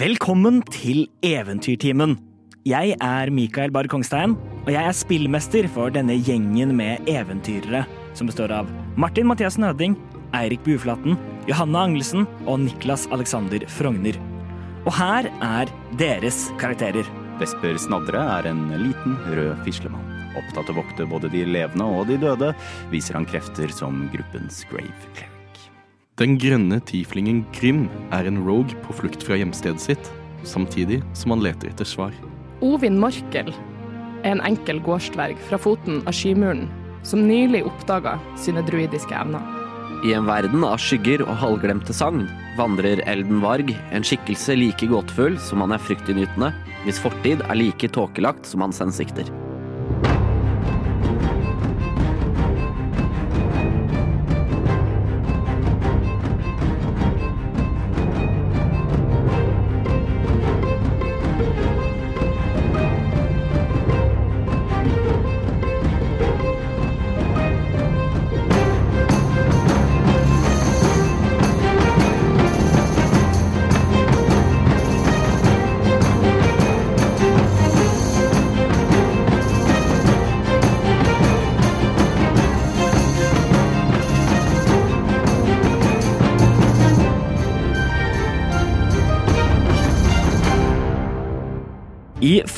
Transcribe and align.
Velkommen 0.00 0.62
til 0.72 1.02
Eventyrtimen. 1.20 2.14
Jeg 2.64 2.94
er 3.04 3.28
Mikael 3.36 3.68
Barr 3.74 3.84
Kongstein, 3.90 4.32
og 4.62 4.70
jeg 4.72 4.80
er 4.80 4.94
spillmester 4.96 5.66
for 5.74 5.92
denne 5.92 6.14
gjengen 6.24 6.70
med 6.78 7.10
eventyrere 7.10 7.82
som 8.16 8.30
består 8.30 8.54
av 8.62 8.70
Martin 8.96 9.28
Mathiassen 9.28 9.66
Høding, 9.66 9.98
Eirik 10.38 10.62
Buflaten, 10.64 11.18
Johanne 11.50 11.82
Angelsen 11.82 12.24
og 12.46 12.62
Niklas 12.62 13.04
Alexander 13.12 13.66
Frogner. 13.68 14.16
Og 14.86 14.94
her 14.96 15.28
er 15.44 15.72
deres 16.00 16.46
karakterer. 16.62 17.04
Vesper 17.42 17.76
Snadre 17.82 18.22
er 18.38 18.48
en 18.54 18.70
liten, 18.80 19.18
rød 19.28 19.60
fislemann. 19.66 20.16
Opptatt 20.32 20.72
av 20.72 20.78
å 20.78 20.80
vokte 20.80 21.10
både 21.12 21.28
de 21.34 21.44
levende 21.44 21.90
og 21.98 22.08
de 22.08 22.16
døde, 22.24 22.54
viser 22.94 23.20
han 23.20 23.28
krefter 23.28 23.68
som 23.76 24.06
gruppens 24.14 24.64
grave 24.72 24.96
cleric. 25.10 25.39
Den 26.20 26.34
grønne 26.36 26.82
tieflingen 26.84 27.46
Grim 27.56 27.86
er 28.12 28.26
en 28.28 28.42
rogue 28.44 28.76
på 28.84 28.92
flukt 28.98 29.22
fra 29.24 29.38
hjemstedet 29.40 29.80
sitt, 29.80 30.10
samtidig 30.44 30.98
som 31.16 31.32
han 31.32 31.40
leter 31.46 31.70
etter 31.70 31.88
svar. 31.88 32.12
Ovin 32.60 32.98
Morkel 33.00 33.48
er 34.20 34.34
en 34.34 34.42
enkel 34.44 34.82
gårdsdverg 34.84 35.40
fra 35.48 35.56
foten 35.56 36.02
av 36.04 36.12
skymuren 36.12 36.66
som 37.08 37.24
nylig 37.24 37.62
oppdaga 37.64 38.18
sine 38.36 38.60
druidiske 38.68 39.16
evner. 39.16 39.40
I 40.04 40.12
en 40.12 40.28
verden 40.28 40.60
av 40.64 40.76
skygger 40.80 41.24
og 41.24 41.40
halvglemte 41.40 41.96
sagn 41.96 42.26
vandrer 42.60 43.00
Elden 43.08 43.40
Varg, 43.40 43.72
en 43.88 44.04
skikkelse 44.04 44.60
like 44.60 44.92
gåtefull 44.92 45.40
som 45.40 45.64
han 45.64 45.72
er 45.72 45.80
fryktinngytende, 45.88 46.52
hvis 46.84 47.00
fortid 47.00 47.40
er 47.48 47.56
like 47.56 47.88
tåkelagt 47.96 48.44
som 48.48 48.68
hans 48.68 48.84
hensikter. 48.84 49.24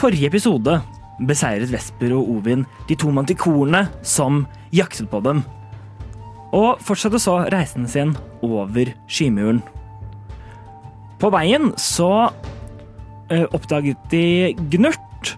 Forrige 0.03 0.27
episode 0.33 0.81
beseiret 1.28 1.70
Vesper 1.70 2.11
og 2.17 2.31
Ovin 2.33 2.64
de 2.89 2.97
to 2.98 3.12
mantikorene 3.14 3.84
som 4.03 4.41
jaktet 4.75 5.06
på 5.12 5.20
dem, 5.22 5.44
og 6.53 6.81
fortsatte 6.83 7.20
så 7.22 7.36
reisen 7.53 7.86
sin 7.89 8.17
over 8.42 8.91
skymuren. 9.06 9.61
På 11.22 11.31
veien 11.31 11.70
så 11.78 12.11
eh, 13.31 13.47
oppdaget 13.55 14.00
de 14.11 14.25
Gnurt, 14.75 15.36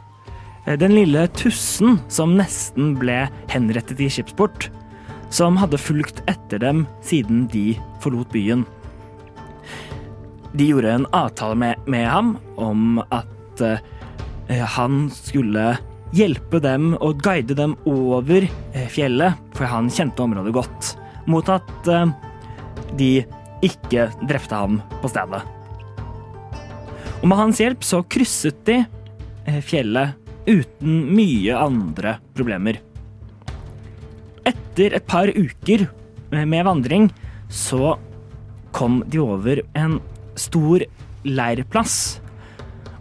eh, 0.65 0.79
den 0.81 0.97
lille 0.97 1.27
tussen 1.37 1.99
som 2.09 2.33
nesten 2.39 2.95
ble 2.97 3.27
henrettet 3.53 4.01
i 4.01 4.09
skipsport, 4.09 4.71
som 5.29 5.59
hadde 5.61 5.83
fulgt 5.83 6.25
etter 6.31 6.63
dem 6.63 6.87
siden 7.05 7.45
de 7.53 7.75
forlot 8.01 8.33
byen. 8.33 8.65
De 10.57 10.71
gjorde 10.71 10.97
en 11.03 11.11
avtale 11.13 11.59
med, 11.59 11.85
med 11.91 12.09
ham 12.09 12.39
om 12.57 13.03
at 13.13 13.61
eh, 13.61 13.83
han 14.49 15.07
skulle 15.13 15.75
hjelpe 16.15 16.61
dem 16.63 16.93
og 17.01 17.23
guide 17.25 17.57
dem 17.59 17.75
over 17.89 18.45
eh, 18.45 18.89
fjellet, 18.93 19.39
for 19.57 19.69
han 19.71 19.91
kjente 19.93 20.23
området 20.25 20.55
godt, 20.55 20.91
mot 21.31 21.49
at 21.51 21.91
eh, 21.91 22.13
de 22.99 23.11
ikke 23.65 24.09
drepte 24.29 24.59
ham 24.59 24.81
på 25.03 25.11
stedet. 25.11 25.41
Og 27.23 27.29
med 27.31 27.41
hans 27.41 27.63
hjelp 27.63 27.85
så 27.87 28.03
krysset 28.05 28.59
de 28.69 28.83
fjellet 29.65 30.19
uten 30.45 30.99
mye 31.17 31.57
andre 31.57 32.19
problemer. 32.37 32.81
Etter 34.45 34.99
et 34.99 35.07
par 35.09 35.31
uker 35.33 35.87
med 36.35 36.67
vandring 36.67 37.09
så 37.49 37.95
kom 38.77 39.01
de 39.09 39.23
over 39.23 39.63
en 39.79 39.97
stor 40.37 40.85
leirplass 41.25 42.19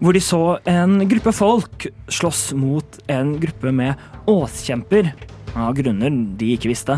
hvor 0.04 0.16
de 0.16 0.20
så 0.20 0.42
en 0.68 0.98
gruppe 1.08 1.32
folk 1.32 1.86
slåss 2.12 2.50
mot 2.60 2.98
en 3.08 3.38
gruppe 3.40 3.72
med 3.72 4.00
åskjemper, 4.28 5.14
av 5.56 5.78
grunner 5.78 6.12
de 6.40 6.50
ikke 6.58 6.74
visste. 6.74 6.98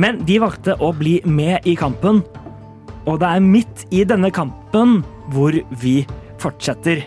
Men 0.00 0.22
de 0.24 0.38
valgte 0.40 0.78
å 0.80 0.88
bli 0.96 1.18
med 1.28 1.68
i 1.68 1.74
kampen, 1.76 2.22
og 3.04 3.20
det 3.20 3.28
er 3.28 3.44
midt 3.44 3.84
i 3.92 4.06
denne 4.08 4.30
kampen 4.32 5.02
hvor 5.34 5.56
vi 5.82 6.00
fortsetter. 6.40 7.04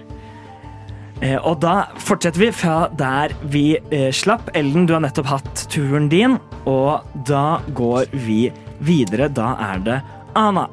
Eh, 1.22 1.38
og 1.38 1.60
da 1.62 1.88
fortsetter 2.02 2.42
vi 2.42 2.52
fra 2.54 2.76
der 2.98 3.34
vi 3.54 3.66
eh, 3.94 4.10
slapp. 4.14 4.50
Ellen, 4.58 4.86
du 4.86 4.96
har 4.96 5.04
nettopp 5.06 5.30
hatt 5.30 5.66
turen 5.74 6.10
din, 6.14 6.38
og 6.70 7.10
da 7.30 7.62
går 7.78 8.14
vi 8.26 8.44
videre. 8.86 9.30
Da 9.34 9.56
er 9.72 9.86
det 9.86 10.00
Ana. 10.38 10.68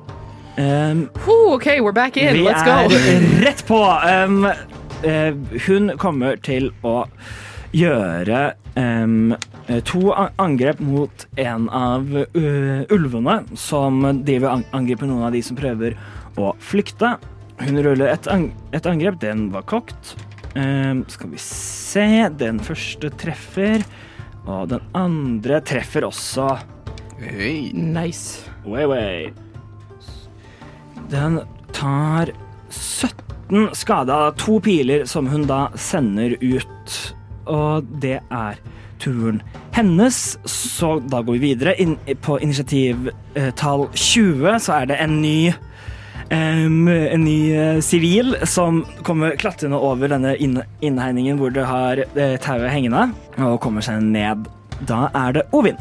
Um, 0.59 1.09
oh, 1.29 1.55
OK, 1.55 1.81
we're 1.81 1.93
back 1.93 2.17
in. 2.17 2.33
Vi 2.33 2.43
Let's 2.43 2.65
go. 2.65 2.71
er 2.71 3.45
rett 3.45 3.67
på. 3.67 3.79
Um, 3.79 4.45
uh, 4.45 5.59
hun 5.69 5.93
kommer 6.03 6.35
til 6.43 6.73
å 6.83 7.05
gjøre 7.71 8.41
um, 8.75 9.37
to 9.87 10.11
angrep 10.43 10.83
mot 10.83 11.27
en 11.39 11.71
av 11.71 12.11
uh, 12.11 12.83
ulvene 12.91 13.39
som 13.55 14.03
driver 14.27 14.59
vil 14.59 14.67
angriper 14.75 15.07
noen 15.07 15.29
av 15.29 15.37
de 15.37 15.45
som 15.47 15.59
prøver 15.61 15.95
å 16.43 16.57
flykte. 16.59 17.15
Hun 17.63 17.79
ruller 17.79 18.11
et, 18.11 18.27
ang 18.27 18.51
et 18.75 18.87
angrep. 18.91 19.23
Den 19.23 19.53
var 19.55 19.63
kokt. 19.71 20.17
skal 20.59 21.31
vi 21.31 21.39
se. 21.43 22.09
Den 22.35 22.59
første 22.59 23.15
treffer. 23.15 23.87
Og 24.49 24.73
den 24.75 24.83
andre 24.99 25.63
treffer 25.63 26.09
også. 26.09 26.57
Hey. 27.21 27.69
Nice. 27.75 28.49
Way, 28.67 28.87
way. 28.91 29.48
Den 31.11 31.41
tar 31.73 32.33
17 32.71 33.69
skade 33.73 34.15
av 34.15 34.35
to 34.41 34.59
piler 34.61 35.07
som 35.09 35.29
hun 35.29 35.47
da 35.49 35.69
sender 35.77 36.37
ut. 36.41 36.99
Og 37.49 37.87
det 38.03 38.19
er 38.29 38.61
turen 39.01 39.41
hennes. 39.73 40.39
Så 40.45 40.99
da 41.01 41.23
går 41.23 41.39
vi 41.39 41.55
videre. 41.55 41.77
In 41.81 41.97
på 42.21 42.41
initiativtall 42.41 43.89
20 43.95 44.61
så 44.61 44.83
er 44.83 44.93
det 44.93 45.01
en 45.05 45.23
ny 45.23 45.39
Um, 46.29 46.89
en 46.89 47.23
ny 47.25 47.57
uh, 47.57 47.79
sivil 47.81 48.35
som 48.45 48.83
kommer 49.03 49.33
klatrende 49.41 49.79
over 49.81 50.11
denne 50.13 50.35
inn 50.37 50.59
innhegningen 50.85 51.39
hvor 51.41 51.55
det 51.57 51.65
har 51.65 52.03
uh, 52.05 52.35
tauet 52.45 52.69
hengende, 52.69 53.07
og 53.41 53.57
kommer 53.65 53.81
seg 53.81 54.03
ned 54.05 54.45
da 54.87 55.09
er 55.17 55.33
det 55.39 55.43
Ovin. 55.57 55.77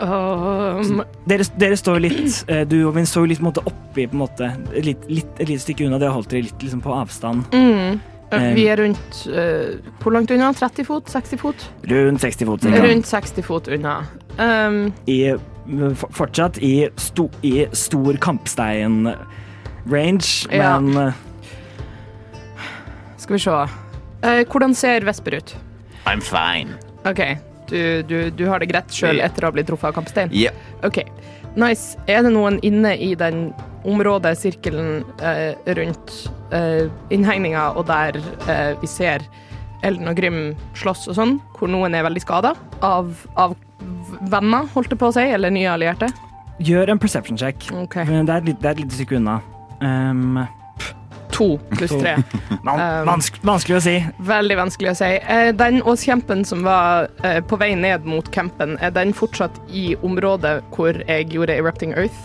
Um, 0.00 1.02
dere, 1.28 1.44
dere, 1.58 1.76
står 1.78 2.00
litt 2.04 2.44
eh, 2.46 2.64
Du, 2.68 2.76
Ovin, 2.86 3.06
står 3.08 3.26
litt 3.32 3.42
måte, 3.42 3.60
oppi 3.66 4.06
på 4.06 4.14
en 4.14 4.18
måte, 4.20 4.56
litt, 4.76 5.02
litt, 5.10 5.26
et 5.38 5.48
lite 5.48 5.62
stykke 5.64 5.84
unna. 5.86 5.98
Dere 6.02 6.12
holdt 6.16 6.30
dere 6.34 6.42
litt 6.48 6.62
liksom, 6.62 6.80
på 6.84 6.90
avstand. 6.94 7.38
Mm. 7.56 8.00
Vi 8.28 8.66
er 8.68 8.76
rundt 8.76 9.24
uh, 9.32 9.80
Hvor 10.02 10.12
langt 10.12 10.28
unna? 10.34 10.52
30 10.52 10.84
fot? 10.84 11.08
60 11.08 11.40
fot? 11.40 11.56
Rundt 11.88 12.20
60 12.20 12.46
fot. 12.50 12.60
Rundt 12.84 13.06
60 13.08 13.42
fot 13.46 13.68
unna. 13.72 14.04
Um, 14.36 14.92
I, 15.08 15.32
fortsatt 15.96 16.60
i, 16.62 16.90
sto, 17.00 17.30
i 17.42 17.66
stor 17.72 18.16
kampstein-range, 18.22 20.48
ja. 20.52 20.80
men 20.80 21.12
Skal 23.16 23.34
vi 23.34 23.38
se. 23.48 23.50
Uh, 23.50 23.64
hvordan 24.44 24.74
ser 24.76 25.04
Vesper 25.08 25.34
ut? 25.40 25.56
I'm 26.04 26.20
fine. 26.20 26.76
OK. 27.08 27.47
Du, 27.68 28.02
du, 28.08 28.16
du 28.34 28.44
har 28.48 28.62
det 28.62 28.70
greit 28.70 28.92
sjøl 28.94 29.22
etter 29.24 29.44
å 29.44 29.50
ha 29.50 29.56
blitt 29.56 29.68
truffet 29.70 29.90
av 29.90 29.96
kampstein? 29.98 30.32
Ja. 30.34 30.52
OK. 30.86 31.02
Nice. 31.58 31.98
Er 32.08 32.22
det 32.26 32.32
noen 32.34 32.58
inne 32.66 32.94
i 32.96 33.14
den 33.18 33.48
området, 33.88 34.34
sirkelen 34.38 35.04
eh, 35.22 35.54
rundt 35.78 36.14
eh, 36.54 36.88
innhegninga, 37.14 37.70
og 37.78 37.86
der 37.88 38.18
eh, 38.48 38.72
vi 38.80 38.90
ser 38.90 39.24
Elden 39.86 40.10
og 40.10 40.18
Grim 40.18 40.40
slåss 40.78 41.06
og 41.10 41.18
sånn, 41.18 41.36
hvor 41.58 41.70
noen 41.70 41.94
er 41.94 42.06
veldig 42.06 42.22
skada 42.24 42.54
av, 42.84 43.12
av, 43.38 43.54
venner, 44.30 44.66
holdt 44.74 44.90
det 44.92 44.98
på 44.98 45.10
å 45.10 45.14
si, 45.14 45.22
eller 45.22 45.54
nye 45.54 45.70
allierte? 45.70 46.10
Gjør 46.58 46.94
en 46.94 47.00
perception 47.00 47.38
check. 47.38 47.68
Okay. 47.84 48.08
Det, 48.10 48.34
er 48.34 48.46
litt, 48.48 48.58
det 48.58 48.66
er 48.66 48.74
et 48.74 48.82
lite 48.82 48.98
stykke 48.98 49.20
unna. 49.20 49.38
Um, 49.78 50.40
To 51.38 51.52
pluss 51.76 51.94
tre. 51.94 52.16
Um, 52.68 53.06
vanskelig, 53.06 53.40
vanskelig 53.48 53.76
å 53.78 53.80
si. 53.80 53.92
Veldig 54.28 54.56
vanskelig 54.58 54.90
å 54.90 54.96
si. 54.98 55.06
Eh, 55.32 55.50
den 55.56 55.78
åskjempen 55.88 56.42
som 56.44 56.66
var 56.66 57.06
eh, 57.24 57.38
på 57.40 57.56
vei 57.56 57.70
ned 57.78 58.04
mot 58.04 58.26
campen, 58.34 58.74
er 58.84 58.92
den 58.92 59.14
fortsatt 59.16 59.56
i 59.72 59.94
området 60.04 60.58
hvor 60.74 60.98
jeg 61.08 61.30
gjorde 61.32 61.56
Erupting 61.56 61.94
Earth? 61.96 62.18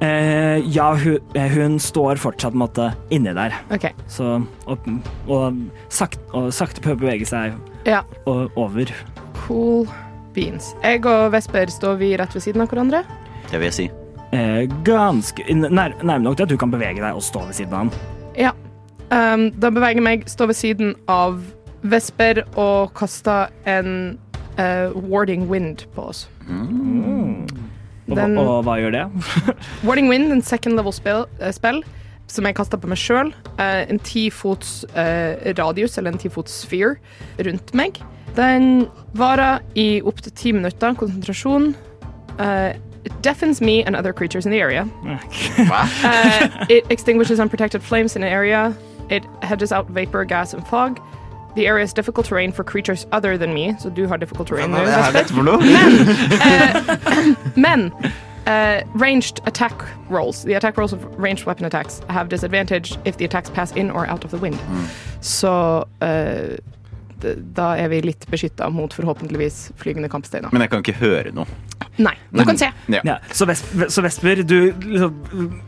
Eh, 0.00 0.58
ja, 0.72 0.88
hun, 0.98 1.20
eh, 1.38 1.46
hun 1.52 1.78
står 1.78 2.16
fortsatt 2.16 2.56
på 2.56 2.58
en 2.58 2.64
måte 2.64 2.88
inni 3.14 3.36
der. 3.36 3.54
Okay. 3.70 3.92
Så, 4.08 4.40
og, 4.66 4.90
og, 5.28 5.62
sakt, 5.92 6.18
og 6.32 6.50
sakte 6.56 6.82
prøver 6.82 6.96
å 6.96 7.04
bevege 7.06 7.28
seg 7.28 7.54
Ja. 7.86 8.02
over. 8.26 8.90
Cool 9.44 9.86
beans. 10.34 10.72
Jeg 10.82 11.04
og 11.06 11.30
Vesper 11.34 11.70
står 11.70 12.00
vi 12.00 12.14
rett 12.16 12.34
ved 12.34 12.42
siden 12.48 12.64
av 12.64 12.72
hverandre. 12.72 13.04
Det 13.50 13.58
vil 13.58 13.68
jeg 13.70 13.76
si. 13.76 13.90
Eh, 14.32 14.66
ganske 14.86 15.42
nær, 15.54 15.94
Nærme 16.06 16.22
nok 16.22 16.36
til 16.38 16.46
at 16.46 16.52
du 16.52 16.56
kan 16.60 16.70
bevege 16.70 17.00
deg 17.02 17.14
og 17.16 17.22
stå 17.22 17.46
ved 17.48 17.56
siden 17.58 17.72
av 17.74 17.78
han. 17.78 17.92
Ja. 18.38 18.52
Um, 19.10 19.48
da 19.58 19.70
beveger 19.74 19.98
jeg 19.98 20.06
meg, 20.06 20.26
står 20.30 20.46
ved 20.52 20.54
siden 20.60 20.92
av 21.10 21.40
Vesper 21.82 22.44
og 22.60 22.92
kaster 22.94 23.48
en 23.66 24.18
uh, 24.60 24.92
warding 25.10 25.48
wind 25.50 25.82
på 25.96 26.04
oss. 26.12 26.28
Og, 26.46 28.16
Den- 28.16 28.36
hva- 28.36 28.44
og 28.46 28.64
hva 28.66 28.76
gjør 28.80 28.94
det? 28.94 29.04
Warding 29.86 30.08
wind, 30.10 30.32
en 30.32 30.42
second 30.42 30.76
level 30.78 30.92
spill, 30.94 31.26
uh, 31.42 31.50
spill 31.54 31.82
som 32.30 32.46
jeg 32.46 32.54
kaster 32.54 32.78
på 32.78 32.86
meg 32.86 32.98
sjøl. 33.02 33.32
en 33.58 33.98
ti 34.06 34.28
fots 34.30 34.84
eh, 34.94 35.50
radius, 35.58 35.96
eller 35.98 36.12
en 36.12 36.18
ti 36.22 36.28
fots 36.30 36.60
sphere, 36.62 36.92
rundt 37.42 37.72
meg. 37.74 37.98
Den 38.36 38.84
varer 39.18 39.58
i 39.74 39.98
opptil 40.06 40.30
ti 40.38 40.52
minutter. 40.54 40.94
Konsentrasjon. 40.94 41.72
Eh, 42.38 42.76
it 43.04 43.22
deafens 43.22 43.60
me 43.60 43.82
and 43.84 43.96
other 43.96 44.12
creatures 44.12 44.44
in 44.46 44.52
the 44.52 44.60
area. 44.60 44.88
Uh, 46.04 46.66
it 46.68 46.84
extinguishes 46.90 47.38
unprotected 47.40 47.82
flames 47.82 48.16
in 48.16 48.22
an 48.22 48.28
area. 48.32 48.74
It 49.08 49.24
hedges 49.42 49.72
out 49.72 49.86
vapor, 49.88 50.24
gas, 50.24 50.54
and 50.54 50.66
fog. 50.66 51.00
The 51.56 51.66
area 51.66 51.84
is 51.84 51.92
difficult 51.92 52.26
terrain 52.26 52.52
for 52.52 52.64
creatures 52.64 53.06
other 53.12 53.36
than 53.38 53.52
me, 53.54 53.74
så 53.80 53.90
du 53.94 54.06
har 54.06 54.18
difficult 54.18 54.48
terrain. 54.48 54.70
Nå, 54.70 54.84
dette 55.12 55.32
for? 55.32 55.42
Men 57.56 57.92
uh, 58.46 58.82
ranged 58.94 59.40
attack 59.46 59.74
rolls, 60.08 60.44
the 60.44 60.54
attack 60.54 60.76
rolls 60.76 60.92
of 60.92 61.04
ranged 61.18 61.44
weapon 61.46 61.64
attacks, 61.66 62.00
have 62.08 62.28
disadvantage 62.28 62.96
if 63.04 63.16
the 63.16 63.24
attacks 63.24 63.50
pass 63.50 63.72
in 63.72 63.90
or 63.90 64.06
out 64.06 64.24
of 64.24 64.30
the 64.30 64.38
wind. 64.38 64.58
So. 65.20 65.88
uh, 66.00 66.56
da 67.54 67.74
er 67.76 67.88
vi 67.92 68.00
litt 68.02 68.26
beskytta 68.30 68.70
mot 68.72 68.92
forhåpentligvis 68.94 69.72
flygende 69.80 70.08
kampsteiner. 70.12 70.52
Men 70.52 70.62
jeg 70.62 70.70
kan 70.70 70.84
ikke 70.84 70.98
høre 71.00 71.32
noe. 71.34 71.46
Nei, 71.98 72.14
du 72.32 72.44
kan 72.44 72.56
se. 72.58 72.70
Ja. 72.88 73.00
Ja, 73.04 73.18
så, 73.32 73.46
Vesper, 73.46 73.88
så 73.92 74.02
Vesper, 74.02 74.42
du 74.46 74.72
liksom, 74.72 75.60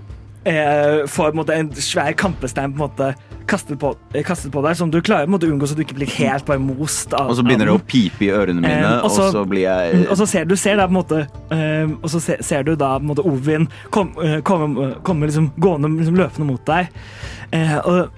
eh, 0.45 1.07
får 1.07 1.31
på 1.31 1.31
en, 1.31 1.37
måte, 1.37 1.55
en 1.55 1.71
svær 1.75 2.13
kampestein 2.19 2.73
på 2.73 2.81
en 2.81 2.89
måte 2.89 3.13
kastet 3.47 3.79
på, 3.81 3.93
eh, 4.15 4.23
kastet 4.25 4.53
på 4.55 4.63
deg, 4.65 4.77
som 4.79 4.91
du 4.91 5.01
klarer 5.03 5.27
på 5.27 5.33
en 5.33 5.35
måte, 5.37 5.49
unngå 5.51 5.67
så 5.69 5.77
du 5.77 5.83
ikke 5.85 5.97
blir 5.99 6.11
helt 6.17 6.47
bare 6.47 6.63
most 6.63 7.13
av 7.15 7.29
Og 7.31 7.37
så 7.37 7.45
begynner 7.45 7.67
det 7.69 7.75
å 7.75 7.83
pipe 7.87 8.25
i 8.25 8.31
ørene 8.33 8.61
mine, 8.63 8.79
Eh, 8.81 8.99
og 8.99 9.05
og 9.05 9.11
så- 9.11 9.31
så 9.33 9.45
blir 9.49 9.63
jeg. 9.69 10.07
Og 10.09 10.17
så 10.17 10.27
ser 10.29 10.45
du 10.45 10.57
ser 10.57 10.77
da 10.77 10.87
på 10.87 10.91
en 10.97 11.03
måte 11.03 11.29
eh, 11.51 11.87
Og 12.03 12.09
så 12.11 12.21
ser, 12.21 12.43
ser 12.43 12.63
du 12.63 12.75
da 12.77 12.99
på 12.99 13.03
en 13.03 13.09
måte 13.09 13.25
Ovin 13.27 13.69
kom, 13.91 14.15
kom, 14.15 14.43
komme 14.43 14.95
komme 15.03 15.27
liksom 15.27 15.53
gående 15.59 15.89
liksom 15.99 16.17
løpende 16.17 16.47
mot 16.47 16.65
deg. 16.67 16.89
Eh, 17.53 17.79
og 17.85 18.09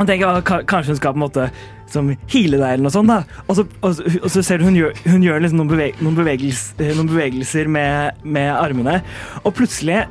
og 0.00 0.06
tenker 0.06 0.26
ah, 0.26 0.40
kanskje 0.40 0.86
hun 0.86 0.96
skal 0.96 1.12
på 1.12 1.16
en 1.16 1.28
måte 1.28 1.50
som 1.92 2.12
hile 2.30 2.60
deg 2.60 2.76
eller 2.76 2.86
noe 2.86 2.94
sånt. 2.94 3.10
da. 3.10 3.42
Og 3.46 3.58
så, 3.58 3.66
og 3.82 4.00
og 4.20 4.30
så 4.32 4.44
ser 4.46 4.60
du 4.60 4.68
hun 4.68 4.78
gjør, 4.78 4.94
hun 5.10 5.26
gjør 5.26 5.44
liksom 5.44 5.60
noen, 5.60 5.72
beveg, 5.72 6.00
noen, 6.04 6.16
bevegels, 6.18 6.64
eh, 6.78 6.94
noen 6.96 7.10
bevegelser 7.10 7.70
med, 7.70 8.24
med 8.24 8.50
armene, 8.54 9.00
og 9.44 9.54
plutselig 9.58 10.04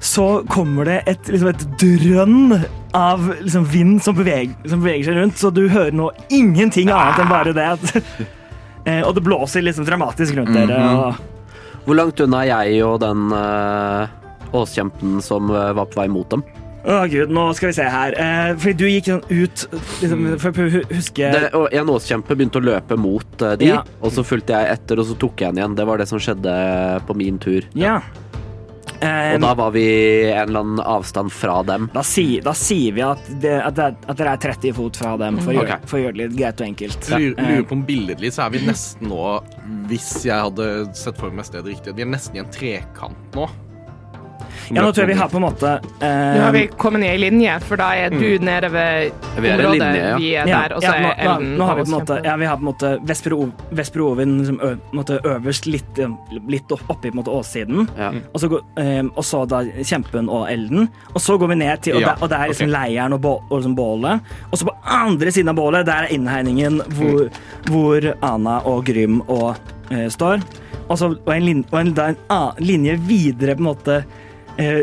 så 0.00 0.42
kommer 0.48 0.88
det 0.88 0.98
et, 1.10 1.28
liksom 1.28 1.50
et 1.50 1.64
drønn 1.80 2.54
av 2.96 3.26
liksom 3.40 3.66
vind 3.68 4.00
som 4.02 4.16
beveger, 4.16 4.54
som 4.68 4.82
beveger 4.82 5.10
seg 5.10 5.18
rundt, 5.20 5.38
så 5.40 5.52
du 5.52 5.66
hører 5.68 5.94
nå 5.96 6.08
ingenting 6.32 6.90
annet 6.92 7.20
enn 7.22 7.32
bare 7.32 7.56
det. 7.56 7.70
Eh, 8.88 9.02
og 9.04 9.10
det 9.12 9.20
blåser 9.20 9.60
liksom 9.60 9.84
dramatisk 9.84 10.38
rundt 10.38 10.54
dere. 10.56 10.76
Og, 10.96 11.18
Hvor 11.84 11.98
langt 11.98 12.22
unna 12.24 12.38
er 12.46 12.70
jeg 12.70 12.78
og 12.86 12.94
den 13.02 13.26
uh, 13.28 14.08
åskjempen 14.56 15.18
som 15.20 15.52
eh, 15.52 15.74
var 15.76 15.90
på 15.90 16.00
vei 16.00 16.06
mot 16.08 16.24
dem? 16.32 16.40
Å 16.84 17.10
gud, 17.12 17.30
nå 17.30 17.42
skal 17.56 17.68
vi 17.70 17.76
se 17.76 17.84
her. 17.92 18.14
Eh, 18.16 18.54
fordi 18.56 18.76
du 18.80 18.86
gikk 18.88 19.10
sånn 19.10 19.24
ut 19.28 19.66
liksom, 20.00 20.24
for 20.40 20.50
å 20.64 20.70
huske 20.94 21.32
Det, 21.34 21.42
og 21.58 21.68
en 21.76 21.92
åskjempe 21.92 22.36
begynte 22.38 22.60
å 22.62 22.64
løpe 22.64 22.96
mot 22.96 23.42
eh, 23.42 23.56
de, 23.60 23.66
Ja. 23.74 23.82
og 24.00 24.12
så 24.16 24.24
fulgte 24.24 24.56
jeg 24.56 24.78
etter, 24.78 24.98
og 25.02 25.06
så 25.10 25.18
tok 25.20 25.40
jeg 25.44 25.52
den 25.54 25.62
igjen. 25.62 25.76
Det 25.76 25.86
var 25.86 25.98
det 26.00 26.08
som 26.08 26.18
skjedde 26.22 26.56
på 27.06 27.16
min 27.16 27.38
tur. 27.42 27.68
Ja. 27.74 28.00
Um, 29.00 29.36
Og 29.38 29.40
da 29.40 29.50
var 29.56 29.70
vi 29.72 29.84
en 30.28 30.48
eller 30.50 30.60
annen 30.60 30.80
avstand 30.84 31.30
fra 31.32 31.62
dem. 31.64 31.86
Da, 31.94 32.02
si, 32.04 32.40
da 32.44 32.52
sier 32.52 32.92
vi 32.92 33.00
at, 33.06 33.22
det, 33.40 33.54
at, 33.64 33.76
det, 33.78 33.86
at 34.12 34.18
dere 34.18 34.34
er 34.36 34.42
30 34.42 34.74
fot 34.76 34.98
fra 35.00 35.14
dem, 35.20 35.38
for, 35.40 35.54
å 35.54 35.56
gjøre, 35.56 35.78
Ok. 35.78 35.86
for 35.88 35.96
å 35.96 36.02
gjøre 36.02 36.16
det 36.18 36.26
litt 36.26 36.36
greit 36.40 36.60
og 36.60 36.66
enkelt. 36.66 37.08
Lurer, 37.14 37.32
Eh, 37.38 37.48
lurer 37.54 37.64
på 37.70 37.76
om 37.78 37.84
billedlig 37.88 38.32
så 38.36 38.44
er 38.44 38.50
vi 38.56 38.60
nesten 38.66 39.08
nå, 39.08 39.22
hvis 39.88 40.10
jeg 40.28 40.36
hadde 40.36 40.66
sett 41.00 41.16
for 41.16 41.32
meg 41.32 41.48
stedet 41.48 41.72
riktig, 41.72 41.94
vi 41.96 42.04
er 42.04 42.10
nesten 42.12 42.36
i 42.36 42.42
en 42.44 42.50
trekant 42.52 43.36
nå. 43.38 43.48
Som 44.70 44.78
ja, 44.78 44.82
nå 44.86 44.92
tror 44.94 45.02
jeg 45.02 45.10
vi 45.10 45.18
har 45.18 45.30
på 45.32 45.38
en 45.40 45.42
måte 45.42 45.70
uh, 45.82 46.02
Nå 46.06 46.42
har 46.44 46.52
vi 46.54 46.60
kommet 46.78 47.02
ned 47.02 47.16
i 47.16 47.18
linje, 47.24 47.54
for 47.66 47.80
da 47.80 47.88
er 47.98 48.12
du 48.14 48.26
nede 48.38 48.68
ved 48.70 49.24
Vi 49.42 49.48
er 49.50 49.56
området 49.56 49.80
linje, 49.80 50.02
ja. 50.04 50.18
vi 50.20 50.28
er 50.30 50.46
ja, 50.46 50.60
der, 50.60 50.74
og 50.76 50.84
ja, 50.86 50.92
så 50.92 51.00
nå, 51.02 51.08
er 51.10 51.26
nå, 51.26 51.32
Elden 51.34 51.56
nå 51.58 51.66
har 51.66 51.74
vi 51.80 51.82
på 51.82 51.90
en 51.90 51.94
måte, 51.96 52.18
ja, 52.28 52.34
vi 52.38 52.46
har 52.46 52.60
på 52.60 52.62
en 52.62 52.68
måte 52.68 52.92
Vesper 53.10 53.34
og, 53.34 53.64
Ovin 54.04 54.36
liksom, 54.38 54.60
øverst 55.32 55.66
litt, 55.66 55.98
eh, 55.98 56.14
litt 56.54 56.70
oppi 56.76 57.10
på 57.10 57.10
en 57.10 57.18
måte, 57.18 57.34
åssiden. 57.34 57.90
Ja. 57.98 58.12
Og, 58.30 58.38
så, 58.44 58.52
går- 58.52 58.62
eh, 58.84 59.02
og 59.10 59.26
så 59.26 59.42
da 59.50 59.64
Kjempen 59.82 60.30
og 60.30 60.46
Elden. 60.52 60.86
Og 61.14 61.20
så 61.20 61.34
går 61.40 61.50
vi 61.50 61.58
ned 61.64 61.82
til 61.82 61.98
Og, 61.98 62.04
Ja, 62.04 62.14
der, 62.14 62.22
og 62.22 62.30
der 62.30 62.44
er 62.44 62.54
liksom 62.54 62.70
okay. 62.70 62.78
leiren 62.78 63.18
og, 63.18 63.20
bål, 63.26 63.42
og 63.50 63.58
liksom 63.58 63.74
bålet. 63.74 64.32
Og 64.50 64.58
så 64.58 64.70
på 64.70 64.76
andre 64.86 65.34
siden 65.34 65.50
av 65.50 65.58
bålet, 65.58 65.86
der 65.90 66.06
er 66.06 66.14
innhegningen 66.14 66.80
hvor, 66.94 67.28
hvor 67.66 68.10
Ana 68.22 68.60
og 68.70 68.86
Grym 68.86 69.20
og, 69.26 69.58
eh, 69.90 70.06
står. 70.06 70.46
Og, 70.88 70.98
så, 70.98 71.10
og, 71.12 71.34
en, 71.34 71.44
lin, 71.44 71.64
og 71.70 71.78
en, 71.80 71.94
da 71.94 72.10
en 72.14 72.62
linje 72.62 72.96
videre 73.06 73.54
på 73.58 73.64
en 73.64 73.70
måte 73.70 74.00
eh, 74.02 74.29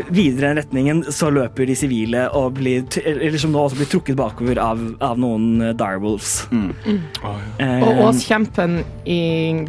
videre 0.10 0.52
i 0.52 0.58
retningen 0.58 1.04
så 1.14 1.30
løper 1.34 1.68
de 1.70 1.76
sivile 1.78 2.24
og 2.38 2.58
blir, 2.58 2.86
eller 3.04 3.38
som 3.42 3.54
nå 3.54 3.62
også 3.68 3.80
blir 3.80 3.90
trukket 3.92 4.18
bakover 4.20 4.60
av, 4.62 4.82
av 5.04 5.20
noen 5.22 5.62
eh, 5.62 5.74
direwolves. 5.78 6.48
Eh, 6.52 7.86
Og 7.86 8.02
Åskjempen 8.08 8.80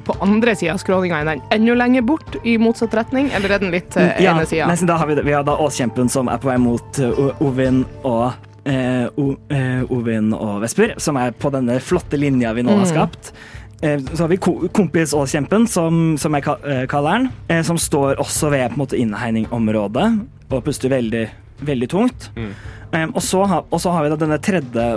på 0.05 0.19
andre 0.25 0.57
sida 0.59 0.75
av 0.75 0.83
skråninga, 0.83 1.21
er 1.23 1.31
den 1.33 1.45
enda 1.55 1.79
lenger 1.83 2.07
bort 2.09 2.39
i 2.45 2.57
motsatt 2.61 2.95
retning, 2.97 3.31
eller 3.37 3.57
er 3.57 3.65
den 3.65 3.75
litt 3.75 3.91
til 3.95 4.09
ja, 4.09 4.35
ene 4.35 4.49
sida? 4.49 4.69
da 4.89 4.99
har 5.01 5.11
vi, 5.11 5.19
vi 5.23 5.37
har 5.37 5.47
da 5.47 5.59
Åskjempen 5.61 6.09
som 6.13 6.31
er 6.33 6.41
på 6.41 6.51
vei 6.51 6.59
mot 6.63 7.01
uh, 7.03 7.43
Ovin 7.45 7.83
og 8.07 8.31
uh, 8.69 9.35
eh, 9.49 9.93
Ovin 9.93 10.33
og 10.37 10.63
Vesper, 10.63 10.95
som 11.03 11.19
er 11.21 11.35
på 11.37 11.51
denne 11.55 11.79
flotte 11.85 12.21
linja 12.21 12.53
vi 12.57 12.65
nå 12.67 12.77
har 12.81 12.89
skapt. 12.89 13.33
Eh, 13.33 13.58
Så 13.81 14.25
har 14.25 14.29
vi 14.29 14.37
ko 14.43 14.57
kompis 14.75 15.13
Åskjempen, 15.15 15.69
som, 15.71 16.17
som 16.19 16.35
jeg 16.35 16.47
eh, 16.67 16.83
kaller 16.91 17.15
han, 17.15 17.29
eh, 17.47 17.61
som 17.63 17.79
står 17.79 18.19
også 18.19 18.51
ved 18.51 18.73
på 18.73 18.75
en 18.75 18.81
måte 18.81 18.99
innhegningområdet 18.99 20.07
og 20.49 20.65
puster 20.67 20.91
veldig, 20.91 21.23
veldig 21.63 21.89
tungt. 21.93 22.27
Eh, 22.35 23.07
og, 23.07 23.21
så 23.23 23.45
har, 23.47 23.69
og 23.71 23.81
så 23.81 23.93
har 23.95 24.03
vi 24.03 24.11
da 24.11 24.19
denne 24.19 24.41
tredje 24.43 24.89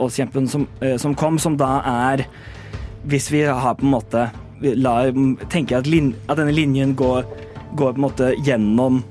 Åskjempen 0.00 0.48
som, 0.48 0.64
som 0.96 1.16
kom, 1.18 1.36
som 1.38 1.58
da 1.60 1.82
er 1.84 2.24
Hvis 3.04 3.28
vi 3.32 3.42
har 3.44 3.74
på 3.76 3.84
en 3.84 3.92
måte 3.92 4.28
lar, 4.80 5.10
tenker 5.52 5.82
at, 5.82 5.86
lin, 5.90 6.14
at 6.28 6.38
denne 6.40 6.54
linjen 6.56 6.94
går, 6.96 7.26
går 7.76 7.92
på 7.92 7.98
en 7.98 8.06
måte 8.06 8.30
gjennom 8.40 9.02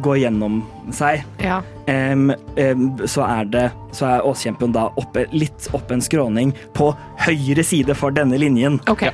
går 0.00 0.18
gjennom 0.22 0.62
seg, 0.92 1.24
Ja. 1.42 1.60
um, 1.88 2.30
um, 2.56 2.84
så 3.06 3.24
er 3.28 3.44
det 3.44 3.64
Så 3.92 4.06
er 4.08 4.24
Åskjempen 4.26 4.72
da 4.72 4.88
oppe, 4.96 5.26
litt 5.32 5.68
opp 5.72 5.90
en 5.94 6.00
skråning 6.02 6.54
på 6.74 6.96
høyre 7.26 7.62
side 7.64 7.94
for 7.94 8.10
denne 8.10 8.38
linjen. 8.40 8.80
OK. 8.90 9.04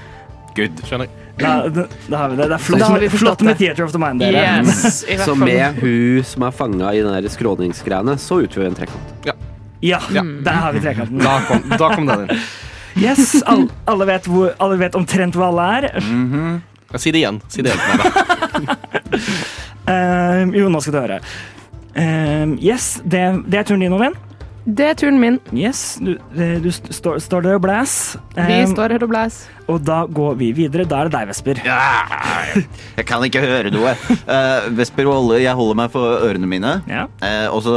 Good. 0.57 0.81
Skjønner. 0.87 1.09
Da, 1.41 1.69
da, 1.69 1.85
da 2.09 2.17
har 2.17 2.29
vi 2.33 2.37
det. 2.37 2.47
Det 2.49 2.57
er 2.57 2.63
flott, 2.65 2.87
med, 2.93 3.11
flott 3.13 3.43
med. 3.47 3.59
Theater 3.59 3.85
of 3.85 3.93
the 3.93 3.99
Mind, 3.99 4.21
dere. 4.21 4.63
Yes, 4.65 5.05
Så 5.25 5.35
med 5.39 5.79
hun 5.81 6.25
som 6.25 6.43
er 6.49 6.51
fanga 6.57 6.91
i 6.97 7.01
den 7.05 7.29
skråningsgreiene, 7.33 8.17
så 8.21 8.43
utgjør 8.45 8.67
vi 8.67 8.71
en 8.73 8.81
trekant. 8.81 9.29
Ja, 9.29 9.37
Ja, 9.81 10.23
der 10.45 10.53
har 10.53 10.73
vi 10.77 10.81
trekanten. 10.85 11.19
Da 11.25 11.39
kom, 11.49 11.63
da 11.79 11.95
kom 11.95 12.07
den 12.11 12.27
inn. 12.27 12.43
Yes, 13.01 13.43
all, 13.47 13.69
alle, 13.89 14.05
vet 14.11 14.27
hvor, 14.29 14.51
alle 14.61 14.77
vet 14.81 14.97
omtrent 14.99 15.37
hvor 15.39 15.47
alle 15.53 15.69
er. 15.79 16.01
Ja, 16.93 16.99
Si 16.99 17.13
det 17.15 17.23
igjen. 17.23 17.41
Si 17.49 17.63
det 17.63 17.75
igjen. 17.75 18.01
uh. 18.61 18.77
Ehm, 19.91 20.53
jo, 20.55 20.69
nå 20.71 20.79
skal 20.85 20.93
du 20.95 20.99
høre. 21.01 21.17
Uh, 21.97 22.53
yes, 22.63 23.01
det, 23.03 23.23
det 23.51 23.59
er 23.59 23.65
turen 23.67 23.81
din, 23.83 23.95
Ovin. 23.97 24.13
Det 24.71 24.85
er 24.93 24.95
turen 25.01 25.17
min. 25.19 25.39
Yes, 25.57 25.97
du, 26.05 26.13
eh, 26.37 26.59
du 26.63 26.69
st 26.71 26.93
står, 26.95 27.17
står 27.25 27.43
der 27.47 27.57
og 27.57 27.63
blæs. 27.65 27.95
Vi 28.37 28.45
Ehm, 28.61 28.71
står 28.71 28.93
her 28.95 29.03
og 29.03 29.11
blæs. 29.11 29.39
Og 29.73 29.81
da 29.89 30.03
går 30.07 30.37
vi 30.39 30.51
videre. 30.55 30.85
Da 30.87 31.01
er 31.01 31.09
det 31.09 31.15
deg, 31.17 31.31
Vesper. 31.33 31.63
Jeg 31.65 33.07
kan 33.09 33.25
ikke 33.27 33.43
høre 33.43 33.73
noe. 33.75 33.97
Uh, 34.29 34.69
Vesper, 34.79 35.09
Olle, 35.11 35.41
jeg 35.43 35.57
holder 35.59 35.81
meg 35.81 35.91
for 35.97 36.23
ørene 36.29 36.47
mine. 36.53 36.77
Ja. 36.87 37.07
Uh, 37.25 37.49
og 37.57 37.65
så 37.67 37.75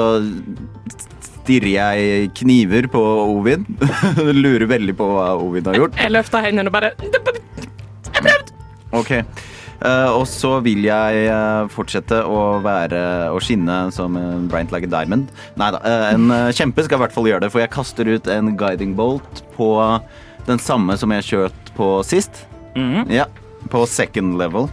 stirrer 1.44 1.72
jeg 1.72 2.30
kniver 2.44 2.92
på 2.94 3.02
Ovin. 3.24 3.66
Lurer 4.44 4.68
veldig 4.70 4.94
på 5.00 5.08
hva 5.16 5.32
Ovin 5.40 5.66
har 5.72 5.80
gjort. 5.82 5.98
Jeg 6.04 6.14
løfter 6.14 6.46
hendene 6.46 6.70
og 6.70 6.78
bare 6.78 6.94
Ok. 8.94 9.12
Uh, 9.84 10.08
og 10.16 10.24
så 10.30 10.62
vil 10.64 10.86
jeg 10.86 11.26
eh, 11.28 11.66
fortsette 11.74 12.22
å 12.24 12.62
være 12.64 13.00
å 13.34 13.40
skinne 13.44 13.90
som 13.92 14.16
en 14.16 14.46
Bryant 14.48 14.72
like 14.72 14.88
a 14.88 14.92
diamond. 14.94 15.28
Nei 15.60 15.72
da. 15.76 15.82
eh, 15.84 16.06
en 16.14 16.30
kjempe 16.56 16.86
skal 16.86 17.02
i 17.02 17.04
hvert 17.04 17.16
fall 17.16 17.28
gjøre 17.28 17.44
det, 17.44 17.50
for 17.52 17.60
jeg 17.60 17.72
kaster 17.74 18.08
ut 18.08 18.30
en 18.32 18.54
guiding 18.56 18.94
bolt 18.96 19.42
på 19.58 19.68
den 20.48 20.62
samme 20.62 20.96
som 21.02 21.12
jeg 21.18 21.26
skjøt 21.28 21.74
på 21.76 21.90
sist. 22.08 22.46
Mhm. 22.78 23.12
Ja. 23.12 23.26
På 23.74 23.84
second 23.90 24.38
level. 24.40 24.70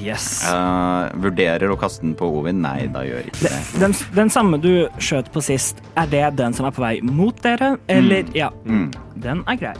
Yes. 0.00 0.42
Eh, 0.48 1.10
vurderer 1.20 1.68
å 1.72 1.76
kaste 1.80 2.00
den 2.04 2.14
på 2.16 2.28
Ovin? 2.40 2.62
Nei, 2.64 2.86
da 2.92 3.02
gjør 3.04 3.26
ikke 3.28 3.42
det. 3.48 3.58
Den, 3.82 3.92
den 4.16 4.30
samme 4.32 4.56
du 4.60 4.70
skjøt 5.00 5.28
på 5.34 5.42
sist, 5.44 5.82
er 6.00 6.08
det 6.12 6.22
den 6.40 6.56
som 6.56 6.64
er 6.68 6.72
på 6.76 6.80
vei 6.84 6.94
mot 7.04 7.36
dere? 7.44 7.74
Eller 7.88 8.24
Ja, 8.36 8.48
Mm. 8.64 8.90
den 9.20 9.42
er 9.46 9.56
grei. 9.60 9.74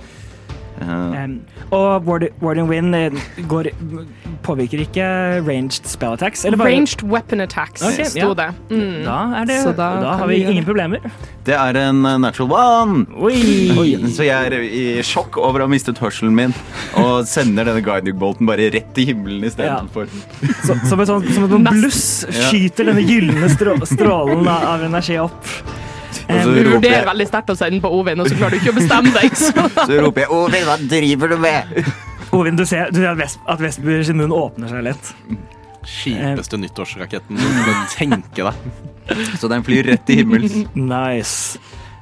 Um, 0.80 1.40
og 1.76 2.06
Warden 2.08 2.68
Wind 2.70 2.94
eh, 2.96 3.12
går, 3.48 3.68
påvirker 4.46 4.80
ikke 4.86 5.04
ranged 5.46 5.84
spell 5.90 6.14
attacks? 6.16 6.44
Eller 6.48 6.56
bare, 6.60 6.72
Ranged 6.72 7.02
weapon 7.04 7.40
attacks, 7.44 7.82
okay, 7.84 8.06
sto 8.08 8.30
ja. 8.30 8.36
det. 8.38 8.46
Mm. 8.70 9.02
Da, 9.04 9.18
er 9.40 9.50
det, 9.50 9.58
Så 9.62 9.74
da 9.76 9.90
da, 10.00 10.14
har 10.20 10.30
vi 10.30 10.38
gjøre 10.40 10.54
ingen 10.56 10.66
problemer. 10.66 11.04
det 11.44 11.56
er 11.56 11.78
en 11.82 12.00
eh, 12.08 12.16
natural 12.22 12.54
one! 12.56 13.04
Oi! 13.20 13.92
Så 14.14 14.24
jeg 14.26 14.50
er 14.50 14.56
i 14.64 14.84
sjokk 15.06 15.36
over 15.42 15.60
å 15.62 15.68
ha 15.68 15.72
mistet 15.72 16.00
hørselen 16.00 16.34
min 16.36 16.56
og 17.00 17.26
sender 17.28 17.68
denne 17.68 17.84
guiding 17.84 18.16
bolten 18.20 18.48
bare 18.48 18.70
rett 18.72 18.98
i 19.00 19.06
himmelen 19.12 19.44
istedenfor. 19.50 20.08
Ja. 20.08 20.48
som 20.64 20.80
som 20.88 21.04
et 21.04 21.70
bluss 21.70 22.02
Ja. 22.30 22.48
skyter 22.50 22.88
denne 22.90 23.04
gylne 23.04 23.48
strå, 23.52 23.76
strålen 23.88 24.48
av, 24.48 24.64
av 24.74 24.88
energi 24.88 25.18
opp. 25.20 25.54
Um, 26.28 26.54
Du 26.54 26.70
vurderer 26.74 27.06
veldig 27.08 27.26
sterkt 27.28 27.52
å 27.52 27.56
sende 27.58 27.76
den 27.76 27.82
på 27.84 27.90
Ovin, 27.94 28.20
og 28.22 28.28
så 28.30 28.38
klarer 28.38 28.56
du 28.56 28.62
ikke 28.62 28.74
å 28.74 28.78
bestemme 28.78 29.12
deg. 29.14 29.36
Så. 29.38 29.66
så 29.88 30.00
roper 30.04 30.26
jeg 30.26 30.30
'Ovin, 30.34 30.66
hva 30.68 30.76
driver 30.90 31.34
du 31.34 31.38
med?' 31.42 31.80
Ovin, 32.30 32.56
du 32.58 32.64
ser, 32.66 32.92
du 32.94 33.00
ser 33.00 33.10
at, 33.10 33.18
Vesp, 33.18 33.40
at 33.50 33.62
Vesper 33.62 34.04
sin 34.06 34.20
munn 34.20 34.34
åpner 34.34 34.70
seg 34.70 34.84
litt. 34.86 35.12
Kjipeste 35.80 36.60
nyttårsraketten 36.60 37.40
du 37.40 37.46
kan 37.66 37.86
tenke 37.96 38.50
deg. 38.50 39.24
Så 39.40 39.48
den 39.50 39.64
flyr 39.66 39.88
rett 39.90 40.12
i 40.12 40.20
himmels. 40.20 40.54
Nice. 40.76 41.58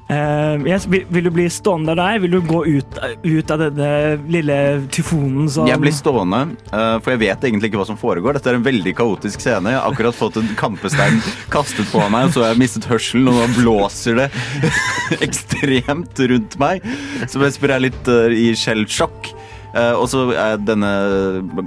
Um, 0.08 0.62
yes, 0.64 0.86
vil, 0.88 1.24
du 1.24 1.28
bli 1.30 1.44
stående 1.52 1.92
der? 1.98 2.18
Vil 2.22 2.32
du 2.32 2.40
gå 2.40 2.62
ut, 2.64 2.94
ut 3.22 3.50
av 3.52 3.60
denne 3.60 4.16
lille 4.32 4.56
tyfonen 4.88 5.50
som 5.52 5.68
Jeg 5.68 5.82
blir 5.82 5.92
stående, 5.92 6.54
eh, 6.72 6.94
for 7.04 7.12
jeg 7.12 7.20
vet 7.26 7.44
egentlig 7.44 7.68
ikke 7.68 7.82
hva 7.82 7.88
som 7.90 7.98
foregår. 8.00 8.38
Dette 8.38 8.48
er 8.48 8.56
en 8.56 8.64
veldig 8.64 8.94
kaotisk 8.96 9.44
scene. 9.44 9.74
Jeg 9.74 9.82
har 9.82 9.92
akkurat 9.92 10.16
fått 10.16 10.38
en 10.40 10.48
kampestein 10.56 11.20
kastet 11.54 11.92
på 11.92 12.00
meg, 12.08 12.30
og 12.30 12.32
så 12.32 12.46
har 12.46 12.54
jeg 12.54 12.62
mistet 12.62 12.88
hørselen, 12.88 13.28
og 13.28 13.36
nå 13.36 13.50
blåser 13.58 14.22
det 14.22 14.30
ekstremt 15.28 16.24
rundt 16.32 16.56
meg. 16.62 16.88
Så 17.28 17.44
Vesper 17.44 17.76
er 17.76 17.84
litt 17.90 18.08
eh, 18.08 18.32
i 18.32 18.48
skjellsjokk. 18.56 19.34
Eh, 19.74 19.92
og 19.92 20.06
så 20.08 20.22
er 20.32 20.56
denne 20.64 20.88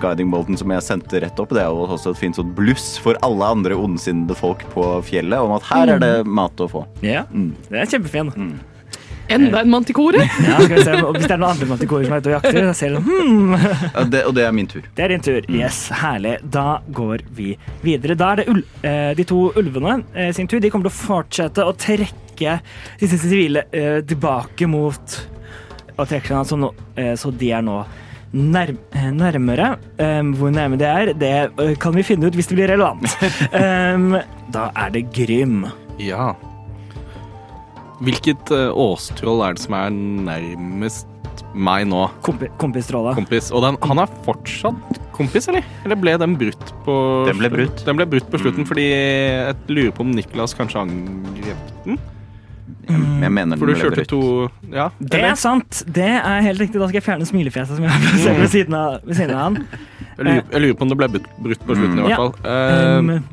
guiding 0.01 0.31
bolten 0.33 0.57
som 0.57 0.71
jeg 0.73 0.81
sendte 0.85 1.21
rett 1.21 1.37
opp, 1.41 1.53
det 1.53 1.61
er 1.61 1.69
jo 1.69 1.85
også 1.85 2.15
et 2.15 2.21
fint 2.21 2.35
sånt 2.39 2.55
bluss 2.57 2.95
for 3.01 3.19
alle 3.21 3.45
andre 3.57 3.77
ondsinnede 3.77 4.33
folk 4.37 4.65
på 4.73 4.87
fjellet 5.05 5.37
om 5.39 5.53
at 5.57 5.67
her 5.69 5.95
er 5.95 6.01
det 6.01 6.13
mat 6.25 6.57
å 6.65 6.69
få. 6.71 6.85
Ja, 7.05 7.23
Mm. 7.31 7.53
det 7.69 7.79
er 7.83 7.85
kjempefin. 7.97 8.31
Enda 9.31 9.61
en 9.61 9.69
mantikore? 9.71 10.17
Ja, 10.47 10.57
skal 10.59 10.75
vi 10.75 10.83
se, 10.83 10.95
og 11.05 11.15
Hvis 11.15 11.27
det 11.29 11.35
er 11.35 11.39
noen 11.39 11.53
andre 11.53 11.67
mantikorer 11.69 12.03
som 12.07 12.15
er 12.17 12.23
ute 12.23 12.31
og 12.31 12.33
jakter, 12.35 12.65
så 12.67 12.73
ser 12.75 12.95
sånn 12.97 13.05
hmm, 13.05 13.53
Ja, 13.95 14.03
det, 14.03 14.23
og 14.27 14.33
det 14.35 14.43
er 14.43 14.51
min 14.57 14.67
tur. 14.67 14.81
Det 14.97 15.05
er 15.05 15.13
din 15.13 15.23
tur. 15.23 15.45
Yes, 15.55 15.77
herlig. 16.01 16.33
Da 16.51 16.81
går 16.91 17.23
vi 17.37 17.53
videre. 17.85 18.17
Da 18.19 18.31
er 18.33 18.41
det 18.41 18.47
ul 18.51 18.59
eh, 18.83 19.13
de 19.15 19.23
to 19.29 19.39
ulvene 19.61 20.01
eh, 20.15 20.33
sin 20.35 20.49
tur. 20.51 20.59
De 20.59 20.71
kommer 20.73 20.89
til 20.89 20.91
å 20.91 20.99
fortsette 21.05 21.63
å 21.63 21.71
trekke 21.79 22.57
disse 22.99 23.21
sivile 23.21 23.63
tilbake 24.09 24.65
mot 24.67 25.15
Og 25.97 26.07
trekker 26.07 26.31
seg 26.33 26.39
altså 26.43 26.57
nå, 26.59 26.71
eh, 26.99 27.13
så 27.19 27.31
de 27.35 27.51
er 27.55 27.65
nå 27.65 27.81
nær 28.31 28.71
eh, 28.95 29.09
nærmere. 29.11 29.73
Um, 29.99 30.31
hvor 30.39 30.53
nærme 30.55 30.77
det 30.79 30.87
er, 30.87 31.11
det 31.19 31.75
kan 31.83 31.95
vi 31.97 32.05
finne 32.07 32.29
ut 32.29 32.37
hvis 32.37 32.47
det 32.47 32.55
blir 32.59 32.71
relevant. 32.71 33.03
Um, 33.51 34.15
da 34.55 34.69
er 34.85 34.93
det 34.95 35.09
Grym. 35.15 35.65
Ja. 35.99 36.31
Hvilket 38.01 38.49
uh, 38.55 38.71
åstroll 38.73 39.43
er 39.45 39.57
det 39.57 39.65
som 39.65 39.75
er 39.77 39.91
nærmest 39.93 41.07
meg 41.55 41.85
nå, 41.89 42.05
Kompi 42.23 42.47
Kompistrollet. 42.59 43.15
kompis? 43.17 43.49
Og 43.55 43.63
den, 43.65 43.77
han 43.87 43.99
er 44.01 44.09
fortsatt 44.25 44.97
kompis, 45.15 45.47
eller? 45.51 45.65
Eller 45.85 45.99
ble 45.99 46.13
den 46.19 46.33
brutt 46.39 46.71
på 46.85 46.95
Den 47.27 47.39
ble 47.41 47.49
brutt. 47.51 47.83
Den 47.87 47.99
ble 47.99 48.07
brutt 48.09 48.31
på 48.31 48.39
slutten 48.41 48.63
Mm. 48.63 48.69
fordi 48.71 48.87
jeg 48.87 49.55
lurer 49.69 49.91
på 49.95 50.05
om 50.05 50.11
Niklas 50.15 50.55
kanskje 50.57 50.81
angrep 50.85 51.71
den? 51.85 51.99
Jeg 53.21 53.31
mener 53.35 53.57
For 53.61 53.65
du 53.71 53.73
kjørte 53.79 54.05
to 54.09 54.21
Ja, 54.71 54.89
Det 54.99 55.13
eller? 55.19 55.31
er 55.31 55.35
sant. 55.39 55.83
Det 55.87 56.07
er 56.09 56.41
helt 56.47 56.59
riktig. 56.63 56.79
Da 56.81 56.87
skal 56.89 56.99
jeg 57.01 57.05
fjerne 57.07 57.27
smilefjeset 57.29 57.75
som 57.77 57.83
jeg 57.83 57.91
har 57.91 58.01
plassert 58.07 58.39
ved 58.41 58.49
siden 58.55 58.73
av, 58.77 58.99
ved 59.05 59.15
siden 59.19 59.35
av 59.35 59.41
han. 59.47 59.59
Jeg 60.17 60.25
lurer, 60.27 60.43
jeg 60.51 60.61
lurer 60.61 60.75
på 60.77 60.85
om 60.87 60.89
det 60.91 60.97
ble 61.01 61.07
brutt, 61.15 61.65
på 61.65 61.75
slutten, 61.77 61.97
i 61.97 62.01
Mm. 62.01 62.05
hvert 62.07 62.21
fall. 62.21 62.33
Ja. 62.45 62.97
Um, 62.99 63.23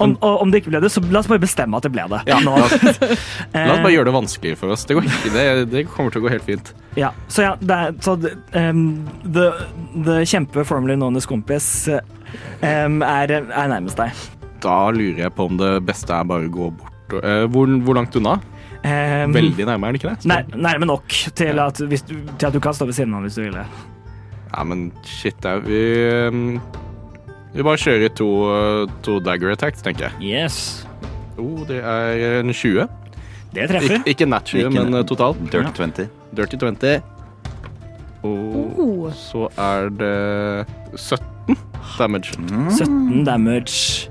om, 0.00 0.14
og 0.24 0.40
om 0.42 0.50
det 0.50 0.62
ikke 0.62 0.70
ble 0.72 0.80
det, 0.82 0.88
så 0.90 1.02
la 1.12 1.20
oss 1.20 1.28
bare 1.30 1.38
bestemme 1.38 1.76
at 1.76 1.84
det 1.84 1.92
ble 1.92 2.02
det. 2.10 2.22
Ja, 2.26 2.38
Nå. 2.42 2.54
la 2.56 2.64
oss, 2.64 2.72
la 2.82 3.68
oss 3.74 3.82
bare 3.84 3.90
Eh, 3.90 3.94
gjøre 3.94 4.08
det 4.08 4.14
vanskelig 4.16 4.54
for 4.58 4.72
oss. 4.74 4.84
Det, 4.88 4.96
går 4.96 5.04
ikke, 5.06 5.32
det, 5.36 5.44
det 5.70 5.82
kommer 5.92 6.10
til 6.10 6.22
å 6.22 6.24
gå 6.24 6.32
helt 6.32 6.46
fint. 6.48 6.72
Ja, 6.98 7.10
så 7.28 7.44
ja, 7.44 7.52
det 7.60 7.76
er, 7.76 7.92
så 8.02 8.16
det, 8.18 8.32
um, 8.56 9.04
the, 9.22 9.50
the 10.08 10.22
kjempe 10.26 10.64
formerly 10.66 10.96
known 10.96 11.14
as 11.20 11.26
kompis 11.28 11.68
um, 11.92 13.02
er, 13.04 13.36
er 13.44 13.68
nærmest 13.70 14.00
deg. 14.00 14.16
Da 14.64 14.78
lurer 14.94 15.26
jeg 15.26 15.34
på 15.36 15.46
om 15.50 15.56
det 15.60 15.70
beste 15.86 16.14
er 16.16 16.24
bare 16.24 16.48
å 16.48 16.52
gå 16.56 16.70
bort. 16.80 17.16
eh, 17.22 17.44
hvor, 17.52 17.68
hvor 17.84 17.94
langt 18.00 18.16
unna? 18.16 18.38
Um, 18.82 19.34
Veldig 19.34 19.64
nærme, 19.68 19.86
er 19.86 19.92
det 19.94 20.00
ikke 20.02 20.10
det? 20.16 20.26
nær, 20.26 20.42
nærme 20.58 20.86
nok 20.90 21.12
til 21.38 21.58
at, 21.62 21.78
hvis 21.88 22.02
du, 22.02 22.14
til 22.38 22.46
at 22.48 22.52
du 22.54 22.58
kan 22.60 22.74
stå 22.74 22.84
ved 22.88 22.96
siden 22.96 23.14
av 23.14 23.20
hvis 23.22 23.36
du 23.38 23.42
vil 23.44 23.52
det. 23.54 23.66
Ja, 24.56 24.64
men 24.66 24.88
shit, 25.06 25.44
er 25.46 25.60
vi 25.62 25.78
um, 26.28 26.60
Vi 27.54 27.62
bare 27.62 27.76
kjører 27.78 28.08
to, 28.16 28.26
to 29.06 29.18
dagger 29.20 29.52
attacks, 29.52 29.82
tenker 29.84 30.08
jeg. 30.08 30.44
Yes. 30.44 30.86
Oh, 31.38 31.62
det 31.68 31.78
er 31.84 32.40
en 32.40 32.50
20. 32.52 32.88
Det 33.54 33.68
treffer. 33.70 34.00
Ik 34.06 34.14
ikke 34.16 34.26
nat 34.32 34.44
20, 34.48 34.58
Ikke 34.66 34.70
men 34.82 34.92
nat- 34.92 35.10
uh. 35.20 35.36
Dirty 35.52 35.72
20. 35.76 36.08
Dirty 36.36 36.56
20. 36.56 37.02
Og 38.22 38.78
Oh. 38.78 39.12
så 39.12 39.48
er 39.58 39.88
det 39.90 40.66
17 40.96 41.56
damage. 41.98 42.32
17 42.78 43.24
damage. 43.24 44.08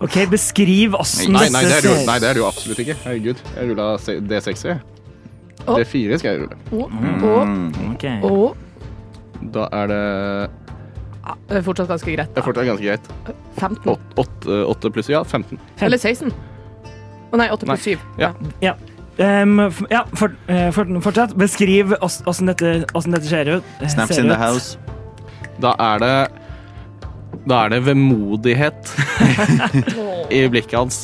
OK, 0.00 0.14
beskriv 0.32 0.94
åssen 0.96 1.32
Nei, 1.34 1.48
nei, 1.52 1.60
det 1.66 1.72
er, 1.72 1.82
dette 1.82 1.90
jo, 1.90 2.06
nei, 2.08 2.18
det 2.22 2.28
er 2.30 2.34
det 2.38 2.40
jo 2.40 2.46
absolutt 2.48 2.78
ikke. 2.80 2.94
Herregud. 3.04 3.42
Jeg 3.56 3.68
rulla 3.70 3.88
D6. 4.30 4.64
jeg. 4.64 4.80
Å. 5.68 5.74
D4 5.76 6.18
skal 6.18 6.30
jeg 6.30 6.40
rulle. 6.40 6.56
Og, 6.72 6.86
og, 7.28 7.46
Mm. 7.46 7.92
Ok. 7.92 8.04
og 8.24 8.56
Da 9.52 9.66
er 9.72 9.86
det 9.92 10.00
ja, 11.20 11.34
Det 11.48 11.56
er 11.58 11.62
fortsatt 11.66 11.88
ganske 11.88 12.14
greit. 12.16 12.30
Det 12.34 12.40
er 12.40 12.46
fortsatt 12.46 12.66
ganske 12.66 12.86
greit. 12.86 13.10
15. 13.60 13.98
8 14.16 14.90
pluss 14.94 15.08
ja, 15.12 15.20
15. 15.22 15.58
Eller 15.84 15.98
16. 16.00 16.32
Å 17.30 17.36
nei, 17.38 17.50
8 17.52 17.66
pluss 17.68 17.84
7. 17.84 17.98
Ja. 18.18 18.32
Ja. 18.64 18.74
Um, 19.20 19.58
f- 19.68 19.82
ja, 19.92 20.04
for, 20.16 20.32
eh, 20.48 20.70
for, 20.72 20.88
fortsatt. 21.04 21.34
Beskriv 21.36 21.92
ås- 22.00 22.22
åssen 22.26 22.46
dette, 22.48 22.86
åssen 22.96 23.12
dette 23.12 23.28
ser 23.28 23.48
ut. 23.58 23.64
eh, 23.82 23.88
Snaps 23.88 24.14
ser 24.16 24.22
in 24.24 24.28
the 24.28 24.34
ut. 24.34 24.40
house. 24.40 24.78
Da 25.60 25.74
er 25.78 25.98
det 25.98 26.30
Da 27.48 27.64
er 27.64 27.72
det 27.72 27.84
vemodighet 27.86 28.92
i 30.36 30.44
blikket 30.50 30.76
hans. 30.76 31.00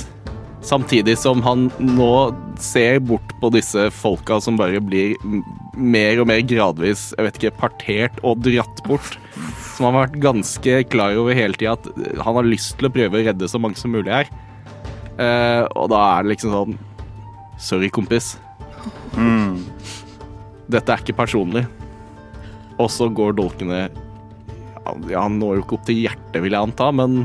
Samtidig 0.67 1.15
som 1.21 1.43
han 1.47 1.69
nå 1.79 2.13
ser 2.61 2.99
bort 3.05 3.35
på 3.41 3.51
disse 3.55 3.87
folka 3.95 4.41
som 4.43 4.59
bare 4.59 4.81
blir 4.83 5.15
mer 5.77 6.23
og 6.23 6.27
mer 6.31 6.41
gradvis 6.49 7.11
jeg 7.13 7.27
vet 7.27 7.39
ikke, 7.39 7.59
partert 7.61 8.19
og 8.27 8.43
dratt 8.45 8.83
bort. 8.89 9.19
Som 9.77 9.89
han 9.89 9.95
har 9.95 10.07
vært 10.07 10.19
ganske 10.25 10.81
klar 10.91 11.17
over 11.21 11.37
hele 11.37 11.57
tida 11.59 11.77
at 11.77 11.87
han 12.25 12.41
har 12.41 12.49
lyst 12.49 12.77
til 12.81 12.89
å 12.89 12.93
prøve 12.93 13.21
å 13.21 13.27
redde 13.29 13.49
så 13.51 13.61
mange 13.63 13.79
som 13.81 13.95
mulig 13.95 14.13
her. 14.13 14.33
Uh, 15.17 15.65
og 15.79 15.89
da 15.93 16.03
er 16.17 16.27
det 16.27 16.35
liksom 16.35 16.53
sånn 16.53 16.77
Sorry, 17.57 17.89
kompis. 17.89 18.35
Mm. 19.17 19.63
Dette 20.69 20.93
er 20.93 21.01
ikke 21.01 21.15
personlig. 21.17 21.63
Og 22.77 22.91
så 22.93 23.09
går 23.09 23.33
dolkene 23.39 23.87
ja, 25.11 25.25
Han 25.25 25.39
når 25.41 25.59
jo 25.59 25.67
ikke 25.67 25.79
opp 25.79 25.87
til 25.89 26.03
hjertet, 26.05 26.41
vil 26.45 26.57
jeg 26.57 26.69
anta, 26.71 26.91
men 26.95 27.25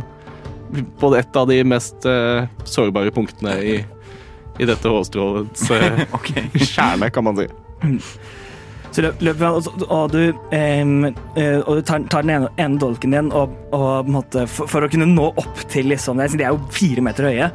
på 0.99 1.09
et 1.17 1.35
av 1.35 1.49
de 1.49 1.61
mest 1.67 2.05
uh, 2.07 2.47
sårbare 2.63 3.11
punktene 3.11 3.57
i, 3.59 3.79
i 4.61 4.67
dette 4.69 4.87
hårstrålets 4.87 5.65
uh, 5.73 6.05
okay. 6.17 6.47
kjerne, 6.55 7.11
kan 7.11 7.27
man 7.27 7.41
si. 7.41 7.49
Så 8.91 9.05
løp- 9.05 9.21
løper 9.23 9.47
han, 9.47 9.55
og, 9.55 9.83
og 9.87 10.11
du, 10.11 10.19
um, 10.51 11.05
eh, 11.39 11.59
og 11.61 11.77
du 11.79 11.83
tar, 11.87 12.03
tar 12.11 12.25
den 12.25 12.33
ene, 12.33 12.49
ene 12.59 12.79
dolken 12.79 13.15
din, 13.15 13.29
og, 13.31 13.53
og 13.75 14.09
måtte, 14.11 14.43
for, 14.51 14.67
for 14.67 14.83
å 14.83 14.89
kunne 14.91 15.07
nå 15.07 15.29
opp 15.31 15.61
til 15.71 15.87
liksom, 15.91 16.19
det 16.19 16.33
De 16.35 16.43
er 16.43 16.51
jo 16.51 16.59
fire 16.75 17.03
meter 17.05 17.29
høye. 17.29 17.47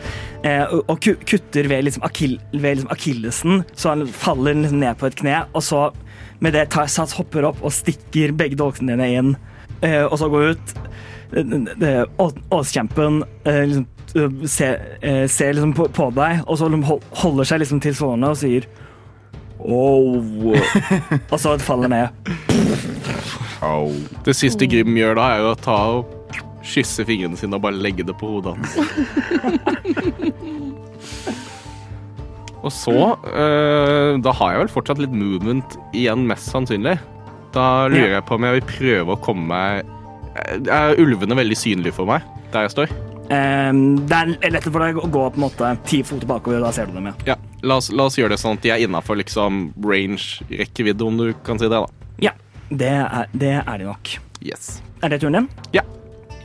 Uh, 0.46 0.78
og, 0.86 1.10
kutter 1.28 1.68
ved, 1.68 1.84
liksom, 1.88 2.06
akil, 2.08 2.38
ved 2.54 2.78
liksom, 2.78 2.92
akillesen, 2.94 3.60
så 3.76 3.92
han 3.92 4.06
faller 4.08 4.56
liksom 4.62 4.80
ned 4.80 4.96
på 5.00 5.10
et 5.10 5.18
kne. 5.20 5.42
Og 5.52 5.64
så 5.66 5.90
med 6.40 6.56
det 6.56 6.70
tar 6.72 6.88
Sats 6.90 7.16
hopper 7.16 7.50
opp 7.50 7.60
og 7.64 7.74
stikker 7.74 8.32
begge 8.36 8.58
dolkene 8.60 8.96
dine 8.96 9.12
inn, 9.12 9.36
eh, 9.36 9.55
og 9.82 10.16
så 10.18 10.28
går 10.32 10.42
ut. 10.54 10.66
Eh, 11.36 12.04
Åskjempen 12.54 13.22
eh, 13.44 13.64
liksom, 13.66 13.86
eh, 14.14 14.30
ser, 14.48 14.76
eh, 15.02 15.26
ser 15.28 15.52
liksom 15.56 15.72
på, 15.76 15.88
på 15.92 16.06
deg, 16.16 16.32
og 16.46 16.58
så 16.60 16.64
liksom 16.70 16.84
hol- 16.86 17.02
holder 17.22 17.44
seg 17.50 17.58
liksom 17.64 17.80
til 17.84 17.94
sårene 17.98 18.26
og 18.34 18.38
sier 18.40 18.64
Oh. 19.66 20.52
og 21.32 21.38
så 21.40 21.54
faller 21.64 21.88
ned. 21.88 22.08
Det 24.22 24.34
siste 24.36 24.66
Grim 24.68 24.92
gjør 25.00 25.14
da, 25.16 25.24
er 25.32 25.38
jo 25.40 25.48
å 25.54 25.58
ta 25.58 25.78
og 25.96 26.04
kysse 26.66 27.04
fingrene 27.08 27.36
sine 27.40 27.56
og 27.56 27.62
bare 27.64 27.80
legge 27.80 28.04
det 28.06 28.14
på 28.20 28.26
hodet 28.36 28.52
hans. 28.52 28.72
Og 32.66 32.72
så 32.74 32.92
eh, 33.30 34.16
Da 34.24 34.32
har 34.34 34.48
jeg 34.52 34.60
vel 34.64 34.70
fortsatt 34.72 34.98
litt 35.02 35.12
movement 35.14 35.76
igjen, 35.94 36.24
mest 36.26 36.48
sannsynlig. 36.50 36.96
Da 37.56 37.86
lurer 37.88 38.18
jeg 38.18 38.24
på 38.28 38.36
om 38.36 38.44
jeg 38.44 38.58
vil 38.58 38.66
prøve 38.68 39.14
å 39.14 39.20
komme 39.24 39.46
meg 39.48 40.66
Er 40.68 40.98
ulvene 41.00 41.38
veldig 41.38 41.56
synlige 41.56 41.96
for 41.96 42.08
meg 42.10 42.24
der 42.52 42.66
jeg 42.66 42.74
står? 42.76 42.92
Um, 43.26 43.96
det 44.06 44.16
er 44.16 44.52
lettere 44.52 44.70
for 44.70 44.84
deg 44.84 44.98
å 45.02 45.08
gå 45.10 45.22
på 45.34 45.40
en 45.40 45.42
måte 45.42 45.70
ti 45.88 45.98
fot 46.06 46.22
bakover, 46.30 46.60
da 46.62 46.70
ser 46.72 46.86
du 46.86 46.94
dem, 46.94 47.08
ja. 47.10 47.32
Ja, 47.32 47.34
la 47.66 47.80
oss, 47.80 47.88
la 47.90 48.06
oss 48.06 48.14
gjøre 48.20 48.36
det 48.36 48.38
sånn 48.38 48.54
at 48.54 48.62
de 48.62 48.70
er 48.70 48.84
innafor 48.86 49.18
liksom 49.18 49.64
range-rekkevidde, 49.82 51.02
om 51.02 51.18
du 51.18 51.32
kan 51.44 51.58
si 51.58 51.66
det, 51.66 51.74
da. 51.74 52.06
Ja, 52.22 52.32
det 52.70 52.92
er, 53.02 53.32
det 53.34 53.50
er 53.58 53.82
de 53.82 53.88
nok. 53.88 54.12
Yes. 54.46 54.76
Er 55.02 55.10
det 55.10 55.18
turen 55.24 55.40
din? 55.40 55.48
Ja. 55.74 55.82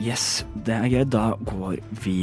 Yes, 0.02 0.42
det 0.66 0.74
er 0.74 0.90
gøy. 0.90 1.04
Da 1.14 1.28
går 1.46 1.78
vi 2.02 2.16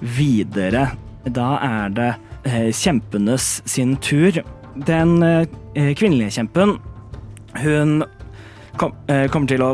videre. 0.00 0.86
Da 1.28 1.50
er 1.60 1.92
det 1.92 2.08
eh, 2.48 2.70
kjempenes 2.72 3.58
sin 3.68 3.98
tur. 4.02 4.40
Den 4.88 5.18
eh, 5.20 5.92
kvinnelige 6.00 6.38
kjempen, 6.38 6.78
hun 7.60 8.04
kom, 8.80 8.94
eh, 9.08 9.28
kommer 9.30 9.50
til 9.50 9.64
å 9.64 9.72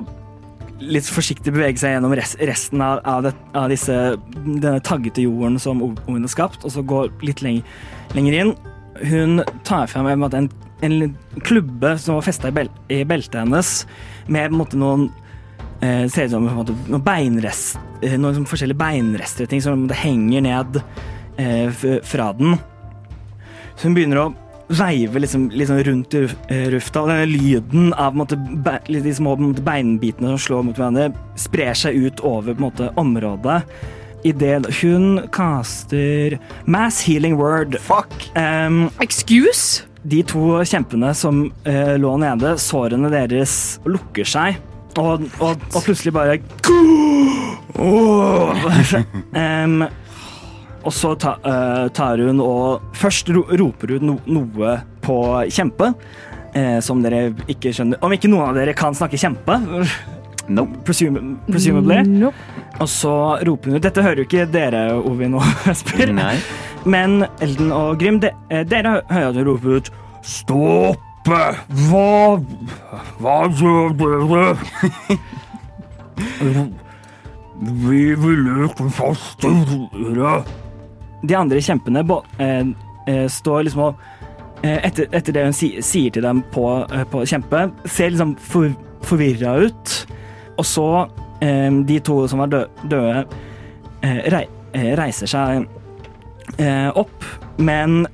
litt 0.78 1.08
forsiktig 1.10 1.52
bevege 1.54 1.80
seg 1.80 1.96
gjennom 1.96 2.14
rest, 2.14 2.38
resten 2.46 2.82
av, 2.84 3.00
av, 3.08 3.24
det, 3.26 3.32
av 3.58 3.68
disse, 3.72 3.94
denne 4.44 4.78
taggete 4.86 5.24
jorden 5.24 5.58
som 5.62 5.82
ungen 5.82 6.26
har 6.26 6.32
skapt, 6.32 6.64
og 6.64 6.74
så 6.74 6.84
gå 6.86 7.04
litt 7.26 7.42
lenger, 7.42 7.66
lenger 8.14 8.38
inn. 8.38 8.52
Hun 9.08 9.42
tar 9.66 9.90
frem 9.90 10.06
en, 10.10 10.26
en, 10.38 10.50
en 10.86 11.16
klubbe 11.46 11.96
som 11.98 12.18
var 12.18 12.26
festa 12.26 12.50
i, 12.50 12.54
bel, 12.54 12.70
i 12.94 13.02
beltet 13.08 13.40
hennes, 13.42 13.72
med 14.30 14.54
måte, 14.54 14.78
noen 14.78 15.08
eh, 15.80 16.04
Ser 16.10 16.28
ut 16.28 16.34
som 16.34 16.46
måte, 16.46 16.76
noen 16.90 17.04
beinrest, 17.06 17.78
eh, 18.02 18.18
noen 18.18 18.38
sånn 18.38 18.50
forskjellige 18.50 18.78
beinrester, 18.78 19.50
ting 19.50 19.62
som 19.64 19.86
henger 19.90 20.44
ned 20.46 20.82
eh, 21.40 21.86
fra 22.06 22.32
den. 22.38 22.58
Så 23.74 23.88
hun 23.88 23.98
begynner 23.98 24.22
å 24.22 24.28
veive 24.68 25.22
liksom, 25.22 25.48
liksom 25.50 25.82
rundt 25.86 26.14
i 26.14 26.24
eh, 26.52 26.66
lufta, 26.72 27.02
og 27.02 27.12
denne 27.12 27.28
lyden 27.30 27.92
av 27.96 28.16
måte, 28.18 28.36
be, 28.36 28.78
de 28.88 29.14
små 29.16 29.36
måte, 29.40 29.64
beinbitene 29.64 30.34
som 30.34 30.42
slår 30.44 30.66
mot 30.68 30.78
hverandre, 30.78 31.10
sprer 31.40 31.76
seg 31.78 31.96
ut 31.96 32.22
over 32.26 32.52
på 32.52 32.58
en 32.58 32.68
måte, 32.68 32.90
området. 33.00 33.62
Idet 34.26 34.66
hun 34.80 35.22
kaster 35.32 36.38
Mass 36.66 37.04
Healing 37.06 37.38
Word. 37.38 37.78
Fuck! 37.80 38.12
Um, 38.36 38.88
Excuse? 39.00 39.84
de 40.08 40.22
to 40.24 40.60
kjempene 40.64 41.10
som 41.16 41.48
uh, 41.66 41.94
lå 42.00 42.14
nede, 42.22 42.54
sårene 42.62 43.10
deres 43.12 43.78
lukker 43.88 44.28
seg, 44.28 44.58
og, 44.98 45.26
og, 45.42 45.58
og 45.74 45.82
plutselig 45.84 46.14
bare 46.16 46.38
Em, 49.38 49.84
Og 50.88 50.94
så 50.96 51.10
eh, 51.20 51.86
tar 51.92 52.20
hun 52.24 52.38
og 52.40 52.84
Først 52.96 53.28
ro, 53.34 53.42
roper 53.60 53.96
hun 53.98 54.06
no, 54.08 54.14
noe 54.38 54.76
på 55.04 55.16
kjempe, 55.52 55.90
eh, 56.56 56.78
som 56.84 57.02
dere 57.04 57.26
ikke 57.50 57.72
skjønner 57.76 58.00
Om 58.04 58.14
ikke 58.16 58.30
noen 58.32 58.46
av 58.50 58.56
dere 58.58 58.74
kan 58.76 58.96
snakke 58.96 59.20
kjempe, 59.20 59.58
Nope. 60.48 60.78
presum, 60.86 61.34
presumably, 61.44 61.98
Nope. 62.08 62.36
og 62.80 62.88
så 62.88 63.12
roper 63.44 63.68
hun 63.74 63.76
ut 63.76 63.84
Dette 63.84 64.04
hører 64.04 64.22
jo 64.22 64.28
ikke 64.30 64.46
dere, 64.48 64.86
Ovin 64.96 65.34
og 65.36 65.44
Esper. 65.68 66.08
Men 66.88 67.26
Elden 67.44 67.72
og 67.76 67.98
Grim, 68.00 68.16
de, 68.24 68.30
eh, 68.48 68.64
dere 68.64 69.02
hører 69.10 69.28
at 69.28 69.36
hun 69.42 69.48
roper 69.50 69.76
ut 69.82 69.90
Stoppe! 70.24 71.04
Hva 71.90 72.40
Hva 73.20 73.36
gjør 73.60 73.92
dere? 74.00 74.44
Vi 77.88 78.14
ville 78.14 78.68
konfastere 78.78 80.38
De 81.22 81.34
andre 81.36 81.60
kjempene 81.64 82.04
bo, 82.06 82.20
eh, 82.38 82.64
eh, 83.06 83.24
står 83.30 83.64
liksom 83.66 83.82
og 83.88 83.96
eh, 84.62 84.78
etter, 84.86 85.08
etter 85.12 85.34
det 85.34 85.44
hun 85.48 85.56
si, 85.56 85.72
sier 85.82 86.14
til 86.14 86.22
dem 86.22 86.42
på, 86.54 86.66
på 87.10 87.24
kjempe, 87.26 87.64
ser 87.86 88.12
liksom 88.14 88.36
for, 88.38 88.70
forvirra 89.06 89.56
ut. 89.66 89.96
Og 90.58 90.66
så 90.66 90.86
eh, 91.40 91.70
de 91.88 91.98
to 92.06 92.20
som 92.30 92.44
var 92.44 92.52
dø, 92.54 92.62
døde, 92.84 93.24
eh, 94.02 94.22
rei, 94.34 94.44
eh, 94.74 94.92
reiser 94.98 95.30
seg 95.30 95.66
eh, 96.58 96.88
opp, 96.98 97.26
men 97.58 98.06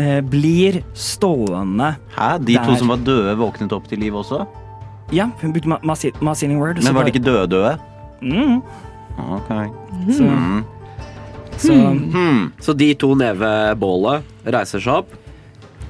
eh, 0.00 0.20
blir 0.20 0.80
stående 0.96 1.94
Hæ? 2.16 2.38
De 2.44 2.58
to 2.64 2.76
som 2.80 2.92
var 2.92 3.02
døde, 3.04 3.36
våknet 3.40 3.72
opp 3.76 3.88
til 3.88 4.00
liv 4.04 4.16
også? 4.16 4.44
Ja, 5.12 5.28
hun 5.40 5.52
brukte 5.52 5.68
ma 5.68 5.94
healing 5.94 6.60
word. 6.60 6.80
Men 6.82 6.94
var 6.96 7.04
de 7.04 7.12
ikke 7.12 7.24
døde-døde? 7.24 7.76
Mm, 8.24 8.62
Ok. 9.18 9.50
så, 10.10 10.24
Mm. 10.24 10.64
Så 11.58 11.74
Hmm. 12.14 12.52
Så 12.60 12.72
de 12.76 12.94
to 12.94 13.14
nede 13.14 13.38
ved 13.38 13.78
bålet 13.78 14.22
reiser 14.46 14.80
seg 14.80 14.94
opp, 15.02 15.08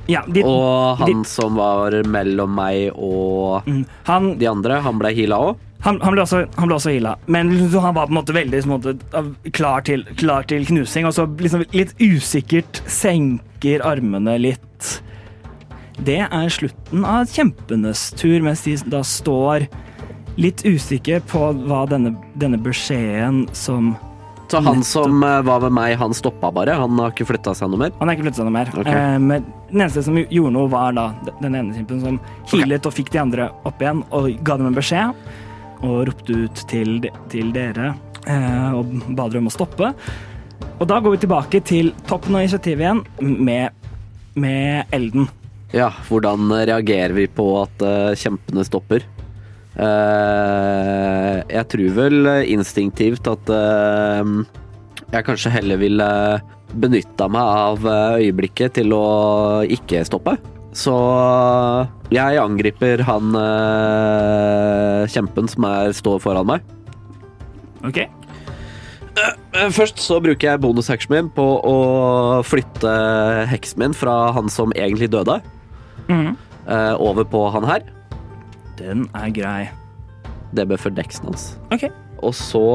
Ja, 0.06 0.20
de, 0.28 0.42
og 0.44 0.98
han 0.98 1.22
de- 1.22 1.28
som 1.28 1.54
var 1.56 1.94
mellom 2.04 2.50
meg 2.54 2.90
og 2.94 3.64
mm, 3.66 3.84
han, 4.04 4.34
de 4.38 4.46
andre, 4.46 4.80
han 4.84 4.98
ble 4.98 5.14
heala 5.16 5.38
òg. 5.38 5.56
han, 5.80 5.98
han 6.00 6.12
ble 6.12 6.22
også, 6.22 6.42
han 6.58 6.68
ble 6.68 6.76
også 6.76 6.92
heala, 6.92 7.16
men 7.26 7.50
liksom 7.50 7.80
han 7.82 7.94
var 7.94 8.06
på 8.06 8.12
en 8.12 8.18
måte 8.18 8.34
veldig 8.36 8.60
på 8.62 8.68
en 8.68 8.74
måte, 8.80 9.50
klar, 9.52 9.80
til, 9.84 10.04
klar 10.16 10.42
til 10.48 10.64
knusing, 10.66 11.06
og 11.06 11.12
så 11.16 11.24
liksom 11.40 11.64
litt 11.72 11.94
usikkert 12.00 12.82
senker 12.86 13.80
armene 13.84 14.38
litt. 14.40 15.00
Det 16.04 16.18
er 16.26 16.48
slutten 16.50 17.04
av 17.06 17.26
kjempenes 17.30 18.10
tur, 18.18 18.40
mens 18.42 18.62
de 18.64 18.76
da 18.90 19.00
står 19.06 19.68
litt 20.36 20.64
usikre 20.66 21.20
på 21.30 21.52
hva 21.68 21.84
denne, 21.88 22.16
denne 22.36 22.58
beskjeden 22.58 23.44
som 23.54 23.94
Så 24.54 24.60
han 24.62 24.84
som 24.86 25.22
eh, 25.22 25.40
var 25.42 25.64
med 25.64 25.72
meg, 25.74 25.96
han 25.98 26.12
stoppa 26.14 26.52
bare. 26.54 26.76
Han 26.78 26.98
har 27.02 27.10
ikke 27.10 27.26
flytta 27.26 27.56
seg 27.58 27.72
noe 27.72 27.80
mer. 27.80 27.94
Han 27.98 28.06
har 28.06 28.14
ikke 28.14 28.28
flyttet 28.28 28.38
seg 28.38 28.46
noe 28.46 28.54
mer. 28.54 28.68
Okay. 28.70 28.98
Eh, 29.00 29.16
men 29.18 29.46
den 29.72 29.80
eneste 29.82 30.04
som 30.06 30.20
gjorde 30.20 30.52
noe, 30.54 30.70
var 30.70 30.94
da 30.94 31.08
den 31.40 31.56
ene 31.58 31.74
kjempen 31.74 32.02
som 32.04 32.20
healet 32.52 32.86
og 32.86 32.94
fikk 32.94 33.10
de 33.10 33.22
andre 33.24 33.48
opp 33.66 33.82
igjen 33.82 34.04
og 34.14 34.28
ga 34.46 34.58
dem 34.60 34.68
en 34.70 34.76
beskjed. 34.78 35.24
Og 35.84 36.04
ropte 36.06 36.36
ut 36.44 36.62
til, 36.70 37.00
de, 37.02 37.10
til 37.32 37.50
dere 37.56 37.90
eh, 38.30 38.76
og 38.78 38.94
ba 39.10 39.26
dere 39.26 39.42
om 39.42 39.50
å 39.50 39.54
stoppe. 39.56 39.90
Og 40.78 40.86
da 40.90 41.00
går 41.02 41.16
vi 41.16 41.24
tilbake 41.24 41.62
til 41.66 41.90
toppen 42.06 42.38
av 42.38 42.46
initiativet 42.46 42.86
igjen 42.86 43.42
med, 43.42 43.90
med 44.38 44.94
Elden. 44.94 45.26
Ja, 45.74 45.90
hvordan 46.06 46.46
reagerer 46.54 47.16
vi 47.16 47.26
på 47.26 47.48
at 47.58 47.82
uh, 47.82 48.14
kjempene 48.14 48.62
stopper? 48.66 49.02
Eh, 49.74 51.36
jeg 51.50 51.66
tror 51.72 51.94
vel 51.96 52.28
instinktivt 52.46 53.26
at 53.26 53.50
eh, 53.50 54.34
jeg 55.14 55.26
kanskje 55.26 55.54
heller 55.54 55.80
ville 55.80 56.08
benytta 56.74 57.26
meg 57.30 57.54
av 57.64 57.86
eh, 57.86 58.26
øyeblikket 58.26 58.78
til 58.80 58.94
å 58.94 59.06
ikke 59.66 60.04
stoppe. 60.06 60.36
Så 60.74 60.94
jeg 62.10 62.38
angriper 62.42 62.98
han 63.06 63.30
kjempen 65.06 65.46
som 65.46 65.66
er, 65.68 65.92
står 65.94 66.18
foran 66.24 66.48
meg. 66.50 66.64
OK? 67.86 68.00
Først 69.70 70.00
så 70.02 70.18
bruker 70.18 70.48
jeg 70.48 70.62
bonusheksen 70.64 71.12
min 71.14 71.28
på 71.30 71.44
å 71.62 71.76
flytte 72.42 72.94
heksen 73.52 73.84
min 73.84 73.94
fra 73.94 74.32
han 74.34 74.50
som 74.50 74.74
egentlig 74.74 75.12
døde, 75.14 75.38
eh, 76.10 76.94
over 76.98 77.22
på 77.22 77.46
han 77.54 77.64
her. 77.68 77.86
Den 78.80 79.06
er 79.14 79.30
grei. 79.34 79.62
Det 80.54 80.66
bøffer 80.70 80.94
deksen 80.94 81.30
hans. 81.30 81.46
OK. 81.74 81.88
Og 82.24 82.34
så 82.36 82.66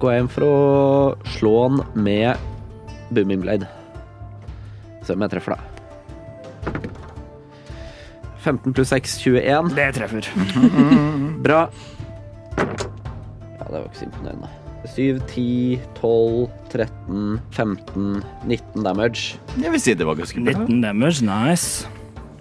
går 0.00 0.12
jeg 0.12 0.24
inn 0.24 0.30
for 0.32 0.46
å 0.46 0.56
slå 1.36 1.54
han 1.66 1.80
med 1.94 2.36
booming 3.14 3.42
blade. 3.44 3.68
Se 5.06 5.14
om 5.14 5.22
jeg 5.24 5.36
treffer, 5.36 5.56
da. 5.56 5.72
15 8.46 8.74
pluss 8.76 8.92
6, 8.94 9.16
21. 9.24 9.72
Det 9.74 9.88
treffer. 9.96 10.28
Bra. 11.46 11.66
Ja, 12.56 13.66
det 13.66 13.74
var 13.74 13.88
ikke 13.88 13.98
så 13.98 14.06
imponerende. 14.06 14.52
7, 14.86 15.18
10, 15.26 15.80
12, 15.98 16.46
13, 16.70 17.40
15, 17.56 18.22
19 18.46 18.84
damage. 18.86 19.40
Jeg 19.58 19.72
vil 19.74 19.82
si 19.82 19.94
det 19.98 20.06
var 20.06 20.18
ganske 20.18 20.42
bra. 20.46 20.54
19 20.62 20.84
damage, 20.84 21.26
nice. 21.26 21.88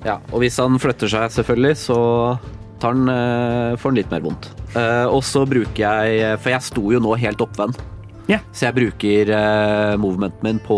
Ja, 0.06 0.20
og 0.30 0.44
hvis 0.44 0.60
han 0.62 0.78
flytter 0.78 1.10
seg, 1.10 1.32
selvfølgelig, 1.34 1.80
så 1.88 1.98
tar 2.80 2.96
han, 2.96 3.10
eh, 3.10 3.76
får 3.80 3.92
den 3.92 4.02
litt 4.02 4.14
mer 4.14 4.24
vondt. 4.26 4.50
Eh, 4.76 5.06
og 5.06 5.24
så 5.24 5.46
bruker 5.48 5.80
jeg 5.80 6.40
For 6.42 6.52
jeg 6.52 6.66
sto 6.66 6.88
jo 6.92 7.00
nå 7.00 7.16
helt 7.20 7.44
oppvendt. 7.44 7.82
Yeah. 8.26 8.42
Så 8.52 8.66
jeg 8.66 8.76
bruker 8.80 9.30
uh, 9.38 9.98
movementen 10.02 10.48
min 10.48 10.62
på 10.66 10.78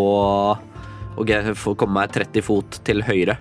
å 1.18 1.28
få 1.58 1.74
komme 1.80 2.02
meg 2.02 2.12
30 2.14 2.44
fot 2.46 2.80
til 2.86 3.02
høyre. 3.08 3.38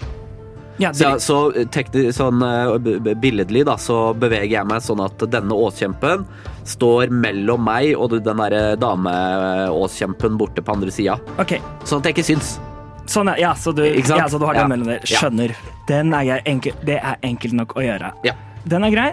Ja, 0.79 0.93
Så, 0.93 1.15
så 1.25 1.37
teknisk, 1.73 2.19
sånn 2.19 2.43
eh, 2.45 3.15
billedlig 3.17 3.65
da, 3.65 3.79
så 3.81 4.13
beveger 4.17 4.59
jeg 4.59 4.69
meg 4.69 4.85
sånn 4.85 5.01
at 5.05 5.25
denne 5.33 5.57
åskjempen 5.57 6.27
står 6.69 7.13
mellom 7.15 7.65
meg 7.65 7.95
og 7.97 8.19
den 8.19 8.43
derre 8.43 8.77
dameåskjempen 8.81 10.37
borte 10.41 10.65
på 10.65 10.77
andre 10.77 10.93
sida. 10.93 11.17
Okay. 11.41 11.65
Sånn 11.89 12.05
at 12.05 12.11
jeg 12.11 12.19
ikke 12.19 12.31
syns. 12.35 12.57
Sånn, 13.11 13.31
ja. 13.39 13.55
Så 13.55 13.73
du, 13.77 13.85
ja, 13.87 14.27
så 14.29 14.39
du 14.39 14.47
har 14.49 14.59
den 14.59 14.73
mellom 14.73 14.91
der. 14.91 15.07
Skjønner. 15.07 15.55
Den 15.89 16.15
er 16.17 16.43
enkel, 16.45 16.75
det 16.87 16.99
er 16.99 17.17
enkelt 17.27 17.57
nok 17.57 17.77
å 17.79 17.85
gjøre. 17.85 18.13
Den 18.67 18.87
er 18.89 18.95
grei. 18.95 19.09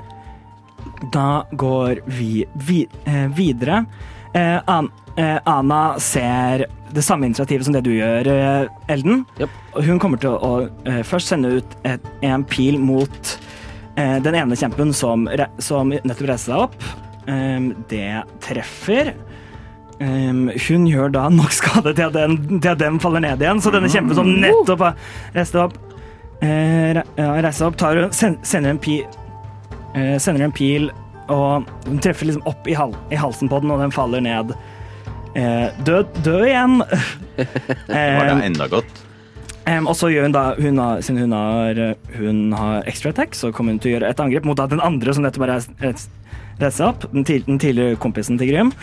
Da 1.13 1.45
går 1.51 2.01
vi, 2.09 2.45
vi 2.67 2.83
eh, 3.05 3.27
videre. 3.37 3.83
Eh, 4.33 4.57
An, 4.67 4.89
eh, 5.15 5.37
Ana 5.45 5.99
ser 6.01 6.65
det 6.93 7.01
samme 7.05 7.25
initiativet 7.29 7.65
som 7.65 7.73
det 7.75 7.83
du 7.85 7.93
gjør, 7.93 8.27
eh, 8.27 8.93
Elden. 8.93 9.23
Yep. 9.39 9.61
Hun 9.85 10.01
kommer 10.01 10.21
til 10.21 10.35
å 10.35 10.53
eh, 10.89 11.01
først 11.07 11.31
sende 11.33 11.55
ut 11.59 11.77
et, 11.87 12.05
en 12.25 12.43
pil 12.49 12.79
mot 12.81 13.33
eh, 13.95 14.17
den 14.25 14.37
ene 14.37 14.57
kjempen 14.59 14.93
som, 14.93 15.27
re, 15.29 15.47
som 15.63 15.93
nettopp 15.93 16.29
reiste 16.29 16.51
seg 16.51 16.65
opp. 16.67 16.89
Ehm, 17.31 17.71
det 17.89 18.23
treffer. 18.43 19.13
Ehm, 20.03 20.47
hun 20.67 20.85
gjør 20.89 21.11
da 21.13 21.27
nok 21.31 21.53
skade 21.55 21.93
til 21.95 22.07
at, 22.09 22.15
den, 22.17 22.59
til 22.59 22.71
at 22.73 22.79
den 22.81 22.99
faller 23.03 23.23
ned 23.23 23.41
igjen, 23.43 23.61
så 23.63 23.71
denne 23.73 23.91
kjempen 23.93 24.17
som 24.17 24.29
nettopp 24.41 24.81
har 24.83 24.97
reist 25.37 25.55
opp, 25.61 25.77
uh, 26.43 26.89
re- 26.97 27.05
reiser 27.45 27.69
opp, 27.69 27.77
tar, 27.79 28.01
sen, 28.15 28.35
sender 28.43 28.73
en 28.73 28.81
pil 28.83 29.05
uh, 29.95 30.17
Sender 30.19 30.43
en 30.49 30.55
pil, 30.55 30.89
og 31.31 31.69
Hun 31.87 32.01
treffer 32.03 32.27
liksom 32.27 32.43
opp 32.49 32.67
i, 32.67 32.75
hal, 32.75 32.91
i 33.13 33.19
halsen 33.21 33.47
på 33.51 33.61
den, 33.63 33.71
og 33.71 33.79
den 33.79 33.93
faller 33.95 34.23
ned. 34.25 34.51
Uh, 35.37 35.69
død, 35.87 36.19
død 36.25 36.43
igjen. 36.49 36.75
Var 37.39 37.47
det 37.87 38.33
Ehm, 38.35 38.43
enda 38.49 38.67
godt? 38.69 38.99
Um, 39.63 39.85
og 39.87 39.95
så 39.95 40.09
gjør 40.11 40.25
hun 40.27 40.33
da, 40.35 40.41
hun 40.59 40.81
har, 40.81 40.99
siden 41.05 41.21
hun 41.23 41.31
har, 41.37 41.77
hun 42.17 42.41
har 42.59 42.83
extra 42.91 43.13
attack, 43.13 43.37
så 43.39 43.53
kommer 43.55 43.71
hun 43.71 43.79
til 43.79 43.93
å 43.93 43.95
gjøre 43.95 44.09
et 44.11 44.19
angrep 44.19 44.43
mot 44.49 44.59
den 44.59 44.83
andre 44.83 45.13
som 45.15 45.23
nettopp 45.23 45.45
har 45.45 45.53
reist, 45.53 45.71
reist, 45.79 46.11
reist 46.59 46.83
opp, 46.83 47.05
den, 47.13 47.23
til, 47.29 47.45
den 47.47 47.61
tidligere 47.63 47.95
kompisen 48.03 48.35
til 48.41 48.51
Grym. 48.51 48.73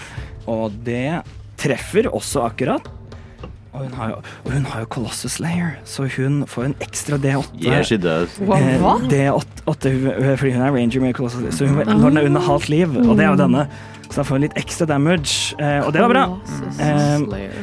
Og 0.49 0.73
det 0.87 1.21
treffer 1.61 2.09
også 2.09 2.47
akkurat. 2.49 2.89
Og 3.71 3.85
hun 3.85 3.93
har 3.95 4.09
jo, 4.11 4.17
og 4.45 4.53
hun 4.53 4.65
har 4.67 4.81
jo 4.83 4.87
Colossus 4.91 5.37
Slayer, 5.39 5.77
så 5.87 6.09
hun 6.17 6.43
får 6.51 6.65
en 6.65 6.75
ekstra 6.83 7.17
D8. 7.23 7.53
Yeah, 7.63 7.85
she 7.87 7.97
does. 7.97 8.35
Hva? 8.43 8.59
Eh. 8.59 8.83
D8, 9.13 9.93
fordi 10.41 10.51
hun 10.57 10.65
er 10.67 10.75
ranger 10.75 11.05
med 11.05 11.15
Colossus 11.15 11.45
Layer, 11.45 11.55
så 11.55 11.69
hun, 11.71 11.87
når 11.87 12.09
den 12.09 12.19
er 12.19 12.27
under 12.27 12.41
halvt 12.41 12.69
liv, 12.69 12.97
og 12.97 13.15
det 13.17 13.25
er 13.25 13.31
jo 13.31 13.39
denne, 13.39 13.69
så 14.09 14.17
da 14.17 14.25
får 14.27 14.41
hun 14.41 14.45
litt 14.49 14.59
ekstra 14.59 14.89
damage, 14.91 15.55
eh, 15.63 15.79
og 15.87 15.93
det 15.95 16.03
var 16.03 16.11
bra. 16.11 16.25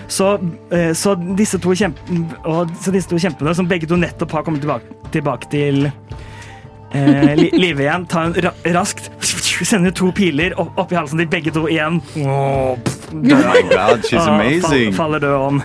Så, 0.07 0.29
eh, 0.71 0.93
så, 0.95 1.17
disse 1.35 1.59
to 1.59 1.75
kjempe, 1.75 2.21
og, 2.45 2.71
så 2.79 2.95
disse 2.95 3.11
to 3.11 3.19
kjempene, 3.19 3.55
som 3.59 3.67
begge 3.67 3.91
to 3.91 3.99
nettopp 3.99 4.37
har 4.39 4.47
kommet 4.47 4.63
tilbake, 4.63 4.95
tilbake 5.11 5.51
til 5.51 5.89
eh, 6.91 7.33
li 7.39 7.49
live 7.55 7.83
igjen, 7.83 8.05
tar 8.09 8.29
hun 8.29 8.37
ra 8.47 8.53
raskt 8.77 9.11
Sender 9.57 9.89
to 9.91 10.11
piler 10.13 10.53
opp, 10.61 10.75
opp 10.77 10.91
i 10.93 10.97
halsen 10.99 11.17
til 11.17 11.29
begge 11.31 11.49
to 11.49 11.63
igjen. 11.65 11.97
Pff, 12.13 12.97
Oh 13.13 13.19
my 13.23 13.61
god, 13.69 14.03
she's 14.05 14.27
amazing. 14.27 14.93
Fall, 14.93 14.93
faller 14.93 15.19
død 15.19 15.33
om. 15.33 15.61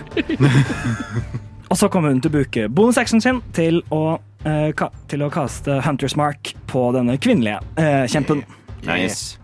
og 1.69 1.77
så 1.77 1.89
kommer 1.91 2.13
hun 2.13 2.21
til 2.23 2.31
å 2.31 2.35
bruke 2.37 2.67
bonusactionen 2.71 3.23
sin 3.23 3.41
til 3.55 3.81
å, 3.91 4.17
eh, 4.47 4.69
ka 4.77 4.89
til 5.11 5.25
å 5.25 5.29
kaste 5.33 5.81
Hunters 5.83 6.15
Mark 6.19 6.53
på 6.71 6.85
denne 6.95 7.17
kvinnelige 7.19 7.59
eh, 7.75 8.05
kjempen. 8.11 8.45
Nice. 8.87 9.37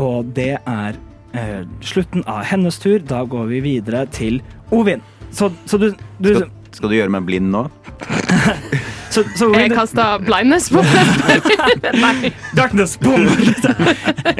Og 0.00 0.32
det 0.36 0.56
er 0.58 0.96
eh, 1.36 1.62
slutten 1.84 2.24
av 2.26 2.44
hennes 2.48 2.80
tur. 2.80 2.98
Da 3.04 3.22
går 3.28 3.46
vi 3.52 3.60
videre 3.64 4.06
til 4.12 4.40
Ovin. 4.72 5.04
Så, 5.32 5.52
så 5.68 5.80
du, 5.80 5.90
du 6.18 6.34
Skal, 6.34 6.50
skal 6.72 6.92
du 6.92 6.96
gjøre 6.96 7.12
meg 7.12 7.28
blind 7.28 7.52
nå? 7.52 7.66
så, 9.12 9.22
så 9.36 9.48
Jeg 9.54 9.70
du- 9.70 9.76
kasta 9.76 10.06
blindness 10.24 10.70
på 10.72 10.80
den. 10.82 11.06
Nei. 12.04 12.32
Darkness, 12.56 12.96
boom! 13.02 13.26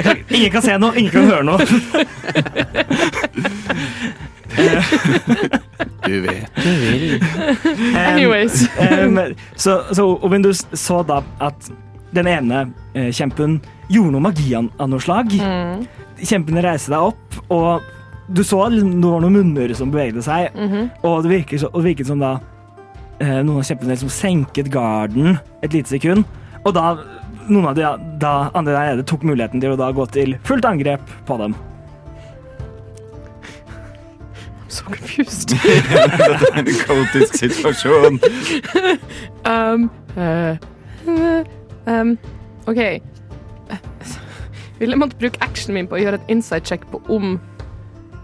Kan, 0.01 0.17
ingen 0.31 0.51
kan 0.55 0.63
se 0.65 0.79
noe, 0.81 0.97
ingen 0.97 1.13
kan 1.13 1.29
høre 1.29 1.45
noe. 1.45 1.61
Du 6.05 6.21
vet. 6.21 6.51
Anyways. 7.97 8.69
Um, 8.79 9.21
så, 9.57 9.83
så 9.95 10.07
Ovin, 10.23 10.43
du 10.43 10.51
så 10.55 11.03
da 11.07 11.21
at 11.41 11.71
den 12.13 12.29
ene 12.29 12.67
eh, 12.95 13.09
kjempen 13.15 13.61
gjorde 13.93 14.13
noe 14.17 14.25
magi 14.27 14.51
av 14.59 14.89
noe 14.91 15.01
slag. 15.01 15.33
Mm. 15.39 15.87
Kjempen 16.23 16.61
reiste 16.65 16.93
deg 16.93 17.07
opp, 17.13 17.39
og 17.55 17.87
du 18.33 18.43
så 18.47 18.65
liksom, 18.73 18.99
det 19.03 19.09
var 19.15 19.23
noen 19.25 19.39
munner 19.39 19.73
som 19.79 19.93
bevegde 19.95 20.23
seg. 20.27 20.53
Mhm. 20.59 20.91
Og 21.09 21.23
det 21.25 21.33
virket, 21.33 21.63
så, 21.63 21.71
og 21.73 21.81
det 21.83 21.93
virket 21.95 22.11
som 22.11 22.21
da 22.23 22.35
noen 23.23 23.61
av 23.61 23.67
kjempene 23.67 23.95
liksom 23.95 24.13
senket 24.13 24.71
garden 24.73 25.37
et 25.63 25.75
lite 25.75 25.91
sekund. 25.93 26.25
Og 26.63 26.75
da 26.77 26.85
noen 27.49 27.67
av 27.71 27.77
de 27.77 27.83
da 28.23 28.33
andre 28.55 28.73
der 28.75 28.89
nede 28.93 29.07
tok 29.09 29.23
muligheten 29.27 29.61
til 29.63 29.71
å 29.75 29.79
da 29.79 29.91
gå 29.95 30.05
til 30.15 30.37
fullt 30.47 30.67
angrep 30.69 31.03
på 31.27 31.35
dem. 31.41 31.53
Så 34.73 34.83
confused. 34.87 35.51
Dette 35.59 36.47
er 36.53 36.59
en 36.63 36.75
kaotisk 36.87 37.33
situasjon. 37.45 38.15
Um, 39.43 39.91
eh, 40.15 40.55
eh, 41.11 41.43
um, 41.91 42.15
OK. 42.71 42.79
Ville 44.79 44.97
måtte 44.97 45.19
bruke 45.19 45.43
actionen 45.43 45.75
min 45.81 45.89
på 45.91 45.99
å 45.99 46.01
gjøre 46.05 46.21
et 46.21 46.31
insight-check 46.31 46.87
på 46.93 46.99
om 47.11 47.41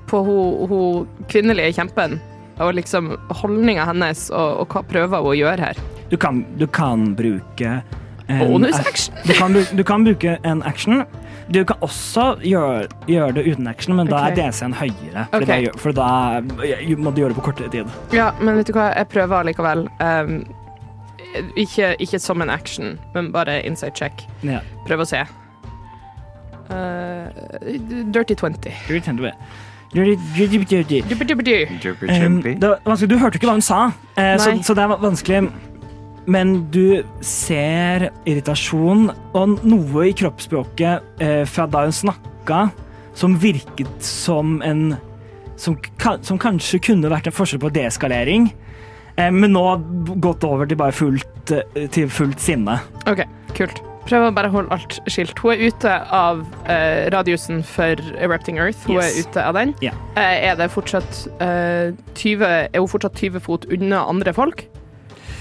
på 0.09 0.23
hun 0.23 1.07
kvinnelige 1.29 1.73
kjempen 1.81 2.21
og 2.59 2.75
liksom 2.79 3.15
holdninga 3.41 3.87
hennes, 3.89 4.29
og, 4.31 4.65
og, 4.65 4.75
hva 4.75 4.85
prøver 4.89 5.25
hun 5.25 5.33
å 5.33 5.39
gjøre 5.39 5.71
her? 5.71 5.81
Du 6.09 6.17
kan, 6.21 6.43
du 6.59 6.67
kan 6.67 7.13
bruke 7.19 7.81
Bonusaction! 8.29 9.17
Du, 9.55 9.65
du 9.77 9.85
kan 9.85 10.05
bruke 10.05 10.39
en 10.45 10.63
action. 10.63 11.05
Du 11.49 11.65
kan 11.65 11.81
også 11.81 12.37
gjøre, 12.45 12.89
gjøre 13.09 13.33
det 13.39 13.45
uten 13.49 13.69
action, 13.71 13.97
men 13.97 14.11
da 14.11 14.27
er 14.29 14.37
DC-en 14.37 14.75
høyere. 14.77 15.25
For, 15.31 15.45
okay. 15.47 15.65
det, 15.65 15.81
for 15.81 15.97
da 15.97 16.09
må 17.01 17.13
du 17.17 17.23
gjøre 17.23 17.33
det 17.33 17.39
på 17.39 17.47
kortere 17.47 17.73
tid. 17.73 17.89
Ja, 18.13 18.31
men 18.41 18.59
vet 18.61 18.69
du 18.69 18.75
hva, 18.77 18.91
jeg 18.93 19.09
prøver 19.15 19.39
allikevel. 19.41 19.87
Um, 19.97 20.05
ehm, 20.05 21.47
ikke, 21.57 21.95
ikke, 21.97 22.21
som 22.21 22.45
en 22.45 22.53
action, 22.53 22.99
men 23.15 23.33
bare 23.33 23.63
inside 23.65 23.97
check. 23.97 24.27
Ja. 24.45 24.61
Prøv 24.85 25.07
å 25.07 25.09
se. 25.09 25.25
Uh, 26.69 27.33
dirty 28.13 28.37
20. 28.37 28.61
Dirty 28.91 29.01
20. 29.09 29.33
Um, 32.27 32.43
det 32.61 32.69
var 32.69 32.85
vanskelig. 32.85 33.09
Du 33.09 33.17
hørte 33.23 33.41
ikke 33.41 33.49
hva 33.49 33.57
hun 33.57 33.65
sa, 33.65 33.81
uh, 34.19 34.37
så, 34.41 34.53
så 34.67 34.77
det 34.77 34.85
er 34.85 34.95
vanskelig. 35.01 35.43
Men 36.29 36.55
du 36.75 37.01
ser 37.25 38.11
irritasjon 38.29 39.09
og 39.39 39.65
noe 39.65 40.11
i 40.11 40.15
kroppsspråket 40.17 41.23
uh, 41.23 41.43
fra 41.49 41.69
da 41.73 41.87
hun 41.87 41.97
snakka, 41.97 42.67
som 43.17 43.39
virket 43.41 43.97
som 44.05 44.59
en 44.63 44.91
som, 45.59 45.75
som 46.23 46.39
kanskje 46.39 46.79
kunne 46.85 47.11
vært 47.11 47.31
en 47.31 47.35
forskjell 47.35 47.65
på 47.65 47.73
deeskalering, 47.81 48.53
uh, 49.17 49.31
men 49.33 49.57
nå 49.57 49.67
gått 50.21 50.45
over 50.47 50.69
til 50.69 50.79
bare 50.79 50.95
fullt, 50.95 51.57
til 51.97 52.13
fullt 52.13 52.45
sinne. 52.45 52.77
OK, 53.09 53.25
kult. 53.57 53.88
Prøv 54.09 54.29
å 54.29 54.33
bare 54.33 54.49
holde 54.53 54.73
alt 54.73 54.99
skilt. 55.13 55.37
Hun 55.43 55.53
er 55.53 55.67
ute 55.69 55.93
av 56.17 56.41
uh, 56.65 57.09
radiusen 57.13 57.61
for 57.67 58.01
Erupting 58.17 58.57
Earth. 58.61 58.87
Hun 58.89 58.97
Yes. 58.97 59.13
er 59.13 59.29
ute 59.29 59.45
av 59.45 59.59
den. 59.59 59.75
Yeah. 59.85 60.01
Uh, 60.17 60.25
er 60.49 60.57
det 60.57 60.71
fortsatt 60.73 61.23
uh, 61.43 61.93
20 62.17 62.45
Er 62.49 62.81
hun 62.81 62.89
fortsatt 62.89 63.21
20 63.21 63.45
fot 63.45 63.69
unna 63.69 64.07
andre 64.09 64.33
folk? 64.37 64.65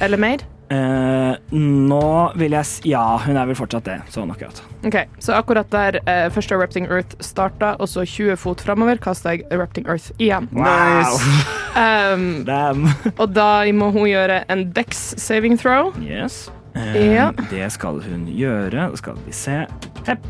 Eller 0.04 0.20
mer? 0.22 0.44
Eh, 0.68 1.36
nå 1.56 2.08
vil 2.36 2.52
jeg 2.58 2.90
Ja, 2.92 3.18
hun 3.24 3.38
er 3.40 3.48
vel 3.48 3.56
fortsatt 3.56 3.88
det. 3.88 3.98
Sånn 4.12 4.32
akkurat. 4.34 4.60
OK, 4.88 4.98
så 5.24 5.38
akkurat 5.38 5.70
der 5.72 6.02
eh, 6.04 6.26
første 6.34 6.58
Erupting 6.58 6.90
Earth 6.92 7.16
starta, 7.24 7.76
og 7.80 7.88
så 7.88 8.04
20 8.04 8.36
fot 8.42 8.64
framover, 8.66 9.00
kasta 9.00 9.36
jeg 9.36 9.46
Erupting 9.54 9.88
Earth 9.88 10.12
igjen. 10.20 10.50
Nice. 10.52 11.24
Um, 11.78 12.40
og 13.22 13.36
da 13.36 13.62
må 13.78 13.92
hun 13.94 14.08
gjøre 14.10 14.40
en 14.50 14.64
Dex 14.74 15.12
saving 15.22 15.60
throw. 15.62 15.92
Yes. 16.02 16.48
Eh, 16.78 16.98
Ja. 17.16 17.32
Det 17.52 17.68
skal 17.74 18.02
hun 18.06 18.28
gjøre. 18.30 18.90
Skal 18.98 19.18
vi 19.26 19.34
se. 19.36 19.66
Hepp. 20.08 20.28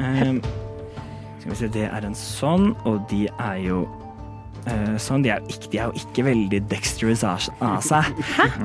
Eh, 0.00 0.36
skal 1.40 1.50
vi 1.50 1.56
se, 1.56 1.68
det 1.74 1.88
er 1.90 2.06
en 2.06 2.14
sånn, 2.16 2.70
og 2.88 3.02
de 3.10 3.26
er 3.38 3.56
jo 3.64 3.82
eh, 4.66 4.96
sånn. 5.00 5.24
De 5.24 5.32
er, 5.34 5.40
jo 5.40 5.54
ikke, 5.56 5.70
de 5.72 5.78
er 5.80 5.90
jo 5.90 6.04
ikke 6.04 6.24
veldig 6.30 6.60
dexterous 6.70 7.24
av 7.24 7.80
seg. 7.84 8.12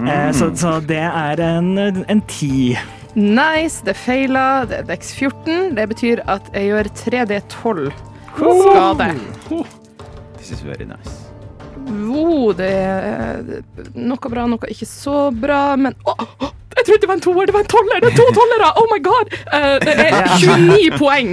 Eh, 0.06 0.30
så, 0.36 0.52
så 0.60 0.78
det 0.86 1.02
er 1.08 1.42
en, 1.44 1.74
en 2.06 2.22
ti. 2.32 2.76
Nice, 3.16 3.80
det 3.88 3.96
feila. 3.96 4.66
Det 4.68 4.82
er 4.82 4.90
Dex 4.90 5.14
14. 5.16 5.76
Det 5.78 5.86
betyr 5.94 6.20
at 6.28 6.50
jeg 6.54 6.68
gjør 6.74 6.90
3D12 7.00 7.86
skade. 8.36 9.14
This 10.38 10.52
is 10.52 10.60
very 10.66 10.84
nice. 10.86 11.22
Wow, 11.86 12.52
det 12.58 12.68
er 12.74 13.62
noe 13.96 14.32
bra, 14.32 14.44
noe 14.50 14.68
ikke 14.74 14.88
så 14.90 15.30
bra, 15.32 15.76
men 15.80 15.94
oh, 16.10 16.24
å, 16.42 16.50
Jeg 16.86 16.94
trodde 16.94 17.02
det 17.02 17.08
var 17.08 17.14
en 17.14 17.22
toer! 17.22 17.46
Det 17.46 17.54
var 17.54 17.60
en 17.60 17.66
toller! 17.66 18.00
Det 18.04 18.12
er 18.12 18.16
to 18.16 18.26
tollere! 18.36 18.68
Oh 18.78 18.88
my 18.92 19.00
god! 19.04 19.26
Uh, 19.54 19.80
det 19.82 19.94
er 20.06 20.28
29 20.38 20.98
poeng 21.00 21.32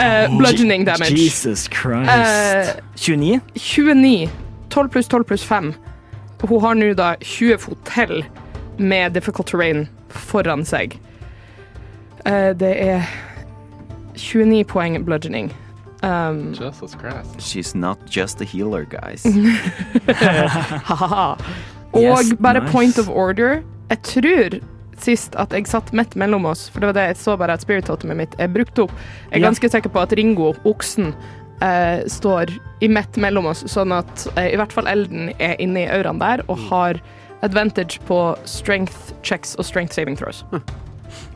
uh, 0.00 0.38
bludgeoning 0.38 0.86
damage. 0.86 1.12
Jesus 1.24 1.68
Christ. 1.68 2.10
Eh, 2.10 2.66
29? 2.96 3.40
29. 3.54 4.30
12 4.70 4.88
pluss 4.88 5.08
12 5.08 5.24
pluss 5.24 5.44
5. 5.44 5.74
Hun 6.44 6.60
har 6.60 6.74
nå 6.74 6.92
da 6.94 7.14
20 7.20 7.58
fot 7.58 7.78
til 7.88 8.24
med 8.78 9.10
difficult 9.14 9.46
terrain 9.48 9.84
foran 10.10 10.64
seg. 10.64 10.96
Eh, 12.26 12.50
det 12.56 12.72
er 12.88 13.02
29 14.16 14.64
poeng 14.64 15.04
bludgeoning. 15.04 15.52
Um, 16.02 16.52
Jesus 16.52 16.96
Christ. 17.00 17.38
She's 17.38 17.74
not 17.74 17.98
just 18.16 18.40
a 18.40 18.44
healer, 18.44 18.84
guys. 18.84 19.24
Og 21.94 22.02
Yes, 22.02 22.34
bare 22.42 22.60
nice. 22.60 22.72
point 22.72 22.98
of 22.98 23.08
order. 23.08 23.62
Jeg 23.90 23.98
tror 24.02 24.58
sist 25.02 25.34
at 25.36 25.50
jeg 25.50 25.66
satt 25.66 25.92
midt 25.92 26.14
mellom 26.16 26.44
oss, 26.46 26.68
for 26.68 26.80
det 26.80 26.86
var 26.92 26.92
det 26.98 27.06
jeg 27.08 27.16
så 27.16 27.36
bare 27.38 27.52
at 27.54 27.60
spirit 27.64 27.84
totemet 27.86 28.16
mitt 28.16 28.34
er 28.38 28.48
brukt 28.48 28.78
opp. 28.78 28.92
Jeg 29.30 29.40
er 29.40 29.42
Ja. 29.42 29.48
ganske 29.50 29.70
sikker 29.70 29.90
på 29.90 30.00
at 30.02 30.12
Ringo, 30.12 30.52
oksen, 30.64 31.14
eh, 31.62 32.04
står 32.06 32.50
i 32.82 32.88
midt 32.88 33.16
mellom 33.16 33.46
oss, 33.46 33.64
sånn 33.64 33.92
at 33.92 34.26
eh, 34.36 34.52
i 34.52 34.56
hvert 34.56 34.72
fall 34.72 34.86
Elden 34.86 35.32
er 35.40 35.56
inne 35.58 35.84
i 35.84 35.88
auraen 35.88 36.18
der 36.18 36.42
og 36.48 36.58
har 36.70 37.00
advantage 37.42 37.98
på 38.06 38.36
strength 38.44 39.12
checks 39.22 39.54
og 39.58 39.64
strength 39.64 39.92
saving 39.94 40.16
throws. 40.16 40.44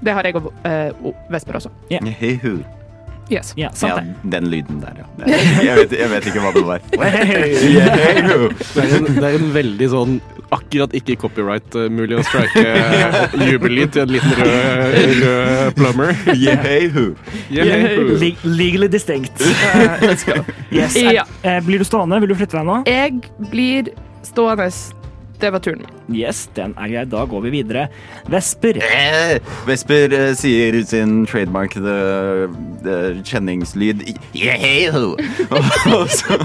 Det 0.03 0.13
har 0.15 0.23
jeg 0.25 0.37
og 0.37 0.53
eh, 0.65 0.93
Vesper 1.31 1.55
også. 1.59 1.71
Hehu. 1.91 2.63
Yes. 3.29 3.53
Ja, 3.61 3.69
sant 3.77 3.93
Ja, 3.93 4.01
det. 4.01 4.31
den 4.33 4.49
lyden 4.53 4.81
der, 4.81 5.03
ja. 5.03 5.07
Jeg 5.63 5.77
vet, 5.83 5.93
jeg 5.99 6.11
vet 6.15 6.27
ikke 6.31 6.41
hva 6.41 6.53
det 6.55 6.65
var. 6.65 6.81
Det 6.89 8.85
er, 8.85 8.97
en, 8.97 9.07
det 9.19 9.25
er 9.25 9.35
en 9.37 9.49
veldig 9.55 9.89
sånn 9.93 10.15
akkurat 10.55 10.95
ikke 10.97 11.17
copyright-mulig 11.21 12.17
å 12.19 12.23
strike 12.25 12.63
eh, 12.65 13.35
jubellyd 13.51 13.93
til 13.93 14.05
en 14.07 14.13
liten 14.15 14.33
rød, 14.39 15.11
rød 15.21 15.77
plumber. 15.77 16.13
hey, 16.65 16.89
who. 16.89 17.11
Le 17.53 18.33
legally 18.45 18.89
distinct. 18.89 19.45
Uh. 19.69 20.45
Yes. 20.73 20.97
Ja. 20.97 21.25
Eh, 21.43 21.59
blir 21.65 21.79
du 21.83 21.85
stående? 21.87 22.19
Vil 22.23 22.33
du 22.33 22.37
flytte 22.39 22.59
deg 22.59 22.67
nå? 22.69 22.79
Jeg 22.89 23.21
blir 23.53 23.91
stående. 24.27 24.71
Det 25.39 25.51
var 25.55 25.61
turen 25.63 25.85
min. 25.85 25.93
Yes, 26.19 26.49
den 26.57 26.73
er 26.79 26.89
grei. 26.91 27.05
Da 27.07 27.21
går 27.31 27.41
vi 27.47 27.51
videre. 27.61 27.85
Vesper. 28.33 28.81
Eh, 28.83 29.39
Vesper 29.69 30.09
eh, 30.17 30.33
sier 30.39 30.81
sin 30.89 31.21
trademark 31.31 31.73
the, 31.79 31.99
the 32.83 32.97
kjenningslyd 33.29 33.99
yeah, 34.35 34.97
Og, 34.99 35.21
så 36.11 36.39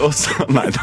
Og 0.00 0.12
så 0.14 0.44
Nei 0.54 0.68
da. 0.76 0.80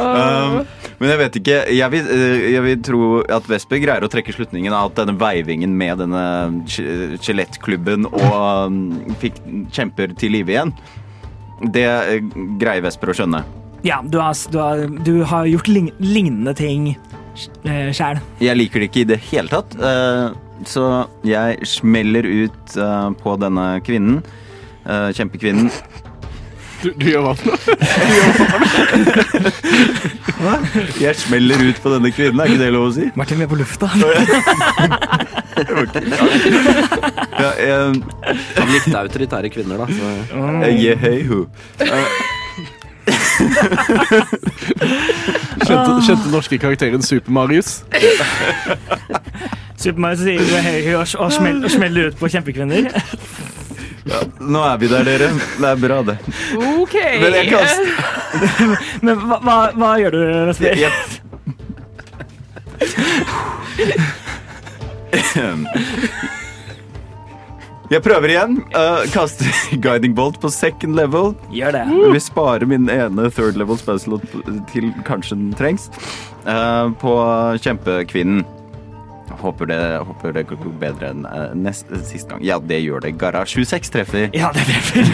Um, 0.00 0.64
men 1.00 1.08
jeg 1.12 1.18
vet 1.20 1.36
ikke. 1.40 1.56
Jeg 1.76 1.88
vil, 1.94 2.04
eh, 2.12 2.42
jeg 2.54 2.62
vil 2.64 2.82
tro 2.84 3.00
at 3.32 3.46
Vesper 3.48 3.78
greier 3.82 4.04
å 4.04 4.10
trekke 4.12 4.32
slutningen 4.34 4.72
av 4.76 4.84
at 4.90 4.98
denne 5.00 5.14
veivingen 5.20 5.72
med 5.78 5.94
denne 6.02 6.24
skje- 6.68 7.16
skjelettklubben 7.22 8.00
og 8.10 8.34
um, 8.68 8.78
fikk 9.22 9.34
kjemper 9.72 10.08
til 10.20 10.30
live 10.36 10.50
igjen, 10.52 10.72
det 11.60 11.86
eh, 11.86 12.20
greier 12.60 12.84
Vesper 12.84 13.12
å 13.12 13.16
skjønne. 13.16 13.44
Ja, 13.86 14.00
du 14.04 14.18
har, 14.20 14.36
du 14.52 14.58
har, 14.60 14.84
du 15.06 15.14
har 15.24 15.48
gjort 15.48 15.70
lign 15.72 15.88
lignende 16.04 16.52
ting 16.56 16.90
uh, 16.92 17.88
sjæl. 17.96 18.20
Jeg 18.42 18.58
liker 18.58 18.82
det 18.82 18.90
ikke 18.90 19.04
i 19.04 19.08
det 19.14 19.20
hele 19.30 19.52
tatt, 19.52 19.76
eh, 19.80 20.26
så 20.68 20.86
jeg 21.24 21.64
smeller 21.68 22.26
ut 22.28 22.76
på 23.22 23.36
denne 23.40 23.66
kvinnen. 23.86 24.20
Kjempekvinnen. 24.84 25.70
Du, 26.80 26.88
du 26.96 27.06
gjør 27.10 27.22
hva 27.26 27.34
for 27.36 27.44
noe? 27.50 27.58
Jeg 31.04 31.16
smeller 31.20 31.60
ut 31.68 31.80
på 31.82 31.92
denne 31.92 32.10
kvinnen, 32.14 32.40
er 32.40 32.50
ikke 32.50 32.62
det 32.62 32.70
lov 32.74 32.88
å 32.88 32.92
si? 32.96 33.08
Martin, 33.18 33.40
vi 33.40 33.46
er 33.46 33.50
på 33.50 33.60
lufta. 33.60 33.90
Ja, 37.40 37.50
jeg, 37.60 38.00
Han 38.56 38.70
likte 38.70 38.96
autoritære 38.96 39.50
kvinner, 39.52 39.76
da. 39.82 39.86
Så. 39.92 40.04
jeg 40.64 40.78
gir 40.80 40.96
hei 41.02 41.18
ho. 41.28 41.40
Kjente, 45.66 45.90
kjente 46.06 46.32
norske 46.32 46.58
karakteren 46.62 47.04
Super-Marius. 47.04 47.82
Super-Marius 49.76 50.24
sier 50.24 50.40
hey, 50.64 50.80
hey, 50.86 50.94
og, 50.94 51.04
og, 51.18 51.32
smell, 51.34 51.60
og 51.64 51.74
smeller 51.74 52.08
ut 52.08 52.20
på 52.20 52.32
kjempekvinner. 52.32 52.88
Nå 54.40 54.62
er 54.64 54.78
vi 54.80 54.88
der, 54.88 55.04
dere. 55.04 55.28
Det 55.60 55.68
er 55.68 55.80
bra, 55.80 56.00
det. 56.06 56.16
OK. 56.56 56.94
Men 57.20 57.34
jeg 57.36 57.50
kaster 57.52 57.86
Men 59.04 59.18
hva, 59.26 59.36
hva, 59.44 59.56
hva 59.76 59.90
gjør 60.00 60.16
du, 60.16 60.20
Vesper? 60.50 60.74
Jeg 67.90 68.04
prøver 68.06 68.30
igjen. 68.30 68.52
Uh, 68.70 69.02
kaster 69.10 69.50
guiding 69.84 70.14
bolt 70.14 70.38
på 70.40 70.48
second 70.54 70.94
level. 70.94 71.34
Gjør 71.50 71.74
det. 71.74 71.84
Jeg 71.90 72.14
vil 72.14 72.22
spare 72.22 72.68
min 72.70 72.86
ene 72.92 73.30
third 73.34 73.58
level 73.58 73.78
spell 73.80 73.98
til 74.70 74.92
kanskje 75.08 75.34
den 75.36 75.50
trengs. 75.58 75.90
Uh, 76.46 76.94
på 77.02 77.16
kjempekvinnen. 77.60 78.46
Håper 79.40 79.70
det, 79.70 79.80
håper 80.08 80.34
det 80.34 80.44
går 80.50 80.74
bedre 80.80 81.12
enn 81.14 81.24
uh, 81.24 81.54
nest, 81.54 81.88
sist 82.08 82.28
gang. 82.28 82.42
Ja, 82.44 82.58
det 82.58 82.82
gjør 82.82 83.04
det. 83.04 83.14
Gara 83.20 83.44
26 83.46 83.92
treffer. 83.94 84.28
Ja, 84.36 84.50
det 84.56 84.66
treffer. 84.68 85.06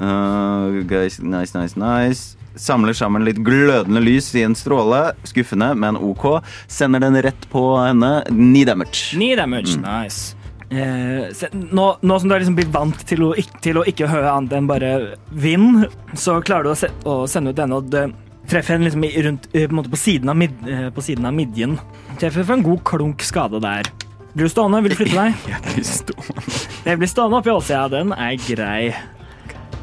Uh, 0.00 0.80
guys, 0.90 1.20
nice, 1.20 1.56
nice, 1.56 1.76
nice. 1.78 2.36
Samler 2.58 2.96
sammen 2.96 3.24
litt 3.24 3.38
glødende 3.46 4.02
lys 4.02 4.32
i 4.34 4.42
en 4.46 4.56
stråle. 4.58 5.12
Skuffende, 5.28 5.70
men 5.78 6.00
OK. 6.00 6.40
Sender 6.68 7.04
den 7.04 7.20
rett 7.22 7.48
på 7.52 7.64
henne. 7.78 8.20
Ni 8.34 8.64
damage. 8.66 9.16
Ni 9.20 9.34
damage. 9.38 9.78
Nice. 9.84 10.34
Eh, 10.70 11.32
se, 11.34 11.48
nå, 11.52 11.86
nå 12.00 12.18
som 12.20 12.28
du 12.28 12.34
har 12.34 12.42
liksom 12.42 12.54
blitt 12.58 12.70
vant 12.70 13.00
til 13.06 13.24
å, 13.26 13.30
til 13.62 13.80
å 13.80 13.86
ikke 13.90 14.06
høre 14.10 14.30
annet 14.30 14.54
enn 14.54 14.68
bare 14.70 14.90
vind, 15.34 15.86
så 16.14 16.36
klarer 16.46 16.68
du 16.68 16.74
å, 16.74 16.78
se, 16.78 16.90
å 17.02 17.24
sende 17.30 17.50
ut 17.50 17.58
denne, 17.58 17.80
og 17.80 17.88
det 17.90 18.04
treffer 18.50 18.76
henne 18.76 18.88
liksom 18.88 19.04
rundt, 19.26 19.48
eh, 19.54 19.66
på, 19.66 19.70
en 19.72 19.78
måte 19.80 19.92
på, 19.92 20.00
siden 20.00 20.28
av 20.32 20.36
mid, 20.36 20.56
eh, 20.68 20.88
på 20.94 21.02
siden 21.06 21.26
av 21.26 21.34
midjen. 21.36 21.78
Treffer 22.20 22.44
for 22.44 22.58
en 22.58 22.66
god 22.66 22.82
klunk 22.84 23.22
skade 23.26 23.60
der. 23.62 23.88
Blir 24.34 24.46
du 24.46 24.52
stående? 24.52 24.82
Vil 24.84 24.92
du 24.92 24.98
flytte 24.98 25.16
deg? 25.16 25.34
Jeg 25.50 25.62
blir 25.74 25.86
stående. 25.88 26.58
Jeg 26.86 26.98
blir 27.00 27.10
stående 27.10 27.38
oppi 27.40 27.50
ålsida. 27.54 27.86
Den 27.92 28.12
er 28.14 28.36
grei. 28.44 28.92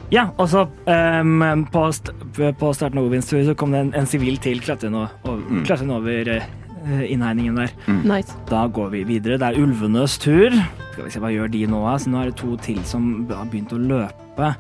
Ja, 0.10 0.30
og 0.40 0.48
så 0.48 0.62
um, 0.88 1.66
på, 1.68 1.82
st 1.92 2.14
på 2.56 2.70
starten 2.74 3.02
av 3.02 3.10
Ovins 3.10 3.28
tur 3.28 3.42
så 3.44 3.56
kom 3.60 3.74
det 3.76 3.82
en, 3.92 4.08
sivil 4.08 4.38
til 4.40 4.62
klatrende 4.64 5.02
over, 5.04 5.34
og- 5.34 5.66
klatrende 5.68 5.98
over 6.00 6.30
uh, 6.38 7.02
innhegningen 7.12 7.60
der. 7.60 7.74
Nice. 8.08 8.32
Da 8.48 8.64
går 8.72 8.94
vi 8.94 9.02
videre. 9.10 9.36
Det 9.42 9.50
er 9.50 9.60
ulvenes 9.60 10.16
tur. 10.24 10.56
Skal 10.94 11.10
vi 11.10 11.12
se, 11.12 11.20
Hva 11.20 11.34
gjør 11.36 11.52
de 11.52 11.66
nå? 11.68 11.82
da? 11.84 11.98
Så 12.00 12.14
nå 12.14 12.22
er 12.24 12.32
det 12.32 12.38
to 12.40 12.56
til 12.64 12.80
som 12.88 13.10
har 13.34 13.52
begynt 13.52 13.76
å 13.76 13.82
løpe. 13.84 14.54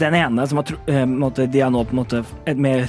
Den 0.00 0.16
ene 0.16 0.48
som 0.48 0.62
har 0.62 1.06
måte, 1.12 1.44
De 1.50 1.60
har 1.60 1.70
nå 1.74 1.84
på 1.84 1.92
en 1.92 2.00
måte 2.00 2.24
et- 2.48 2.56
med 2.56 2.88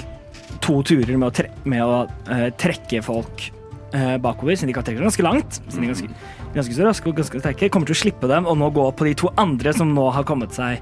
to 0.61 0.81
turer 0.87 1.17
med 1.17 1.29
å, 1.29 1.33
tre 1.35 1.49
med 1.69 1.83
å 1.83 2.03
uh, 2.07 2.47
trekke 2.59 3.01
folk 3.05 3.47
uh, 3.95 4.17
bakover, 4.21 4.55
siden 4.55 4.71
de 4.71 4.77
kan 4.77 4.85
trekke 4.87 5.03
ganske 5.03 5.25
langt. 5.25 5.59
Siden 5.67 5.83
de 5.83 5.89
er 5.89 5.93
ganske, 5.93 6.37
ganske 6.55 6.77
så 6.77 6.87
raske 6.87 7.11
og 7.11 7.17
ganske 7.19 7.41
sterke. 7.41 7.69
Kommer 7.73 7.89
til 7.89 7.97
å 7.97 8.01
slippe 8.03 8.29
dem 8.31 8.47
og 8.49 8.59
nå 8.59 8.69
gå 8.75 8.87
på 8.97 9.09
de 9.09 9.15
to 9.23 9.31
andre 9.41 9.73
som 9.75 9.93
nå 9.95 10.07
har 10.15 10.27
kommet 10.27 10.55
seg 10.55 10.81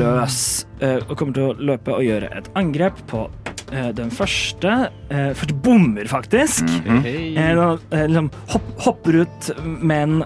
løs. 0.00 0.40
Uh, 0.82 0.98
og 1.06 1.14
kommer 1.16 1.36
til 1.36 1.50
å 1.50 1.70
løpe 1.72 1.94
og 1.96 2.04
gjøre 2.06 2.32
et 2.40 2.50
angrep 2.58 3.00
på 3.10 3.26
eh, 3.70 3.90
den 3.96 4.12
første. 4.14 4.76
Uh, 5.12 5.30
første 5.38 5.56
bommer, 5.64 6.08
faktisk. 6.08 6.64
Mm 6.86 7.02
-hmm. 7.04 8.06
liksom 8.08 8.30
hopp, 8.48 8.68
hopper 8.78 9.22
ut, 9.22 9.50
men 9.64 10.24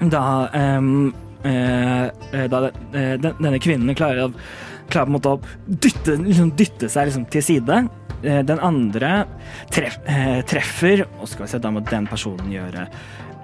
da 0.00 0.48
um, 0.78 1.14
Da 1.42 2.70
den, 2.92 3.34
denne 3.38 3.58
kvinnen 3.58 3.94
klarer, 3.94 4.26
å- 4.26 4.32
klarer 4.88 5.08
på 5.08 5.12
en 5.12 5.16
måte 5.18 5.36
å 5.36 5.40
dytte, 5.66 6.18
liksom, 6.24 6.52
dytte 6.58 6.90
seg 6.92 7.10
liksom, 7.10 7.28
til 7.32 7.44
side. 7.44 7.78
Eh, 8.22 8.42
den 8.46 8.60
andre 8.64 9.22
treff, 9.74 9.98
eh, 10.10 10.40
treffer, 10.48 11.06
og 11.20 11.30
skal 11.30 11.46
vi 11.46 11.52
se, 11.52 11.62
da 11.62 11.72
må 11.74 11.84
den 11.86 12.08
personen 12.10 12.50
gjøre 12.52 12.88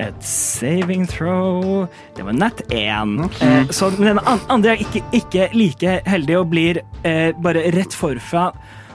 et 0.03 0.27
saving 0.27 1.07
throw. 1.07 1.87
Det 2.17 2.25
var 2.27 2.35
nett 2.35 2.63
én. 2.75 3.17
Eh, 3.41 3.71
så 3.71 3.91
den 3.95 4.19
andre 4.25 4.75
er 4.75 4.83
ikke, 4.83 5.05
ikke 5.15 5.49
like 5.55 6.01
heldig 6.09 6.39
og 6.41 6.51
blir 6.51 6.83
eh, 7.07 7.31
bare 7.45 7.69
rett 7.75 7.95
forfra 7.95 8.51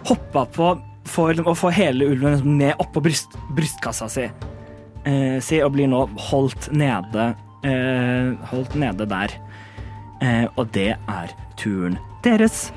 hoppa 0.09 0.45
på 0.51 0.73
for 1.09 1.39
å 1.47 1.55
få 1.57 1.71
hele 1.73 2.05
ulven 2.11 2.35
liksom 2.35 2.57
ned 2.59 2.81
oppå 2.83 3.01
bryst, 3.03 3.37
brystkassa 3.57 4.09
si. 4.11 4.27
Eh, 5.07 5.37
si 5.43 5.61
og 5.63 5.73
blir 5.73 5.89
nå 5.89 6.03
holdt 6.29 6.67
nede 6.75 7.31
eh, 7.63 8.35
Holdt 8.51 8.75
nede 8.77 9.07
der. 9.09 9.33
Eh, 10.19 10.45
og 10.59 10.67
det 10.75 10.91
er 10.99 11.33
turen 11.59 11.99
deres. 12.23 12.71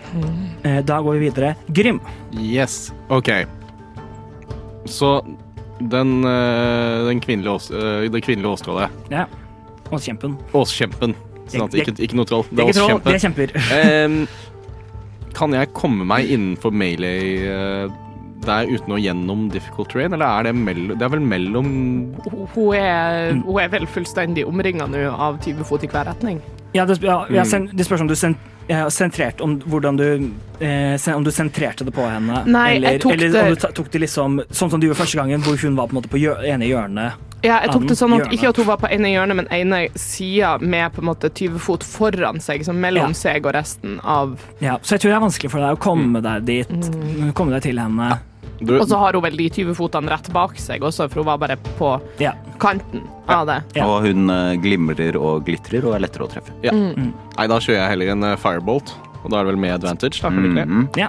Eh, 0.63 0.81
da 0.85 1.01
går 1.03 1.19
vi 1.19 1.29
videre. 1.29 1.55
Grym. 1.67 2.01
Yes. 2.39 2.93
OK. 3.09 3.31
Så 4.85 5.25
den, 5.79 6.25
eh, 6.25 7.07
den 7.09 7.21
kvinnelige, 7.21 7.51
ås, 7.51 7.71
eh, 7.71 8.11
det 8.11 8.23
kvinnelige 8.23 8.53
åstrollet. 8.53 8.91
Ja. 9.11 9.27
Åskjempen. 9.91 10.37
Åskjempen. 10.53 11.15
Sånn 11.51 11.67
at, 11.67 11.75
ikke, 11.75 11.97
ikke 11.99 12.17
noe 12.17 12.29
troll. 12.29 12.47
Det 12.51 12.65
er 12.65 12.71
åskjempe. 12.71 13.11
det 13.11 13.19
er 13.19 13.25
kjemper. 13.27 13.57
Em, 13.83 14.17
kan 15.35 15.53
jeg 15.53 15.73
komme 15.75 16.07
meg 16.07 16.31
innenfor 16.31 16.73
melee 16.73 17.91
der 18.43 18.67
uten 18.67 18.95
å 18.95 18.99
gjennom 18.99 19.45
difficult 19.53 19.93
terrain, 19.93 20.13
eller 20.17 20.27
er 20.27 20.49
det 20.49 20.55
mellom 20.59 20.99
Det 20.99 21.07
er 21.07 21.13
vel 21.13 21.23
mellom 21.23 21.69
hun 22.55 22.75
er, 22.75 23.37
hun 23.39 23.61
er 23.63 23.71
vel 23.71 23.87
fullstendig 23.87 24.45
omringa 24.49 24.89
nå 24.91 25.05
av 25.13 25.39
20 25.45 25.63
fot 25.69 25.85
i 25.87 25.91
hver 25.91 26.09
retning. 26.11 26.41
Ja, 26.75 26.85
det, 26.87 27.03
ja, 27.03 27.27
ja, 27.29 27.43
Mm. 27.43 27.47
sen, 27.51 27.71
det 27.73 27.85
spørs 27.87 28.01
om 28.01 28.09
du 28.09 28.15
sen, 28.17 28.37
ja, 28.69 28.87
sentrert 28.91 29.41
om 29.41 29.59
hvordan 29.61 29.97
du 29.99 30.31
eh, 30.61 30.97
sen, 30.97 31.15
Om 31.15 31.25
du 31.25 31.31
sentrerte 31.31 31.85
det 31.85 31.93
på 31.93 32.07
henne, 32.09 32.45
Nei, 32.47 32.69
jeg 32.75 32.77
eller, 32.85 32.99
tok 32.99 33.13
eller 33.13 33.29
det- 33.33 33.43
om 33.43 33.49
du 33.51 33.57
ta, 33.57 33.69
tok 33.69 33.91
det 33.91 34.01
liksom 34.01 34.41
sånn 34.51 34.71
som 34.71 34.81
du 34.81 34.87
gjorde 34.87 34.97
første 35.03 35.17
gangen, 35.19 35.43
hvor 35.43 35.57
hun 35.61 35.77
var 35.77 35.87
på 35.89 35.97
en 35.97 36.03
måte 36.03 36.09
på 36.09 36.19
hjør, 36.21 36.43
ene 36.49 36.65
hjørnet. 36.71 37.13
Ja, 37.43 37.59
jeg 37.61 37.73
tok 37.73 37.89
det 37.89 37.97
sånn 37.99 38.13
at 38.15 38.21
Hjørnet. 38.23 38.33
Ikke 38.39 38.49
at 38.51 38.57
hun 38.57 38.67
var 38.67 38.77
på 38.79 38.87
ene 38.89 39.09
hjørnet, 39.11 39.35
men 39.35 39.47
ene 39.51 39.89
sida 39.99 40.59
med 40.61 40.93
på 40.95 41.01
en 41.03 41.09
måte 41.09 41.29
20 41.29 41.59
fot 41.59 41.83
foran 41.83 42.39
seg, 42.41 42.61
liksom 42.63 42.77
mellom 42.79 43.09
Ja. 43.11 43.13
seg 43.13 43.45
og 43.45 43.53
resten 43.55 43.99
av 44.05 44.39
Ja, 44.61 44.79
så 44.79 44.93
jeg 44.95 45.01
tror 45.01 45.11
det 45.11 45.17
er 45.17 45.27
vanskelig 45.29 45.51
for 45.51 45.59
deg 45.59 45.77
å 45.77 45.81
komme 45.81 46.23
deg 46.23 46.45
dit. 46.47 46.69
Komme 47.35 47.51
deg 47.51 47.63
til 47.63 47.79
henne. 47.79 48.21
Du, 48.65 48.77
Og 48.81 48.87
så 48.89 48.99
har 49.01 49.13
hun 49.19 49.23
vel 49.25 49.37
de 49.37 49.49
20 49.51 49.75
fotene 49.79 50.11
rett 50.13 50.29
bak 50.33 50.57
seg 50.61 50.83
også, 50.87 51.09
for 51.11 51.23
hun 51.23 51.27
var 51.33 51.39
bare 51.43 51.57
på 51.79 51.93
Ja. 52.23 52.33
kanten 52.63 53.03
av 53.29 53.47
det. 53.51 53.59
Ja. 53.77 53.87
Og 53.87 54.03
hun 54.07 54.31
eh, 54.31 54.55
glimrer 54.63 55.17
og 55.19 55.45
glitrer 55.47 55.85
og 55.89 55.95
er 55.97 56.05
lettere 56.07 56.27
å 56.27 56.31
treffe. 56.33 56.53
ja. 56.63 56.73
Nei, 56.73 57.47
da 57.49 57.59
kjører 57.59 57.81
jeg 57.81 57.91
heller 57.95 58.13
en 58.17 58.25
eh, 58.33 58.37
firebolt, 58.37 58.95
og 59.25 59.31
da 59.31 59.41
er 59.41 59.45
det 59.45 59.53
vel 59.55 59.61
med 59.67 59.75
advantage, 59.81 60.21
da? 60.23 60.31
Mhm. 60.31 60.89
ja. 60.97 61.09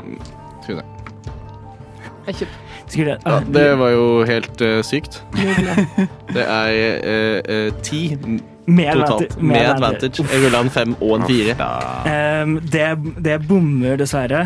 Ikke 2.27 2.47
Skal 2.87 3.05
det, 3.05 3.17
Ja, 3.25 3.39
det 3.39 3.67
var 3.79 3.89
jo 3.89 4.23
helt 4.27 4.61
uh, 4.61 4.81
sykt. 4.85 5.21
Det 6.35 6.43
er 6.45 6.73
eh, 7.03 7.39
eh, 7.41 7.69
ti 7.83 8.15
med 8.65 8.93
totalt 8.95 9.33
advantage- 9.33 9.41
med 9.43 9.69
advantage. 9.69 10.23
Jeg 10.31 10.43
rulla 10.45 10.59
en 10.63 10.69
fem 10.71 10.93
og 11.01 11.15
en 11.19 11.25
fire. 11.27 11.55
Ehm, 12.07 12.53
det, 12.71 12.85
det 13.25 13.35
bommer 13.47 13.97
dessverre. 13.99 14.45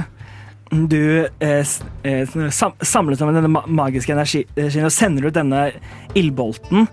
Du 0.72 1.28
eh, 1.40 1.64
samler 1.64 3.14
eh, 3.14 3.18
sammen 3.20 3.38
denne 3.38 3.64
magiske 3.68 4.14
energien 4.14 4.88
og 4.88 4.94
sender 4.94 5.30
ut 5.30 5.38
denne 5.38 5.70
ildbolten. 6.18 6.88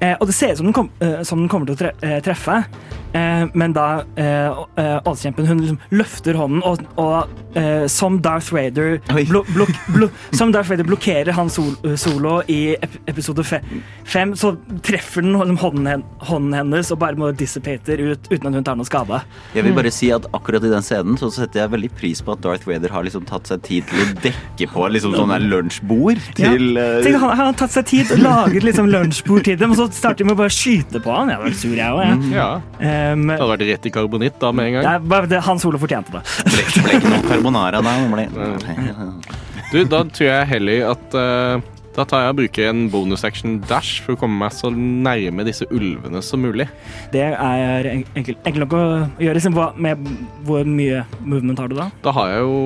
Eh, 0.00 0.14
og 0.16 0.30
det 0.30 0.36
ser 0.36 0.54
ut 0.54 0.62
som 0.62 0.88
eh, 1.04 1.20
som 1.28 1.42
den 1.42 1.50
kommer 1.52 1.68
til 1.68 1.90
å 1.90 1.92
eh, 2.06 2.20
treffe, 2.24 2.62
eh, 3.16 3.44
men 3.54 3.74
da 3.76 4.02
eh, 4.16 4.60
eh, 4.80 4.98
hun 5.50 5.62
liksom 5.62 5.78
løfter 5.94 6.38
hånden, 6.38 6.62
og, 6.66 6.82
og 7.00 7.56
eh, 7.58 7.86
som 7.90 8.20
Darth 8.22 8.52
Vader 8.54 8.98
blo, 9.28 9.42
blok, 9.54 9.72
blo, 9.94 10.08
Som 10.36 10.52
Darth 10.54 10.70
Vader 10.70 10.86
blokkerer 10.88 11.32
han 11.36 11.50
sol, 11.52 11.74
solo 12.00 12.40
i 12.50 12.76
ep 12.76 12.98
episode 13.10 13.44
fe, 13.46 13.60
fem, 14.06 14.34
så 14.38 14.52
treffer 14.86 15.24
den 15.24 15.34
liksom 15.36 15.58
hånden, 15.62 16.04
hånden 16.28 16.56
hennes 16.58 16.90
og 16.92 17.00
bare 17.02 17.18
må 17.18 17.30
dissipater 17.36 18.00
ut 18.00 18.30
uten 18.30 18.50
at 18.50 18.58
hun 18.58 18.66
tar 18.66 18.78
noe 18.78 18.88
skade. 18.88 19.22
Jeg 19.56 19.66
vil 19.66 19.76
bare 19.76 19.92
si 19.94 20.10
at 20.14 20.26
akkurat 20.36 20.64
i 20.66 20.72
den 20.72 20.84
scenen 20.84 21.18
så 21.20 21.30
setter 21.34 21.64
jeg 21.64 21.74
veldig 21.74 21.92
pris 21.98 22.22
på 22.24 22.34
at 22.36 22.44
Darth 22.44 22.68
Vader 22.68 22.92
har 22.92 23.06
liksom 23.06 23.26
tatt 23.28 23.50
seg 23.50 23.64
tid 23.66 23.88
til 23.90 24.02
å 24.04 24.08
dekke 24.24 24.70
på 24.70 24.86
liksom 24.94 25.16
sånn 25.16 25.34
der 25.34 25.46
lunsjbord 25.50 26.22
til 26.38 26.76
ja. 26.76 26.88
Tenk, 27.04 27.18
han, 27.22 27.34
han 27.34 27.50
har 27.50 27.58
tatt 27.58 27.74
seg 27.74 27.88
tid 27.90 28.14
og 28.14 28.22
laget 28.24 28.66
liksom 28.66 28.90
lunsjbord 28.92 29.46
til 29.48 29.58
dem, 29.60 29.74
og 29.74 29.80
så 29.80 29.88
starter 29.94 30.22
de 30.22 30.30
med 30.30 30.36
å 30.36 30.42
bare 30.42 30.54
skyte 30.54 31.02
på 31.02 31.14
han. 31.14 31.32
Jeg 31.32 31.42
var 31.42 31.56
sur, 31.62 31.76
jeg 31.78 31.96
òg. 31.96 32.30
Ja. 32.30 32.48
Ja. 32.78 32.99
Um, 33.00 33.26
Det 33.30 33.38
hadde 33.40 33.50
vært 33.54 33.66
rett 33.70 33.88
i 33.90 33.94
karbonitt 33.94 34.38
da 34.42 34.52
med 34.52 34.70
en 34.70 34.78
det 34.78 34.84
gang. 34.84 34.94
er 34.94 35.10
bare 35.14 35.30
det, 35.30 35.42
Hans 35.46 35.64
Ole 35.68 35.80
fortjente 35.82 36.12
det. 36.14 36.22
ble, 36.44 36.64
ble 36.84 36.96
ikke 36.98 37.12
noe 37.16 37.26
carbonara 37.28 37.82
da. 37.84 37.98
det 37.98 38.30
Ble, 38.30 38.30
Du, 39.70 39.84
da 39.86 40.04
tror 40.08 40.26
jeg 40.26 40.48
heller 40.50 40.88
at 40.90 41.14
uh, 41.14 41.68
da 41.96 42.04
tar 42.06 42.22
jeg 42.22 42.32
og 42.32 42.36
bruker 42.38 42.68
en 42.70 42.84
bonus-action 42.90 43.56
dash 43.66 43.98
for 44.04 44.14
å 44.14 44.18
komme 44.20 44.38
meg 44.44 44.52
så 44.54 44.70
nærme 44.70 45.42
disse 45.46 45.66
ulvene 45.74 46.20
som 46.22 46.38
mulig. 46.42 46.68
Det 47.12 47.22
er 47.34 47.88
enkelt, 47.90 48.38
enkelt 48.46 48.62
nok 48.62 48.76
å 48.78 48.82
gjøre. 49.18 49.34
Liksom, 49.40 49.56
hva, 49.58 49.66
med 49.74 50.04
hvor 50.46 50.66
mye 50.70 51.02
movement 51.18 51.58
har 51.58 51.70
du 51.72 51.74
da? 51.80 51.88
Da 52.06 52.14
har 52.14 52.30
jeg 52.30 52.44
jo, 52.46 52.60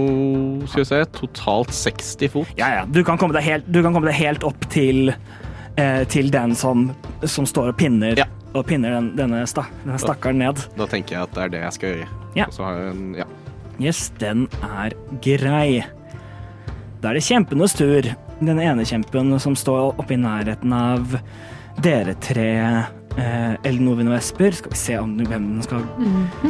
skal 0.68 0.84
vi 0.84 0.88
se, 0.92 1.00
totalt 1.16 1.72
60 1.72 2.32
fot. 2.36 2.52
Ja, 2.60 2.68
ja. 2.80 2.84
Du 2.84 3.00
kan 3.06 3.20
komme 3.20 3.36
deg 3.36 3.48
helt, 3.48 3.68
du 3.72 3.80
kan 3.84 3.96
komme 3.96 4.10
deg 4.12 4.20
helt 4.20 4.44
opp 4.44 4.68
til, 4.72 5.14
eh, 5.80 6.02
til 6.12 6.28
den 6.34 6.52
som, 6.54 6.90
som 7.24 7.48
står 7.48 7.72
og 7.72 7.78
pinner, 7.80 8.20
Ja. 8.20 8.28
Og 8.54 8.66
pinner 8.68 8.94
den, 8.96 9.12
denne, 9.18 9.42
sta, 9.50 9.66
denne 9.84 9.98
stakkaren 9.98 10.38
ned. 10.38 10.62
Da 10.78 10.86
tenker 10.90 11.16
jeg 11.18 11.28
at 11.28 11.34
det 11.34 11.42
er 11.46 11.54
det 11.54 11.62
jeg 11.64 11.76
skal 11.78 11.94
gjøre. 11.94 12.08
Ja. 12.38 12.46
Og 12.48 12.56
så 12.56 12.66
har 12.68 12.78
jeg 12.80 12.92
en, 12.94 13.04
ja. 13.18 13.26
Yes, 13.82 14.04
den 14.22 14.46
er 14.62 14.94
grei. 15.24 15.82
Da 17.02 17.10
er 17.10 17.18
det 17.18 17.24
kjempenes 17.26 17.74
tur. 17.76 18.06
Den 18.44 18.60
ene 18.62 18.84
kjempen 18.86 19.34
som 19.42 19.56
står 19.58 19.98
oppe 19.98 20.14
i 20.14 20.20
nærheten 20.20 20.72
av 20.74 21.16
dere 21.82 22.14
tre, 22.22 22.46
eh, 23.18 23.56
Elnovin 23.66 24.12
og 24.12 24.16
Esper. 24.20 24.54
Skal 24.60 24.70
vi 24.74 24.78
se 24.78 24.98
om 25.00 25.16
hvem 25.18 25.48
den 25.56 25.66
skal 25.66 25.82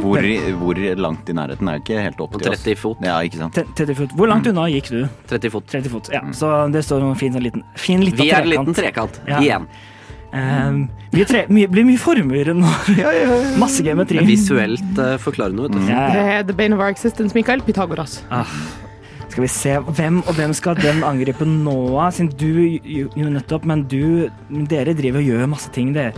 hvor, 0.03 0.27
hvor 0.61 0.81
langt 1.01 1.29
i 1.29 1.35
nærheten 1.37 1.71
er 1.71 1.81
ikke 1.81 2.05
helt 2.05 2.21
opp 2.21 2.37
til 2.37 2.53
oss. 2.53 2.61
30 2.61 2.79
fot. 2.83 3.01
Ja, 3.05 3.17
ikke 3.25 3.41
sant. 3.41 3.59
30 3.81 3.97
fot. 4.03 4.15
Hvor 4.21 4.29
langt 4.29 4.47
unna 4.53 4.67
gikk 4.69 4.93
du? 4.93 5.01
30 5.33 5.53
fot. 5.57 5.67
30 5.73 5.93
fot. 5.97 6.13
Ja, 6.13 6.21
så 6.37 6.53
det 6.73 6.85
står 6.85 7.09
en 7.09 7.17
fin, 7.19 7.33
sånn 7.33 7.45
liten, 7.45 7.65
fin 7.81 8.05
liten 8.05 8.21
Vi 8.21 8.29
er 8.29 8.45
en 8.45 8.53
liten 8.53 8.77
trekant. 8.77 9.21
igjen. 9.25 9.65
Ja. 9.65 9.93
Eh, 10.35 10.79
mye 11.15 11.25
tre, 11.27 11.45
mye, 11.47 11.67
blir 11.71 11.85
mye 11.87 11.99
formuer 12.01 12.51
nå. 12.55 12.71
Masse 13.61 13.83
geometri. 13.85 14.19
Visuelt 14.27 14.99
uh, 14.99 15.15
forklarende, 15.21 15.67
vet 15.67 15.77
du. 15.77 15.83
Yeah. 15.87 16.09
Det 16.11 16.23
er 16.33 16.47
The 16.49 16.57
Bane 16.57 16.75
of 16.75 16.83
Our 16.83 16.91
Existence, 16.91 17.35
Mikael. 17.37 17.63
Pythagoras. 17.63 18.19
Ah. 18.33 18.49
Skal 19.29 19.45
vi 19.45 19.51
se, 19.51 19.75
hvem 19.97 20.21
og 20.23 20.35
hvem 20.37 20.53
skal 20.55 20.79
den 20.79 21.03
angripe 21.03 21.47
nå, 21.47 21.75
da? 21.95 22.09
siden 22.13 22.31
du 22.39 22.79
jo, 22.87 23.29
nettopp, 23.31 23.65
men 23.67 23.83
du 23.91 24.27
Dere 24.71 24.93
driver 24.95 25.19
og 25.19 25.27
gjør 25.31 25.49
masse 25.51 25.71
ting, 25.75 25.95
dere. 25.95 26.15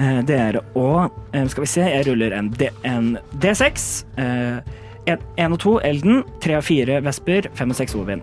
Uh, 0.00 0.20
dere 0.24 0.62
og 0.78 1.10
eh, 1.34 1.44
Skal 1.50 1.64
vi 1.64 1.68
se, 1.68 1.82
jeg 1.82 2.06
ruller 2.06 2.32
en, 2.38 2.52
D, 2.54 2.70
en 2.86 3.16
D6. 3.42 3.88
Én 5.10 5.54
og 5.56 5.58
to 5.58 5.78
Elden, 5.82 6.22
tre 6.42 6.54
og 6.60 6.64
fire 6.64 7.00
Vesper, 7.02 7.50
fem 7.58 7.74
og 7.74 7.78
seks 7.78 7.98
Ovin. 7.98 8.22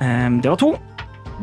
Um, 0.00 0.40
det 0.40 0.48
var 0.48 0.60
to. 0.60 0.76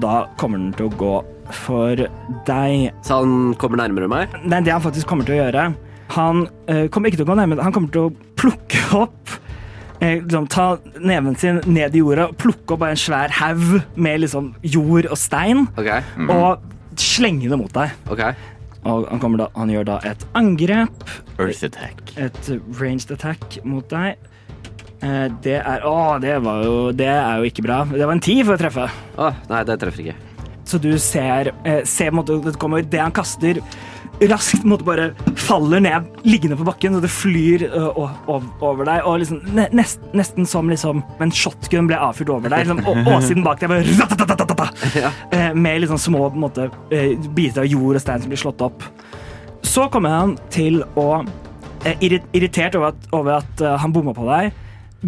Da 0.03 0.25
kommer 0.39 0.60
den 0.60 0.73
til 0.75 0.89
å 0.89 0.97
gå 0.99 1.13
for 1.55 1.99
deg. 2.47 2.91
Så 3.05 3.21
han 3.21 3.55
kommer 3.62 3.79
nærmere 3.84 4.10
meg. 4.12 4.36
Nei, 4.43 4.62
det 4.65 4.73
han 4.73 4.84
faktisk 4.84 5.08
kommer 5.10 5.27
til 5.27 5.38
å 5.38 5.43
gjøre 5.43 5.67
Han 6.15 6.45
eh, 6.69 6.86
kommer 6.93 7.10
ikke 7.10 7.21
til 7.21 7.27
å 7.27 7.31
gå 7.31 7.38
nærmere, 7.39 7.65
han 7.65 7.73
kommer 7.73 7.93
til 7.93 8.08
å 8.08 8.34
plukke 8.38 8.81
opp 8.97 9.31
eh, 10.01 10.19
liksom, 10.21 10.47
Ta 10.53 10.65
neven 11.01 11.38
sin 11.39 11.62
ned 11.65 11.95
i 11.95 12.03
jorda 12.03 12.27
og 12.29 12.38
plukke 12.41 12.75
opp 12.75 12.86
en 12.86 12.99
svær 12.99 13.34
haug 13.39 13.79
med 13.95 14.21
liksom, 14.21 14.51
jord 14.62 15.10
og 15.10 15.17
stein, 15.17 15.65
OK. 15.79 15.89
og 16.29 16.99
slenge 17.01 17.49
det 17.49 17.58
mot 17.60 17.73
deg. 17.73 17.95
Okay. 18.13 18.36
Og 18.86 19.08
han, 19.10 19.38
da, 19.41 19.49
han 19.58 19.71
gjør 19.73 19.88
da 19.89 19.97
et 20.05 20.27
angrep, 20.38 21.05
Earth 21.41 21.65
attack. 21.65 22.13
et 22.21 22.51
ranged 22.77 23.12
attack 23.15 23.58
mot 23.65 23.88
deg. 23.89 24.21
Eh, 25.06 25.26
det 25.46 25.58
er 25.62 25.84
Å, 25.86 25.96
det 26.24 26.38
var 26.46 26.63
jo 26.65 26.76
Det 26.98 27.10
er 27.12 27.41
jo 27.41 27.50
ikke 27.52 27.65
bra. 27.68 27.84
Det 27.91 28.06
var 28.06 28.15
en 28.18 28.24
ti 28.26 28.39
for 28.44 28.56
å 28.58 28.62
treffe. 28.62 28.88
Å, 29.22 29.34
nei, 29.52 29.63
det 29.68 29.80
treffer 29.84 30.08
ikke. 30.08 30.15
Så 30.65 30.80
du 30.82 30.96
ser, 30.98 31.52
eh, 31.63 31.84
ser 31.86 32.10
måte, 32.15 32.39
det 32.41 32.56
kommer 32.58 32.82
det 32.82 32.98
han 33.04 33.13
kaster 33.13 33.60
raskt 34.32 34.63
måte 34.63 34.86
bare 34.88 35.10
faller 35.36 35.82
ned 35.84 36.06
liggende 36.24 36.56
på 36.56 36.63
bakken, 36.65 36.96
og 36.96 37.02
det 37.04 37.10
flyr 37.12 37.65
o- 37.68 38.08
over 38.63 38.86
deg. 38.88 39.02
Og 39.06 39.20
liksom, 39.20 39.41
ne, 39.54 39.65
nest, 39.76 40.00
nesten 40.15 40.48
som 40.48 40.70
liksom 40.72 41.04
en 41.22 41.34
shotgun 41.36 41.89
ble 41.89 41.98
avfyrt 42.00 42.32
over 42.32 42.50
deg. 42.50 42.63
Liksom, 42.65 42.80
og 42.88 43.12
åsiden 43.18 43.44
bak 43.44 43.60
deg 43.60 43.70
bare 43.70 43.84
Ja. 45.04 45.12
eh, 45.36 45.52
Med 45.54 45.82
liksom 45.84 46.00
små 46.00 46.30
måte, 46.34 46.70
biter 47.36 47.62
av 47.65 47.68
jord 47.70 48.00
og 48.00 48.02
stein 48.02 48.24
som 48.24 48.32
blir 48.32 48.39
slått 48.39 48.63
opp. 48.65 48.88
Så 49.68 49.89
kommer 49.91 50.10
han 50.15 50.38
til 50.50 50.80
å, 50.96 51.10
irritert 52.00 52.76
over 52.80 52.94
at, 52.94 53.10
over 53.13 53.41
at 53.44 53.65
han 53.84 53.91
bomma 53.94 54.13
på 54.15 54.26
deg, 54.32 54.54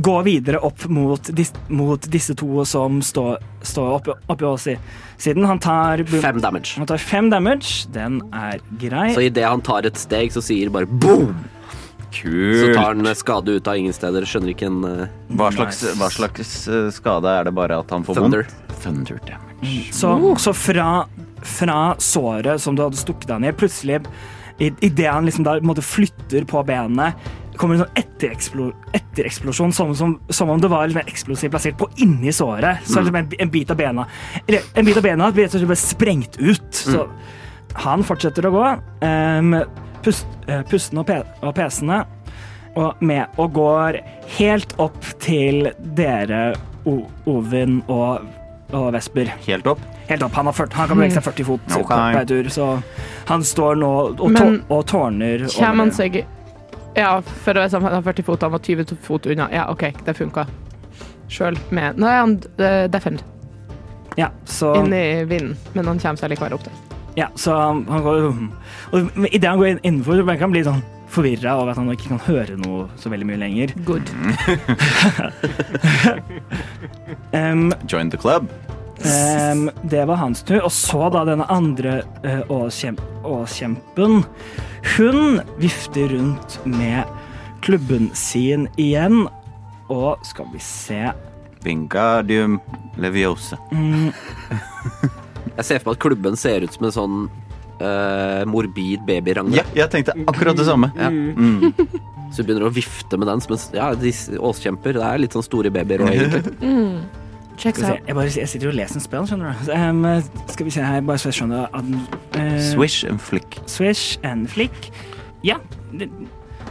gå 0.04 0.14
videre 0.26 0.60
opp 0.64 0.86
mot, 0.94 1.30
dis, 1.36 1.52
mot 1.74 2.08
disse 2.12 2.36
to 2.38 2.64
som 2.70 3.00
står, 3.02 3.40
står 3.66 3.92
oppi, 3.98 4.16
oppi 4.30 4.46
oss 4.48 4.68
i 4.72 4.78
siden. 5.18 5.46
Han 5.50 5.60
tar, 5.64 6.04
Fem 6.22 6.40
damage. 6.44 6.76
han 6.78 6.88
tar 6.90 7.02
fem 7.02 7.30
damage. 7.34 7.88
Den 7.94 8.20
er 8.36 8.60
grei. 8.82 9.10
Så 9.16 9.26
idet 9.28 9.48
han 9.48 9.62
tar 9.66 9.88
et 9.90 9.98
steg, 9.98 10.32
så 10.36 10.44
sier 10.46 10.70
bare 10.74 10.86
boom! 10.90 11.34
Så 12.18 12.70
tar 12.74 12.96
han 12.96 13.06
skade 13.16 13.52
ut 13.60 13.68
av 13.68 13.78
ingen 13.78 13.94
steder. 13.94 14.26
Skjønner 14.26 14.54
ikke 14.54 14.70
en 14.70 14.80
uh, 14.86 15.04
Hva 15.38 15.52
slags, 15.54 15.84
Nice. 15.84 15.98
hva 16.00 16.08
slags 16.14 16.54
eh, 16.72 16.88
skade 16.96 17.30
er 17.30 17.46
det 17.50 17.54
bare 17.58 17.78
at 17.84 17.92
han 17.94 18.06
får 18.08 18.18
Thunder. 18.18 18.48
vondt? 18.48 18.80
Thunder 18.82 19.20
damage. 19.28 19.76
Så, 19.94 20.14
så 20.42 20.54
fra, 20.56 20.88
fra 21.46 21.78
såret 22.02 22.62
som 22.64 22.78
du 22.78 22.82
hadde 22.86 22.98
stukket 22.98 23.30
deg 23.30 23.44
ned, 23.44 23.58
plutselig 23.60 24.02
Idet 24.58 25.06
han 25.06 25.28
liksom 25.28 25.44
da 25.46 25.60
måte 25.62 25.84
flytter 25.86 26.48
på 26.50 26.64
benet, 26.66 27.14
kommer 27.60 27.78
en 27.78 27.84
sånn 27.86 28.00
ettereksplo, 28.00 28.68
etter 28.98 29.30
som, 29.54 29.72
som, 29.74 30.14
som 30.30 30.50
om 30.50 30.62
det 30.62 30.70
var 30.72 30.88
liksom 30.88 31.02
en 31.02 31.12
eksplosiv 31.12 31.54
plassert 31.54 31.78
på 31.80 31.90
inni 32.04 32.34
såret. 32.34 32.86
Så 32.86 33.02
mm. 33.02 33.16
en, 33.16 33.32
en 33.40 33.52
bit 33.54 33.72
av 33.72 33.78
bena 33.78 34.08
Eller 34.46 34.62
en 34.74 34.86
bit 34.86 34.98
av 34.98 35.04
bena 35.04 35.32
blir 35.32 35.48
rett 35.48 35.58
og 35.58 35.64
slett 35.64 35.72
bare 35.74 35.82
sprengt 35.82 36.38
ut. 36.38 36.70
Så 36.72 37.08
han 37.78 38.06
fortsetter 38.06 38.48
å 38.48 38.54
gå, 38.54 38.68
um, 39.04 39.58
pust, 40.06 40.30
uh, 40.48 40.64
pustende 40.70 41.04
og, 41.04 41.10
pe 41.10 41.20
og 41.46 41.54
pesende, 41.58 42.00
og, 42.78 43.02
med, 43.06 43.26
og 43.42 43.54
går 43.58 44.00
helt 44.38 44.74
opp 44.82 45.02
til 45.24 45.70
dere, 45.98 46.56
O 46.88 47.02
Ovin 47.28 47.82
og, 47.92 48.24
og 48.72 48.90
Vesper. 48.96 49.34
Helt 49.46 49.68
opp. 49.68 49.82
Helt 50.08 50.24
opp. 50.24 50.34
Han, 50.40 50.48
har 50.48 50.56
40, 50.56 50.78
han 50.80 50.90
kan 50.90 51.02
bevege 51.02 51.18
seg 51.18 51.26
40 51.26 51.48
fot 51.50 51.78
okay. 51.82 52.16
på 52.16 52.24
tur, 52.32 52.50
så 52.54 52.70
han 53.28 53.44
står 53.44 53.82
nå 53.82 53.92
og, 54.08 54.18
tå 54.22 54.32
Men 54.32 54.60
og 54.72 54.86
tårner 54.88 55.48
Kommer 55.50 55.68
han 55.68 55.88
over. 55.90 55.98
seg 55.98 56.22
Ja, 56.98 57.12
for 57.22 57.54
å 57.58 57.62
være 57.64 57.80
han 57.84 57.94
har 57.94 58.02
40 58.08 58.26
fot, 58.26 58.42
han 58.42 58.52
var 58.56 58.64
20 58.66 58.96
fot 59.06 59.28
unna. 59.30 59.46
Ja, 59.54 59.68
OK, 59.72 59.84
det 60.08 60.16
funka. 60.18 60.48
Sjøl 61.30 61.58
med 61.76 61.98
Nå 62.00 62.08
er 62.08 62.22
han 62.24 62.38
uh, 62.58 62.86
defend 62.88 63.20
Ja, 64.18 64.30
så, 64.48 64.70
inni 64.80 65.26
vinden, 65.28 65.58
men 65.76 65.86
han 65.92 66.00
kommer 66.00 66.18
seg 66.22 66.32
likevel 66.32 66.56
opp 66.56 66.64
der. 66.64 66.78
ja, 67.20 67.28
så 67.36 67.52
han, 67.60 67.82
han 67.92 68.04
går 68.06 68.28
Og 68.96 69.26
idet 69.34 69.50
han 69.50 69.60
går 69.60 69.68
inn- 69.74 69.82
innenfor, 69.84 70.16
så 70.22 70.26
kan 70.30 70.40
han 70.48 70.56
bli 70.56 70.64
sånn 70.66 70.80
forvirra 71.12 71.54
over 71.60 71.72
at 71.72 71.78
han 71.80 71.92
ikke 71.94 72.10
kan 72.14 72.20
høre 72.26 72.56
noe 72.60 72.88
så 73.00 73.08
veldig 73.12 73.28
mye 73.30 73.40
lenger. 73.44 73.72
Good. 73.88 74.10
Um, 77.34 77.72
Join 77.88 78.10
the 78.10 78.18
club. 78.18 78.48
Ehm, 79.06 79.70
det 79.84 80.06
var 80.10 80.16
hans 80.22 80.44
tur. 80.44 80.62
Og 80.66 80.72
så 80.74 81.10
da 81.14 81.24
denne 81.28 81.46
andre 81.52 82.02
uh, 82.26 82.42
åskjempen. 83.24 84.24
Hun 84.98 85.42
vifter 85.62 86.14
rundt 86.16 86.60
med 86.66 87.04
klubben 87.66 88.10
sin 88.18 88.68
igjen. 88.78 89.28
Og 89.90 90.26
skal 90.28 90.50
vi 90.54 90.60
se 90.64 91.12
Vingardium 91.64 92.60
leviosa. 93.00 93.58
mm, 93.72 94.12
Jeg 95.58 95.66
ser 95.66 95.80
for 95.82 95.90
meg 95.90 95.96
at 95.98 96.02
klubben 96.04 96.36
ser 96.38 96.64
ut 96.68 96.74
som 96.76 96.86
en 96.86 96.94
sånn 96.94 97.16
uh, 97.82 98.44
morbid 98.46 99.02
babyrangle. 99.08 99.58
Ja, 99.58 99.66
jeg 99.74 99.90
tenkte 99.94 100.14
akkurat 100.30 100.60
det 100.60 100.68
samme. 100.68 100.92
Ja. 101.00 101.10
Mm. 101.10 101.74
Så 102.30 102.44
du 102.44 102.50
begynner 102.50 102.68
å 102.68 102.74
vifte 102.76 103.18
med 103.18 103.30
den 103.32 103.42
som 103.42 103.56
en 103.56 103.64
Ja, 103.74 103.88
de 103.98 104.12
åskjemper. 104.38 105.00
Det 105.00 105.08
er 105.08 105.24
litt 105.24 105.34
sånn 105.38 105.46
store 105.46 105.72
babyer 105.74 106.04
òg, 106.06 106.14
egentlig. 106.18 106.70
Checks 107.58 107.82
out. 107.82 107.98
jeg, 108.06 108.14
bare, 108.16 108.30
jeg 108.30 108.50
sitter 108.50 108.68
jo 108.68 108.72
og 108.72 108.78
leser 108.78 109.00
en 109.00 109.04
spill, 109.04 109.28
skjønner 109.30 109.62
du. 109.66 109.72
Um, 109.74 110.04
skal 110.54 110.68
vi 110.68 110.74
se 110.76 110.84
her, 110.86 111.00
bare 111.06 111.22
så 111.22 111.32
jeg 111.32 111.40
skjønner 111.40 111.72
uh, 111.74 111.94
eh, 112.38 112.58
Swish 112.62 113.08
and 113.10 113.22
flick. 113.22 113.58
Swish 113.66 114.20
and 114.28 114.46
flick. 114.52 114.92
Ja, 115.46 115.58
det, 115.90 116.12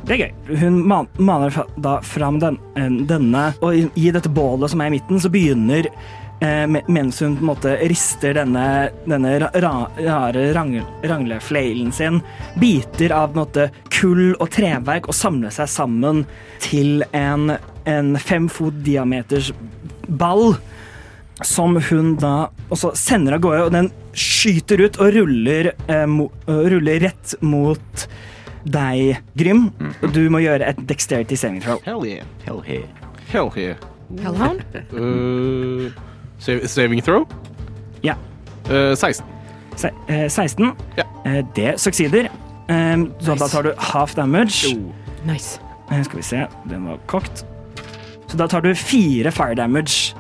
det 0.06 0.14
er 0.14 0.20
gøy. 0.20 0.60
Hun 0.60 0.78
man, 0.86 1.08
maner 1.18 1.56
da 1.82 1.98
fram 2.06 2.38
den, 2.42 2.60
denne, 3.10 3.48
og 3.58 3.74
i, 3.74 3.88
i 3.98 4.12
dette 4.14 4.30
bålet 4.30 4.70
som 4.70 4.84
er 4.84 4.92
i 4.92 4.94
midten, 4.94 5.18
så 5.22 5.30
begynner 5.32 5.90
eh, 5.90 6.66
mens 6.70 7.18
hun 7.20 7.34
på 7.34 7.42
en 7.42 7.50
måte 7.50 7.74
rister 7.90 8.36
denne, 8.38 8.66
denne 9.10 9.34
ra, 9.42 9.50
ra, 9.64 9.72
rare 9.98 10.46
rang, 10.54 10.76
rangleflailen 11.02 11.90
sin, 11.92 12.20
biter 12.62 13.14
av 13.16 13.32
på 13.32 13.40
en 13.40 13.42
måte 13.42 13.66
kull 13.90 14.36
og 14.36 14.50
treverk 14.54 15.10
og 15.10 15.18
samler 15.18 15.54
seg 15.54 15.70
sammen 15.72 16.22
til 16.62 17.02
en, 17.10 17.56
en 17.90 18.14
fem 18.22 18.46
fot 18.52 18.78
diameters 18.86 19.50
ball 20.06 20.54
som 21.44 21.76
hun 21.90 22.14
da 22.20 22.48
også 22.72 22.94
sender 22.96 23.36
av 23.36 23.42
gårde, 23.44 23.64
og 23.66 23.74
den 23.74 23.90
skyter 24.16 24.80
ut 24.86 24.96
og 25.02 25.12
ruller, 25.18 25.72
eh, 25.88 26.06
mo, 26.08 26.30
ruller 26.46 27.02
rett 27.04 27.34
mot 27.44 28.06
deg, 28.64 29.20
Grym. 29.38 29.68
Og 30.02 30.12
du 30.14 30.24
må 30.32 30.40
gjøre 30.42 30.72
et 30.72 30.80
dexterity 30.88 31.36
saving 31.36 31.60
throw. 31.62 31.78
Hell 31.84 32.06
yeah. 32.06 32.24
Hell 32.46 32.62
yeah. 32.66 32.88
Hell 33.28 33.52
yeah. 33.56 33.76
Hellhound? 34.22 34.62
Uh, 34.94 35.90
saving 36.38 37.02
throw? 37.02 37.26
Ja. 38.02 38.14
Uh, 38.70 38.94
16. 38.94 39.24
Se, 39.76 39.90
uh, 40.08 40.28
16. 40.28 40.72
Yeah. 40.96 41.06
Eh, 41.26 41.44
det 41.56 41.80
succeeder. 41.80 42.30
Eh, 42.68 43.04
så 43.20 43.34
da 43.34 43.48
tar 43.48 43.62
du 43.62 43.74
half 43.78 44.14
damage. 44.14 44.76
Nice. 45.24 45.60
Eh, 45.90 46.02
skal 46.02 46.16
vi 46.16 46.22
se, 46.22 46.46
den 46.64 46.86
var 46.86 46.98
kokt. 47.06 47.44
Så 48.26 48.36
da 48.36 48.48
tar 48.48 48.60
du 48.60 48.74
fire 48.74 49.30
fire 49.30 49.54
damage 49.54 50.14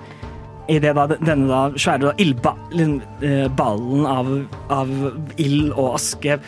i 0.68 0.78
det 0.82 0.94
da, 0.98 1.06
denne 1.14 1.46
da 1.46 1.60
svære 1.78 2.14
ildballen 2.22 2.96
ballen 3.58 4.06
av, 4.10 4.32
av 4.74 4.90
ild 5.38 5.70
og 5.76 5.94
aske 5.94 6.40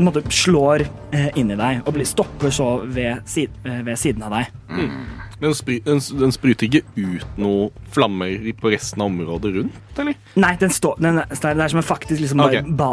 måte 0.00 0.22
slår 0.32 0.86
eh, 1.12 1.28
inn 1.38 1.52
i 1.52 1.58
deg 1.58 1.82
og 1.84 1.96
blir, 1.96 2.08
stopper 2.08 2.52
så 2.54 2.68
ved, 2.84 3.22
eh, 3.42 3.82
ved 3.84 3.98
siden 4.00 4.24
av 4.26 4.38
deg. 4.38 4.52
Den, 5.42 5.54
spry, 5.58 5.80
den, 5.84 5.98
den 6.20 6.32
spruter 6.32 6.68
ikke 6.68 6.82
ut 6.96 7.38
noe 7.42 7.70
flammer 7.92 8.30
på 8.60 8.70
resten 8.72 9.02
av 9.02 9.10
området 9.10 9.50
rundt, 9.56 9.98
eller? 9.98 10.14
Nei, 10.38 10.52
den 10.60 10.70
står, 10.72 11.00
den 11.02 11.18
det 11.28 11.50
er 11.50 11.68
som 11.72 11.80
en 11.82 11.86
faktisk 11.86 12.22
liksom 12.22 12.38
bare 12.40 12.62
Ok. 12.62 12.70
ba, 12.78 12.90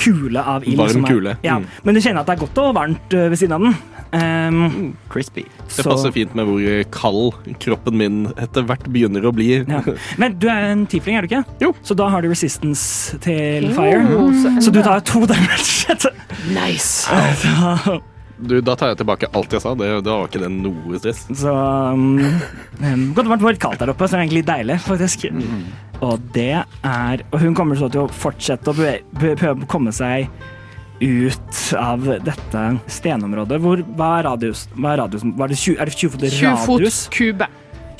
kule 0.00 0.40
av 0.42 0.64
ild. 0.66 0.80
Varm 0.80 1.04
er- 1.04 1.12
kule. 1.12 1.36
Ja, 1.44 1.58
Mm. 1.60 1.66
Men 1.84 1.94
du 1.94 2.00
kjenner 2.00 2.20
at 2.24 2.26
det 2.26 2.38
er 2.38 2.46
godt 2.46 2.58
og 2.62 2.74
varmt 2.74 3.12
eh, 3.14 3.28
ved 3.30 3.36
siden 3.38 3.52
av 3.52 3.60
den. 3.60 3.76
Um, 4.12 4.96
Crispy. 5.12 5.44
Det 5.76 5.84
passer 5.86 6.10
fint 6.10 6.32
med 6.34 6.46
hvor 6.48 6.84
kald 6.90 7.56
kroppen 7.62 7.96
min 8.00 8.16
etter 8.40 8.64
hvert 8.66 8.88
begynner 8.90 9.22
å 9.28 9.32
bli. 9.36 9.50
ja. 9.68 9.82
Men 10.18 10.38
du 10.40 10.48
er 10.48 10.70
en 10.72 10.86
tiefling, 10.90 11.16
er 11.20 11.22
du 11.26 11.28
ikke? 11.30 11.44
Jo. 11.60 11.74
Så 11.84 11.94
da 11.94 12.08
har 12.08 12.22
du 12.24 12.28
resistance 12.32 13.18
til 13.22 13.68
fire. 13.76 14.00
Mm, 14.02 14.42
så 14.42 14.56
Så 14.66 14.72
du 14.72 14.82
tar 14.82 15.00
to 15.00 15.26
damage. 15.26 15.86
Nice. 16.50 17.06
Du, 18.40 18.56
da 18.64 18.76
tar 18.78 18.92
jeg 18.92 19.00
tilbake 19.02 19.28
alt 19.36 19.52
jeg 19.52 19.62
sa. 19.62 19.74
Det, 19.78 19.90
da 20.06 20.16
var 20.20 20.30
ikke 20.30 20.42
det 20.44 20.52
noe 20.54 21.00
stress. 21.00 21.26
så 21.42 21.52
um, 21.92 22.16
Godt 23.14 23.28
det 23.28 23.42
var 23.44 23.60
kaldt 23.60 23.82
der 23.82 23.92
oppe, 23.92 24.08
så 24.08 24.16
det 24.16 24.20
er 24.20 24.26
egentlig 24.26 24.46
deilig, 24.48 24.78
faktisk. 24.86 25.26
Og 26.00 26.30
det 26.32 26.62
er 26.64 27.24
Og 27.30 27.42
hun 27.42 27.54
kommer 27.56 27.76
så 27.76 27.90
til 27.92 28.06
å 28.06 28.08
fortsette 28.08 28.72
å 28.72 28.76
prøve 29.20 29.66
å 29.66 29.68
komme 29.70 29.92
seg 29.92 30.30
ut 31.00 31.60
av 31.80 32.04
dette 32.24 32.62
stenområdet. 32.92 33.58
Hvor, 33.62 33.80
hva 33.96 34.10
er 34.18 34.26
radius? 34.28 34.66
Hva 34.76 34.94
er 34.94 35.02
radiusen? 35.04 35.32
er, 35.32 35.52
det 35.52 35.58
20, 35.58 35.78
er 35.80 35.90
det 35.90 35.96
20 35.96 36.10
fot 36.12 36.26
20 36.28 36.64
fot 36.66 37.14
kube. 37.16 37.48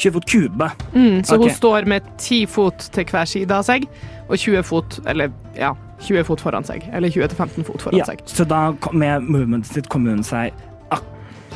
20 0.01 0.16
fot 0.16 0.26
kube. 0.28 0.70
Mm, 0.93 1.22
så 1.24 1.36
okay. 1.36 1.47
hun 1.47 1.57
står 1.57 1.88
med 1.88 2.11
10 2.18 2.47
fot 2.47 2.91
til 2.93 3.09
hver 3.09 3.28
side 3.28 3.57
av 3.57 3.64
seg, 3.68 3.86
og 4.28 4.36
20 4.36 4.66
fot, 4.68 5.01
eller 5.09 5.32
ja, 5.57 5.72
20 6.01 6.24
fot 6.24 6.40
foran 6.40 6.64
seg. 6.64 6.84
Eller 6.92 7.09
20-15 7.12 7.64
fot 7.64 7.82
foran 7.82 7.98
Ja, 7.98 8.05
seg. 8.09 8.22
så 8.26 8.44
da 8.48 8.72
med 8.92 9.22
movementet 9.28 9.72
sitt 9.72 9.88
kommer 9.92 10.11
hun 10.16 10.22
seg, 10.24 10.53
ak 10.90 11.03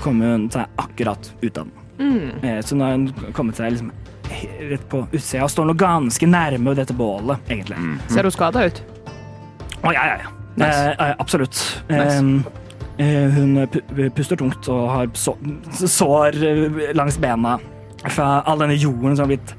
kommer 0.03 0.35
hun 0.37 0.49
seg 0.53 0.67
akkurat 0.79 1.31
ut 1.43 1.59
av 1.59 1.65
den. 1.67 1.73
Mm. 1.99 2.45
Eh, 2.45 2.61
Så 2.63 2.77
nå 2.77 2.85
har 2.85 2.93
hun 2.99 3.33
kommet 3.33 3.57
seg 3.57 3.73
liksom 3.73 3.93
rett 4.71 4.89
på 4.91 5.05
utsida 5.13 5.45
og 5.45 5.51
står 5.53 5.67
nå 5.69 5.75
ganske 5.79 6.27
nærme 6.27 6.75
dette 6.75 6.95
bålet, 6.97 7.39
egentlig. 7.49 7.79
Ser 8.11 8.23
hun 8.27 8.31
skada 8.35 8.65
ut? 8.67 8.83
Å, 9.85 9.93
ja, 9.93 10.05
ja, 10.07 10.17
ja. 10.25 10.31
Nice. 10.57 10.79
Eh, 10.79 11.09
eh, 11.09 11.15
absolutt. 11.19 11.61
Nice. 11.89 12.19
Eh, 12.99 13.07
eh, 13.07 13.31
hun 13.35 14.11
puster 14.15 14.37
tungt 14.37 14.69
og 14.69 14.89
har 14.91 15.09
sår 15.15 16.37
eh, 16.43 16.93
langs 16.95 17.19
bena 17.19 17.57
fra 18.09 18.43
all 18.47 18.59
denne 18.61 18.77
jorden 18.77 19.17
som 19.17 19.25
har 19.25 19.37
blitt 19.37 19.55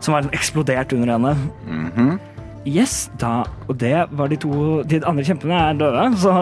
som 0.00 0.14
har 0.14 0.26
eksplodert 0.36 0.92
under 0.92 1.12
henne. 1.16 1.36
Mhm. 1.66 2.18
Yes, 2.66 3.06
da 3.20 3.44
Og 3.68 3.76
det 3.78 3.94
var 4.18 4.28
de 4.32 4.38
to 4.42 4.82
De 4.90 4.98
andre 5.06 5.24
kjempene 5.26 5.54
er 5.70 5.78
døde, 5.78 6.06
så 6.18 6.32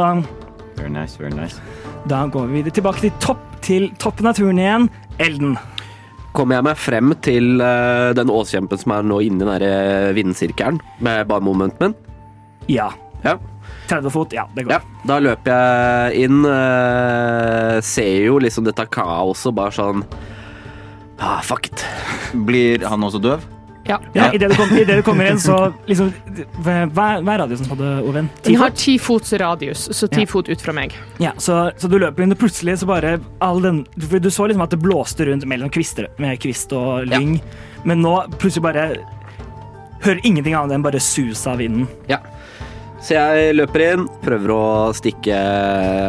Very 0.79 0.91
nice, 0.91 1.21
very 1.21 1.31
nice. 1.37 1.61
Da 2.11 2.25
går 2.27 2.49
vi 2.51 2.63
tilbake 2.71 3.05
til 3.05 3.13
topp 3.23 3.43
til 3.65 3.87
toppen 4.03 4.27
av 4.29 4.35
turen 4.37 4.59
igjen. 4.61 4.89
Elden. 5.23 5.55
Kommer 6.37 6.59
jeg 6.59 6.67
meg 6.67 6.81
frem 6.83 7.15
til 7.25 7.63
uh, 7.63 8.11
den 8.19 8.33
åskjempen 8.35 8.81
som 8.83 8.93
er 8.97 9.07
nå 9.07 9.21
inni 9.25 9.41
den 9.41 9.49
der 9.55 9.65
eh, 9.65 10.11
vindsirkelen 10.17 10.81
med 11.07 11.31
barmomenten 11.31 11.95
min? 11.95 11.95
Ja. 12.69 12.91
Ja. 13.25 13.39
30 13.89 14.13
fot, 14.13 14.35
ja, 14.37 14.45
det 14.57 14.67
går. 14.67 14.75
ja. 14.75 15.01
Da 15.09 15.21
løper 15.23 15.55
jeg 15.55 16.27
inn, 16.27 16.43
Uh, 16.45 17.79
ser 17.81 18.27
jo 18.27 18.37
liksom 18.43 18.67
dette 18.67 18.85
kaoset, 18.93 19.55
bare 19.57 19.73
sånn 19.79 20.05
Ah, 21.23 21.39
fuck 21.47 21.71
it. 21.71 21.87
Blir 22.35 22.83
han 22.91 23.07
også 23.07 23.23
døv? 23.23 23.47
Ja. 23.87 23.99
Ja, 24.17 24.31
Idet 24.33 24.49
du, 24.51 24.55
kom, 24.57 24.71
i 24.79 24.85
det 24.89 24.97
du 24.97 25.03
kommer 25.05 25.27
inn, 25.29 25.37
så 25.39 25.75
liksom 25.87 26.09
Hva 26.65 26.87
hva 26.89 27.07
er 27.35 27.39
radiusen 27.43 27.67
på 27.69 27.77
det, 27.77 27.91
Oven? 28.09 28.31
Ti 28.43 28.53
Den 28.55 28.61
har 28.63 28.71
ti 28.71 28.95
fots 28.99 29.33
radius, 29.41 29.89
så 29.93 30.09
ti 30.09 30.23
Ja. 30.23 30.27
fot 30.31 30.49
ut 30.49 30.61
fra 30.65 30.73
meg. 30.73 30.95
Ja, 31.21 31.33
så, 31.37 31.71
så 31.77 31.89
du 31.93 31.99
løper 31.99 32.23
inn, 32.25 32.33
og 32.33 32.39
plutselig 32.41 32.79
så 32.81 32.87
bare 32.89 33.19
all 33.45 33.61
den 33.61 33.83
For 34.09 34.19
du 34.19 34.31
så 34.31 34.47
liksom 34.49 34.63
at 34.65 34.71
det 34.71 34.81
blåste 34.81 35.27
rundt 35.29 35.45
mellom 35.47 35.69
kvister, 35.71 36.09
med 36.19 36.41
kvist 36.41 36.73
og 36.73 37.07
Ja. 37.11 37.19
lyng, 37.19 37.41
men 37.85 38.01
nå 38.01 38.17
plutselig 38.39 38.63
bare 38.63 38.87
Hører 40.05 40.21
ingenting 40.25 40.55
annet 40.55 40.75
enn 40.77 40.83
bare 40.85 41.01
sus 41.01 41.47
av 41.47 41.59
vinden. 41.59 41.87
Ja. 42.09 42.19
Så 43.01 43.15
jeg 43.17 43.55
løper 43.57 43.81
inn, 43.93 44.07
prøver 44.25 44.49
å 44.53 44.65
stikke 44.97 45.37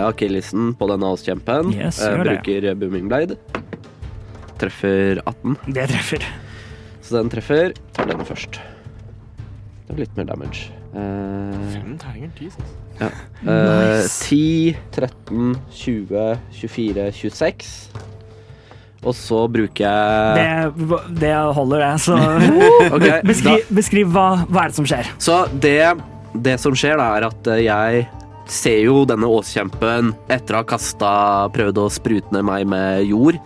akillesen 0.07 0.73
på 0.79 0.87
denne 0.87 1.07
halskjempen. 1.11 1.73
Yes, 1.75 1.99
Eh, 2.01 2.15
bruker 2.23 2.75
booming 2.75 3.07
blade. 3.07 3.35
Treffer 4.59 5.19
18, 5.27 5.57
Det 5.73 5.87
treffer. 5.91 6.23
Så 7.05 7.19
den 7.19 7.29
treffer. 7.33 7.75
Tar 7.95 8.09
denne 8.09 8.25
først. 8.27 8.59
Det 9.85 9.93
er 9.93 10.01
litt 10.01 10.17
mer 10.17 10.27
damage. 10.31 10.71
Eh, 10.95 11.61
Fem 11.75 11.93
terninger, 12.01 12.31
Jesus. 12.41 12.73
ja. 12.99 13.09
Uh, 13.43 13.51
Nice. 13.51 14.25
10, 14.29 14.77
13, 14.95 15.55
20, 15.69 16.25
24, 16.55 17.07
26. 17.19 17.71
Og 19.05 19.13
så 19.13 19.43
bruker 19.53 19.85
jeg 19.85 20.37
Det, 20.39 20.97
det 21.21 21.33
holder, 21.53 21.83
det. 21.83 22.01
Så 22.01 22.15
okay, 22.95 23.19
beskriv, 23.29 23.67
beskriv 23.69 24.09
hva, 24.15 24.27
hva 24.49 24.63
er 24.65 24.73
det 24.73 24.79
som 24.79 24.87
skjer. 24.89 25.11
Så 25.21 25.43
det, 25.61 25.77
det 26.47 26.55
som 26.63 26.73
skjer, 26.73 26.97
da, 26.97 27.11
er 27.19 27.27
at 27.29 27.51
eh, 27.53 27.65
jeg 27.67 28.07
ser 28.49 28.79
jo 28.85 29.03
denne 29.09 29.29
åskjempen 29.29 30.11
etter 30.29 30.53
å 30.57 30.59
ha 30.61 30.65
kasta 30.69 31.11
Prøvd 31.53 31.79
å 31.81 31.85
sprute 31.93 32.33
ned 32.33 32.45
meg 32.45 32.65
med 32.69 33.05
jord. 33.09 33.37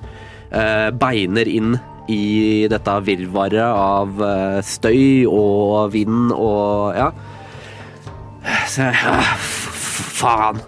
Eh, 0.50 0.88
beiner 1.00 1.48
inn 1.52 1.76
i 2.10 2.68
dette 2.72 2.96
virvaret 3.06 3.62
av 3.70 4.22
eh, 4.26 4.60
støy 4.66 5.26
og 5.30 5.92
vind 5.94 6.32
og 6.34 6.96
ja. 6.98 7.10
Så 8.70 8.88
f- 8.90 10.06
Faen. 10.20 10.60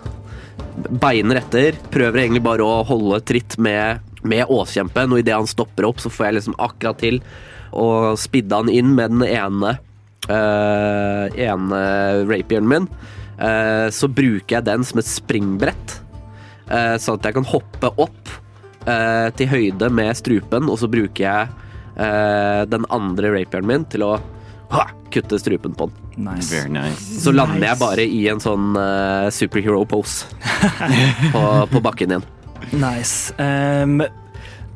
Beiner 1.02 1.39
etter. 1.42 1.76
Prøver 1.92 2.24
egentlig 2.24 2.44
bare 2.46 2.66
å 2.66 2.82
holde 2.88 3.20
tritt 3.28 3.58
med, 3.62 4.00
med 4.24 4.50
åskjempen, 4.52 5.12
og 5.16 5.22
idet 5.24 5.36
han 5.38 5.50
stopper 5.50 5.88
opp, 5.89 6.00
så 6.04 6.12
får 6.14 6.28
jeg 6.30 6.38
liksom 6.39 6.56
akkurat 6.62 7.02
til 7.02 7.20
å 7.72 7.88
spidde 8.20 8.58
han 8.62 8.70
inn 8.72 8.94
med 8.98 9.14
den 9.18 9.26
ene 9.28 9.74
eh, 10.32 11.26
ene 11.48 11.82
rapieren 12.30 12.68
min. 12.72 12.88
Eh, 13.42 13.88
så 13.94 14.10
bruker 14.12 14.58
jeg 14.60 14.68
den 14.68 14.86
som 14.88 15.02
et 15.02 15.10
springbrett, 15.10 15.98
sånn 16.72 17.18
at 17.18 17.26
jeg 17.28 17.36
kan 17.36 17.48
hoppe 17.52 17.89
opp 18.00 18.30
eh, 18.88 19.30
til 19.38 19.48
høyde 19.52 19.90
med 19.94 20.16
strupen, 20.18 20.70
og 20.70 20.80
så 20.82 20.88
bruker 20.92 21.24
jeg 21.26 21.50
eh, 21.98 22.62
den 22.72 22.86
andre 22.90 23.34
rapieren 23.38 23.68
min 23.68 23.86
til 23.92 24.04
å 24.08 24.14
ha, 24.72 24.86
kutte 25.12 25.40
strupen 25.42 25.74
på 25.76 25.90
den. 25.90 26.26
Nice. 26.30 26.52
Very 26.54 26.70
nice. 26.72 27.02
Så 27.24 27.32
lander 27.36 27.66
jeg 27.70 27.80
bare 27.82 28.04
i 28.08 28.22
en 28.32 28.40
sånn 28.44 28.72
eh, 28.80 29.28
superhero 29.34 29.84
pose 29.90 30.28
på, 31.34 31.42
på 31.72 31.82
bakken 31.84 32.16
igjen. 32.16 32.26
Nice. 32.80 33.34
Um, 33.42 34.00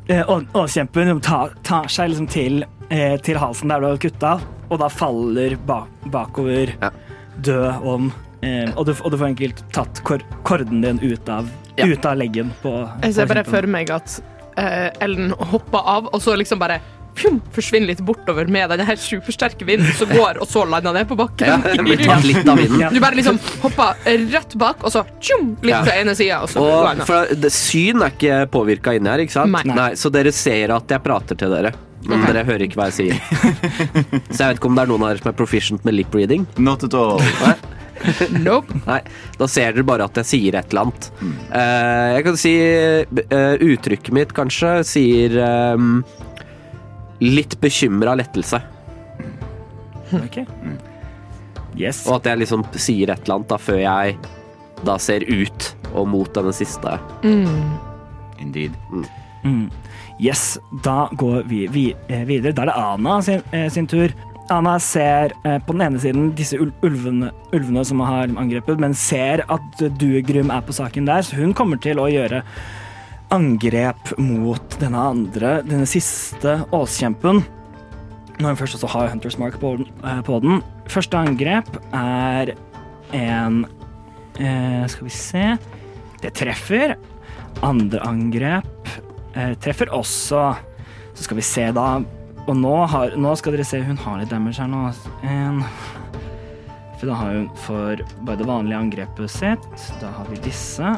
eh, 0.08 0.22
å- 0.28 0.42
Åskjempen 0.64 1.20
tar, 1.24 1.54
tar 1.64 1.88
seg 1.92 2.10
liksom 2.12 2.28
til, 2.32 2.64
eh, 2.90 3.16
til 3.24 3.38
halsen 3.40 3.72
der 3.72 3.80
du 3.80 3.88
har 3.92 4.00
kutta, 4.02 4.34
og 4.68 4.80
da 4.82 4.88
faller 4.92 5.56
ba 5.66 5.84
bakover, 6.12 6.74
Ja. 6.82 6.90
død 7.40 7.84
om. 7.86 8.10
Eh, 8.42 8.68
og, 8.76 8.84
du, 8.86 8.92
og 9.00 9.10
du 9.12 9.16
får 9.16 9.30
enkelt 9.32 9.62
tatt 9.72 10.02
kor 10.04 10.20
korden 10.44 10.82
din 10.84 10.98
ut 11.00 11.28
av, 11.32 11.48
Ja. 11.76 11.86
ut 11.92 12.04
av 12.08 12.16
leggen 12.16 12.52
på 12.62 12.70
Jeg 13.02 13.14
ser 13.14 13.26
bare 13.30 13.44
for 13.44 13.66
meg 13.68 13.90
at 13.92 14.18
uh, 14.58 14.90
Ellen 15.04 15.32
hopper 15.52 15.82
av, 15.96 16.06
og 16.12 16.22
så 16.24 16.36
liksom 16.40 16.58
bare 16.62 16.80
pjum, 17.16 17.38
forsvinner 17.52 17.88
litt 17.88 18.00
bortover 18.04 18.44
med 18.52 18.68
denne 18.68 18.84
her 18.84 18.96
supersterke 19.00 19.64
vinden 19.64 19.88
som 19.96 20.08
går, 20.20 20.36
og 20.40 20.48
så 20.48 20.66
lander 20.68 20.92
ned 20.92 21.08
på 21.08 21.16
Ja, 21.16 21.56
bakken. 21.56 21.84
blir 21.86 22.02
tatt 22.04 22.24
litt 22.28 22.48
av 22.48 22.58
vinden. 22.60 22.82
Du 22.96 23.00
bare 23.00 23.16
liksom 23.16 23.38
hopper 23.62 23.96
rett 24.32 24.54
bak, 24.60 24.84
og 24.84 24.92
så 24.92 25.04
tjum, 25.20 25.54
litt 25.62 25.72
Ja. 25.72 25.82
til 25.84 26.02
ene 26.02 26.14
sida, 26.18 26.42
og 26.44 26.52
så 26.52 26.60
Og 26.64 27.00
for 27.08 27.32
det, 27.34 27.52
Syn 27.56 28.04
er 28.04 28.12
ikke 28.12 28.42
påvirka 28.52 28.92
inni 28.96 29.08
her, 29.12 29.24
ikke 29.24 29.32
sant? 29.38 29.56
Nei. 29.68 29.90
Så 29.96 30.12
dere 30.12 30.32
ser 30.32 30.72
at 30.76 30.92
jeg 30.92 31.04
prater 31.04 31.36
til 31.40 31.52
dere. 31.56 31.72
Men 32.06 32.20
dere 32.22 32.44
hører 32.46 32.62
ikke 32.68 32.76
hva 32.78 32.84
jeg 32.92 32.94
sier. 33.00 33.16
Så 34.30 34.36
jeg 34.38 34.52
vet 34.52 34.58
ikke 34.60 34.68
om 34.68 34.76
det 34.76 34.84
er 34.84 34.90
noen 34.92 35.02
av 35.02 35.08
dere 35.10 35.22
som 35.24 35.30
er 35.32 35.38
proficient 35.40 35.88
med 35.88 35.96
lip 35.96 36.12
reading. 36.14 36.44
Not 36.62 36.84
at 36.86 36.94
all. 36.94 37.18
Nope. 38.42 38.74
Nei, 38.88 39.00
Da 39.38 39.48
ser 39.50 39.74
dere 39.74 39.86
bare 39.86 40.06
at 40.08 40.20
jeg 40.20 40.30
sier 40.30 40.58
et 40.58 40.72
eller 40.72 40.86
annet. 40.86 41.10
Eh, 41.22 42.06
jeg 42.16 42.26
kan 42.26 42.38
si 42.40 42.54
uh, 42.60 43.54
Uttrykket 43.66 44.14
mitt 44.16 44.34
kanskje 44.36 44.72
sier 44.86 45.36
um, 45.76 46.00
litt 47.22 47.58
bekymra 47.62 48.16
lettelse. 48.18 48.60
Ok. 50.16 50.42
Yes. 51.76 52.04
Og 52.06 52.20
at 52.20 52.30
jeg 52.30 52.44
liksom 52.44 52.64
sier 52.76 53.12
et 53.12 53.24
eller 53.24 53.40
annet 53.40 53.52
da 53.52 53.60
før 53.60 53.80
jeg 53.82 54.16
da 54.86 54.96
ser 55.00 55.24
ut 55.28 55.70
og 55.96 56.08
mot 56.12 56.32
denne 56.36 56.52
siste. 56.54 56.98
Indeed. 58.40 58.76
Mm. 59.44 59.68
Yes, 60.20 60.58
da 60.84 61.08
går 61.12 61.42
vi, 61.48 61.66
vi 61.72 61.84
videre. 62.08 62.52
Da 62.52 62.64
er 62.64 62.70
det 62.70 62.76
Ana 62.80 63.20
sin, 63.22 63.42
eh, 63.52 63.68
sin 63.72 63.86
tur. 63.86 64.12
Ana 64.52 64.76
ser 64.78 65.32
eh, 65.44 65.58
på 65.58 65.74
den 65.74 65.82
ene 65.88 66.00
siden 66.00 66.30
disse 66.38 66.58
ulvene, 66.60 67.32
ulvene 67.54 67.82
som 67.86 68.02
har 68.06 68.30
angrepet, 68.30 68.78
men 68.82 68.94
ser 68.94 69.42
at 69.50 69.86
Duegrym 69.98 70.52
er 70.54 70.62
på 70.62 70.76
saken 70.76 71.08
der, 71.08 71.24
så 71.26 71.38
hun 71.40 71.54
kommer 71.56 71.80
til 71.82 71.98
å 71.98 72.06
gjøre 72.10 72.44
angrep 73.34 74.12
mot 74.22 74.76
denne 74.78 75.02
andre, 75.10 75.58
denne 75.66 75.86
siste 75.90 76.60
åskjempen. 76.74 77.42
Når 78.36 78.52
hun 78.52 78.60
først 78.60 78.78
også 78.78 78.90
har 78.92 79.10
Hunters 79.10 79.38
Mark 79.40 79.58
på, 79.58 79.72
eh, 79.82 80.22
på 80.22 80.38
den. 80.44 80.62
Første 80.92 81.18
angrep 81.18 81.70
er 81.96 82.54
en 83.16 83.64
eh, 84.38 84.84
Skal 84.86 85.06
vi 85.06 85.10
se 85.10 85.44
Det 86.22 86.34
treffer. 86.34 86.96
Andre 87.64 88.00
angrep 88.04 88.90
eh, 89.34 89.56
treffer 89.58 89.90
også. 89.90 90.52
Så 91.16 91.26
skal 91.26 91.40
vi 91.40 91.46
se, 91.48 91.72
da. 91.72 92.04
Og 92.46 92.54
nå, 92.54 92.74
har, 92.86 93.14
nå 93.18 93.32
skal 93.38 93.56
dere 93.56 93.66
se, 93.66 93.80
hun 93.82 93.98
har 94.04 94.20
litt 94.20 94.30
damage 94.30 94.60
her 94.62 94.68
nå. 94.70 94.84
En. 95.26 95.62
For 96.96 97.10
da 97.10 97.16
har 97.18 97.32
hun 97.34 97.48
for 97.60 98.02
bare 98.24 98.38
det 98.40 98.46
vanlige 98.48 98.78
angrepet 98.78 99.32
sitt. 99.32 99.66
Da 100.00 100.12
har 100.14 100.28
vi 100.30 100.38
disse. 100.44 100.94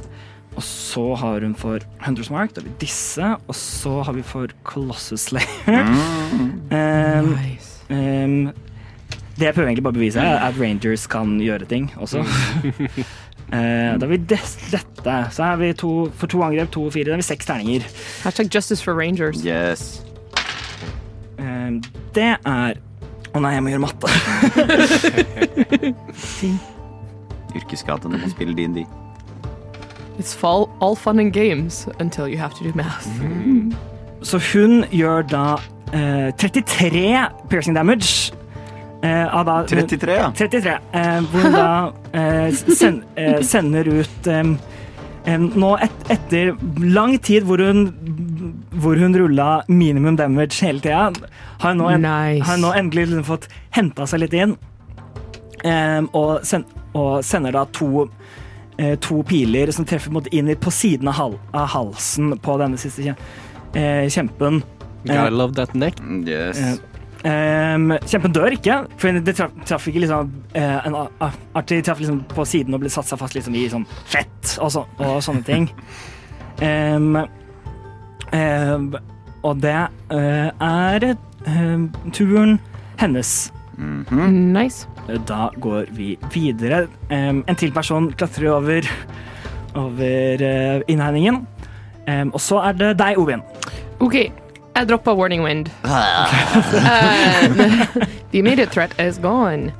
Og 0.59 0.65
så 0.65 1.05
har 1.21 1.45
hun 1.47 1.55
for 1.59 1.83
Hunters 2.05 2.29
Mark. 2.35 2.53
Da 2.55 2.61
har 2.61 2.69
vi 2.69 2.75
disse. 2.83 3.31
Og 3.49 3.57
så 3.57 3.95
har 4.07 4.17
vi 4.17 4.25
for 4.27 4.53
Colossus 4.69 5.31
Slayer. 5.31 5.89
Um, 6.69 7.31
Nice. 7.33 7.79
um, 7.89 8.51
det 9.39 9.47
jeg 9.47 9.55
prøver 9.57 9.71
egentlig 9.71 9.85
bare 9.87 9.95
å 9.95 9.97
bevise, 9.97 10.21
er 10.21 10.43
at 10.45 10.59
Rangers 10.61 11.07
kan 11.09 11.39
gjøre 11.41 11.65
ting 11.71 11.87
også. 11.97 12.21
Uh, 12.21 13.95
da 13.97 14.03
har 14.05 14.11
vi 14.11 14.19
des 14.29 14.53
dette. 14.75 15.15
Så 15.33 15.47
er 15.47 15.57
vi 15.63 15.71
to, 15.79 15.93
for 16.21 16.29
to 16.29 16.43
angrep, 16.45 16.69
to 16.75 16.85
og 16.85 16.93
fire. 16.93 17.09
Da 17.09 17.17
har 17.17 17.23
vi 17.23 17.29
seks 17.31 17.49
terninger. 17.49 17.87
Hashtag 18.27 18.53
justice 18.53 18.85
for 18.85 18.99
rangers. 18.99 19.41
Yes. 19.47 20.03
Eh, 21.69 21.81
det 22.17 22.31
er 22.47 22.73
Å 23.37 23.41
nei, 23.45 23.51
jeg 23.59 23.63
må 23.63 23.69
gjøre 23.69 23.85
matte. 23.85 24.09
Yrkesskade 27.59 28.09
når 28.09 28.19
man 28.23 28.31
spiller 28.33 28.55
DND. 28.57 28.79
It's 30.19 30.33
fall, 30.35 30.69
all 30.81 30.97
fun 30.97 31.19
and 31.21 31.33
games 31.33 31.87
until 32.01 32.27
you 32.29 32.39
have 32.39 32.55
to 32.59 32.65
do 32.65 32.73
math. 32.75 33.07
Så 34.23 34.39
hun 34.53 34.85
gjør 34.91 35.23
da 35.31 35.45
eh, 35.93 36.33
33 36.41 37.27
piercing 37.51 37.75
damage. 37.77 38.33
eh, 39.03 39.35
av 39.37 39.45
da 39.47 39.61
33, 39.69 40.13
ja. 40.17 40.31
33. 40.35 40.71
eh, 40.93 41.21
hvor 41.31 41.41
hun 41.45 41.53
da 41.55 41.91
eh, 42.19 42.55
sen, 42.75 43.03
eh, 43.17 43.43
sender 43.47 43.87
ut 44.01 44.27
em, 44.27 44.57
Nå 45.55 45.75
et, 45.85 45.93
etter 46.11 46.55
lang 46.81 47.19
tid 47.23 47.43
hvor 47.45 47.59
hun 47.61 47.85
hvor 48.83 48.99
hun 49.01 49.17
rulla 49.17 49.49
minimum 49.69 50.17
damage 50.19 50.61
hele 50.65 50.83
tida, 50.85 51.13
har 51.61 51.75
hun 51.75 51.81
nå, 51.83 51.91
en, 51.93 52.07
Nice. 52.07 52.45
har 52.47 52.59
hun 52.59 52.67
nå 52.67 52.73
endelig 52.79 53.09
liksom 53.09 53.29
fått 53.29 53.49
henta 53.77 54.07
seg 54.09 54.25
litt 54.25 54.37
inn. 54.39 54.57
Um, 55.65 56.09
og, 56.15 56.45
sen, 56.47 56.65
og 56.95 57.25
sender 57.27 57.57
da 57.57 57.65
to, 57.75 58.07
uh, 58.79 58.95
to 59.03 59.23
piler 59.27 59.73
som 59.75 59.87
treffer 59.89 60.15
mot, 60.15 60.29
inn 60.31 60.53
på 60.57 60.75
siden 60.75 61.11
av, 61.11 61.19
hal, 61.19 61.39
av 61.53 61.73
halsen 61.75 62.37
på 62.43 62.59
denne 62.63 62.79
siste 62.79 63.15
eh, 63.75 64.07
kjempen. 64.07 64.63
Gotta 65.05 65.31
love 65.31 65.55
that 65.59 65.75
neck. 65.75 65.99
Yes. 66.27 66.59
Eh, 66.59 66.79
Ehm, 67.27 67.91
kjempen 68.07 68.35
dør 68.35 68.55
ikke, 68.55 68.77
for 69.01 69.17
det 69.25 69.35
traff, 69.35 69.55
traf 69.67 69.87
ikke 69.91 70.05
liksom 70.05 70.29
uh, 70.55 70.87
En 70.87 70.97
artig 71.59 71.81
traff 71.87 71.99
liksom 71.99 72.21
på 72.31 72.45
siden 72.47 72.77
og 72.77 72.85
ble 72.85 72.93
satt 72.95 73.09
seg 73.11 73.19
fast 73.19 73.35
liksom 73.35 73.57
i 73.59 73.65
sånn 73.73 73.87
fett 74.07 74.53
og, 74.63 74.71
så, 74.71 74.85
og 75.03 75.19
sånne 75.25 75.43
ting. 75.47 75.67
Ehm, 76.65 77.15
og 78.33 79.63
det 79.63 79.77
eh, 80.13 80.51
er 80.61 81.07
ehm, 81.47 81.89
turen 82.13 82.59
hennes. 82.99 83.53
Nice. 83.79 84.89
Da 85.29 85.49
går 85.61 85.93
vi 85.95 86.17
videre. 86.33 86.87
Ehm, 87.11 87.45
en 87.49 87.57
til 87.57 87.73
person 87.73 88.11
klatrer 88.13 88.51
over, 88.53 88.89
over 89.75 90.43
eh, 90.43 90.81
innhegningen. 90.89 91.47
Ehm, 92.09 92.31
og 92.35 92.41
så 92.41 92.59
er 92.69 92.73
det 92.73 92.99
deg, 92.99 93.19
Ovin. 93.19 93.43
OK, 94.01 94.15
jeg 94.79 94.89
droppa 94.89 95.15
warning 95.15 95.43
wind. 95.43 95.71
Uh, 95.85 95.91
the 98.31 98.39
immediate 98.39 98.71
threat 98.71 98.95
is 99.01 99.19
gone. 99.19 99.73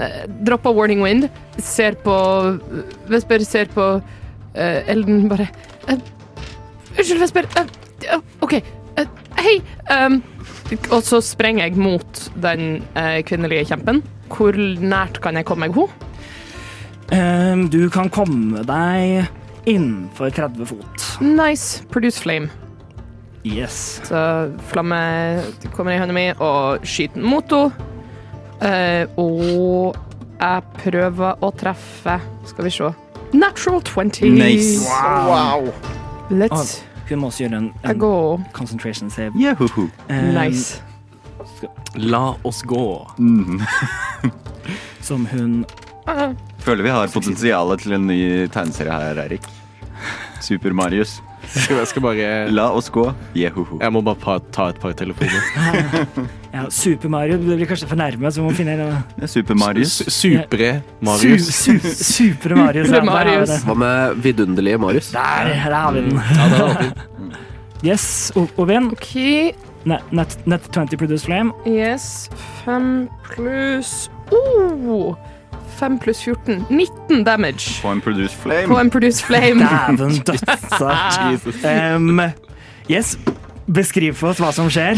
Uh, 0.00 0.26
droppa 0.46 0.72
warning 0.72 1.02
wind. 1.02 1.28
Ser 1.58 1.96
på 2.04 2.14
Vesper 3.08 3.44
ser 3.44 3.72
på 3.72 3.88
uh, 3.96 4.90
Elden 4.92 5.28
bare 5.28 5.48
uh, 5.88 5.98
Unnskyld, 6.96 7.20
Vesper. 7.20 7.85
OK. 8.44 8.58
Uh, 8.96 9.06
hei. 9.40 9.56
Um, 9.92 10.22
og 10.90 11.02
så 11.06 11.20
sprenger 11.22 11.68
jeg 11.68 11.78
mot 11.78 12.26
den 12.42 12.82
uh, 12.96 13.20
kvinnelige 13.26 13.68
kjempen. 13.70 14.02
Hvor 14.32 14.56
nært 14.82 15.20
kan 15.22 15.38
jeg 15.38 15.46
komme 15.46 15.68
meg 15.68 15.76
henne? 15.76 16.02
Um, 17.06 17.68
du 17.70 17.86
kan 17.94 18.10
komme 18.10 18.64
deg 18.66 19.28
innenfor 19.66 20.30
30 20.34 20.66
fot. 20.66 21.10
Nice. 21.22 21.84
Produce 21.92 22.20
flame. 22.22 22.50
Yes. 23.46 24.00
Så 24.04 24.50
flamme 24.72 24.96
kommer 25.76 25.94
i 25.94 26.00
hånda 26.02 26.14
mi 26.14 26.26
og 26.34 26.86
skyter 26.86 27.22
mot 27.22 27.54
henne. 27.54 27.92
Uh, 28.56 29.04
og 29.20 29.96
jeg 30.40 30.62
prøver 30.78 31.42
å 31.44 31.50
treffe 31.60 32.14
Skal 32.48 32.64
vi 32.64 32.70
se. 32.72 32.88
Natural 33.36 33.82
20. 33.84 34.30
Nice. 34.32 34.88
Wow. 35.28 35.68
Let's 36.30 36.80
Hun 37.08 37.20
må 37.22 37.28
også 37.30 37.44
gjøre 37.44 37.58
en, 37.62 37.68
en 37.86 38.00
concentration 38.52 39.10
save. 39.10 39.32
Yahoo. 39.38 39.86
Um, 40.10 40.34
Nice. 40.34 40.82
La 41.94 42.34
oss 42.44 42.62
gå. 42.66 42.82
Som 45.06 45.26
hun 45.30 45.64
Ah, 46.06 46.30
Føler 46.62 46.84
vi 46.86 46.90
har 46.94 47.08
potensialet 47.10 47.80
til 47.82 47.92
en 47.96 48.04
ny 48.06 48.18
tegneserie 48.54 48.94
her, 48.94 49.18
Erik. 49.24 49.46
Super 50.40 50.70
Marius. 50.76 51.16
Skal, 51.52 51.76
jeg 51.80 51.86
skal 51.90 52.02
bare 52.04 52.30
La 52.52 52.66
oss 52.74 52.88
gå. 52.92 53.04
Jehoho. 53.36 53.78
Jeg 53.80 53.92
må 53.94 54.02
bare 54.04 54.18
pa- 54.20 54.38
ta 54.52 54.68
et 54.72 54.80
par 54.82 54.92
telefoner. 54.98 55.42
ja, 56.56 56.64
Super 56.72 57.08
Mario 57.12 57.36
det 57.40 57.46
blir 57.58 57.68
kanskje 57.70 57.88
for 57.90 57.96
nærme, 58.00 58.30
så 58.32 58.42
vi 58.42 58.46
må 58.48 58.54
finne 58.56 58.74
en 58.76 58.96
er 59.22 59.30
Super 59.30 59.54
Marius. 59.58 59.98
Su- 60.06 60.10
Supre 60.36 60.70
Marius. 61.00 61.46
Su, 61.54 61.78
su, 61.78 61.94
Super 62.04 62.56
Marius. 62.58 62.90
ja, 62.90 63.02
Marius. 63.04 63.54
Hva 63.66 63.74
med 63.78 64.20
vidunderlige 64.24 64.78
Marius? 64.82 65.12
Der, 65.14 65.52
der 65.52 65.74
har 65.76 65.92
vi 65.92 66.06
den. 66.08 66.20
Ja. 66.36 66.92
Yes, 67.84 68.32
O- 68.34 68.48
Ovin. 68.56 68.86
OK. 68.92 69.12
Net, 69.86 70.02
net, 70.10 70.38
net 70.48 70.64
20 70.72 70.96
produce 70.98 71.26
flame. 71.28 71.52
Yes. 71.68 72.28
5 72.64 73.08
pluss 73.34 74.08
oh, 74.32 75.12
5 75.76 75.98
pluss 76.02 76.20
14. 76.24 76.66
19 76.70 77.24
damage 77.24 77.82
På 77.82 77.88
en 77.92 78.00
Produce 78.00 78.36
på 78.36 78.48
Flame. 78.48 78.80
en 78.80 78.90
produce 78.90 79.24
flame. 79.24 79.68
Dæven 79.68 80.18
dødsa. 80.26 81.96
Um, 81.96 82.20
yes, 82.90 83.18
beskriv 83.66 84.14
for 84.14 84.32
oss 84.32 84.40
hva 84.40 84.52
som 84.56 84.70
skjer. 84.72 84.96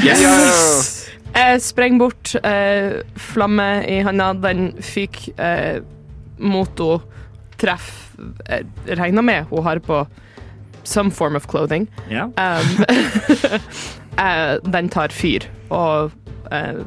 Jeg 1.39 1.63
sprenger 1.63 1.99
bort, 1.99 2.35
eh, 2.45 3.01
flamme 3.17 3.67
i 3.89 4.01
handa, 4.07 4.33
den 4.33 4.73
fyker 4.83 5.33
eh, 5.39 5.81
mot 6.39 6.79
henne, 6.79 7.01
treff 7.59 7.89
Jeg 8.49 8.99
regner 8.99 9.23
med 9.23 9.45
hun 9.51 9.63
har 9.67 9.79
på 9.79 10.05
some 10.85 11.11
form 11.11 11.37
of 11.37 11.47
clothing. 11.47 11.89
Yeah. 12.11 12.31
Um, 12.39 12.85
eh, 14.19 14.57
den 14.73 14.89
tar 14.89 15.09
fyr, 15.15 15.47
og 15.71 16.11
eh, 16.53 16.81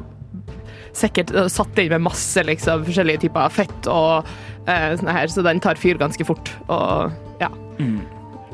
sikkert 0.96 1.32
eh, 1.34 1.48
satt 1.52 1.78
inn 1.80 1.92
med 1.92 2.04
masse 2.08 2.42
liksom, 2.46 2.84
forskjellige 2.88 3.24
typer 3.26 3.52
fett 3.52 3.88
og 3.90 4.28
eh, 4.66 4.92
sånne 4.98 5.16
her, 5.16 5.30
så 5.32 5.44
den 5.46 5.62
tar 5.62 5.80
fyr 5.80 6.00
ganske 6.00 6.26
fort. 6.28 6.52
Og 6.68 7.12
ja. 7.42 7.50
Mm. 7.78 8.00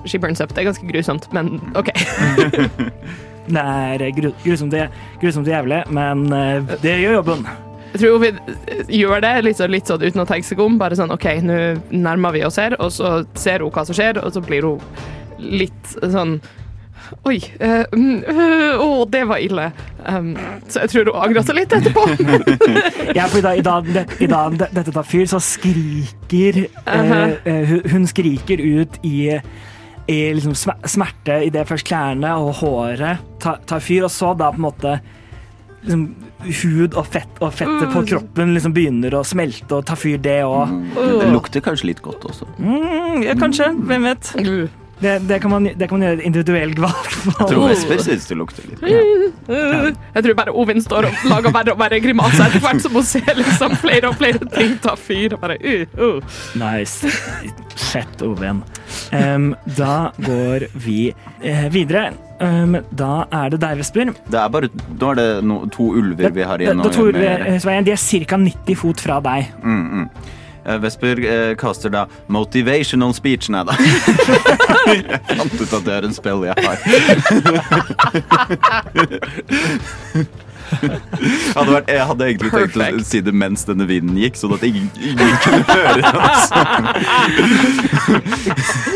She 0.06 0.20
burns 0.22 0.40
up. 0.40 0.52
Det 0.54 0.62
er 0.62 0.68
ganske 0.70 0.86
grusomt, 0.88 1.26
men 1.34 1.56
OK. 1.76 1.90
det 3.54 3.64
er 3.64 4.04
gru, 4.16 4.30
grusomt, 4.44 4.76
grusomt 5.22 5.48
jævlig, 5.50 5.82
men 5.94 6.28
eh, 6.32 6.76
det 6.84 7.00
gjør 7.02 7.18
jobben. 7.20 7.48
Jeg 7.88 8.02
tror 8.02 8.18
vi 8.20 8.30
gjør 9.00 9.22
det 9.24 9.32
litt, 9.46 9.56
sånn- 9.58 9.72
litt 9.72 9.88
sånn 9.88 10.02
uten 10.04 10.22
å 10.22 10.28
tenke 10.28 10.46
seg 10.46 10.60
om. 10.60 10.76
Bare 10.80 10.96
sånn 10.98 11.12
OK, 11.14 11.26
nå 11.42 11.58
nærmer 11.90 12.36
vi 12.36 12.44
oss 12.46 12.60
her, 12.60 12.76
og 12.78 12.92
så 12.92 13.22
ser 13.38 13.64
hun 13.64 13.72
hva 13.74 13.86
som 13.88 13.96
skjer, 13.96 14.20
og 14.20 14.34
så 14.34 14.42
blir 14.44 14.66
hun 14.68 14.82
litt 15.38 15.94
sånn 16.02 16.36
Oi. 17.28 17.38
eh, 17.60 17.84
uh, 17.92 18.22
øh, 18.32 18.82
Å, 18.84 19.04
det 19.10 19.22
var 19.28 19.42
ille. 19.42 19.68
Um, 20.08 20.32
så 20.68 20.84
jeg 20.84 20.92
tror 20.92 21.10
hun 21.10 21.20
angra 21.26 21.42
seg 21.46 21.58
litt 21.60 21.74
etterpå. 21.76 22.04
Ja, 23.18 23.24
for 23.30 23.40
i 23.40 23.44
dag, 23.44 23.58
i 23.58 23.64
dag, 23.64 23.88
det, 23.94 24.04
i 24.20 24.28
dag 24.30 24.58
det, 24.60 24.68
dette 24.76 24.92
tar 24.94 25.06
fyr, 25.08 25.24
så 25.30 25.40
skriker 25.42 26.62
uh, 26.86 27.38
hun, 27.46 27.86
hun 27.88 28.08
skriker 28.10 28.60
ut 28.60 28.98
i, 29.08 29.38
i 30.08 30.18
liksom 30.36 30.54
smerte 30.58 31.40
idet 31.48 31.64
først 31.68 31.88
klærne 31.88 32.34
og 32.42 32.58
håret 32.60 33.24
tar, 33.42 33.62
tar 33.68 33.82
fyr, 33.84 34.04
og 34.06 34.12
så 34.12 34.34
da 34.38 34.50
på 34.52 34.60
en 34.60 34.66
måte 34.68 34.98
liksom, 35.82 36.04
hud 36.62 36.98
og 36.98 37.08
fett 37.10 37.40
og 37.42 37.54
fettet 37.56 37.88
på 37.94 38.04
kroppen 38.12 38.52
liksom 38.54 38.74
begynner 38.76 39.16
å 39.18 39.24
smelte 39.26 39.80
og 39.80 39.86
ta 39.88 39.96
fyr, 39.98 40.20
det 40.22 40.40
òg. 40.46 40.74
Mm, 40.74 40.92
Det 41.22 41.30
lukter 41.32 41.64
kanskje 41.64 41.90
litt 41.92 42.04
godt 42.04 42.28
også. 42.28 42.48
Mm, 42.60 43.24
ja, 43.26 43.38
kanskje. 43.40 43.72
Hvem 43.88 44.06
vet? 44.12 44.34
Det, 45.00 45.18
det, 45.28 45.38
kan 45.38 45.50
man, 45.50 45.64
det 45.64 45.86
kan 45.88 45.98
man 45.98 46.06
gjøre 46.06 46.18
et 46.18 46.24
individuelt 46.26 46.78
valg 46.82 47.10
på. 47.12 47.32
Jeg 47.38 47.50
tror 47.52 47.68
Vesper 47.70 48.02
syns 48.02 48.26
det 48.26 48.38
lukter 48.38 48.66
litt. 48.66 48.82
uh. 48.82 49.90
Jeg 50.16 50.24
tror 50.26 50.38
bare 50.40 50.54
Ovin 50.58 50.82
står 50.82 51.06
og 51.06 51.26
lager 51.30 51.54
verre 51.54 51.74
og 51.74 51.82
verre 51.82 52.00
grimaser 52.02 52.48
etter 52.48 52.64
hvert 52.64 52.82
som 52.82 52.98
hun 52.98 53.06
ser 53.06 53.30
liksom 53.38 53.76
flere 53.78 54.10
og 54.10 54.18
flere 54.18 54.50
ting 54.56 54.74
ta 54.82 54.96
fyr. 54.98 55.36
Og 55.36 55.42
bare, 55.44 55.58
uh, 55.62 55.98
uh. 56.02 56.40
Nice. 56.58 57.10
Fett, 57.78 58.24
Ovin. 58.26 58.64
Um, 59.14 59.52
da 59.78 60.10
går 60.26 60.66
vi 60.74 61.12
uh, 61.44 61.68
videre. 61.74 62.10
Um, 62.40 62.76
da 62.94 63.12
er 63.34 63.54
det 63.54 63.62
deg, 63.62 63.78
Vesper. 63.80 64.12
Det 64.30 64.40
er 64.40 64.50
bare, 64.54 64.70
nå 64.98 65.12
er 65.12 65.18
det 65.18 65.28
no, 65.46 65.60
to 65.74 65.92
ulver 65.98 66.34
vi 66.34 66.46
har 66.46 66.62
igjen. 66.62 66.82
Det, 66.82 66.90
det, 66.90 66.90
det 66.90 66.98
to 66.98 67.06
ulver, 67.10 67.46
eh, 67.46 67.62
Svein, 67.62 67.86
de 67.86 67.94
er 67.94 68.02
ca. 68.26 68.38
90 68.48 68.78
fot 68.78 69.02
fra 69.02 69.22
deg. 69.24 69.54
Mm, 69.62 69.86
mm. 69.86 70.36
Eh, 70.68 70.78
Vesper 70.82 71.18
eh, 71.24 71.56
kaster 71.56 71.90
da 71.90 72.06
motivational 72.26 73.14
speech. 73.16 73.48
Nei 73.48 73.64
da. 73.64 73.72
jeg 74.88 75.20
fant 75.30 75.60
ut 75.62 75.72
at 75.72 75.84
det 75.86 75.94
er 75.94 76.04
en 76.08 76.16
spill 76.16 76.44
jeg 76.48 76.54
har. 76.64 76.76
hadde 81.56 81.72
vært, 81.72 81.88
jeg 81.90 82.06
hadde 82.10 82.24
egentlig 82.28 82.50
tenkt 82.52 82.76
å 82.76 83.04
si 83.06 83.20
det 83.24 83.34
mens 83.34 83.64
denne 83.68 83.86
vinden 83.88 84.16
gikk, 84.20 84.36
sånn 84.38 84.54
at 84.56 84.62
ingen, 84.68 84.88
ingen 85.00 85.32
kunne 85.44 85.64
høre 85.68 85.94
det. 85.98 86.04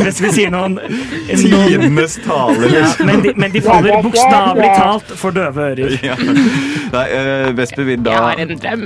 Altså. 0.03 0.21
vi 0.23 0.31
sier 0.37 0.51
noen, 0.53 0.73
noen 0.79 1.39
Tidenes 1.43 2.15
tale, 2.25 2.63
ja, 2.67 2.71
liksom. 2.77 3.07
men, 3.09 3.19
de, 3.25 3.31
men 3.37 3.51
de 3.55 3.61
faller 3.65 3.91
bokstavelig 4.05 4.71
talt 4.77 5.09
for 5.19 5.31
døve 5.37 5.61
ører. 5.73 5.91
Ja. 6.03 6.17
Nei, 6.19 7.07
uh, 7.15 7.57
Vesper 7.57 7.85
vil 7.87 8.01
da 8.03 8.11
Jeg 8.11 8.23
har 8.25 8.37
en 8.43 8.51
drøm. 8.59 8.83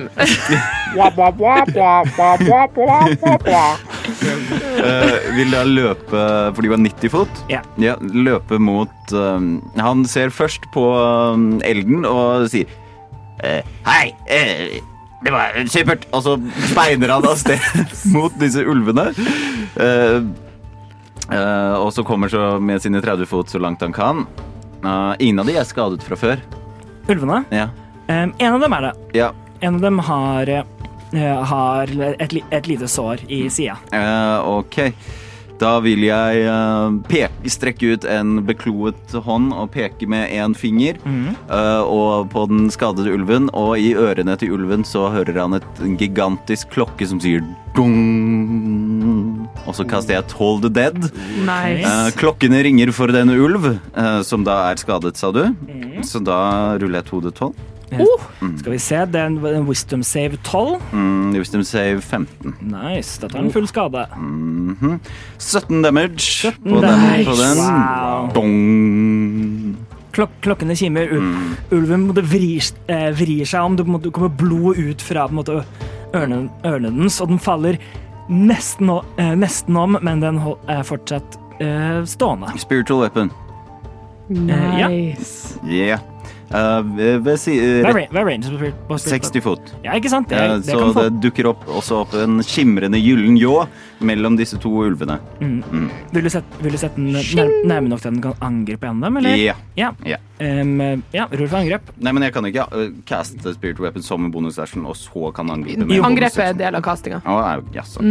Eh, 4.06 5.14
vil 5.36 5.50
da 5.54 5.62
løpe, 5.66 6.20
for 6.54 6.62
de 6.62 6.70
var 6.70 6.78
90 6.82 7.10
fot, 7.12 7.40
Ja. 7.50 7.60
løpe 8.00 8.58
mot 8.62 9.12
uh, 9.12 9.40
Han 9.82 10.04
ser 10.08 10.30
først 10.34 10.68
på 10.74 10.84
eh, 10.94 11.70
elden 11.70 12.04
og 12.08 12.46
sier 12.52 12.68
uh, 13.42 13.62
Hei, 13.88 14.12
det 15.24 15.32
var 15.34 15.56
supert. 15.72 16.06
Og 16.14 16.22
så 16.26 16.36
speiner 16.70 17.10
han 17.16 17.26
av 17.26 17.36
sted 17.40 17.62
mot 18.14 18.34
disse 18.38 18.62
ulvene. 18.62 19.08
Og 21.82 21.88
så 21.92 22.04
kommer 22.06 22.30
så 22.30 22.60
med 22.62 22.82
sine 22.84 23.00
30 23.02 23.26
fot 23.26 23.50
så 23.50 23.58
langt 23.58 23.82
han 23.82 23.94
kan. 23.96 24.26
Ingen 25.18 25.40
av 25.42 25.48
de 25.48 25.56
er 25.58 25.66
skadet 25.66 26.04
fra 26.06 26.18
før. 26.20 26.42
Ulvene. 27.10 27.42
Ja. 27.54 27.68
Um, 28.06 28.32
en 28.38 28.54
av 28.54 28.60
dem 28.62 28.74
er 28.76 28.84
det. 28.88 28.94
ja. 29.18 29.32
En 29.64 29.78
av 29.78 29.80
dem 29.80 29.98
har, 30.04 30.50
har 31.20 31.92
et, 32.16 32.36
et 32.50 32.66
lite 32.68 32.88
sår 32.88 33.26
i 33.28 33.46
sida. 33.52 33.78
Uh, 33.92 34.60
ok. 34.60 34.80
Da 35.56 35.78
vil 35.80 36.02
jeg 36.04 36.42
uh, 36.52 36.92
peke, 37.08 37.48
strekke 37.48 37.94
ut 37.94 38.04
en 38.12 38.42
bekloet 38.44 39.14
hånd 39.24 39.54
og 39.56 39.70
peke 39.72 40.04
med 40.08 40.28
én 40.36 40.52
finger. 40.56 40.98
eh, 41.06 41.80
og 41.80 42.28
på 42.32 42.42
den 42.50 42.68
skadede 42.70 43.14
ulven, 43.14 43.48
og 43.56 43.78
i 43.80 43.94
ørene 43.96 44.36
til 44.36 44.52
ulven 44.52 44.84
så 44.84 45.06
hører 45.14 45.40
han 45.40 45.56
et 45.56 45.80
en 45.80 45.96
gigantisk 45.96 46.74
klokke 46.74 47.08
som 47.08 47.20
sier 47.22 47.40
dung. 47.76 49.48
Og 49.66 49.74
så 49.78 49.86
kaster 49.88 50.18
jeg 50.18 50.28
Toll 50.28 50.60
the 50.60 50.68
Dead. 50.72 50.98
Nice. 51.46 51.86
Uh, 51.88 52.10
klokkene 52.20 52.60
ringer 52.66 52.92
for 52.92 53.12
denne 53.14 53.38
ulv, 53.40 53.70
eh, 53.96 54.20
som 54.28 54.44
da 54.44 54.70
er 54.70 54.80
skadet, 54.80 55.16
sa 55.16 55.32
du. 55.32 55.46
Så 56.04 56.20
da 56.20 56.76
ruller 56.76 57.00
jeg 57.00 57.08
2D12. 57.08 57.54
Skal 58.60 58.72
vi 58.72 58.78
se, 58.82 59.00
det 59.12 59.20
er 59.20 59.26
en, 59.30 59.38
en 59.46 59.66
wisdom 59.68 60.02
save 60.06 60.38
12. 60.44 60.80
Mm, 60.92 61.34
wisdom 61.36 61.62
save 61.66 62.00
15. 62.00 62.54
Nice, 62.72 63.20
da 63.22 63.28
tar 63.28 63.42
den 63.42 63.52
full 63.54 63.68
skade. 63.70 64.06
Mhm. 64.16 65.00
17 65.38 65.82
damage 65.82 66.52
på 66.62 66.80
den. 66.80 67.04
Nice. 67.06 67.28
På 67.30 67.36
den. 67.40 67.60
Wow. 67.64 68.30
Dong. 68.34 69.76
Klok 70.16 70.32
klokkene 70.40 70.76
kimer. 70.76 71.10
Ul 71.12 71.26
Ulven 71.76 72.08
vrir, 72.14 72.64
eh, 72.88 73.10
vrir 73.12 73.44
seg 73.44 73.60
om. 73.60 73.76
Det 73.76 73.86
en 73.86 74.10
kommer 74.10 74.32
blod 74.32 74.78
ut 74.78 75.02
fra 75.02 75.26
på 75.28 75.34
en 75.34 75.40
måte, 75.42 75.64
ørnen, 76.14 76.50
ørnen 76.64 77.00
dens, 77.02 77.20
og 77.20 77.28
den 77.28 77.38
faller 77.38 77.76
nesten, 78.28 78.90
eh, 79.18 79.34
nesten 79.36 79.76
om, 79.76 79.98
men 80.02 80.20
den 80.20 80.40
er 80.68 80.82
fortsatt 80.82 81.36
eh, 81.60 82.04
stående. 82.04 82.58
Spiritual 82.58 83.00
weapon. 83.00 83.30
ja. 84.30 84.88
Nice. 84.88 85.58
Yeah. 85.64 86.00
Uh, 86.46 86.80
ved, 87.24 87.38
si, 87.42 87.56
Hva 87.58 87.90
er 87.90 88.06
hva 88.12 88.20
er 88.20 88.24
range 88.28 88.46
på 88.46 88.54
spirit- 88.56 88.82
på 88.88 88.98
60 89.02 89.40
fot. 89.42 89.72
Ja, 89.82 89.92
ikke 89.98 90.08
sant? 90.12 90.28
Det, 90.28 90.38
Eh, 90.38 90.56
det 90.58 90.64
så 90.70 90.78
kan 90.78 90.92
få. 90.94 91.02
det 91.10 91.20
dukker 91.24 91.46
opp, 91.50 91.64
også 91.66 92.02
opp 92.04 92.14
en 92.14 92.38
skimrende 92.46 93.00
gyllen 93.02 93.36
ljå 93.36 93.66
mellom 94.00 94.36
disse 94.38 94.56
to 94.62 94.70
ulvene. 94.70 95.18
Mm. 95.40 95.90
Vil, 96.12 96.22
du 96.22 96.28
sette, 96.30 96.46
vil 96.62 96.70
du 96.72 96.78
sette 96.78 96.94
den 96.96 97.10
nær, 97.12 97.50
nærme 97.66 97.88
nok 97.88 98.00
til 98.00 98.08
at 98.08 98.14
den 98.14 98.22
kan 98.22 98.34
angripe 98.40 98.84
en 98.86 99.02
av 99.02 99.08
dem, 99.10 99.16
eller? 99.16 99.34
Ja. 99.36 99.54
Ja. 99.76 99.90
Ja. 100.06 100.16
Em, 100.38 101.02
ja, 101.12 101.26
rull 101.32 101.48
for 101.48 101.56
angrep. 101.56 101.80
Nei, 101.98 102.12
men 102.12 102.22
jeg 102.22 102.32
kan 102.34 102.44
ikke 102.44 102.66
uh, 102.72 102.90
caste 103.06 103.54
Spirit 103.54 103.80
weapon 103.80 104.02
som 104.02 104.24
en 104.24 104.30
bonusaction, 104.30 104.84
og 104.86 104.94
så 104.94 105.32
kan 105.34 105.50
angripe 105.50 105.78
med 105.86 105.96
en 105.98 106.04
Angrepet 106.04 106.38
er 106.38 106.52
bonusaction. 106.52 106.58
del 106.58 106.74
av 106.76 106.82
castinga. 106.82 107.20
Å, 107.24 107.56
au, 107.56 107.62
jaså. 107.74 108.04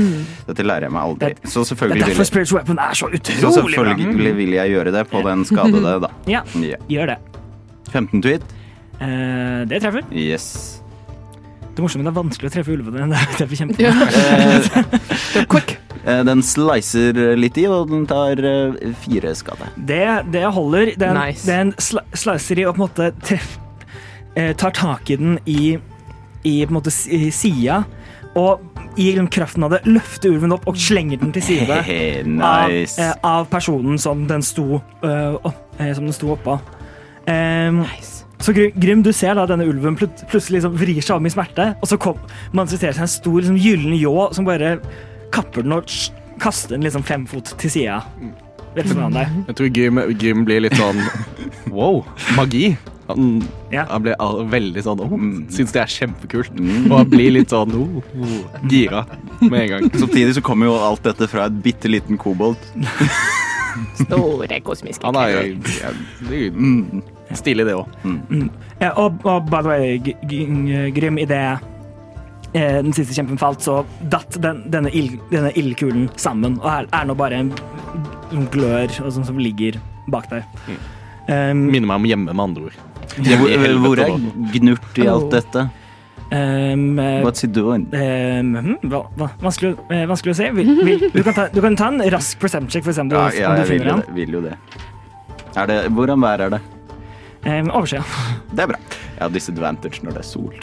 Dette 0.47 0.63
lærer 0.65 0.81
jeg 0.89 0.91
meg 0.91 1.01
aldri. 1.03 1.29
Det- 1.35 1.47
Så 1.47 1.61
Det 1.63 1.71
er 1.71 1.75
selvfølgelig 1.75 2.05
derfor 2.05 2.25
Spirit 2.25 2.47
spiritual 2.47 2.59
weapon 2.59 2.79
er 2.79 2.91
så 2.91 3.05
så 3.05 3.13
utrolig 3.13 3.41
bra. 3.41 3.95
selvfølgelig 3.95 4.35
vil 4.35 4.49
jeg 4.59 4.69
gjøre 4.75 4.91
det 4.91 5.07
på 5.09 5.23
den 5.23 5.45
skadede, 5.45 6.01
da. 6.01 6.09
Ja, 6.27 6.41
Ja. 6.59 6.75
gjør 6.89 7.07
det. 7.13 7.17
15 7.95 8.21
tweet. 8.25 8.43
Eh, 8.99 9.61
det 9.69 9.81
treffer. 9.83 10.05
Yes. 10.15 10.49
Det 11.75 11.83
morsomme 11.83 12.05
er 12.05 12.11
det 12.11 12.13
er 12.13 12.21
vanskelig 12.21 12.47
å 12.51 12.53
treffe 12.53 12.75
ulvene. 12.75 13.07
Det 13.11 13.17
er 13.19 13.41
derfor 13.41 13.57
kjempe... 13.59 13.81
Ja. 13.83 13.95
Eh, 14.15 15.45
Quick. 15.51 15.73
Eh, 16.05 16.21
Den 16.27 16.43
slicer 16.45 17.17
litt 17.35 17.57
i, 17.59 17.65
og 17.67 17.89
den 17.91 18.05
tar 18.07 18.39
eh, 18.39 18.77
fire 19.03 19.33
skade. 19.35 19.67
Det, 19.89 20.03
det 20.31 20.45
holder. 20.55 20.93
Den, 21.01 21.17
Nice. 21.19 21.43
den 21.49 21.73
sli 21.81 22.03
slicer 22.15 22.61
i 22.61 22.67
og 22.69 22.77
på 22.77 22.83
en 22.83 22.85
måte 22.85 23.09
treff, 23.25 23.57
eh, 24.37 24.53
tar 24.59 24.71
tak 24.77 25.11
i 25.11 25.17
den 25.19 25.35
i, 25.49 25.75
i 26.47 26.55
på 26.63 26.71
en 26.71 26.77
måte 26.79 26.93
s- 26.93 27.07
i 27.11 27.27
sida, 27.35 27.81
og 28.39 28.63
i 28.95 29.09
liksom 29.09 29.27
kraften 29.33 29.63
av 29.67 29.73
det 29.75 29.81
løfter 29.89 30.31
ulven 30.31 30.53
opp 30.55 30.69
og 30.71 30.77
slenger 30.79 31.19
den 31.19 31.33
til 31.35 31.43
side. 31.43 31.81
Hehe, 31.83 32.23
av, 32.39 32.71
eh, 32.71 33.11
av 33.27 33.49
personen 33.51 33.99
som 33.99 34.23
den 34.29 34.43
sto, 34.45 34.77
eh, 35.03 35.35
opp, 35.41 35.59
eh, 35.81 35.91
som 35.97 36.05
den 36.07 36.15
sto 36.15 36.31
oppå. 36.37 36.55
Em, 37.31 37.81
Så 38.39 38.53
Grim, 38.53 39.01
du 39.01 39.11
ser 39.15 39.33
da 39.39 39.45
denne 39.49 39.65
ulven 39.65 39.95
plut 39.97 40.25
plutselig 40.29 40.59
liksom 40.59 40.75
vrir 40.77 40.99
seg 41.01 41.15
om 41.15 41.25
i 41.25 41.31
smerte, 41.33 41.69
og 41.81 41.87
så 41.89 41.97
kom, 41.97 42.17
manifesterer 42.53 42.93
seg 42.97 43.05
en 43.07 43.13
stor 43.13 43.37
liksom, 43.39 43.57
gyllen 43.57 43.95
ljå 43.97 44.27
som 44.35 44.45
bare 44.45 44.75
kapper 45.33 45.63
den 45.65 45.73
og 45.77 45.89
kaster 46.43 46.75
den 46.75 46.83
liksom 46.85 47.05
fem 47.07 47.23
fot 47.29 47.55
til 47.61 47.71
sida. 47.71 48.01
Rett 48.75 48.91
foran 48.91 49.15
deg. 49.15 49.31
Jeg 49.47 49.55
tror 49.57 49.71
Grim, 49.77 50.01
Grim, 50.19 50.43
blir 50.45 50.65
litt 50.67 50.75
sånn 50.77 50.99
wow, 51.75 52.03
magi. 52.35 52.75
Han, 53.07 53.39
Ja. 53.71 53.85
han 53.89 54.01
blir 54.01 54.17
veldig 54.49 54.81
sånn 54.81 55.01
oh, 55.05 55.11
Syns 55.53 55.73
det 55.75 55.81
er 55.83 55.91
kjempekult. 55.93 56.55
Mm. 56.57 56.87
Og 56.89 56.95
han 56.97 57.09
blir 57.11 57.31
litt 57.35 57.53
sånn 57.53 57.71
oh, 57.77 57.99
oh, 58.01 58.37
gira 58.69 59.05
med 59.45 59.59
en 59.61 59.71
gang. 59.75 59.89
Samtidig 60.03 60.35
så 60.37 60.43
kommer 60.45 60.71
jo 60.71 60.75
alt 60.75 61.05
dette 61.05 61.29
fra 61.31 61.47
et 61.47 61.59
bitte 61.65 61.91
liten 61.91 62.19
kobolt. 62.19 62.61
Store 63.99 64.59
kosmiske 64.63 65.05
Han 65.05 65.17
er 65.19 65.33
jo 65.33 65.41
ja, 65.79 65.91
stilig, 67.39 67.67
det 67.67 67.77
òg. 67.77 67.87
Ja, 68.81 68.91
og, 68.99 69.21
og 69.23 69.47
by 69.47 69.61
the 69.61 69.71
way, 69.71 70.91
Grym, 70.95 71.19
idet 71.21 71.43
eh, 72.53 72.81
den 72.81 72.91
siste 72.95 73.15
kjempen 73.15 73.39
falt, 73.39 73.63
så 73.63 73.83
datt 74.11 74.35
den, 74.43 74.65
denne, 74.73 74.91
ild, 74.91 75.15
denne 75.31 75.53
ildkulen 75.55 76.09
sammen, 76.19 76.59
og 76.63 76.69
her 76.71 76.91
er 76.91 77.07
nå 77.07 77.15
bare 77.19 77.43
en 77.45 77.53
en 78.33 78.45
glør 78.51 78.91
og 79.03 79.13
sånn 79.15 79.25
som 79.27 79.39
ligger 79.41 79.79
bak 80.11 80.27
deg. 80.31 80.45
Um, 81.25 81.65
Minner 81.71 81.89
meg 81.89 82.01
om 82.01 82.05
hjemme, 82.09 82.35
med 82.35 82.43
andre 82.43 82.69
ord. 82.69 82.77
Hvor, 83.15 83.49
helvete 83.49 83.81
hvor 83.81 84.03
er. 84.03 84.13
Gnurt 84.53 85.01
i 85.01 85.09
alt 85.09 85.27
dette? 85.33 85.65
um, 86.35 86.85
What's 87.23 87.45
he 87.45 87.49
doing? 87.49 87.87
um, 87.93 88.75
hva, 88.89 89.05
hva, 89.17 89.29
vanskelig, 89.43 89.75
eh, 89.93 90.05
vanskelig 90.09 90.35
å 90.35 90.39
si. 90.41 90.51
Vil, 90.57 90.71
vil, 90.81 91.07
du, 91.13 91.21
kan 91.25 91.37
ta, 91.37 91.47
du 91.53 91.61
kan 91.63 91.77
ta 91.79 91.91
en 91.93 92.05
rask 92.13 92.39
perception 92.41 92.71
check 92.71 92.85
for 92.85 92.93
å 92.93 92.97
se 92.97 93.05
om 93.05 93.11
du, 93.13 93.17
Ja, 93.17 93.29
ja 93.37 93.53
om 93.53 93.61
du 93.61 93.69
finner 93.69 93.93
ham. 93.95 94.05
Vil 94.17 94.39
jo 94.39 94.43
det. 94.45 94.57
Er 95.55 95.69
det 95.71 95.81
hvordan 95.95 96.23
vær 96.23 96.47
er 96.47 96.57
det? 96.57 96.63
Um, 97.45 97.69
Oversida. 97.71 98.01
Det 98.51 98.63
er 98.63 98.67
bra. 98.71 98.79
Jeg 99.15 99.21
har 99.21 99.29
disadvantage 99.29 100.01
når 100.03 100.15
det 100.15 100.21
er 100.23 100.27
sol. 100.27 100.53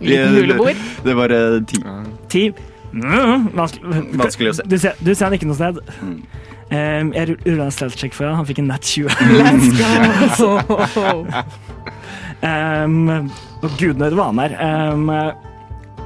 Liten 0.00 0.36
julebord. 0.36 0.82
Det 1.04 1.14
var 1.16 1.32
eh, 1.32 1.56
ti. 1.70 1.80
Ti. 2.28 2.42
Mm, 2.92 3.48
vanskelig. 3.56 4.02
Vanskelig 4.20 4.52
å 4.52 4.56
se. 4.58 4.66
Du 4.70 4.76
ser, 4.78 5.00
du 5.00 5.14
ser 5.14 5.24
han 5.26 5.36
ikke 5.38 5.48
noe 5.48 5.56
sted. 5.58 5.80
Mm. 6.04 6.18
Um, 6.74 7.10
jeg 7.16 7.38
rulla 7.46 7.66
en 7.66 7.74
stealth 7.74 7.96
check 8.00 8.14
for 8.16 8.28
han. 8.28 8.36
Han 8.38 8.46
fikk 8.48 8.60
en 8.62 8.68
nat 8.70 8.84
20. 8.84 9.08
Let's 9.40 10.38
go! 10.38 11.24
Um, 12.44 13.30
og 13.64 13.70
gudene 13.80 14.04
vet 14.04 14.18
var 14.20 14.30
han 14.30 14.42
der. 14.42 14.58
Um, 14.92 15.08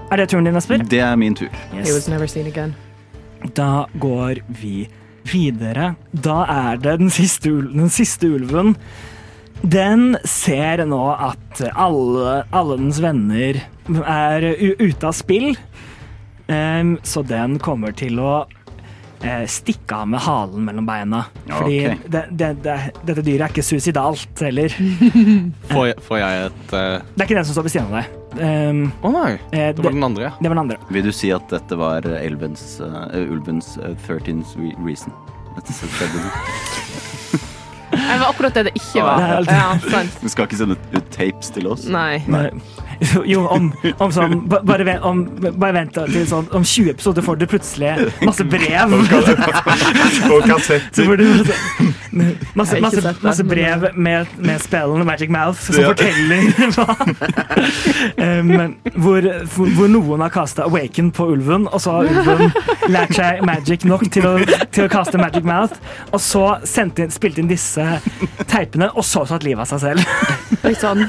er 0.09 0.23
det 0.23 0.31
turen 0.31 0.47
din, 0.47 0.57
Esper? 0.57 0.87
Det 0.87 1.03
er 1.05 1.17
min 1.19 1.35
tur. 1.37 1.51
He 1.75 1.91
was 1.93 2.09
never 2.09 2.31
seen 2.31 2.47
again. 2.47 2.77
Da 3.59 3.87
går 3.99 4.41
vi 4.49 4.89
videre. 5.31 5.93
Da 6.13 6.41
er 6.51 6.81
det 6.83 6.97
den 7.03 7.11
siste, 7.15 7.51
den 7.73 7.89
siste 7.93 8.31
ulven. 8.39 8.75
Den 9.63 10.13
ser 10.29 10.85
nå 10.87 11.01
at 11.15 11.63
alle, 11.75 12.43
alle 12.55 12.77
dens 12.79 13.01
venner 13.03 13.59
er 14.05 14.47
ute 14.79 15.09
av 15.09 15.17
spill. 15.19 15.51
um, 16.49 16.95
så 17.03 17.23
den 17.27 17.59
kommer 17.59 17.93
til 17.99 18.21
å 18.23 18.37
uh, 18.47 19.47
stikke 19.51 19.99
av 19.99 20.07
med 20.15 20.23
halen 20.25 20.65
mellom 20.69 20.87
beina. 20.89 21.25
Fordi 21.51 21.81
det, 22.07 22.23
det, 22.31 22.53
det, 22.65 22.77
dette 23.03 23.25
dyret 23.27 23.49
er 23.49 23.53
ikke 23.57 23.67
suicidalt 23.67 24.45
heller. 24.47 24.73
Får, 25.75 25.87
jeg- 25.91 26.01
får 26.07 26.23
jeg 26.23 26.47
et 26.47 26.73
uh... 26.79 26.81
Det 27.17 27.25
er 27.25 27.27
ikke 27.27 27.41
den 27.43 27.49
som 27.51 27.59
står 27.59 27.67
ved 27.69 27.75
siden 27.77 27.91
av 27.93 27.99
deg. 28.03 28.18
Em, 28.37 28.91
Å 29.03 29.11
nei, 29.15 29.39
eh, 29.57 29.71
det 29.73 29.81
var 29.83 29.95
den 29.95 30.05
andre. 30.05 30.33
det 30.39 30.49
var 30.51 30.55
den 30.59 30.65
andre. 30.67 30.77
Vil 30.93 31.03
du 31.09 31.13
si 31.17 31.31
at 31.33 31.49
dette 31.49 31.77
var 31.81 32.05
elvens, 32.05 32.81
uh, 32.85 33.09
ulvens 33.17 33.79
uh, 33.81 33.95
13th 34.07 34.53
reason? 34.85 35.13
Det 37.91 38.19
var 38.21 38.29
akkurat 38.29 38.55
det 38.55 38.63
det 38.69 38.73
ikke 38.77 39.03
var. 39.03 39.23
er. 39.23 39.49
Ja, 39.49 39.79
sant. 39.91 40.19
Du 40.23 40.29
skal 40.29 40.47
ikke 40.47 40.59
sende 40.61 40.77
ut 40.93 41.09
tapes 41.15 41.51
til 41.55 41.67
oss? 41.71 41.87
Nei. 41.91 42.21
Nei. 42.31 42.51
Jo, 43.33 43.45
om, 43.47 43.71
om 43.99 44.13
sånn 44.13 44.41
bare, 44.49 44.85
vent, 44.87 45.05
om, 45.07 45.23
bare 45.59 45.75
vent 45.77 45.95
til 45.95 46.27
sånn 46.29 46.49
Om 46.55 46.65
20 46.67 46.93
episoder 46.95 47.25
får 47.25 47.39
du 47.41 47.47
plutselig 47.51 47.95
masse 48.27 48.45
brev. 48.49 48.95
Og 50.33 50.45
kassetter. 50.49 50.89
Så 50.93 51.07
får 51.07 51.21
du 51.21 51.27
masse, 52.59 52.81
masse, 52.81 53.15
masse, 53.23 53.45
brev 53.45 53.89
med, 53.95 54.27
med 54.37 54.63
spillene 54.63 55.05
Magic 55.07 55.31
Mouth 55.31 55.61
som 55.61 55.79
Ja. 55.79 55.93
forteller 55.93 56.39
hva 56.75 56.87
um, 58.25 58.75
hvor, 58.99 59.29
hvor, 59.55 59.89
noen 59.93 60.25
har 60.25 60.33
kasta 60.35 60.67
Awaken 60.67 61.11
på 61.15 61.29
ulven, 61.35 61.69
og 61.71 61.81
så 61.83 61.99
har 61.99 62.11
ulven 62.11 62.53
lært 62.91 63.15
seg 63.17 63.43
magic 63.47 63.85
nok 63.89 64.07
til 64.13 64.27
å, 64.27 64.35
til 64.75 64.87
å 64.87 64.91
kaste 64.93 65.21
Magic 65.21 65.47
Mouth, 65.47 65.79
og 66.13 66.21
så 66.23 66.45
inn, 66.67 67.13
spilte 67.15 67.43
inn 67.43 67.51
disse 67.51 67.85
teipene, 68.51 68.91
og 68.95 69.07
så 69.07 69.25
satt 69.29 69.47
livet 69.47 69.63
av 69.65 69.71
seg 69.73 69.81
selv. 69.85 70.01
Oi 70.67 70.75
sånn. 70.79 71.07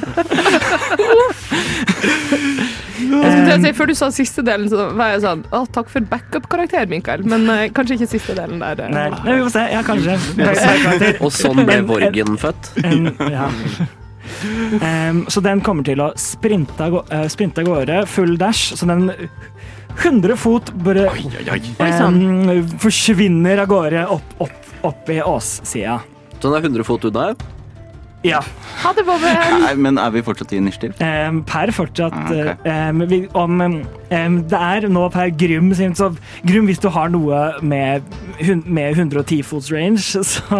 Jeg 1.79 3.31
skulle 3.31 3.45
til 3.47 3.53
å 3.55 3.59
si, 3.63 3.71
Før 3.77 3.87
du 3.91 3.95
sa 3.97 4.09
siste 4.13 4.43
delen, 4.45 4.67
så 4.71 4.89
var 4.97 5.13
jeg 5.13 5.21
sånn 5.23 5.43
Å, 5.55 5.61
takk 5.75 5.89
for 5.91 6.05
backup-karakter, 6.11 6.87
Mikael. 6.91 7.23
Men 7.29 7.47
eh, 7.53 7.67
kanskje 7.75 7.95
ikke 7.99 8.09
siste 8.11 8.35
delen 8.37 8.59
der. 8.63 8.81
eh. 8.85 8.91
Nei, 8.93 9.05
nei, 9.13 9.37
vi 9.37 9.45
får 9.47 9.53
se. 9.55 9.63
Ja, 9.73 9.83
kanskje. 9.87 10.17
Karakter. 10.39 11.15
Og 11.23 11.31
sånn 11.35 11.61
ble 11.63 11.77
En- 11.79 11.85
en- 11.85 11.89
Vorgen 11.89 12.37
født. 12.41 12.69
En, 12.83 13.09
ja. 13.31 13.47
Em, 14.85 15.23
så 15.31 15.41
den 15.43 15.61
kommer 15.65 15.83
til 15.87 15.97
å 16.03 16.11
sprinte 16.19 16.79
av 16.85 16.91
gå- 16.93 17.05
eh, 17.15 17.27
sprinte 17.33 17.63
av 17.63 17.65
gårde, 17.71 18.01
full 18.07 18.35
dash, 18.37 18.73
så 18.77 18.85
den 18.87 19.07
100 19.99 20.35
fot 20.37 20.69
bare 20.85 21.07
Oi 21.09 21.91
sann. 21.97 22.19
em, 22.49 22.67
forsvinner 22.79 23.59
av 23.63 23.67
gårde 23.71 24.03
opp, 24.07 24.35
opp, 24.45 24.69
opp 24.91 25.09
i 25.09 25.17
åssida. 25.25 25.97
Så 26.39 26.45
den 26.51 26.53
er 26.59 26.67
100 26.69 26.85
fot 26.87 27.03
unna. 27.09 27.31
Ja. 28.27 28.41
Ha 28.83 28.89
det, 28.97 29.05
Bobben. 29.07 29.37
Nei, 29.63 29.73
men 29.79 29.97
er 30.01 30.09
vi 30.11 30.19
fortsatt 30.27 30.51
i 30.51 30.57
initiativ? 30.59 30.97
Um, 30.99 31.37
per 31.47 31.71
fortsatt 31.71 32.11
Ah, 32.17 32.25
okay. 32.27 32.89
um, 32.91 33.03
vi, 33.07 33.19
om, 33.37 33.61
em, 34.11 34.35
Det 34.51 34.59
er 34.59 34.87
nå 34.91 35.05
per 35.13 35.29
Grym 35.39 35.69
sin, 35.77 35.95
så 35.95 36.09
Grym, 36.43 36.67
hvis 36.67 36.81
du 36.83 36.89
har 36.91 37.07
noe 37.13 37.39
med, 37.63 38.03
med 38.65 38.97
110 38.99 39.39
fots 39.47 39.71
range, 39.71 40.03
så 40.33 40.59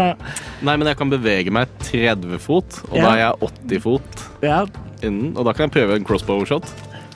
Nei, 0.64 0.76
men 0.78 0.88
jeg 0.88 0.98
kan 1.02 1.12
bevege 1.12 1.52
meg 1.52 1.68
30 1.84 2.40
fot, 2.40 2.80
og 2.92 2.96
Ja. 2.96 3.04
da 3.04 3.12
er 3.12 3.22
jeg 3.26 3.52
80 3.52 3.84
fot 3.84 4.24
Ja, 4.46 4.62
innen. 5.04 5.34
Og 5.36 5.44
da 5.46 5.52
kan 5.52 5.68
jeg 5.68 5.76
prøve 5.76 6.00
en 6.00 6.08
crossbow 6.08 6.46
shot. 6.48 6.68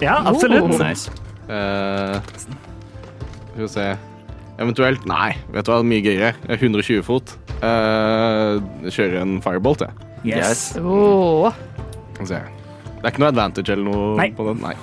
ja 0.03 0.17
absolutt. 0.27 0.63
Oh. 0.75 0.79
Nice. 0.83 1.07
Uh, 1.47 2.19
skal 3.53 3.61
vi 3.63 3.67
se 3.71 3.87
Eventuelt 4.59 5.05
Nei, 5.09 5.33
vet 5.55 5.65
du 5.65 5.71
hva, 5.71 5.79
mye 5.87 6.03
gøyere. 6.03 6.35
Er 6.47 6.59
120 6.59 6.99
fot. 7.07 7.31
Uh, 7.63 8.59
kjører 8.91 9.21
en 9.23 9.39
firebolt, 9.41 9.81
jeg. 9.87 10.09
Yes. 10.23 10.73
Vi 10.77 12.27
se. 12.29 12.39
Det 12.39 13.03
er 13.03 13.11
ikke 13.11 13.23
noe 13.23 13.31
advantage 13.33 13.73
eller 13.73 13.89
noe 13.89 14.13
Nei. 14.21 14.29
på 14.37 14.45
den. 14.47 14.61
Nei. 14.63 14.75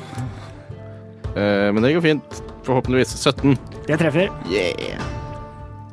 Uh, 1.30 1.70
men 1.72 1.80
det 1.84 1.94
går 1.96 2.04
fint. 2.04 2.42
Forhåpentligvis 2.66 3.14
17. 3.16 3.56
Det 3.86 3.96
treffer. 4.02 4.28
Yeah. 4.50 5.00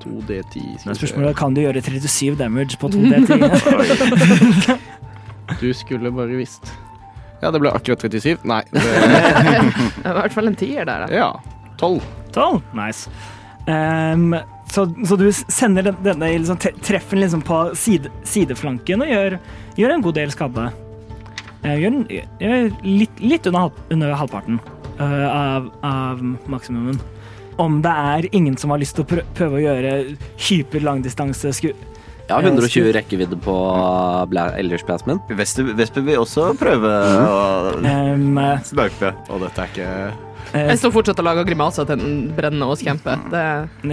2D10. 0.04 0.64
Nå 0.86 0.92
er 0.92 1.00
spørsmålet 1.00 1.38
kan 1.40 1.56
du 1.56 1.62
gjøre 1.64 1.82
37 1.84 2.36
damage 2.40 2.80
på 2.82 2.92
2D10. 2.94 4.78
Du 5.62 5.70
skulle 5.72 6.12
bare 6.12 6.36
visst. 6.36 6.68
Ja, 7.40 7.54
det 7.56 7.62
ble 7.64 7.72
akkurat 7.72 8.02
37. 8.04 8.42
Nei. 8.50 8.60
Det, 8.68 8.82
Det 10.04 10.04
var 10.04 10.10
i 10.12 10.22
hvert 10.26 10.36
fall 10.36 10.50
en 10.52 10.58
tier 10.60 10.84
der, 10.84 11.06
da. 11.06 11.08
ja. 11.16 11.30
12. 11.80 12.02
12. 12.36 12.60
Nice. 12.76 13.08
Ehm, 13.72 14.36
så, 14.78 14.86
så 15.10 15.16
du 15.18 15.26
sender 15.34 15.88
den, 15.88 15.96
denne 16.06 16.28
liksom, 16.36 16.60
treffen 16.86 17.22
liksom 17.24 17.42
på 17.42 17.56
side, 17.74 18.12
sideflanken 18.30 19.02
og 19.02 19.10
gjør, 19.10 19.36
gjør 19.80 19.94
en 19.96 20.04
god 20.06 20.18
del 20.20 20.34
skade. 20.34 20.66
Eh, 21.66 21.80
gjør, 21.82 21.96
gjør 22.38 22.68
litt, 22.86 23.24
litt 23.24 23.50
under, 23.50 23.64
halv, 23.64 23.80
under 23.96 24.14
halvparten 24.20 24.60
eh, 25.02 25.26
av, 25.32 25.72
av 25.82 26.22
maksimumen. 26.46 27.00
Om 27.58 27.80
det 27.82 27.96
er 28.12 28.28
ingen 28.38 28.60
som 28.62 28.70
har 28.70 28.84
lyst 28.84 29.00
til 29.00 29.08
å 29.08 29.10
prø 29.10 29.24
prøve 29.40 29.58
å 29.58 29.64
gjøre 29.64 29.96
hyperlangdistanse 30.50 31.56
sku... 31.58 31.72
Jeg 32.28 32.36
har 32.36 32.46
120 32.46 32.92
rekkevidde 33.00 33.42
på 33.42 33.58
ellers 34.28 34.58
Elders 34.60 34.86
Plasmen. 34.86 35.24
Vesper, 35.32 36.04
vil 36.06 36.22
også 36.22 36.52
prøve 36.60 36.94
å 37.24 37.42
um, 37.80 38.38
sparke. 38.68 39.16
Og 39.32 39.42
dette 39.48 39.64
er 39.64 39.74
ikke 39.74 39.90
eh, 40.52 40.70
Jeg 40.74 40.82
står 40.84 40.94
fortsatt 41.00 41.24
og 41.24 41.32
lager 41.32 41.50
grimaser 41.50 41.90
til 41.90 42.04
den 42.04 42.18
brennende 42.38 42.70
åskjempe. 42.76 43.18
Det 43.34 43.46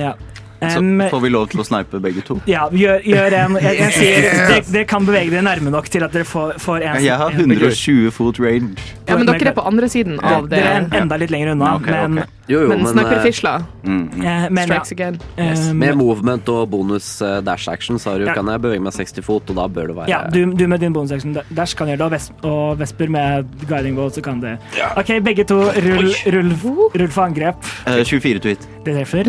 ja. 0.03 0.13
Så 0.61 0.79
Ehm, 0.79 1.03
får 1.11 1.21
vi 1.21 1.31
lov 1.33 1.49
til 1.53 1.61
å 1.61 1.65
snipe 1.67 1.99
begge 2.01 2.23
to. 2.25 2.39
ja, 2.49 2.69
gjør, 2.73 3.03
gjør 3.05 3.37
en 3.41 3.57
Jeg, 3.61 3.79
jeg 3.81 3.95
sier 3.99 4.27
dere, 4.29 4.61
dere 4.71 4.85
kan 4.89 5.07
bevege 5.07 5.33
dere 5.35 5.45
nærme 5.45 5.73
nok 5.75 5.89
til 5.93 6.05
at 6.07 6.15
dere 6.15 6.25
får, 6.29 6.55
får 6.63 6.87
en 6.87 7.03
Jeg 7.05 7.19
har 7.21 7.35
120 7.35 8.11
fot 8.15 8.39
range. 8.41 8.79
ja, 9.09 9.17
men 9.19 9.27
dere 9.29 9.53
er 9.53 9.57
på 9.57 9.67
andre 9.67 9.89
siden 9.91 10.21
av 10.23 10.49
det. 10.49 10.63
Dere 10.63 10.79
er 10.85 11.03
enda 11.03 11.19
litt 11.21 11.35
lenger 11.35 11.53
unna, 11.53 11.75
okay, 11.77 11.93
men, 11.93 12.23
okay. 12.23 12.31
Jo, 12.47 12.61
jo, 12.61 12.69
Men 12.69 12.83
men, 12.83 12.93
sniper 12.93 13.17
eh, 13.17 13.23
fisla. 13.25 13.53
Mm. 13.85 14.01
mm. 14.13 14.25
eh, 14.25 14.47
men 14.51 14.69
ja. 14.69 14.81
Again. 14.95 15.19
Yes. 15.39 15.63
med 15.73 15.97
movement 15.97 16.49
og 16.53 16.69
bonus 16.71 17.09
eh, 17.25 17.39
dash 17.45 17.71
action, 17.73 17.99
så 17.99 18.19
du, 18.21 18.27
Ja. 18.27 18.35
kan 18.37 18.47
jeg 18.53 18.61
bevege 18.61 18.85
meg 18.85 18.93
60 18.93 19.25
fot, 19.25 19.49
og 19.51 19.57
da 19.57 19.67
bør 19.69 19.89
det 19.91 19.97
være 19.97 20.13
ja, 20.13 20.21
du, 20.31 20.53
du 20.53 20.67
med 20.69 20.81
din 20.81 20.93
bonus 20.93 21.13
action 21.13 21.37
dash 21.57 21.77
kan 21.77 21.89
gjøre 21.89 21.99
det, 21.99 22.05
og, 22.05 22.13
vesp, 22.13 22.45
og 22.45 22.79
Vesper 22.79 23.09
med 23.09 23.49
guiding 23.69 23.97
ball 23.97 24.13
så 24.13 24.23
kan 24.25 24.41
det. 24.45 24.59
OK, 24.97 25.17
begge 25.25 25.45
to, 25.49 25.61
rull, 25.89 26.13
rull, 26.37 26.55
rull 26.95 27.11
for 27.11 27.25
angrep. 27.25 27.57
Uh, 27.89 28.05
24 28.05 28.41
to 28.45 28.49
hit. 28.53 28.69
Det 28.85 28.95
treffer. 28.99 29.29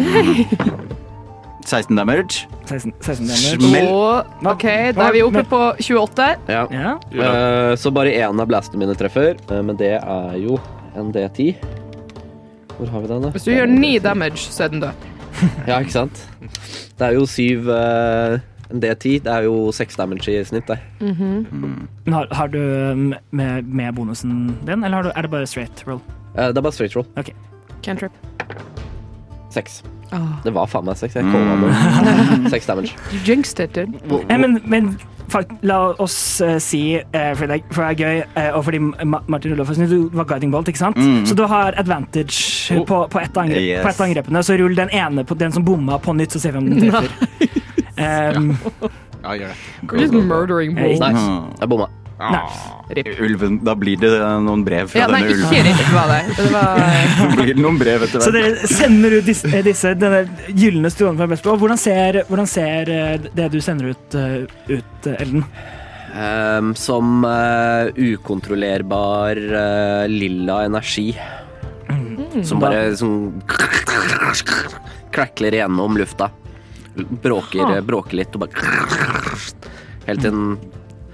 16 1.66 1.96
damage. 1.96 2.48
16, 2.66 2.94
16 3.02 3.28
damage. 3.28 3.60
Smell. 3.62 3.88
Og 3.90 4.50
OK, 4.52 4.66
da 4.96 5.08
er 5.08 5.16
vi 5.16 5.22
oppe 5.26 5.44
på 5.50 5.62
28. 5.82 6.28
Ja. 6.52 6.66
Ja. 6.72 6.94
Eh, 7.12 7.72
så 7.82 7.92
bare 7.94 8.14
én 8.14 8.42
av 8.42 8.50
blastene 8.50 8.84
mine 8.84 8.96
treffer, 8.98 9.40
eh, 9.50 9.62
men 9.66 9.78
det 9.80 9.96
er 9.98 10.36
jo 10.42 10.60
en 10.96 11.12
D10. 11.16 11.56
Hvor 12.76 12.92
har 12.92 13.06
vi 13.06 13.08
den, 13.08 13.24
da? 13.24 13.32
Hvis 13.34 13.48
du 13.48 13.54
gjør 13.54 13.72
ni 13.72 13.96
damage, 14.04 14.46
så 14.52 14.68
er 14.68 14.76
den 14.76 14.84
død. 14.86 15.08
Ja, 15.68 15.80
ikke 15.80 15.92
sant? 15.92 16.22
Det 16.96 17.08
er 17.10 17.16
jo 17.18 17.26
syv 17.28 17.66
eh, 17.68 18.38
En 18.72 18.80
D10, 18.80 19.18
det 19.26 19.32
er 19.34 19.44
jo 19.48 19.72
seks 19.76 19.98
damage 20.00 20.32
i 20.32 20.44
snitt, 20.48 20.70
det. 20.70 20.78
Men 21.02 22.14
har, 22.16 22.30
har 22.34 22.48
du 22.50 22.60
um, 22.60 23.12
med, 23.32 23.68
med 23.68 23.94
bonusen 23.94 24.56
din, 24.66 24.84
eller 24.84 24.96
har 25.02 25.04
du, 25.04 25.12
er 25.16 25.28
det 25.28 25.32
bare 25.32 25.50
straight 25.50 25.84
roll? 25.88 26.02
Eh, 26.36 26.48
det 26.50 26.58
er 26.58 26.66
bare 26.66 26.74
straight 26.74 26.96
roll. 26.96 27.06
Cantrip. 27.86 28.12
Seks. 29.56 29.82
Ah. 30.12 30.38
Det 30.44 30.52
var 30.54 30.68
faen 30.70 30.86
meg 30.88 30.98
seks. 31.00 31.16
Jeg 31.16 31.26
calla 31.32 31.56
det. 31.64 32.52
Seks 32.54 32.68
damage. 32.68 32.96
You 33.14 33.20
jinxed 33.26 33.62
it, 33.64 33.76
dude. 33.76 33.96
Eh, 34.30 34.38
men, 34.38 34.60
men 34.70 34.90
fakt, 35.32 35.54
la 35.66 35.80
oss 36.04 36.42
uh, 36.44 36.58
si, 36.62 36.98
uh, 37.00 37.32
for, 37.40 37.48
det, 37.50 37.62
for 37.72 37.82
det 37.82 37.88
er 37.88 38.02
gøy, 38.04 38.20
uh, 38.36 38.58
og 38.58 38.66
fordi 38.68 38.82
Ma 39.08 39.22
Martin 39.32 39.56
Ulofsen 39.56 39.88
du 39.90 39.98
var 40.14 40.28
guiding 40.30 40.54
bolt, 40.54 40.70
ikke 40.72 40.84
sant? 40.84 41.00
Mm. 41.00 41.24
Så 41.26 41.38
du 41.38 41.46
har 41.50 41.78
advantage 41.80 42.76
på, 42.86 43.02
på, 43.12 43.24
ett 43.24 43.38
angrep, 43.38 43.64
Yes. 43.64 43.82
på 43.84 43.90
ett 43.94 44.02
av 44.02 44.08
angrepene, 44.10 44.44
så 44.44 44.60
rull 44.60 44.78
den 44.78 44.92
ene 44.94 45.26
på 45.26 45.40
den 45.40 45.56
som 45.56 45.66
bomma 45.66 46.00
på 46.00 46.14
nytt, 46.14 46.36
så 46.36 46.44
ser 46.44 46.56
vi 46.56 46.62
om 46.62 46.70
den 46.70 46.86
treffer. 46.86 47.10
Um, 47.96 48.54
Ja, 49.26 49.34
gjør 49.34 49.48
det. 49.48 49.88
Go, 49.90 49.98
just 49.98 50.14
murdering 50.14 50.76
Hey. 50.78 51.00
Nice. 51.02 51.30
Jeg 51.58 51.70
bomma. 51.72 51.90
Rip. 52.96 53.08
Ulven, 53.20 53.58
da 53.66 53.74
blir 53.76 53.98
det 54.00 54.10
noen 54.46 54.62
brev 54.64 54.88
fra 54.88 55.02
Ja, 55.02 55.08
nei, 55.12 55.24
ulven. 55.28 55.42
ikke 55.52 55.60
ulven. 55.60 55.80
Rip 55.80 55.94
var 55.96 56.12
det. 56.14 56.20
Det 56.38 56.46
var 56.54 56.84
Det 57.20 57.30
blir 57.42 57.60
noen 57.60 57.80
brev 57.82 58.06
etter 58.06 58.22
hvert. 58.22 58.28
Så 58.28 58.32
dere 58.36 58.70
sender 58.72 59.16
ut 59.18 59.26
disse, 59.28 59.50
eh, 59.52 59.64
disse 59.66 59.92
denne 60.00 60.22
gylne 60.56 60.92
strålen 60.94 61.18
fra 61.20 61.28
Vestpå. 61.34 61.58
Hvordan 61.60 61.82
ser, 61.82 62.22
hvordan 62.30 62.48
ser 62.48 62.92
eh, 62.94 63.18
det 63.36 63.50
du 63.52 63.60
sender 63.64 63.92
ut, 63.96 64.16
eh, 64.16 64.46
ut 64.78 65.10
eh, 65.12 65.18
Elden? 65.26 65.44
Um, 66.16 66.70
som 66.80 67.26
uh, 67.28 67.90
ukontrollerbar 68.00 69.36
uh, 69.36 70.06
lilla 70.08 70.62
energi. 70.70 71.10
Som 72.48 72.60
bare 72.64 72.86
sånn 72.96 73.42
Crackler 75.12 75.56
igjennom 75.60 75.98
lufta. 76.00 76.30
Bråker, 76.96 77.60
Ah. 77.68 77.82
bråker 77.84 78.16
litt 78.22 78.36
og 78.36 78.46
bare 78.46 78.64
Helt 80.08 80.22
til 80.24 80.32
den, 80.32 80.58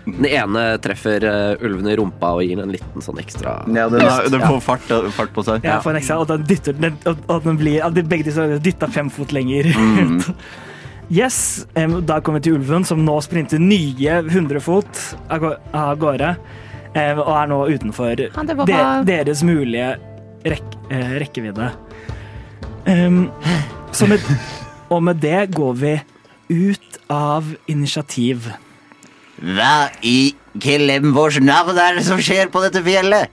den 0.05 0.25
ene 0.25 0.63
treffer 0.81 1.23
uh, 1.27 1.65
ulven 1.65 1.89
i 1.91 1.95
rumpa 1.99 2.33
og 2.37 2.41
gir 2.45 2.57
den 2.57 2.69
en 2.69 2.73
liten 2.73 3.05
sånn 3.05 3.19
ekstra 3.21 3.59
Ja, 3.69 3.85
den, 3.91 4.01
har, 4.01 4.25
den 4.33 4.41
får 4.41 4.59
fart, 4.65 4.89
fart 5.13 5.33
på 5.35 5.45
seg. 5.45 5.67
Ja, 5.67 5.77
får 5.83 5.93
en 5.93 6.01
ekstra, 6.01 6.17
og 6.23 6.29
den 6.31 6.45
dytter 6.49 6.77
den, 6.77 6.97
og, 7.09 7.21
og 7.27 7.45
den 7.45 7.59
blir, 7.61 7.79
at 7.85 7.95
de 7.97 8.03
begge 8.05 8.29
disse 8.29 8.47
dytta 8.63 8.89
fem 8.91 9.11
fot 9.13 9.33
lenger 9.35 9.71
Mm. 9.71 10.19
Yes, 11.11 11.65
da 12.07 12.21
kommer 12.23 12.39
vi 12.39 12.45
til 12.45 12.55
ulven, 12.55 12.85
som 12.87 13.01
nå 13.03 13.17
sprinter 13.19 13.59
nye 13.59 14.21
100 14.21 14.61
fot 14.63 15.01
av 15.27 15.97
gårde. 15.99 16.29
og 16.95 17.31
er 17.35 17.49
nå 17.51 17.57
utenfor 17.67 18.21
Ja, 18.21 18.45
de, 18.47 18.77
deres 19.09 19.43
mulige 19.43 19.89
rek, 20.47 20.63
eh, 20.89 21.17
rekkevidde. 21.19 21.71
Um, 22.85 23.29
så 23.91 24.07
med, 24.07 24.23
og 24.89 25.03
med 25.03 25.19
det 25.21 25.51
går 25.53 25.73
vi 25.73 25.93
ut 26.49 26.97
av 27.09 27.55
initiativ. 27.67 28.51
Hva 29.41 29.89
i 30.05 30.33
Kelembors 30.61 31.39
navn 31.41 31.77
er 31.81 31.97
det 31.97 32.05
som 32.05 32.19
skjer 32.21 32.51
på 32.53 32.61
dette 32.61 32.83
fjellet? 32.85 33.31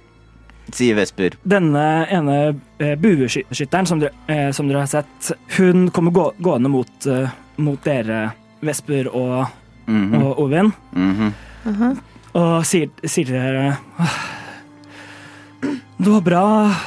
Sier 0.72 0.96
Vesper. 0.98 1.36
Denne 1.48 1.82
ene 2.12 2.36
eh, 2.80 2.94
bueskytteren 3.00 3.88
som 3.88 4.00
eh, 4.04 4.50
som 4.56 4.68
dere 4.68 4.84
har 4.84 4.90
sett, 4.90 5.30
hun 5.56 5.88
kommer 5.92 6.12
gå, 6.12 6.26
gående 6.44 6.72
mot, 6.72 7.08
eh, 7.08 7.30
mot 7.60 7.80
dere, 7.84 8.28
Vesper 8.64 9.08
og, 9.12 9.48
Mhm, 9.88 10.20
og 10.20 10.40
Ovin, 10.42 10.66
mhm. 10.92 11.94
og 12.36 12.64
sier, 12.68 12.90
sier 13.04 13.24
til 13.24 13.38
dere 13.38 13.70
Det 15.96 16.10
var 16.12 16.20
bra. 16.20 16.42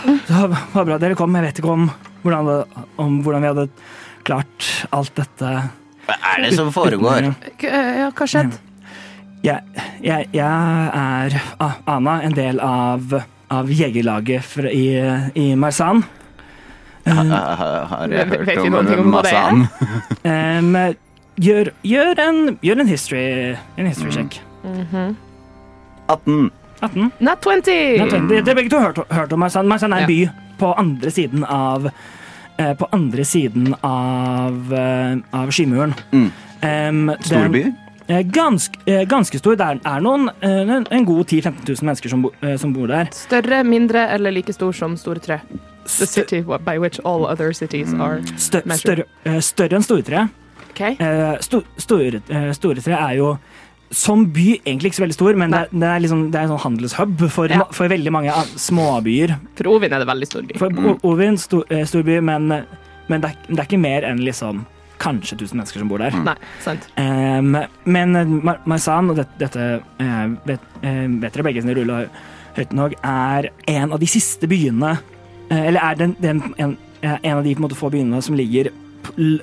Det 0.05 0.29
var, 0.29 0.53
var 0.73 0.85
bra 0.85 0.97
dere 1.01 1.15
kom. 1.19 1.33
Jeg 1.35 1.43
vet 1.43 1.57
ikke 1.59 1.73
om 1.73 1.89
hvordan, 2.21 2.45
det, 2.45 2.83
om 3.01 3.17
hvordan 3.25 3.41
vi 3.41 3.49
hadde 3.49 3.65
klart 4.23 4.67
alt 4.93 5.15
dette. 5.17 5.55
Hva 6.05 6.15
er 6.29 6.45
det 6.45 6.53
som 6.55 6.69
foregår? 6.71 7.33
Ja, 7.65 8.11
hva 8.13 8.27
skjedde? 8.29 8.70
Jeg, 9.43 9.61
jeg, 10.05 10.27
jeg 10.33 10.45
er 10.45 11.35
ah, 11.59 11.77
Ana, 11.89 12.19
en 12.27 12.35
del 12.37 12.59
av, 12.61 13.15
av 13.49 13.69
jegerlaget 13.73 14.43
fra, 14.45 14.69
i, 14.69 14.85
i 15.35 15.47
Marsan. 15.57 16.03
Ha- 17.07 17.23
ha- 17.57 17.85
Har 17.89 18.11
jeg 18.13 18.27
hørt 18.29 18.99
om 18.99 19.09
Marsan? 19.09 19.63
om? 19.65 20.29
Em, 20.29 20.77
gjør, 21.41 21.71
gjør, 21.81 22.21
en, 22.27 22.41
gjør 22.61 22.83
en 22.83 22.91
history, 22.91 23.25
en 23.81 23.89
history 23.89 24.11
check. 24.13 24.37
18. 26.07 26.51
18. 26.81 27.11
Not 27.19 27.41
20! 27.41 27.97
Ja, 27.97 28.05
det, 28.05 28.45
det 28.45 28.55
begge 28.57 28.69
to 28.69 28.77
har 28.81 28.91
hørt, 28.93 29.03
hørt 29.11 29.33
om 29.33 29.39
Marsan. 29.41 29.67
Marsan 29.69 29.93
er 29.93 30.05
en 30.05 30.09
by 30.11 30.21
på 30.61 30.71
andre 30.77 31.09
siden 31.13 31.43
av 31.49 31.87
eh, 31.89 32.73
På 32.77 32.87
andre 32.93 33.25
siden 33.25 33.73
av, 33.81 34.73
eh, 34.73 35.15
av 35.33 35.49
skymuren. 35.53 35.93
Mm. 36.13 36.29
Um, 36.61 37.09
Storby? 37.25 37.63
Eh, 38.11 38.21
Ganske, 38.27 38.79
eh, 38.85 39.39
stor. 39.39 39.55
Det 39.55 39.67
er, 39.85 40.01
noen, 40.03 40.29
eh, 40.41 40.75
en, 40.91 41.05
god 41.05 41.25
10 41.27 41.41
000-15 41.41 41.69
000 41.69 41.87
mennesker 41.89 42.09
som, 42.09 42.21
bo, 42.27 42.31
som 42.57 42.73
bor 42.75 42.87
der. 42.91 43.09
Større, 43.15 43.63
mindre 43.63 44.07
eller 44.15 44.31
like 44.31 44.53
stor 44.53 44.73
som 44.73 44.97
Store 44.97 45.19
Tre? 45.19 45.39
The 45.85 46.05
city 46.05 46.41
by 46.41 46.77
which 46.77 46.99
all 47.03 47.25
other 47.25 47.53
cities 47.53 47.93
are. 47.93 48.21
Stør, 48.37 48.65
Measure. 48.65 49.05
større, 49.25 49.41
større 49.41 49.79
enn 49.79 49.83
Store 49.87 50.03
Tre 50.03 50.27
Eh, 50.81 51.37
sto, 51.43 51.61
store, 51.77 52.21
Storetre 52.55 52.95
er 52.97 53.17
jo 53.19 53.35
som 53.91 54.23
by 54.31 54.61
egentlig 54.63 54.91
ikke 54.91 55.01
så 55.01 55.03
veldig 55.03 55.15
stor, 55.17 55.35
men 55.35 55.51
det, 55.51 55.65
det 55.75 55.87
er 55.89 55.99
liksom, 55.99 56.21
det 56.31 56.39
er 56.39 56.45
en 56.47 56.53
sånn 56.53 56.61
handelshub 56.63 57.25
for, 57.29 57.51
Ja. 57.51 57.65
for 57.75 57.91
veldig 57.91 58.11
mange 58.15 58.31
an- 58.31 58.53
småbyer. 58.55 59.33
For 59.59 59.67
Ovin 59.67 59.91
er 59.91 59.99
det 59.99 60.07
veldig 60.07 60.29
stor 60.29 60.45
by. 60.47 60.57
For 60.61 60.69
Ovin, 61.03 61.37
stor, 61.37 61.65
stor 61.85 62.05
by, 62.07 62.21
men, 62.23 62.47
men 63.11 63.21
det, 63.21 63.33
er, 63.33 63.49
det 63.51 63.59
er 63.59 63.67
ikke 63.67 63.81
mer 63.83 64.07
enn 64.07 64.23
liksom 64.23 64.63
kanskje 65.01 65.37
1000 65.39 65.57
mennesker 65.59 65.83
som 65.83 65.89
bor 65.91 66.01
der. 66.01 66.15
Nei, 66.25 66.35
sant. 66.63 66.85
Um, 66.97 67.57
men 67.89 68.19
eh, 68.19 68.35
Mar 68.49 68.61
Marsan, 68.69 69.11
og 69.11 69.17
dette, 69.19 69.37
dette 69.41 69.65
eh, 70.01 70.27
vet, 70.47 70.69
eh, 70.81 71.07
vet 71.21 71.33
dere 71.33 71.47
begge 71.47 71.63
sine 71.65 71.75
ruller 71.77 72.07
høyt 72.57 72.75
nok, 72.75 72.95
er 73.07 73.49
en 73.71 73.95
av 73.95 73.99
de 74.01 74.09
siste 74.11 74.49
byene 74.51 74.97
Eller 75.51 75.79
er 75.83 75.97
den, 75.99 76.13
den, 76.23 76.39
en, 76.63 76.77
en 77.03 77.37
av 77.37 77.43
de 77.43 77.53
på 77.55 77.59
en 77.59 77.65
måte, 77.65 77.75
få 77.75 77.89
byene 77.91 78.21
som 78.23 78.37
ligger, 78.39 78.69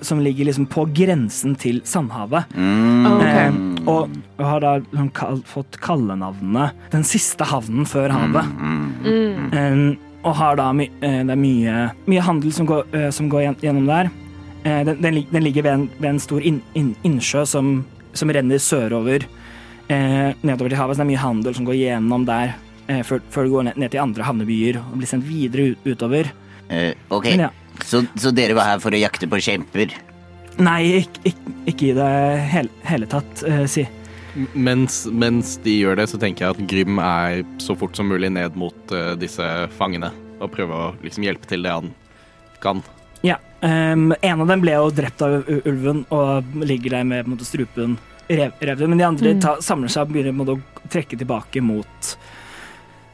som 0.01 0.21
ligger 0.25 0.49
liksom 0.49 0.67
på 0.73 0.87
grensen 0.97 1.57
til 1.61 1.83
Sandhavet. 1.85 2.49
Mm. 2.57 3.07
Okay. 3.13 3.49
Eh, 3.49 3.89
og 3.89 4.45
har 4.45 4.63
da 4.65 4.75
liksom 4.81 5.11
kall, 5.17 5.43
fått 5.49 5.79
kallenavnet 5.85 6.93
Den 6.93 7.05
siste 7.05 7.45
havnen 7.49 7.89
før 7.89 8.13
havet. 8.15 8.53
Mm. 9.05 9.51
Eh, 9.53 9.83
og 10.27 10.35
har 10.37 10.57
da 10.59 10.71
my, 10.75 10.89
eh, 11.01 11.21
det 11.25 11.35
er 11.35 11.41
mye, 11.41 11.77
mye 12.11 12.25
handel 12.25 12.53
som 12.53 12.67
går, 12.67 12.89
eh, 12.93 13.11
som 13.11 13.29
går 13.31 13.55
gjennom 13.63 13.87
der. 13.87 14.11
Eh, 14.69 14.85
den, 14.85 15.01
den, 15.03 15.23
den 15.33 15.47
ligger 15.47 15.65
ved 15.65 15.73
en, 15.73 15.89
ved 15.97 16.11
en 16.13 16.23
stor 16.23 16.45
inn, 16.45 16.61
inn, 16.77 16.93
innsjø 17.09 17.45
som, 17.49 17.79
som 18.13 18.33
renner 18.35 18.61
sørover 18.61 19.25
eh, 19.89 20.35
nedover 20.43 20.73
til 20.73 20.81
havet. 20.81 20.97
Så 20.97 21.03
det 21.03 21.07
er 21.07 21.13
mye 21.13 21.23
handel 21.23 21.57
som 21.57 21.69
går 21.69 21.79
gjennom 21.79 22.27
der 22.29 22.57
eh, 22.89 23.03
før, 23.07 23.23
før 23.33 23.47
det 23.47 23.55
går 23.55 23.69
ned, 23.71 23.81
ned 23.85 23.95
til 23.95 24.05
andre 24.05 24.29
havnebyer 24.29 24.81
og 24.83 24.99
blir 25.01 25.11
sendt 25.11 25.29
videre 25.29 25.73
ut, 25.73 25.89
utover. 25.89 26.33
Uh, 26.69 26.93
ok, 27.17 27.31
Men 27.33 27.47
ja. 27.47 27.53
så, 27.81 28.03
så 28.21 28.33
dere 28.35 28.57
var 28.59 28.75
her 28.75 28.83
for 28.83 28.93
å 28.93 29.01
jakte 29.01 29.29
på 29.31 29.41
kjemper? 29.41 29.95
Nei, 30.61 30.83
ikke, 30.99 31.31
ikke, 31.31 31.55
ikke 31.71 31.87
i 31.87 31.95
det 31.97 32.11
hele, 32.53 32.83
hele 32.85 33.09
tatt, 33.09 33.45
eh, 33.49 33.63
si. 33.71 33.87
Mens, 34.53 35.01
mens 35.09 35.55
de 35.65 35.79
gjør 35.79 35.97
det, 36.03 36.09
så 36.11 36.21
tenker 36.21 36.45
jeg 36.45 36.57
at 36.57 36.69
Grym 36.71 37.01
er 37.01 37.41
så 37.63 37.75
fort 37.79 37.97
som 37.97 38.11
mulig 38.11 38.29
ned 38.35 38.59
mot 38.59 38.93
uh, 38.93 39.15
disse 39.19 39.47
fangene. 39.79 40.13
Og 40.39 40.53
prøver 40.53 40.77
å 40.77 40.91
liksom 41.03 41.25
hjelpe 41.25 41.49
til 41.51 41.65
det 41.65 41.73
han 41.73 41.95
kan. 42.63 42.83
Em, 43.61 44.13
en 44.23 44.41
av 44.41 44.47
dem 44.53 44.61
ble 44.63 44.77
jo 44.77 44.91
drept 44.95 45.23
av 45.27 45.49
ulven 45.67 46.05
og 46.15 46.45
ligger 46.63 46.91
der 46.99 47.05
med 47.09 47.25
på 47.25 47.31
en 47.33 47.37
måte, 47.37 47.49
strupen 47.49 47.97
rev. 48.29 48.53
Men 48.87 48.99
de 49.01 49.05
andre 49.05 49.33
Mm. 49.35 49.41
ta, 49.41 49.57
samler 49.61 49.89
seg 49.91 50.03
og 50.07 50.13
begynner 50.13 50.31
på 50.31 50.37
en 50.37 50.45
måte, 50.45 50.59
å 50.85 50.91
trekke 50.93 51.19
tilbake 51.19 51.63
mot 51.65 52.17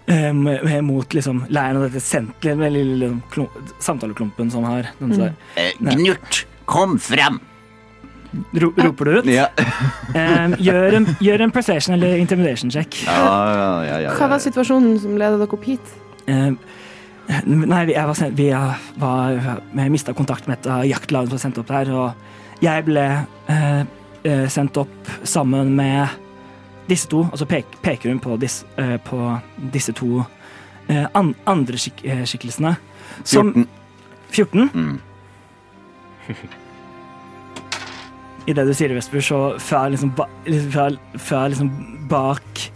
um, 0.07 0.43
mot 0.85 1.09
liksom 1.17 1.45
leiren 1.49 1.79
og 1.81 1.87
dette 1.89 2.03
senteret 2.05 2.59
den 2.61 2.73
lille, 2.75 3.09
klump, 3.33 3.51
samtaleklumpen 3.81 4.51
som 4.53 4.65
har 4.69 4.91
den 5.01 5.15
der. 5.17 5.35
Eh, 5.57 5.73
Gnurt, 5.81 6.45
kom 6.67 6.99
frem! 6.99 7.41
Ro, 8.53 8.73
Roper 8.77 9.05
du 9.07 9.19
ut? 9.21 9.27
Ja. 9.31 9.47
um, 10.11 10.57
gjør, 10.67 10.97
en, 10.99 11.05
gjør 11.23 11.45
en 11.47 11.53
perception 11.55 11.95
eller 11.95 12.17
intimidation 12.19 12.71
check. 12.75 12.97
Ja, 13.07 13.15
ja, 13.15 13.69
ja, 13.87 13.99
ja, 14.09 14.15
Hva 14.19 14.27
var 14.35 14.43
situasjonen 14.43 14.99
som 15.01 15.15
ledet 15.17 15.39
dere 15.39 15.55
opp 15.55 15.65
hit? 15.69 15.93
Em, 16.27 16.57
nei, 17.47 17.83
jeg 17.93 18.09
var 18.09 18.31
vi 18.37 18.49
var, 19.01 19.39
vi 19.73 19.89
mista 19.93 20.15
kontakt 20.17 20.49
med 20.49 20.59
et 20.59 20.67
av 20.71 20.85
jaktlagene 20.89 21.31
som 21.31 21.39
var 21.39 21.45
sendt 21.45 21.61
opp 21.63 21.71
der, 21.73 21.93
og 21.95 22.65
jeg 22.65 22.85
ble 22.87 23.05
eh, 23.53 23.81
eh, 24.25 24.47
sendt 24.53 24.77
opp 24.81 25.13
sammen 25.25 25.73
med 25.77 26.21
disse 26.89 27.09
to, 27.09 27.25
og 27.31 27.39
så 27.41 27.49
pek, 27.49 27.79
peker 27.85 28.13
hun 28.13 28.21
på, 28.21 28.37
dis, 28.41 28.63
eh, 28.81 28.97
på 29.01 29.21
disse 29.73 29.95
to 29.97 30.25
eh, 30.89 31.07
an, 31.17 31.35
andre 31.49 31.81
skik, 31.81 32.05
eh, 32.05 32.25
skikkelsene. 32.29 32.77
Som 33.25 33.55
14. 33.55 33.67
14. 34.35 34.71
Mm. 34.75 35.01
I 38.45 38.53
det 38.53 38.67
du 38.69 38.75
sier, 38.77 38.93
Vesper, 38.93 39.25
så 39.25 39.41
fra 39.63 39.87
liksom, 39.89 40.13
ba, 40.17 40.29
liksom, 40.45 40.71
fra, 40.75 40.89
fra 41.17 41.47
liksom 41.49 41.71
bak 42.11 42.67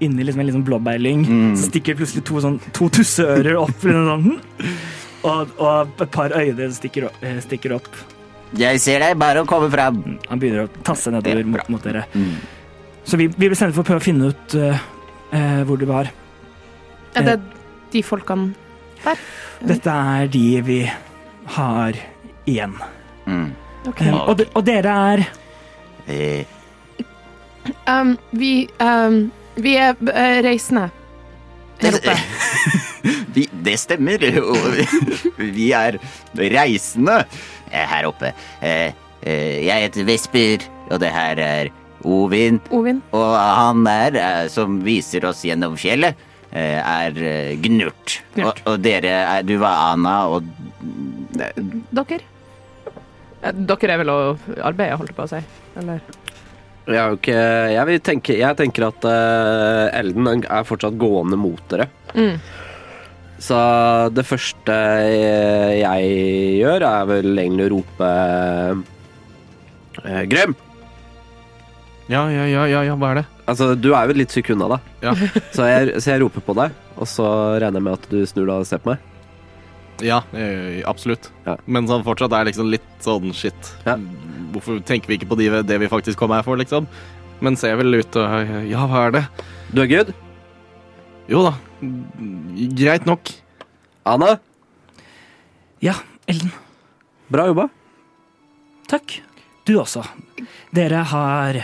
inni 0.00 0.24
liksom 0.24 0.40
en 0.40 0.46
liksom 0.48 0.64
blåbærlyng, 0.66 1.22
Mm. 1.28 1.54
så 1.56 1.68
stikker 1.70 1.94
plutselig 1.98 2.24
to, 2.24 2.40
sånn, 2.40 2.58
to 2.72 2.88
tusseører 2.88 3.56
opp. 3.60 3.78
Sånn, 3.84 4.40
og, 5.24 5.48
og 5.58 6.02
et 6.02 6.10
par 6.12 6.30
øyne 6.36 6.70
stikker 6.74 7.06
opp. 7.08 7.22
eh, 7.22 7.38
Stikker 7.40 7.74
opp. 7.76 7.86
Jeg 8.58 8.80
ser 8.80 9.00
deg, 9.00 9.16
bare 9.18 9.42
å 9.42 9.46
komme 9.48 9.70
fram. 9.72 10.18
Han 10.28 10.38
begynner 10.42 10.66
å 10.68 10.82
tasse 10.86 11.10
nedover 11.10 11.44
mot, 11.44 11.68
mot 11.68 11.82
dere. 11.82 12.04
Mm. 12.14 12.34
Så 13.04 13.16
vi, 13.18 13.26
vi 13.28 13.48
ble 13.48 13.56
sendt 13.58 13.74
for 13.74 13.82
å 13.82 13.88
prøve 13.88 14.00
å 14.02 14.04
finne 14.04 14.28
ut 14.30 14.54
uh, 14.54 14.78
uh, 15.32 15.62
hvor 15.66 15.76
de 15.80 15.88
var. 15.88 16.10
Er 17.16 17.22
det 17.26 17.38
de 17.92 18.02
folkene 18.02 18.54
der? 19.04 19.18
Dette 19.64 19.90
er 19.90 20.26
de 20.32 20.44
vi 20.66 20.78
har 21.56 21.98
igjen. 22.46 22.74
Mm. 23.26 23.48
Okay. 23.90 24.08
Um, 24.08 24.20
og, 24.28 24.36
de, 24.38 24.46
og 24.54 24.64
dere 24.64 24.98
er 25.14 25.24
Eh, 26.06 26.44
Um, 27.88 28.18
vi, 28.36 28.68
um, 28.78 29.30
vi 29.56 29.76
er 29.78 29.94
eh, 30.10 30.40
reisende 30.44 30.88
her 31.82 31.96
oppe. 31.98 32.14
vi, 33.36 33.46
det 33.66 33.78
stemmer. 33.82 34.22
og 34.50 35.38
Vi 35.38 35.70
er 35.76 35.98
reisende 36.38 37.20
eh, 37.70 37.86
her 37.90 38.08
oppe. 38.10 38.32
Eh, 38.60 38.92
eh, 39.22 39.64
Jeg 39.66 39.88
heter 39.88 40.06
Vesper, 40.08 40.68
og 40.90 41.00
det 41.02 41.12
her 41.14 41.42
er 41.42 41.72
Ovin. 42.04 42.60
Ovin. 42.74 43.00
Og 43.16 43.32
han 43.38 43.84
der 43.86 44.18
eh, 44.20 44.44
som 44.52 44.80
viser 44.84 45.24
oss 45.30 45.40
gjennom 45.46 45.76
fjellet, 45.80 46.18
eh, 46.52 46.78
er 46.80 47.16
eh, 47.16 47.54
Gnurt. 47.64 48.18
Gnurt. 48.36 48.60
Og, 48.66 48.74
og 48.74 48.84
dere 48.84 49.14
er 49.38 49.46
Du 49.46 49.56
var 49.62 49.92
Ana, 49.94 50.18
og 50.28 50.44
Dere? 51.34 52.20
Eh, 53.42 53.54
Dere 53.54 53.94
er 53.96 54.02
vel 54.04 54.12
å 54.12 54.18
arbeide, 54.60 54.98
holdt 55.00 55.14
jeg 55.14 55.18
på 55.18 55.26
å 55.26 55.32
si. 55.32 55.40
Eller? 55.80 56.04
Jeg, 56.84 56.98
er 57.00 57.14
ikke, 57.16 57.38
jeg, 57.72 57.84
vil 57.88 58.02
tenke, 58.04 58.36
jeg 58.36 58.58
tenker 58.58 58.88
at 58.90 59.06
uh, 59.08 59.86
Elden 59.96 60.44
er 60.44 60.66
fortsatt 60.68 60.98
gående 61.00 61.38
mot 61.40 61.62
dere. 61.70 61.88
Mm. 62.12 62.36
Så 63.44 63.56
det 64.14 64.24
første 64.28 64.74
jeg 65.78 66.10
gjør, 66.60 66.84
er 66.88 67.08
vel 67.08 67.40
egentlig 67.40 67.66
å 67.66 67.72
rope 67.78 68.10
uh, 70.04 70.22
Grym! 70.28 70.56
Ja, 72.12 72.26
ja, 72.28 72.44
ja, 72.44 72.66
ja, 72.68 72.82
ja, 72.84 72.94
hva 73.00 73.14
er 73.14 73.22
det? 73.22 73.24
Altså, 73.48 73.70
du 73.76 73.90
er 73.94 74.04
jo 74.04 74.12
et 74.12 74.20
litt 74.20 74.34
sekund 74.34 74.60
unna, 74.60 74.76
da. 74.76 75.08
Ja. 75.08 75.14
Så, 75.56 75.64
jeg, 75.68 75.96
så 76.04 76.12
jeg 76.12 76.20
roper 76.20 76.44
på 76.44 76.56
deg, 76.58 76.76
og 77.00 77.08
så 77.08 77.26
regner 77.62 77.80
jeg 77.80 77.86
med 77.86 77.96
at 77.96 78.08
du 78.12 78.18
snur 78.28 78.48
deg 78.48 78.60
og 78.60 78.68
ser 78.68 78.82
på 78.84 78.92
meg. 78.92 79.10
Ja, 80.04 80.20
eh, 80.34 80.82
absolutt. 80.90 81.30
Ja. 81.46 81.54
Men 81.64 81.86
sånn 81.88 82.04
fortsatt 82.04 82.34
er 82.34 82.48
liksom 82.48 82.68
litt 82.72 82.88
sånn 83.04 83.32
shit. 83.36 83.70
Ja. 83.86 83.96
Hvorfor 84.54 84.80
tenker 84.86 85.10
vi 85.10 85.18
ikke 85.18 85.28
på 85.32 85.38
de, 85.40 85.50
det 85.66 85.78
vi 85.82 85.90
faktisk 85.90 86.18
kom 86.20 86.32
her 86.34 86.44
for, 86.46 86.56
liksom? 86.60 86.86
Men 87.44 87.56
ser 87.58 87.76
vel 87.80 87.98
ut 87.98 88.16
og 88.20 88.50
Ja, 88.70 88.86
hva 88.88 89.06
er 89.08 89.14
det? 89.18 89.24
Du 89.74 89.82
er 89.82 89.90
good? 89.90 90.12
Jo 91.28 91.42
da. 91.48 91.54
Greit 92.78 93.06
nok. 93.08 93.30
Anna, 94.06 94.34
Ja, 95.82 95.94
Ellen. 96.28 96.52
bra 97.32 97.46
jobba. 97.50 97.68
Takk. 98.88 99.18
Du 99.64 99.78
også. 99.80 100.04
Dere 100.76 101.02
har 101.08 101.58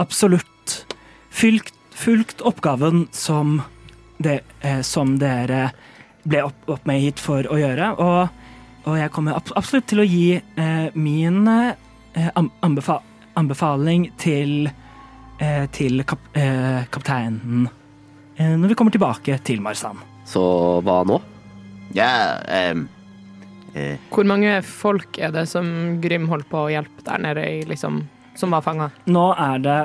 absolutt 0.00 0.84
fulgt, 1.32 1.72
fulgt 1.96 2.42
oppgaven 2.44 3.06
som, 3.12 3.62
det, 4.20 4.40
eh, 4.60 4.82
som 4.84 5.16
dere 5.20 5.70
ble 6.28 6.42
opp, 6.44 6.68
opp 6.68 6.84
med 6.86 7.00
hit 7.00 7.20
for 7.20 7.48
å 7.48 7.56
gjøre. 7.60 7.90
Og, 7.98 8.28
og 8.84 8.98
jeg 9.00 9.12
kommer 9.16 9.40
absolutt 9.56 9.88
til 9.90 10.04
å 10.04 10.06
gi 10.08 10.36
eh, 10.36 10.92
min 10.94 11.42
eh, 11.48 11.72
anbefa 12.62 13.00
anbefaling 13.34 14.10
til, 14.20 14.66
eh, 15.40 15.66
til 15.72 16.02
kap 16.04 16.20
eh, 16.36 16.82
kapteinen 16.92 17.68
eh, 18.36 18.50
når 18.58 18.68
vi 18.68 18.74
kommer 18.76 18.92
tilbake 18.92 19.38
til 19.46 19.62
Marsan. 19.64 19.96
Så 20.28 20.42
hva 20.84 20.98
nå? 21.08 21.16
Ja 21.96 22.38
ehm, 22.48 22.86
eh, 23.74 23.96
Hvor 24.12 24.24
mange 24.28 24.58
folk 24.64 25.18
er 25.18 25.32
det 25.34 25.46
som 25.50 25.66
Grym 26.00 26.28
holdt 26.30 26.48
på 26.52 26.66
å 26.66 26.70
hjelpe 26.72 27.04
der 27.04 27.18
nede, 27.24 27.42
i, 27.48 27.62
liksom, 27.68 28.02
som 28.38 28.54
var 28.54 28.62
fanga? 28.64 28.90
Nå 29.06 29.24
er 29.34 29.58
det 29.64 29.78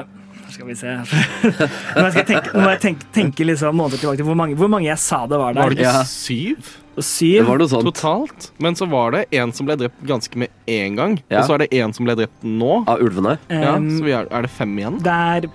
Skal 0.53 0.67
vi 0.69 0.75
se 0.79 0.93
Nå 1.95 2.03
må 2.03 2.11
jeg 2.13 2.27
tenke, 2.29 2.51
tenke, 2.83 3.09
tenke 3.15 3.47
liksom 3.47 3.75
måneder 3.79 4.03
tilbake 4.03 4.21
til 4.21 4.27
hvor 4.29 4.37
mange, 4.39 4.55
hvor 4.59 4.71
mange 4.71 4.87
jeg 4.91 4.99
sa 5.03 5.23
det 5.27 5.39
var 5.39 5.55
der. 5.55 5.63
Var 5.63 5.75
det 5.75 5.79
ikke 5.81 5.95
Ja. 5.95 6.03
syv 6.07 6.75
Syv. 7.03 7.45
var 7.45 7.57
noe 7.61 7.67
sånt. 7.69 7.85
totalt? 7.85 8.51
Men 8.59 8.75
så 8.75 8.87
var 8.89 9.11
det 9.11 9.25
en 9.37 9.51
som 9.53 9.65
ble 9.67 9.75
drept 9.77 10.01
ganske 10.07 10.35
med 10.35 10.49
en 10.67 10.95
gang. 10.97 11.17
Ja. 11.29 11.39
Og 11.41 11.45
så 11.49 11.53
er 11.53 11.57
det 11.65 11.73
en 11.77 11.93
som 11.93 12.05
ble 12.05 12.15
drept 12.17 12.43
nå. 12.43 12.83
Av 12.87 12.99
ulvene? 13.03 13.37
Ja, 13.49 13.75
Um, 13.77 13.89
så 13.99 14.03
vi 14.07 14.11
er, 14.17 14.27
er 14.31 14.41
det 14.41 14.49
fem 14.51 14.73
igjen? 14.77 14.97
det 15.03 15.13
er 15.13 15.49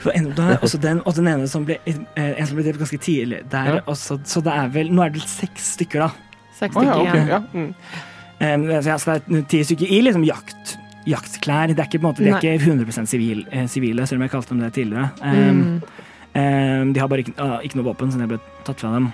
for 0.00 0.12
en, 0.16 0.30
det 0.32 0.38
er 0.38 0.58
også 0.64 0.78
den, 0.80 1.02
og 1.04 1.12
den 1.14 1.26
ene 1.28 1.46
som 1.48 1.64
ble, 1.68 1.76
eh, 1.84 1.96
en 2.16 2.46
som 2.48 2.56
ble 2.56 2.64
drept 2.64 2.78
ganske 2.80 2.98
tidlig. 3.04 3.42
Det 3.52 3.58
er 3.60 3.74
Ja. 3.74 3.80
også, 3.86 4.18
så 4.24 4.40
det 4.42 4.52
er 4.52 4.68
vel 4.72 4.88
Nå 4.92 5.02
er 5.04 5.10
det 5.10 5.20
vel 5.20 5.28
seks 5.28 5.74
stykker, 5.76 5.98
da. 6.06 6.10
Seks 6.56 6.76
Å 6.76 6.84
ja, 6.84 6.94
stykker 6.94 7.20
ok. 7.20 7.28
Ja. 7.28 7.40
Mm. 7.52 7.74
Um, 8.40 8.64
så 8.82 8.98
det 9.04 9.36
er 9.36 9.42
ti 9.48 9.60
stykker 9.64 9.90
i 9.92 10.00
liksom 10.06 10.24
jakt, 10.24 10.76
jaktklær. 11.06 11.68
Det 11.74 11.78
er 11.78 11.88
ikke, 11.90 12.00
på 12.00 12.08
en 12.08 12.14
måte, 12.14 12.24
de 12.24 12.30
er 12.32 12.56
ikke 12.56 12.64
100 12.64 13.06
sivil, 13.06 13.44
eh, 13.52 13.66
sivile, 13.66 14.06
selv 14.08 14.20
om 14.20 14.22
jeg 14.28 14.30
kalte 14.32 14.48
dem 14.54 14.60
det 14.60 14.72
tidligere. 14.72 15.10
Um, 15.20 15.60
Mm. 15.60 15.82
um, 16.34 16.92
de 16.94 17.00
har 17.00 17.08
bare 17.08 17.18
ikke, 17.24 17.34
uh, 17.38 17.58
ikke 17.64 17.76
noe 17.76 17.84
våpen, 17.92 18.10
så 18.12 18.18
det 18.18 18.28
ble 18.28 18.38
tatt 18.64 18.80
fra 18.80 18.92
dem. 18.94 19.12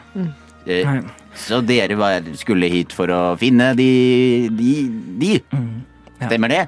Eh, 0.66 0.98
så 1.36 1.60
dere 1.64 1.96
var, 1.98 2.24
skulle 2.38 2.70
hit 2.72 2.94
for 2.96 3.12
å 3.12 3.20
finne 3.40 3.72
de 3.76 4.48
De? 4.52 4.72
de. 5.20 5.30
Mm. 5.52 5.84
Ja. 6.16 6.26
Stemmer 6.30 6.52
det? 6.52 6.62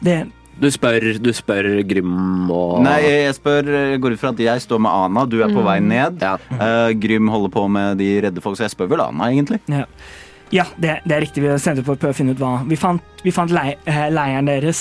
Det, 0.00 0.16
Du 0.60 0.70
spør, 0.72 1.04
du 1.20 1.28
spør 1.36 1.66
Grym 1.88 2.50
og 2.52 2.78
Nei, 2.84 3.00
jeg 3.04 3.34
spør 3.36 3.68
Jeg 3.68 4.00
går 4.00 4.14
ut 4.16 4.20
fra 4.22 4.30
at 4.32 4.40
jeg 4.40 4.62
står 4.64 4.80
med 4.80 4.92
Ana, 4.92 5.26
du 5.28 5.42
er 5.44 5.52
på 5.52 5.64
vei 5.66 5.78
ned. 5.84 6.22
Ja. 6.24 6.36
Uh, 6.52 6.92
Grym 6.96 7.28
holder 7.32 7.52
på 7.52 7.66
med 7.68 7.98
de 8.00 8.08
redde 8.24 8.44
folk, 8.44 8.56
så 8.56 8.64
jeg 8.64 8.72
spør 8.76 8.94
vel 8.94 9.04
Ana, 9.04 9.28
egentlig. 9.32 9.60
Ja, 10.54 10.64
det, 10.78 11.00
det 11.04 11.16
er 11.16 11.24
riktig. 11.26 11.42
Vi 11.44 11.52
sendte 11.58 11.84
på 11.84 11.96
å 11.96 12.00
prøve 12.00 12.14
å 12.14 12.16
finne 12.16 12.36
ut 12.36 12.40
hva 12.40 12.60
Vi 12.68 12.78
fant, 12.78 13.02
vi 13.26 13.34
fant 13.34 13.52
lei, 13.52 13.74
eh, 13.84 14.06
leiren 14.14 14.46
deres 14.48 14.80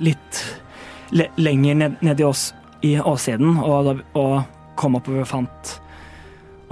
litt 0.00 0.42
le, 1.12 1.28
lenger 1.36 1.78
ned, 1.82 1.96
ned 2.02 2.20
i, 2.22 2.24
ås, 2.26 2.48
i 2.82 2.96
åssiden, 2.98 3.58
og, 3.60 3.90
da, 3.90 3.94
og 4.18 4.74
kom 4.80 4.96
opp 4.98 5.10
og 5.12 5.26
fant 5.28 5.74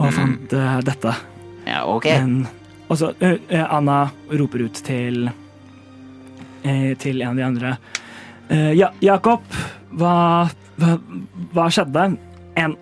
Og 0.01 0.15
fant 0.15 0.55
uh, 0.57 0.79
dette. 0.85 1.15
Ja, 1.67 1.85
ok. 1.89 2.09
Men, 2.09 2.47
og 2.91 2.99
så 2.99 3.13
eh, 3.23 3.39
Anna 3.63 4.03
roper 4.35 4.65
ut 4.67 4.81
til 4.83 5.29
uh, 5.29 6.93
Til 6.99 7.21
en 7.23 7.29
av 7.33 7.39
de 7.39 7.47
andre. 7.47 7.75
Ja, 8.51 8.89
Jakob, 8.99 9.45
hva, 9.95 10.49
hva, 10.75 10.95
hva 11.55 11.67
skjedde? 11.71 12.09
En, 12.59 12.73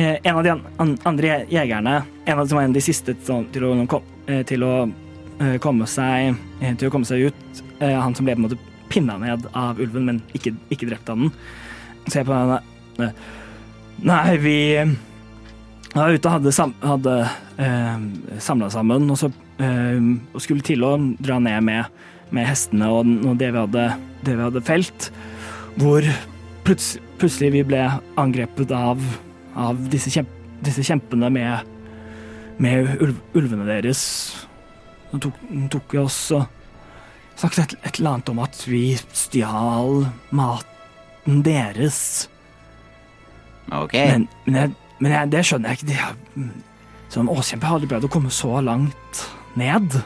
en 0.00 0.30
av 0.30 0.38
de 0.46 0.52
an, 0.54 0.62
an, 0.80 0.94
andre 1.10 1.42
jegerne, 1.52 1.98
en 2.24 2.40
av, 2.40 2.46
som 2.48 2.56
var 2.56 2.64
en 2.64 2.72
av 2.72 2.78
de 2.78 2.82
siste 2.86 3.12
til, 3.20 3.66
å, 3.68 3.74
kom, 3.92 4.06
til 4.48 4.64
å 4.64 4.70
komme 5.60 5.84
seg 5.92 6.40
Til 6.80 6.88
å 6.88 6.94
komme 6.94 7.04
seg 7.04 7.28
ut, 7.28 7.60
han 7.84 8.16
som 8.16 8.24
ble 8.24 8.38
på 8.38 8.40
en 8.40 8.46
måte 8.46 8.58
pinna 8.88 9.18
ned 9.20 9.44
av 9.52 9.76
ulven, 9.76 10.08
men 10.08 10.22
ikke, 10.32 10.54
ikke 10.72 10.88
drept 10.88 11.12
av 11.12 11.20
den, 11.20 11.34
ser 12.08 12.24
på 12.24 12.32
henne 12.32 13.12
Nei, 14.00 14.24
vi 14.40 14.56
var 15.94 16.14
ute 16.14 16.28
og 16.28 16.36
hadde, 16.36 16.52
sam, 16.54 16.74
hadde 16.84 17.14
eh, 17.58 18.02
samla 18.42 18.70
sammen, 18.72 19.08
og, 19.10 19.18
så, 19.18 19.30
eh, 19.62 19.98
og 20.34 20.44
skulle 20.44 20.64
til 20.66 20.84
å 20.86 20.94
dra 21.18 21.40
ned 21.42 21.64
med, 21.66 22.02
med 22.34 22.46
hestene 22.46 22.90
og, 22.94 23.10
og 23.26 23.38
det, 23.40 23.50
vi 23.54 23.64
hadde, 23.64 23.86
det 24.26 24.36
vi 24.36 24.46
hadde 24.46 24.64
felt, 24.66 25.10
hvor 25.80 26.06
pluts, 26.66 26.94
plutselig 27.20 27.52
vi 27.56 27.64
ble 27.72 27.82
angrepet 28.20 28.72
av, 28.74 29.02
av 29.58 29.82
disse, 29.90 30.12
kjemp, 30.14 30.30
disse 30.64 30.84
kjempene 30.86 31.30
med, 31.34 31.74
med 32.62 32.94
ulv, 33.00 33.18
ulvene 33.34 33.66
deres. 33.68 34.02
De 35.10 35.18
tok, 35.26 35.38
tok 35.74 35.94
vi 35.96 36.02
oss 36.04 36.20
og 36.36 36.46
snakket 37.40 37.62
et, 37.64 37.78
et 37.82 37.98
eller 37.98 38.14
annet 38.14 38.30
om 38.32 38.42
at 38.44 38.60
vi 38.68 38.84
stjal 39.16 40.04
maten 40.36 41.42
deres. 41.46 42.28
Ok. 43.74 43.94
Men, 43.94 44.28
men, 44.46 44.60
jeg, 44.60 44.76
men 45.00 45.14
jeg, 45.16 45.30
det 45.32 45.42
skjønner 45.48 45.72
jeg 45.72 45.80
ikke. 45.80 45.88
De 45.90 45.98
har, 45.98 46.16
som 47.10 47.30
åskjempe 47.32 47.66
har 47.66 47.78
aldri 47.78 47.88
prøvd 47.90 48.06
å 48.08 48.12
komme 48.12 48.30
så 48.34 48.60
langt 48.64 49.22
ned. 49.58 49.96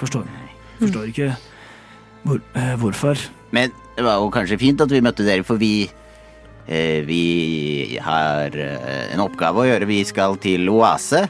Forstår, 0.00 0.26
forstår 0.80 1.10
ikke 1.12 1.30
hvor, 2.24 2.40
uh, 2.56 2.74
hvorfor. 2.80 3.20
Men 3.54 3.72
det 3.96 4.04
var 4.06 4.18
jo 4.22 4.30
kanskje 4.34 4.58
fint 4.60 4.80
at 4.84 4.92
vi 4.92 5.02
møtte 5.04 5.26
dere, 5.26 5.44
for 5.46 5.60
vi 5.60 5.86
uh, 5.88 7.00
Vi 7.08 7.98
har 8.04 8.54
uh, 8.54 9.04
en 9.14 9.22
oppgave 9.24 9.62
å 9.62 9.68
gjøre. 9.68 9.88
Vi 9.90 10.00
skal 10.08 10.36
til 10.42 10.68
Oase. 10.72 11.26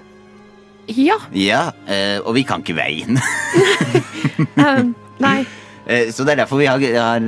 Ja. 0.89 1.19
Ja, 1.37 1.67
eh, 1.85 2.17
og 2.25 2.33
vi 2.33 2.47
kan 2.49 2.63
ikke 2.65 2.79
veien. 2.79 3.19
eh, 4.57 4.83
nei. 5.27 5.39
Eh, 5.89 6.11
så 6.13 6.21
det 6.21 6.35
er 6.35 6.43
derfor 6.43 6.59
vi 6.61 6.67
har, 6.69 6.83
har 7.01 7.23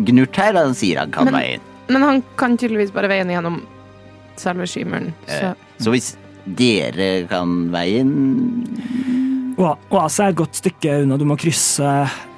Gnurt 0.00 0.36
her. 0.40 0.56
Han 0.56 0.72
sier 0.72 0.96
han 1.02 1.10
kan 1.12 1.28
Men- 1.28 1.34
veien. 1.36 1.64
Men 1.92 2.04
han 2.06 2.22
kan 2.40 2.54
tydeligvis 2.56 2.88
bare 2.94 3.08
veien 3.12 3.28
gjennom 3.28 3.58
selve 4.40 4.66
skimuren. 4.70 5.12
Så 5.26 5.50
Eh, 5.52 5.54
så 5.78 5.90
hvis 5.94 6.16
dere 6.58 7.26
kan 7.28 7.68
veien 7.70 8.12
Oase 9.58 10.22
er 10.22 10.28
et 10.32 10.36
godt 10.38 10.54
stykke 10.60 11.00
unna. 11.02 11.16
Du 11.18 11.24
må 11.26 11.34
krysse 11.38 11.82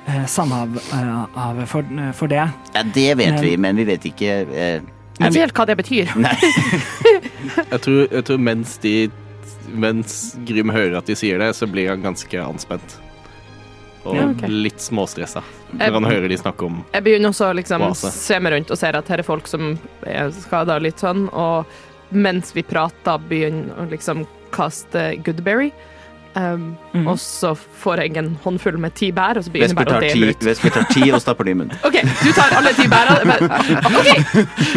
eh, 0.09 0.23
Sandhavet 0.27 1.67
for, 1.69 1.85
eh, 1.85 2.13
for 2.17 2.33
det. 2.33 2.47
Ja, 2.75 2.83
det 2.83 3.09
vet 3.21 3.35
Men- 3.35 3.45
vi, 3.45 3.57
men 3.57 3.77
vi 3.77 3.85
vet 3.85 4.07
ikke 4.09 4.31
eh, 4.49 4.81
jeg 5.21 5.35
vet 5.35 5.35
ikke 5.35 5.41
helt 5.45 5.59
hva 5.59 5.67
det 5.69 5.77
betyr. 5.77 6.13
Nei. 6.25 6.37
Jeg 7.71 7.81
tror, 7.85 8.07
jeg 8.13 8.25
tror 8.25 8.39
mens 8.41 8.77
de 8.81 9.11
Mens 9.71 10.15
Grym 10.49 10.71
hører 10.73 10.97
at 10.99 11.07
de 11.07 11.15
sier 11.19 11.39
det, 11.39 11.51
så 11.57 11.67
blir 11.71 11.89
han 11.93 12.01
ganske 12.03 12.41
anspent. 12.43 12.97
Og 14.05 14.17
Ja, 14.17 14.25
okay. 14.31 14.49
litt 14.49 14.81
småstressa 14.81 15.43
Jeg- 15.77 15.93
når 15.93 16.01
han 16.01 16.09
hører 16.11 16.29
de 16.33 16.37
snakke 16.41 16.65
om 16.65 16.79
Jeg 16.95 17.05
begynner 17.05 17.29
også 17.35 17.51
å 17.51 17.55
liksom 17.55 17.85
se 17.95 18.39
meg 18.41 18.53
rundt 18.55 18.71
og 18.73 18.79
ser 18.81 18.97
at 18.97 19.09
her 19.13 19.19
er 19.21 19.23
folk 19.29 19.47
som 19.47 19.79
er 20.07 20.31
skada 20.33 20.79
litt 20.81 20.97
sånn, 21.05 21.29
og 21.35 21.67
mens 22.11 22.55
vi 22.57 22.65
prater, 22.67 23.23
begynner 23.31 23.79
å 23.79 23.89
liksom 23.91 24.27
kaste 24.55 25.15
goodberry. 25.25 25.71
Um, 26.35 26.77
mm. 26.95 27.09
Og 27.11 27.17
så 27.19 27.57
får 27.59 28.05
jeg 28.05 28.19
en 28.21 28.35
håndfull 28.45 28.79
med 28.79 28.95
ti 28.99 29.11
bær, 29.15 29.39
og 29.41 29.47
så 29.47 29.51
begynner 29.51 29.75
jeg 29.75 29.79
bare 29.81 29.97
å 29.99 30.03
dele 30.05 30.31
ut. 30.31 30.39
ut. 30.39 30.47
Vesper 30.47 30.75
tar 30.77 30.87
ti 30.93 31.09
og 31.11 31.23
stapper 31.23 31.49
det 31.49 31.57
i 31.57 31.59
munnen. 31.63 31.81
OK, 31.87 31.99
du 32.23 32.31
tar 32.37 32.55
alle 32.59 32.75
ti 32.79 32.87
bæra. 32.91 33.17
OK! 33.91 34.11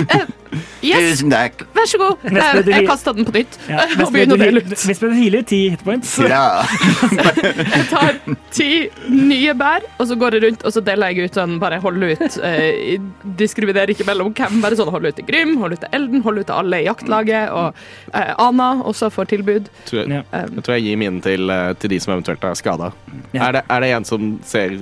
Eh, 0.08 0.24
Yes, 0.84 1.20
Tusen 1.20 1.32
takk. 1.34 1.64
vær 1.76 1.88
så 1.90 1.98
god. 2.02 2.24
Jeg, 2.28 2.64
du- 2.66 2.72
jeg 2.74 2.88
kasta 2.88 3.14
den 3.16 3.26
på 3.28 3.34
nytt. 3.36 3.58
Ja, 3.70 3.86
Og 4.04 4.12
begynner 4.14 4.36
å 4.36 4.42
dele 4.42 4.62
ut. 4.64 4.74
Vesper 4.88 5.14
healer 5.18 5.46
ti 5.48 5.62
hitpoints. 5.74 6.16
Ja. 6.34 6.64
Jeg 7.74 7.86
tar 7.90 8.18
ti 8.54 8.68
nye 9.10 9.54
bær, 9.58 9.84
og 10.00 10.08
så 10.10 10.16
går 10.20 10.36
jeg 10.38 10.44
rundt 10.46 10.64
og 10.68 10.74
så 10.76 10.82
deler 10.86 11.12
jeg 11.14 11.28
ut 11.30 11.38
sånn 11.38 11.56
Bare 11.62 11.78
holde 11.84 12.12
ut 12.14 12.38
eh, 12.46 12.98
Diskriminerer 13.40 13.92
ikke 13.94 14.06
mellom 14.08 14.32
hvem, 14.36 14.60
bare 14.64 14.78
sånn 14.80 14.92
holde 14.94 15.12
ut 15.12 15.18
til 15.20 15.28
Grym, 15.28 15.56
holde 15.62 15.78
ut 15.78 15.84
til 15.84 15.94
Elden, 15.98 16.24
holde 16.26 16.44
ut 16.44 16.50
til 16.50 16.58
alle 16.58 16.80
i 16.84 16.88
jaktlaget, 16.88 17.52
og 17.54 17.80
eh, 18.14 18.34
Ana 18.42 18.70
også 18.90 19.10
får 19.14 19.32
tilbud. 19.34 19.70
Tror, 19.90 20.04
jeg, 20.06 20.24
Um, 20.34 20.56
jeg 20.58 20.64
tror 20.66 20.76
jeg 20.78 20.84
gir 20.88 20.98
mine 21.02 21.22
til, 21.24 21.50
eh, 21.54 21.74
til 21.82 21.92
de 21.94 22.00
som 22.02 22.14
eventuelt 22.16 22.44
er 22.48 22.56
skada. 22.58 22.92
Ja. 23.36 23.50
Er, 23.52 23.60
er 23.68 23.84
det 23.84 23.90
en 23.98 24.06
som 24.08 24.30
ser 24.48 24.78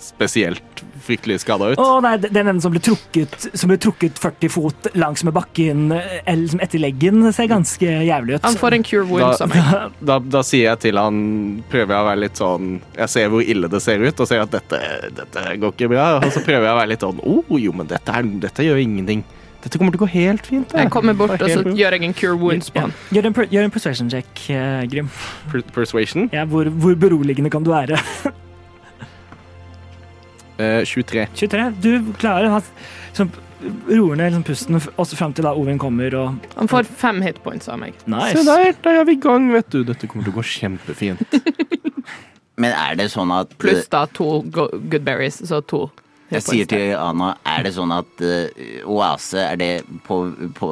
spesielt 0.00 0.82
fryktelig 1.04 1.40
skada 1.42 1.72
ut? 1.72 1.80
Å 1.80 2.00
nei, 2.04 2.14
det 2.22 2.30
er 2.36 2.46
den 2.50 2.60
som 2.62 2.72
ble 2.74 2.82
trukket, 2.84 3.48
som 3.58 3.70
ble 3.72 3.78
trukket 3.80 4.18
40 4.20 4.52
fot 4.54 4.88
langs 4.98 5.24
med 5.26 5.34
bakken 5.36 5.88
eller 5.94 6.42
liksom 6.44 6.60
etter 6.64 6.82
leggen. 6.82 7.24
Ser 7.36 7.48
ganske 7.50 7.90
jævlig 8.06 8.38
ut. 8.38 8.44
han 8.46 8.58
får 8.60 8.78
en 8.78 8.86
cure 8.86 9.06
wound 9.08 9.36
som 9.40 9.50
meg. 9.52 9.90
Da, 10.10 10.18
da 10.22 10.40
sier 10.46 10.70
jeg 10.70 10.80
til 10.86 10.98
han 11.00 11.18
Prøver 11.70 11.92
jeg 11.94 12.02
å 12.02 12.06
være 12.06 12.20
litt 12.22 12.38
sånn 12.40 12.68
Jeg 12.96 13.08
ser 13.12 13.28
hvor 13.32 13.42
ille 13.44 13.68
det 13.70 13.80
ser 13.84 14.00
ut, 14.02 14.20
og 14.22 14.28
ser 14.30 14.40
at 14.44 14.52
dette, 14.54 14.78
dette 15.16 15.42
går 15.60 15.74
ikke 15.74 15.90
bra. 15.92 16.06
Og 16.22 16.30
så 16.32 16.40
prøver 16.46 16.66
jeg 16.68 16.72
å 16.74 16.78
være 16.80 16.90
litt 16.94 17.04
sånn 17.04 17.20
Å, 17.20 17.36
jo, 17.60 17.74
men 17.76 17.90
dette, 17.90 18.14
er, 18.16 18.30
dette 18.46 18.64
gjør 18.66 18.80
ingenting. 18.82 19.22
Dette 19.60 19.76
kommer 19.76 19.92
til 19.92 20.00
å 20.00 20.04
gå 20.06 20.10
helt 20.14 20.46
fint. 20.48 20.70
Jeg 20.72 20.88
kommer 20.92 21.12
bort, 21.18 21.34
og 21.36 21.50
så 21.52 21.60
bra. 21.66 21.74
gjør 21.76 21.92
jeg 21.98 22.06
en 22.08 22.14
cure 22.16 22.36
wounds 22.40 22.70
på 22.72 22.80
Ja. 22.80 22.86
han. 22.86 22.94
Gjør 23.12 23.26
en, 23.28 23.34
gjør 23.52 23.66
en 23.68 23.74
persuasion 23.74 24.08
check, 24.08 24.30
eh, 24.48 24.86
Grim. 24.88 25.10
Per 25.52 25.60
persuasion. 25.76 26.30
Ja, 26.32 26.46
hvor, 26.48 26.70
hvor 26.80 26.96
beroligende 26.96 27.52
kan 27.52 27.66
du 27.66 27.68
være? 27.74 28.00
Eh, 30.60 30.82
23. 30.84 31.26
23. 31.34 31.68
Du 31.80 32.12
klarer 32.20 32.50
å 32.50 32.56
ha 32.58 32.60
sånn, 33.16 33.30
roer 33.88 34.18
ned 34.18 34.30
liksom, 34.30 34.44
pusten 34.46 34.80
også 35.00 35.18
fram 35.18 35.34
til 35.36 35.46
da 35.46 35.54
Ovin 35.56 35.80
kommer 35.80 36.14
og 36.16 36.50
Han 36.56 36.70
får 36.70 36.88
fem 37.00 37.20
hitpoints 37.24 37.70
av 37.72 37.80
meg. 37.80 37.96
Se 38.04 38.44
der, 38.44 38.74
da 38.84 38.94
er 39.00 39.08
vi 39.08 39.16
i 39.16 39.22
gang, 39.22 39.50
vet 39.54 39.70
du. 39.72 39.82
Dette 39.88 40.10
kommer 40.10 40.26
til 40.26 40.34
å 40.34 40.40
gå 40.40 40.46
kjempefint. 40.56 41.24
Men 42.60 42.76
er 42.76 42.98
det 43.00 43.08
sånn 43.14 43.32
at 43.32 43.54
Pluss 43.60 43.88
da 43.88 44.04
to 44.12 44.42
good 44.52 45.00
berries, 45.06 45.40
så 45.48 45.62
to. 45.64 45.86
Jeg 46.30 46.44
sier 46.46 46.68
til 46.70 46.92
Ana, 46.94 47.32
er 47.48 47.64
det 47.66 47.72
sånn 47.74 47.90
at 47.94 48.20
uh, 48.22 48.84
Oase, 48.86 49.40
er 49.42 49.56
det 49.58 49.70
på, 50.06 50.20
på, 50.54 50.68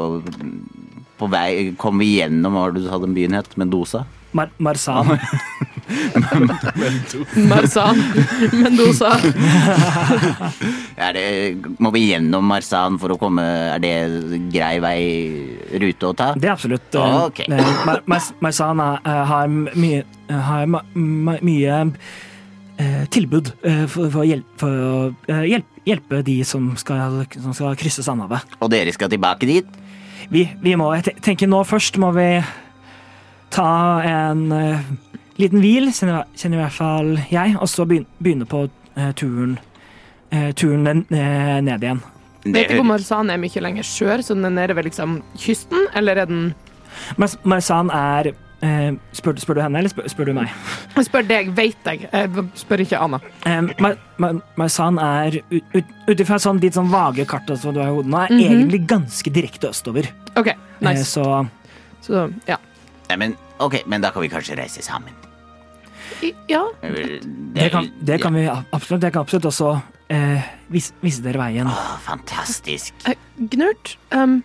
på 1.18 1.28
vei 1.32 1.72
Kommer 1.80 2.04
vi 2.04 2.12
gjennom 2.20 2.54
hva 2.54 2.68
var 2.68 2.76
du 2.76 2.84
sa 2.84 3.00
den 3.02 3.16
byen 3.16 3.34
het? 3.34 3.56
Mendoza? 3.58 4.04
Mar 4.32 4.50
Marsan. 4.58 5.18
Marsan, 7.48 7.96
Mendoza. 8.52 9.14
Er 11.00 11.12
det, 11.16 11.24
må 11.80 11.90
vi 11.94 12.02
gjennom 12.10 12.44
Marsan 12.48 12.98
for 13.00 13.14
å 13.14 13.18
komme 13.20 13.44
Er 13.72 13.80
det 13.82 13.94
grei 14.52 14.74
vei 14.84 15.00
rute 15.80 16.10
å 16.10 16.14
ta? 16.18 16.32
Det 16.36 16.50
er 16.50 16.54
absolutt. 16.54 16.94
eh, 16.94 17.18
Ok. 17.28 17.40
eh, 17.48 17.72
Mar 17.88 18.02
Mar 18.06 18.20
Marsan 18.44 18.78
har 18.82 19.48
mye, 19.48 20.04
har 20.28 20.66
mye 20.68 21.80
eh, 22.78 23.02
tilbud 23.14 23.52
eh, 23.62 23.86
for, 23.86 24.10
for, 24.12 24.22
å 24.22 24.28
hjelp, 24.28 24.46
for 24.60 24.70
å 24.92 25.14
eh, 25.28 25.60
hjelpe 25.88 26.22
de 26.26 26.40
som 26.44 26.74
skal, 26.76 27.22
som 27.32 27.54
skal 27.56 27.76
krysse 27.80 28.04
Sandhavet. 28.04 28.58
Og 28.60 28.70
dere 28.72 28.92
skal 28.92 29.08
tilbake 29.12 29.48
dit? 29.48 29.66
Vi, 30.28 30.44
vi 30.60 30.74
må, 30.76 30.90
jeg 30.98 31.16
tenker 31.24 31.48
nå 31.48 31.62
først 31.64 31.96
må 32.02 32.10
vi 32.16 32.28
ta 33.50 34.00
en 34.04 34.52
eh, 34.52 34.80
liten 35.38 35.60
hvil, 35.62 35.90
kjenner, 35.94 36.24
kjenner 36.36 36.58
i 36.58 36.62
hvert 36.66 36.76
fall 36.78 37.12
jeg, 37.30 37.56
og 37.60 37.68
så 37.70 37.86
begynne, 37.88 38.06
begynne 38.22 38.46
på 38.50 38.64
eh, 38.96 39.12
turen, 39.18 39.58
eh, 40.32 40.50
turen 40.58 40.86
eh, 40.88 41.60
ned 41.64 41.82
igjen. 41.86 42.02
Det 42.44 42.52
Vet 42.54 42.70
ikke 42.70 42.80
om 42.84 42.92
Marsan 42.94 43.30
er 43.34 43.40
mye 43.42 43.60
lenger 43.64 43.84
sør, 43.84 44.22
så 44.24 44.34
den 44.36 44.44
er 44.46 44.54
nede 44.54 44.76
ved 44.78 44.84
liksom 44.88 45.18
kysten, 45.36 45.88
eller 45.98 46.22
er 46.22 46.30
den 46.30 46.54
Mar 47.20 47.28
Marsan 47.44 47.90
er 47.94 48.30
eh, 48.64 48.92
spør, 49.14 49.36
spør 49.42 49.58
du 49.58 49.60
henne, 49.62 49.78
eller 49.82 49.92
spør, 49.92 50.06
spør 50.10 50.30
du 50.30 50.32
meg? 50.38 50.48
Jeg 50.96 51.06
spør 51.06 51.26
deg, 51.28 51.50
vet 51.54 51.90
jeg. 51.90 52.08
Jeg 52.10 52.44
spør 52.58 52.82
ikke 52.82 52.98
Anna. 53.04 53.20
Um, 53.46 53.68
Mar 53.84 53.98
Mar 54.18 54.38
Marsan 54.58 54.98
er 55.02 55.36
ut- 55.52 56.22
ifra 56.24 56.38
sånn, 56.42 56.58
ditt 56.62 56.74
sånn 56.78 56.88
vage 56.90 57.26
kart 57.28 57.50
altså, 57.54 57.70
du 57.74 57.78
har 57.82 57.90
i 57.92 57.94
hodet 57.98 58.10
nå, 58.10 58.22
er 58.24 58.32
Mhm. 58.34 58.48
egentlig 58.48 58.80
ganske 58.90 59.30
direkte 59.34 59.68
østover. 59.70 60.08
OK, 60.36 60.48
Eh, 60.48 60.56
nice. 60.80 61.04
så 61.12 61.46
Så 62.02 62.30
ja. 62.48 62.56
Nei, 63.08 63.16
men, 63.16 63.36
ok, 63.58 63.80
men 63.86 64.04
da 64.04 64.12
kan 64.12 64.22
vi 64.22 64.30
kanskje 64.32 64.56
reise 64.58 64.82
sammen. 64.84 65.14
Ja. 66.48 66.64
Det, 66.82 67.20
det 67.54 67.70
kan, 67.72 67.88
det 68.00 68.18
kan 68.22 68.34
vi 68.34 68.48
absolutt. 68.48 69.02
Det 69.02 69.12
kan 69.14 69.22
absolutt 69.22 69.48
også 69.48 69.70
eh, 70.12 70.50
vise, 70.72 70.96
vise 71.04 71.22
dere 71.24 71.40
veien. 71.40 71.70
Åh, 71.70 71.94
fantastisk. 72.04 72.94
Gnurt 73.38 73.94
um, 74.10 74.42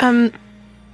um, 0.00 0.30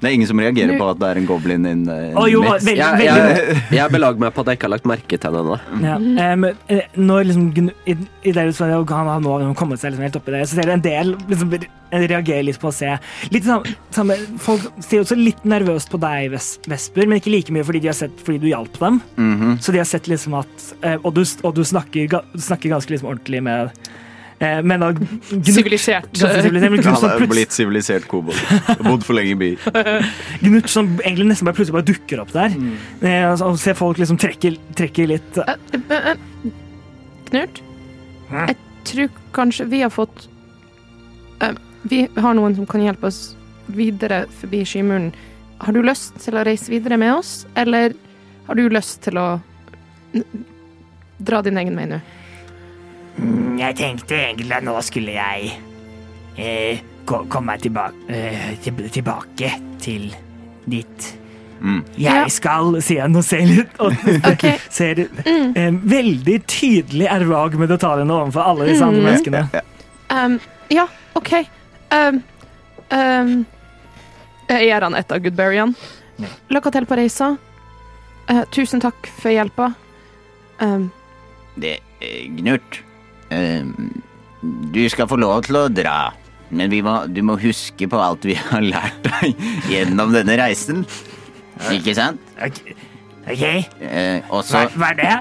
Det 0.01 0.09
er 0.09 0.14
ingen 0.16 0.28
som 0.30 0.40
reagerer 0.40 0.78
på 0.80 0.86
at 0.88 1.01
det 1.01 1.09
er 1.11 1.18
en 1.20 1.26
goblin 1.28 1.66
in 1.68 1.82
uh, 1.84 2.16
oh, 2.16 2.24
jo, 2.30 2.40
midst. 2.44 2.66
veldig, 2.66 2.78
Jeg, 3.05 3.09
jeg, 3.11 3.59
jeg 3.76 3.92
belager 3.92 4.22
meg 4.22 4.32
på 4.32 4.44
at 4.44 4.51
jeg 4.51 4.59
ikke 4.61 4.68
har 4.68 4.74
lagt 4.74 4.88
merke 4.88 5.18
til 5.20 5.36
henne 5.36 5.59
ennå. 5.84 6.16
Ja, 6.16 6.55
eh, 6.72 6.96
når 6.96 7.28
liksom 7.28 7.68
i, 7.84 7.96
i 8.24 8.34
det 8.36 8.46
så 8.57 8.70
han 8.70 9.11
har 9.12 9.20
nå 9.20 9.53
kommet 9.59 9.82
seg 9.82 9.92
liksom 9.92 10.07
helt 10.09 10.18
oppi 10.20 10.34
det, 10.34 10.42
så 10.48 10.57
ser 10.57 10.70
du 10.70 10.74
en 10.74 10.84
del 10.84 11.12
liksom, 11.28 11.53
reagerer 11.90 12.46
litt 12.48 12.61
på 12.62 12.70
å 12.70 12.74
se 12.74 12.94
litt 13.34 13.46
samme, 13.46 13.76
samme, 13.94 14.16
Folk 14.40 14.66
ser 14.84 15.05
også 15.05 15.18
litt 15.18 15.44
nervøst 15.48 15.92
på 15.92 16.01
deg, 16.01 16.32
Vesper, 16.32 17.05
men 17.05 17.20
ikke 17.20 17.34
like 17.34 17.55
mye 17.55 17.66
fordi 17.66 17.84
de 17.84 17.92
har 17.92 17.98
sett 17.98 18.24
fordi 18.24 18.40
du 18.44 18.51
hjalp 18.51 18.80
dem. 18.80 19.01
Mhm. 19.20 19.59
Så 19.61 19.74
de 19.74 19.82
har 19.82 19.88
sett 19.88 20.09
liksom 20.09 20.38
at 20.40 20.70
eh, 20.86 20.96
Og 21.03 21.12
du, 21.16 21.24
og 21.44 21.57
du 21.57 21.64
snakker, 21.66 22.20
snakker 22.36 22.72
ganske 22.72 22.94
liksom 22.94 23.11
ordentlig 23.11 23.42
med 23.44 23.68
eh, 23.68 23.98
Men 24.41 24.80
da 24.80 24.88
Sivilisert. 25.45 26.14
Han 26.16 27.05
er 27.11 27.26
blitt 27.28 27.53
sivilisert 27.53 28.07
kobold. 28.09 28.38
Bodd 28.80 29.05
for 29.05 29.18
lenge 29.18 29.34
i 29.34 29.36
by. 29.36 29.51
Gnurt 30.45 30.70
som 30.72 30.88
egentlig 31.03 31.26
nesten 31.28 31.49
bare 31.49 31.59
plutselig 31.59 31.76
bare 31.76 31.88
dukker 31.91 32.22
opp 32.22 32.32
der. 32.32 32.55
Mm. 32.57 32.72
og 33.45 33.59
ser 33.61 33.76
folk 33.76 34.01
liksom 34.01 34.16
trekke, 34.20 34.55
trekke 34.78 35.09
litt 35.11 35.41
Eh, 35.45 35.55
eh, 35.91 36.11
eh, 36.11 36.53
Knut? 37.30 37.62
Jeg 38.30 38.57
tror 38.84 39.11
kanskje 39.32 39.66
vi 39.70 39.82
har 39.82 39.93
fått 39.93 40.28
eh, 41.43 41.55
Vi 41.91 42.05
har 42.16 42.34
noen 42.34 42.57
som 42.57 42.68
kan 42.70 42.82
hjelpe 42.84 43.11
oss 43.11 43.34
videre 43.70 44.24
forbi 44.41 44.64
skymuren. 44.66 45.11
Har 45.61 45.76
du 45.76 45.82
lyst 45.84 46.16
til 46.24 46.38
å 46.38 46.45
reise 46.47 46.72
videre 46.72 46.99
med 46.99 47.12
oss, 47.14 47.45
eller 47.55 47.95
har 48.49 48.59
du 48.59 48.64
lyst 48.72 49.03
til 49.05 49.20
å 49.20 49.26
dra 51.20 51.43
din 51.47 51.61
egen 51.61 51.76
vei 51.78 51.86
nå? 51.86 52.01
Mm, 53.20 53.58
Jeg 53.60 53.76
tenkte 53.76 54.16
egentlig 54.16 54.54
at 54.56 54.64
nå 54.64 54.74
skulle 54.86 55.12
jeg 55.12 55.50
eh, 56.40 56.80
komme 57.06 57.42
meg 57.52 57.60
tilbake, 57.64 57.94
eh, 58.08 58.52
til, 58.64 58.84
tilbake 58.90 59.50
til 59.82 60.12
ditt 60.70 61.16
Mm. 61.60 61.82
jeg 61.92 62.04
Ja. 62.14 62.28
skal, 62.32 62.78
sier 62.80 63.02
han 63.02 63.16
og 63.20 63.24
ser 63.24 63.42
litt 63.44 63.74
og 63.84 63.92
okay. 64.32 64.54
ser 64.72 65.02
eh, 65.04 65.74
veldig 65.92 66.38
tydelig 66.48 67.04
ervag 67.12 67.58
med 67.60 67.68
detaljene 67.68 68.14
overfor 68.16 68.46
alle 68.48 68.68
disse 68.70 68.80
andre 68.86 69.02
Mm. 69.02 69.04
menneskene. 69.10 69.62
Um, 70.08 70.38
ja, 70.72 70.86
OK. 71.20 71.34
Um, 71.92 72.22
um, 72.96 73.34
jeg 74.48 74.70
gir 74.70 74.80
han 74.88 74.96
et 74.96 75.12
av 75.12 75.20
goodberryene. 75.20 75.74
Lykke 76.48 76.72
til 76.72 76.86
på 76.88 76.96
reisa. 76.96 77.36
Uh, 78.30 78.40
tusen 78.56 78.80
takk 78.80 79.12
for 79.20 79.28
hjelpa. 79.30 79.74
Um, 80.64 80.88
Det, 81.60 81.76
er 82.00 82.24
Gnurt, 82.40 82.80
eh, 82.80 82.89
du 83.30 84.82
skal 84.90 85.08
få 85.11 85.16
lov 85.20 85.44
til 85.46 85.57
å 85.61 85.68
dra. 85.72 85.98
Men 86.50 86.70
vi 86.72 86.80
må, 86.82 86.96
du 87.07 87.22
må 87.22 87.36
huske 87.38 87.86
på 87.90 88.00
alt 88.02 88.26
vi 88.26 88.34
har 88.50 88.64
lært 88.64 89.07
deg 89.07 89.34
gjennom 89.70 90.14
denne 90.14 90.38
reisen. 90.40 90.84
Ikke 91.70 91.94
sant? 91.94 92.20
Ok, 92.40 92.62
okay. 93.26 93.64
Eh, 93.84 94.24
og 94.32 94.42
hva, 94.48 94.48
så 94.48 94.64
hva 94.80 94.94
er 94.94 95.00
det? 95.02 95.14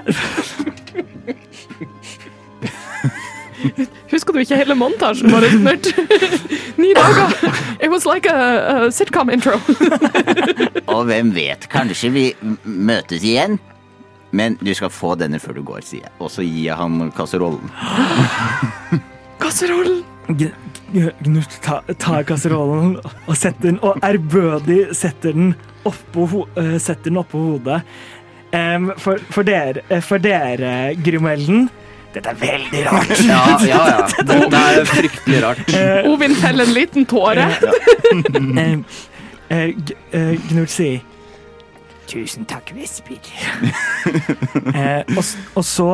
Husker 4.10 4.32
du 4.32 4.40
ikke 4.40 4.56
hele 4.56 4.74
montasjen 4.78 5.30
vår? 5.30 5.44
Ni 6.80 6.94
dager. 6.96 7.34
It 7.76 7.90
was 7.92 8.06
like 8.08 8.26
a, 8.26 8.86
a 8.86 8.90
sitcom 8.90 9.30
intro. 9.30 9.60
Og 10.88 11.04
hvem 11.10 11.34
vet, 11.36 11.68
kanskje 11.70 12.10
vi 12.14 12.24
møtes 12.64 13.20
igjen? 13.20 13.60
Men 14.36 14.56
du 14.60 14.70
skal 14.74 14.92
få 14.94 15.14
denne 15.18 15.40
før 15.42 15.58
du 15.58 15.62
går, 15.66 15.82
sier 15.86 16.04
jeg. 16.06 16.12
Og 16.22 16.30
så 16.30 16.44
gir 16.46 16.68
jeg 16.68 16.76
han 16.78 17.10
kasserollen. 17.16 17.70
Kasserollen. 19.42 20.04
Gnurt 20.30 21.56
tar, 21.64 21.82
ta 21.98 22.20
kasserollen 22.26 22.92
og 23.00 23.34
setter 23.38 23.70
den, 23.70 23.78
og 23.82 23.98
ærbødig 24.06 24.92
setter 24.94 25.34
den 25.34 25.54
oppå, 25.88 26.26
ho 26.30 26.44
eh, 26.60 26.76
setter 26.82 27.10
den 27.10 27.18
oppå 27.22 27.40
hodet. 27.54 27.80
Um, 28.50 28.90
for, 28.98 29.18
for 29.30 29.46
dere, 29.46 29.82
eh, 29.88 30.02
for 30.02 30.22
dere 30.22 30.92
Grimelden, 31.06 31.68
dette 32.14 32.32
er 32.32 32.38
veldig 32.40 32.80
rart. 32.88 33.12
Ja, 33.22 33.42
ja, 33.66 33.82
ja. 33.94 34.06
Det, 34.28 34.38
det 34.50 34.62
er 34.62 34.88
fryktelig 34.90 35.42
rart. 35.44 35.74
Ovin 36.10 36.34
feller 36.38 36.66
en 36.66 36.74
liten 36.74 37.06
tåre. 37.10 37.46
eh, 39.50 40.34
Gnurt 40.50 40.74
sier 40.74 41.00
Tusen 42.10 42.46
takk, 42.50 42.72
Vesper. 42.74 43.20
eh, 44.74 45.02
og, 45.14 45.22
og 45.54 45.64
så 45.66 45.86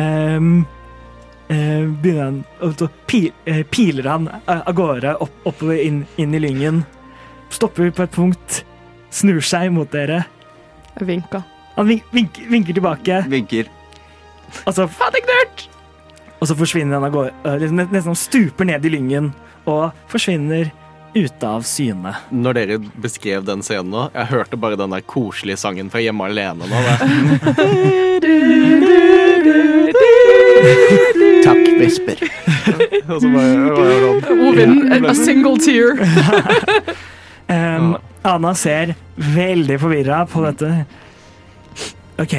eh, 0.00 0.38
begynner 1.50 2.22
han 2.24 2.38
å 2.64 2.70
så 2.78 2.88
pil, 3.10 3.28
eh, 3.50 3.62
piler 3.68 4.08
han 4.08 4.28
av 4.46 4.62
av 4.70 4.76
gårde 4.78 5.16
opp, 5.24 5.34
oppover 5.50 5.82
inn, 5.82 6.04
inn 6.20 6.34
i 6.36 6.40
lyngen. 6.42 6.82
Stopper 7.52 7.90
på 7.92 8.06
et 8.06 8.14
punkt, 8.14 8.62
snur 9.12 9.42
seg 9.44 9.72
mot 9.74 9.90
dere. 9.92 10.22
Jeg 10.96 11.08
vinka. 11.08 11.42
Han 11.76 11.88
vink, 11.88 12.08
vinker, 12.14 12.48
vinker 12.50 12.76
tilbake, 12.76 13.20
Vinker. 13.30 13.68
og 14.66 14.74
så, 14.74 14.86
Knut! 14.88 15.68
og 16.40 16.48
så 16.48 16.56
forsvinner 16.56 16.98
han 16.98 17.06
av 17.06 17.12
gårde. 17.14 17.32
eh, 17.44 17.58
liksom 17.62 17.82
nesten 17.92 18.16
stuper 18.18 18.64
ned 18.68 18.84
i 18.86 18.92
lyngen 18.92 19.32
og 19.68 19.92
forsvinner 20.08 20.70
ute 21.14 21.46
av 21.46 21.64
syne. 21.66 22.14
Når 22.30 22.58
dere 22.58 22.78
beskrev 23.02 23.44
den 23.46 23.64
scenen 23.66 23.90
nå, 23.92 24.06
jeg 24.14 24.30
hørte 24.30 24.58
bare 24.60 24.78
den 24.78 24.94
der 24.94 25.02
koselige 25.02 25.58
sangen 25.60 25.90
fra 25.92 26.02
Hjemme 26.02 26.28
alene 26.30 26.68
nå. 26.70 26.82
Takk, 31.44 31.62
Vesper. 31.80 32.24
Og 33.10 33.16
så 33.22 33.30
bare, 33.32 33.70
bare 33.74 34.00
sånn. 34.04 34.42
Ovin, 34.46 34.76
a 35.02 35.14
single 35.18 35.56
tear. 35.62 35.98
Um, 37.50 37.96
Anna 38.22 38.52
ser 38.54 38.92
veldig 39.34 39.80
forvirra 39.82 40.20
på 40.30 40.44
dette. 40.44 40.84
OK. 42.22 42.34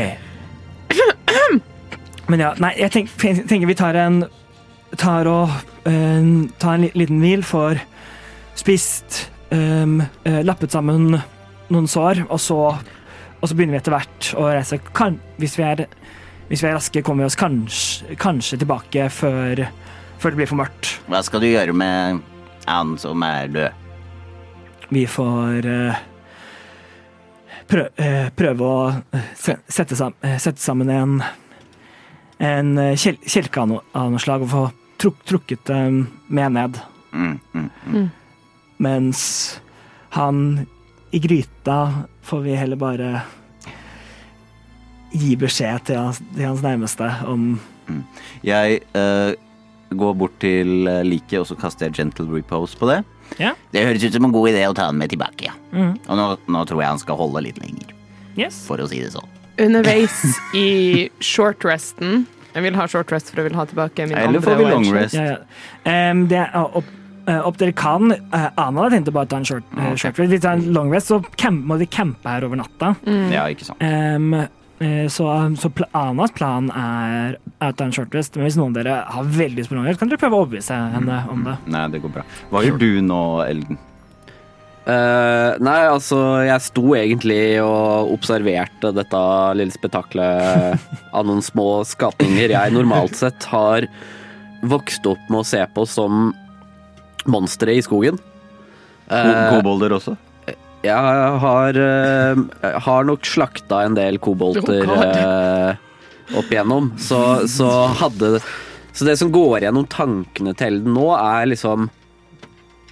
Men 2.32 2.44
ja, 2.46 2.54
nei, 2.64 2.70
jeg 2.80 2.94
tenk, 2.94 3.12
tenker 3.20 3.68
vi 3.68 3.76
tar 3.76 4.00
en 4.00 4.22
Tar 5.00 5.28
og 5.28 5.52
uh, 5.88 6.24
tar 6.60 6.74
en 6.78 6.88
liten 7.00 7.20
hvil, 7.24 7.44
får 7.48 7.80
spist, 8.62 9.24
um, 9.50 10.00
lappet 10.46 10.74
sammen 10.74 11.16
noen 11.72 11.88
sår, 11.90 12.26
og 12.30 12.40
så, 12.42 12.60
og 13.40 13.46
så 13.48 13.56
begynner 13.56 13.78
vi 13.78 13.82
etter 13.82 13.96
hvert 13.96 14.32
å 14.38 14.48
reise. 14.52 14.80
Kan, 14.96 15.18
hvis, 15.42 15.56
vi 15.60 15.66
er, 15.66 15.86
hvis 16.50 16.64
vi 16.64 16.70
er 16.70 16.78
raske, 16.78 17.04
kommer 17.06 17.26
vi 17.26 17.32
oss 17.32 17.40
kanskje, 17.40 18.18
kanskje 18.22 18.62
tilbake 18.62 19.08
før, 19.14 19.64
før 20.22 20.34
det 20.34 20.42
blir 20.42 20.52
for 20.52 20.62
mørkt. 20.62 20.94
Hva 21.10 21.24
skal 21.26 21.44
du 21.44 21.50
gjøre 21.50 21.76
med 21.76 22.22
han 22.68 22.96
som 23.02 23.24
er 23.26 23.52
død? 23.56 23.78
Vi 24.92 25.06
får 25.08 25.68
uh, 25.72 26.02
prø 27.72 27.86
uh, 27.88 28.28
prøve 28.36 28.68
å 28.68 28.80
eh, 29.16 29.30
sette, 29.72 29.96
sam 29.96 30.18
sette 30.36 30.60
sammen 30.60 30.92
en 30.92 31.22
en 32.42 32.74
kjel 32.98 33.20
kjelke 33.22 33.62
av, 33.62 33.70
noe 33.70 34.20
slag 34.20 34.42
og 34.42 34.50
få 34.50 34.62
truk 35.00 35.20
trukket 35.30 35.62
dem 35.70 36.08
med 36.26 36.56
ned. 36.58 36.80
Mm, 37.14 37.36
mm, 37.54 37.68
mm. 37.86 38.08
Mens 38.82 39.22
han 40.16 40.66
i 41.14 41.20
gryta 41.22 41.78
får 42.26 42.42
vi 42.46 42.56
heller 42.58 42.80
bare 42.80 43.22
gi 45.12 45.36
beskjed 45.40 45.86
til 45.90 46.00
hans, 46.00 46.22
til 46.34 46.46
hans 46.48 46.64
nærmeste 46.64 47.08
om 47.28 47.50
Jeg 48.48 48.80
uh, 48.96 49.34
går 49.92 50.14
bort 50.16 50.38
til 50.40 50.88
eh, 50.88 51.02
liket, 51.04 51.42
og 51.42 51.48
så 51.50 51.58
kaster 51.60 51.90
jeg 51.90 51.98
gentle 51.98 52.24
repose 52.32 52.78
på 52.80 52.88
det. 52.88 53.02
Det 53.36 53.82
høres 53.84 54.06
ut 54.06 54.16
som 54.16 54.24
en 54.30 54.32
god 54.32 54.48
idé 54.54 54.62
å 54.70 54.76
ta 54.76 54.86
han 54.88 54.96
med 55.00 55.12
tilbake, 55.12 55.50
ja. 55.50 55.56
Mm. 55.76 55.98
Og 56.08 56.16
nå, 56.20 56.28
nå 56.56 56.62
tror 56.70 56.80
jeg 56.80 56.94
han 56.94 57.02
skal 57.02 57.20
holde 57.20 57.44
litt 57.44 57.60
lenger, 57.60 57.92
Yes. 58.40 58.62
for 58.64 58.80
å 58.80 58.88
si 58.88 59.02
det 59.04 59.12
sånn. 59.12 59.28
Underveis 59.60 60.16
i 60.56 61.10
shortresten 61.20 62.24
Jeg 62.56 62.64
vil 62.64 62.78
ha 62.80 62.86
shortrest 62.88 63.28
for 63.30 63.42
jeg 63.42 63.50
vil 63.50 63.58
ha 63.60 63.66
tilbake 63.68 64.06
min 64.08 64.16
Eller 64.16 64.40
andre 64.40 64.42
får 64.46 64.56
vi 64.56 64.64
wild 64.64 64.72
long 64.74 64.86
shape. 64.88 65.02
rest? 65.02 65.18
Ja, 65.20 65.26
ja. 65.28 65.92
Em, 65.92 66.22
det 66.32 66.40
er 66.40 66.56
opp, 66.80 66.88
eh, 67.28 67.42
opp 67.48 67.60
dere 67.62 67.76
kan. 67.78 68.14
Uh, 68.32 68.48
Ana 68.60 68.86
hadde 68.86 68.98
tenkt 68.98 69.12
å 69.12 69.16
bare 69.16 69.30
ta 69.32 69.42
en 69.42 69.48
short, 69.48 69.68
uh, 69.78 69.92
short 70.00 70.18
rest. 70.20 70.32
Hvis 70.34 70.42
det 70.44 70.50
er 70.50 70.58
en 70.60 70.74
long 70.76 70.90
rest, 70.94 71.12
så 71.12 71.22
camp, 71.42 71.64
må 71.68 71.78
de 71.82 71.90
campe 71.90 72.30
her 72.30 72.48
over 72.48 72.60
natta. 72.60 72.96
Ja, 73.34 73.46
ikke 73.52 73.68
sant. 73.70 73.84
Um, 73.84 74.34
eh, 74.82 75.06
så 75.12 75.30
så 75.62 75.72
Anas 75.98 76.34
plan 76.38 76.72
er 76.74 77.38
å 77.62 77.72
ta 77.78 77.88
en 77.88 77.96
short 77.96 78.16
rest, 78.18 78.36
men 78.36 78.48
hvis 78.48 78.58
noen 78.60 78.74
av 78.74 78.82
dere 78.82 78.98
har 79.14 79.32
veldig 79.38 79.62
lyst 79.62 79.72
på 79.72 79.78
long 79.78 79.88
rest, 79.90 80.02
kan 80.02 80.12
dere 80.12 80.22
prøve 80.22 80.40
å 80.40 80.46
overbevise 80.46 80.82
henne 80.98 81.22
om 81.32 81.46
det. 81.48 81.56
Nei, 81.72 81.86
det 81.94 82.04
går 82.04 82.18
bra. 82.20 82.28
Hva 82.52 82.66
gjør 82.66 82.82
du 82.82 82.92
nå, 83.06 83.24
Elden? 83.46 83.82
Uh, 84.82 85.62
nei, 85.62 85.84
altså, 85.86 86.18
jeg 86.42 86.66
sto 86.66 86.96
egentlig 86.98 87.62
og 87.62 88.16
observerte 88.16 88.90
dette 88.98 89.20
lille 89.60 89.76
spetakkelet 89.76 90.82
av 91.14 91.28
noen 91.28 91.44
små 91.46 91.84
skapninger 91.86 92.56
jeg 92.56 92.74
normalt 92.74 93.14
sett 93.20 93.46
har 93.52 93.86
vokst 94.66 95.06
opp 95.10 95.30
med 95.30 95.44
å 95.44 95.46
se 95.46 95.62
på 95.76 95.86
som 95.90 96.32
monstre 97.30 97.76
i 97.78 97.84
skogen. 97.86 98.20
Eh, 99.12 99.50
Kobolder 99.52 99.98
også? 99.98 100.18
jeg 100.82 101.38
har, 101.44 101.78
eh, 101.78 102.36
har 102.82 103.04
nok 103.06 103.26
slakta 103.28 103.84
en 103.86 103.94
del 103.98 104.18
kobolter 104.18 104.90
Oh, 104.90 106.40
opp 106.40 106.50
igjennom, 106.50 106.94
så, 106.98 107.46
så 107.46 107.68
hadde 108.00 108.40
Så 108.94 109.06
det 109.06 109.18
som 109.20 109.32
går 109.32 109.62
gjennom 109.66 109.86
tankene 109.92 110.56
til 110.58 110.72
Elden 110.72 110.96
nå, 110.96 111.06
er 111.16 111.52
liksom 111.52 111.90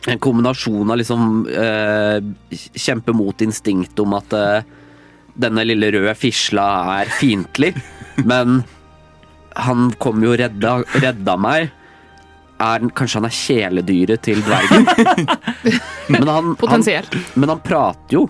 en 0.07 0.19
kombinasjon 0.21 0.91
av 0.91 0.99
liksom 1.01 1.23
eh, 1.51 2.19
kjempe 2.75 3.15
mot 3.15 3.41
instinkt 3.43 3.99
om 3.99 4.13
at 4.15 4.35
denne 5.39 5.65
lille 5.65 5.89
røde 5.91 6.13
fisla 6.19 6.67
er 6.99 7.11
fiendtlig, 7.19 7.73
men 8.23 8.61
han 9.59 9.89
kom 9.99 10.23
jo 10.23 10.33
og 10.35 10.39
redda, 10.39 10.77
redda 11.03 11.35
meg. 11.39 11.73
Er, 12.59 12.89
kanskje 12.91 13.21
han 13.21 13.29
er 13.29 13.35
kjæledyret 13.35 14.23
til 14.25 14.41
dvergen? 14.43 14.87
men, 16.11 16.27
han, 16.27 16.55
han, 16.59 16.83
men 17.39 17.53
han 17.53 17.61
prater 17.63 18.17
jo. 18.17 18.25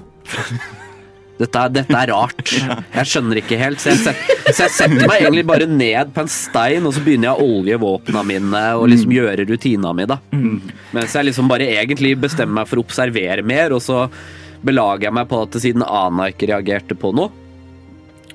Dette 1.40 1.62
dette 1.72 1.96
er 1.96 2.12
rart. 2.12 2.52
Jeg 2.52 3.08
skjønner 3.08 3.40
ikke 3.40 3.58
helt. 3.62 3.80
Så 3.80 3.94
jeg, 3.94 4.02
set, 4.04 4.24
så 4.50 4.66
jeg 4.66 4.74
setter 4.76 5.06
meg 5.08 5.22
egentlig 5.22 5.46
bare 5.48 5.70
ned 5.72 6.12
på 6.16 6.26
en 6.26 6.32
stein, 6.32 6.84
og 6.84 6.96
så 6.96 7.04
begynner 7.06 7.30
jeg 7.30 7.40
å 7.40 7.54
olje 7.56 7.80
våpnene 7.80 8.24
mine 8.28 8.64
og 8.76 8.90
liksom 8.92 9.14
gjøre 9.16 9.48
rutina 9.48 9.94
mi, 9.96 10.08
da. 10.10 10.20
Mens 10.36 11.16
jeg 11.16 11.30
liksom 11.30 11.48
bare 11.52 11.70
egentlig 11.80 12.18
bestemmer 12.20 12.60
meg 12.60 12.70
for 12.70 12.82
å 12.82 12.84
observere 12.84 13.46
mer, 13.48 13.72
og 13.76 13.84
så 13.86 14.04
belager 14.66 15.08
jeg 15.08 15.16
meg 15.16 15.30
på 15.32 15.40
at 15.46 15.56
siden 15.64 15.86
Ana 15.88 16.28
ikke 16.34 16.52
reagerte 16.52 16.98
på 17.00 17.14
noe, 17.16 17.32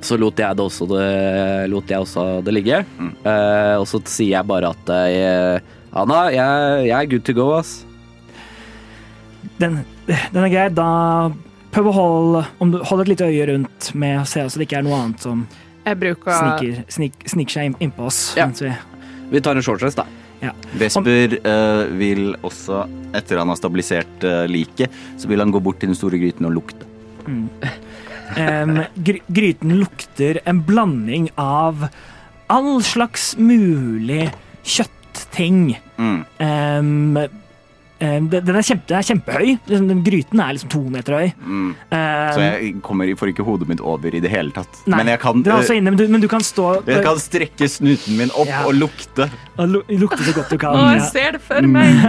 så 0.05 0.17
lot 0.21 0.41
jeg 0.41 0.57
det 0.57 0.65
også 0.65 0.89
det, 0.89 1.05
lot 1.73 1.93
jeg 1.93 2.05
også 2.05 2.25
det 2.45 2.53
ligge. 2.53 2.83
Eh, 3.01 3.77
og 3.77 3.87
så 3.89 4.01
sier 4.05 4.39
jeg 4.39 4.49
bare 4.49 4.73
at 4.73 4.93
eh, 5.95 6.07
da, 6.11 6.21
jeg, 6.35 6.87
jeg 6.89 6.97
er 6.99 7.11
good 7.15 7.25
to 7.27 7.35
go, 7.37 7.51
ass. 7.59 7.85
Den, 9.61 9.81
den 10.09 10.41
er 10.45 10.51
grei. 10.53 10.69
Da 10.75 10.89
prøv 11.75 11.91
å 11.91 11.95
holde, 11.95 12.43
om 12.63 12.73
du, 12.75 12.81
hold 12.87 13.05
et 13.05 13.13
lite 13.15 13.29
øye 13.31 13.47
rundt 13.53 13.93
med 13.99 14.21
å 14.23 14.27
se 14.29 14.43
så 14.47 14.61
det 14.61 14.69
ikke 14.69 14.81
er 14.83 14.87
noe 14.87 14.99
annet 15.05 15.25
som 15.25 15.47
Jeg 15.85 15.99
bruker 16.01 16.33
sniker, 16.39 16.85
snik, 16.95 17.17
sniker 17.29 17.53
seg 17.59 17.71
inn- 17.71 17.81
innpå 17.89 18.07
oss. 18.09 18.21
Ja. 18.39 18.47
Mens 18.49 18.63
vi, 18.65 18.71
Vi 19.33 19.41
tar 19.45 19.59
en 19.59 19.65
shortrest, 19.67 19.99
da. 20.01 20.07
Vesper 20.77 21.39
uh, 21.47 21.87
vil 21.97 22.35
også, 22.45 22.83
etter 23.17 23.39
han 23.41 23.49
har 23.49 23.57
stabilisert 23.57 24.25
uh, 24.29 24.43
liket, 24.51 24.93
så 25.17 25.31
vil 25.31 25.41
han 25.41 25.53
gå 25.55 25.61
bort 25.65 25.79
til 25.81 25.89
den 25.93 25.97
store 25.97 26.19
gryten 26.21 26.45
og 26.49 26.53
lukte. 26.59 26.85
Em, 28.37 28.75
gry, 29.07 29.21
gryten 29.33 29.73
lukter 29.81 30.41
en 30.45 30.61
blanding 30.67 31.31
av 31.41 31.87
all 32.53 32.83
slags 32.85 33.35
mulig 33.41 34.27
kjøttting. 34.65 34.94
Mm. 35.99 36.25
Em, 36.43 37.17
em, 38.01 38.29
den 38.29 38.45
den 38.45 38.57
er, 38.59 38.63
kjempe, 38.67 38.87
den 38.91 38.99
er 38.99 39.07
kjempehøy. 39.09 39.51
Liksom, 39.69 39.89
Den 39.89 40.03
gryten 40.05 40.41
er 40.43 40.53
liksom 40.57 40.71
to 40.75 40.81
meter 40.91 41.17
høy. 41.19 41.33
Mm. 41.41 41.71
Så 42.35 42.41
jeg 42.45 42.73
kommer, 42.83 43.13
får 43.17 43.33
ikke 43.33 43.47
hodet 43.47 43.69
mitt 43.71 43.81
over 43.81 44.15
i 44.15 44.21
det 44.21 44.31
hele 44.33 44.51
tatt. 44.57 44.81
nei, 44.87 44.99
Men 44.99 45.13
jeg 45.15 45.21
kan, 45.23 45.43
du 45.43 45.51
er 45.51 45.57
også 45.61 45.75
eh, 45.77 45.79
inne, 45.81 45.91
men, 45.95 45.99
du, 45.99 46.09
men 46.09 46.21
du 46.21 46.29
kan 46.29 46.41
stå 46.45 46.83
jeg 46.87 47.05
kan 47.07 47.19
strekke 47.23 47.69
snuten 47.71 48.17
min 48.19 48.31
opp 48.35 48.49
Ja. 48.51 48.65
og 48.67 48.75
lukte. 48.75 49.31
og 49.59 49.69
lu- 49.69 49.85
lukte 49.89 50.23
så 50.27 50.35
godt 50.37 50.51
du 50.51 50.59
kan. 50.59 50.75
Å, 50.75 50.91
jeg 50.93 51.01
ja. 51.01 51.09
ser 51.15 51.33
det 51.39 51.43
for 51.47 51.63
meg! 51.63 52.05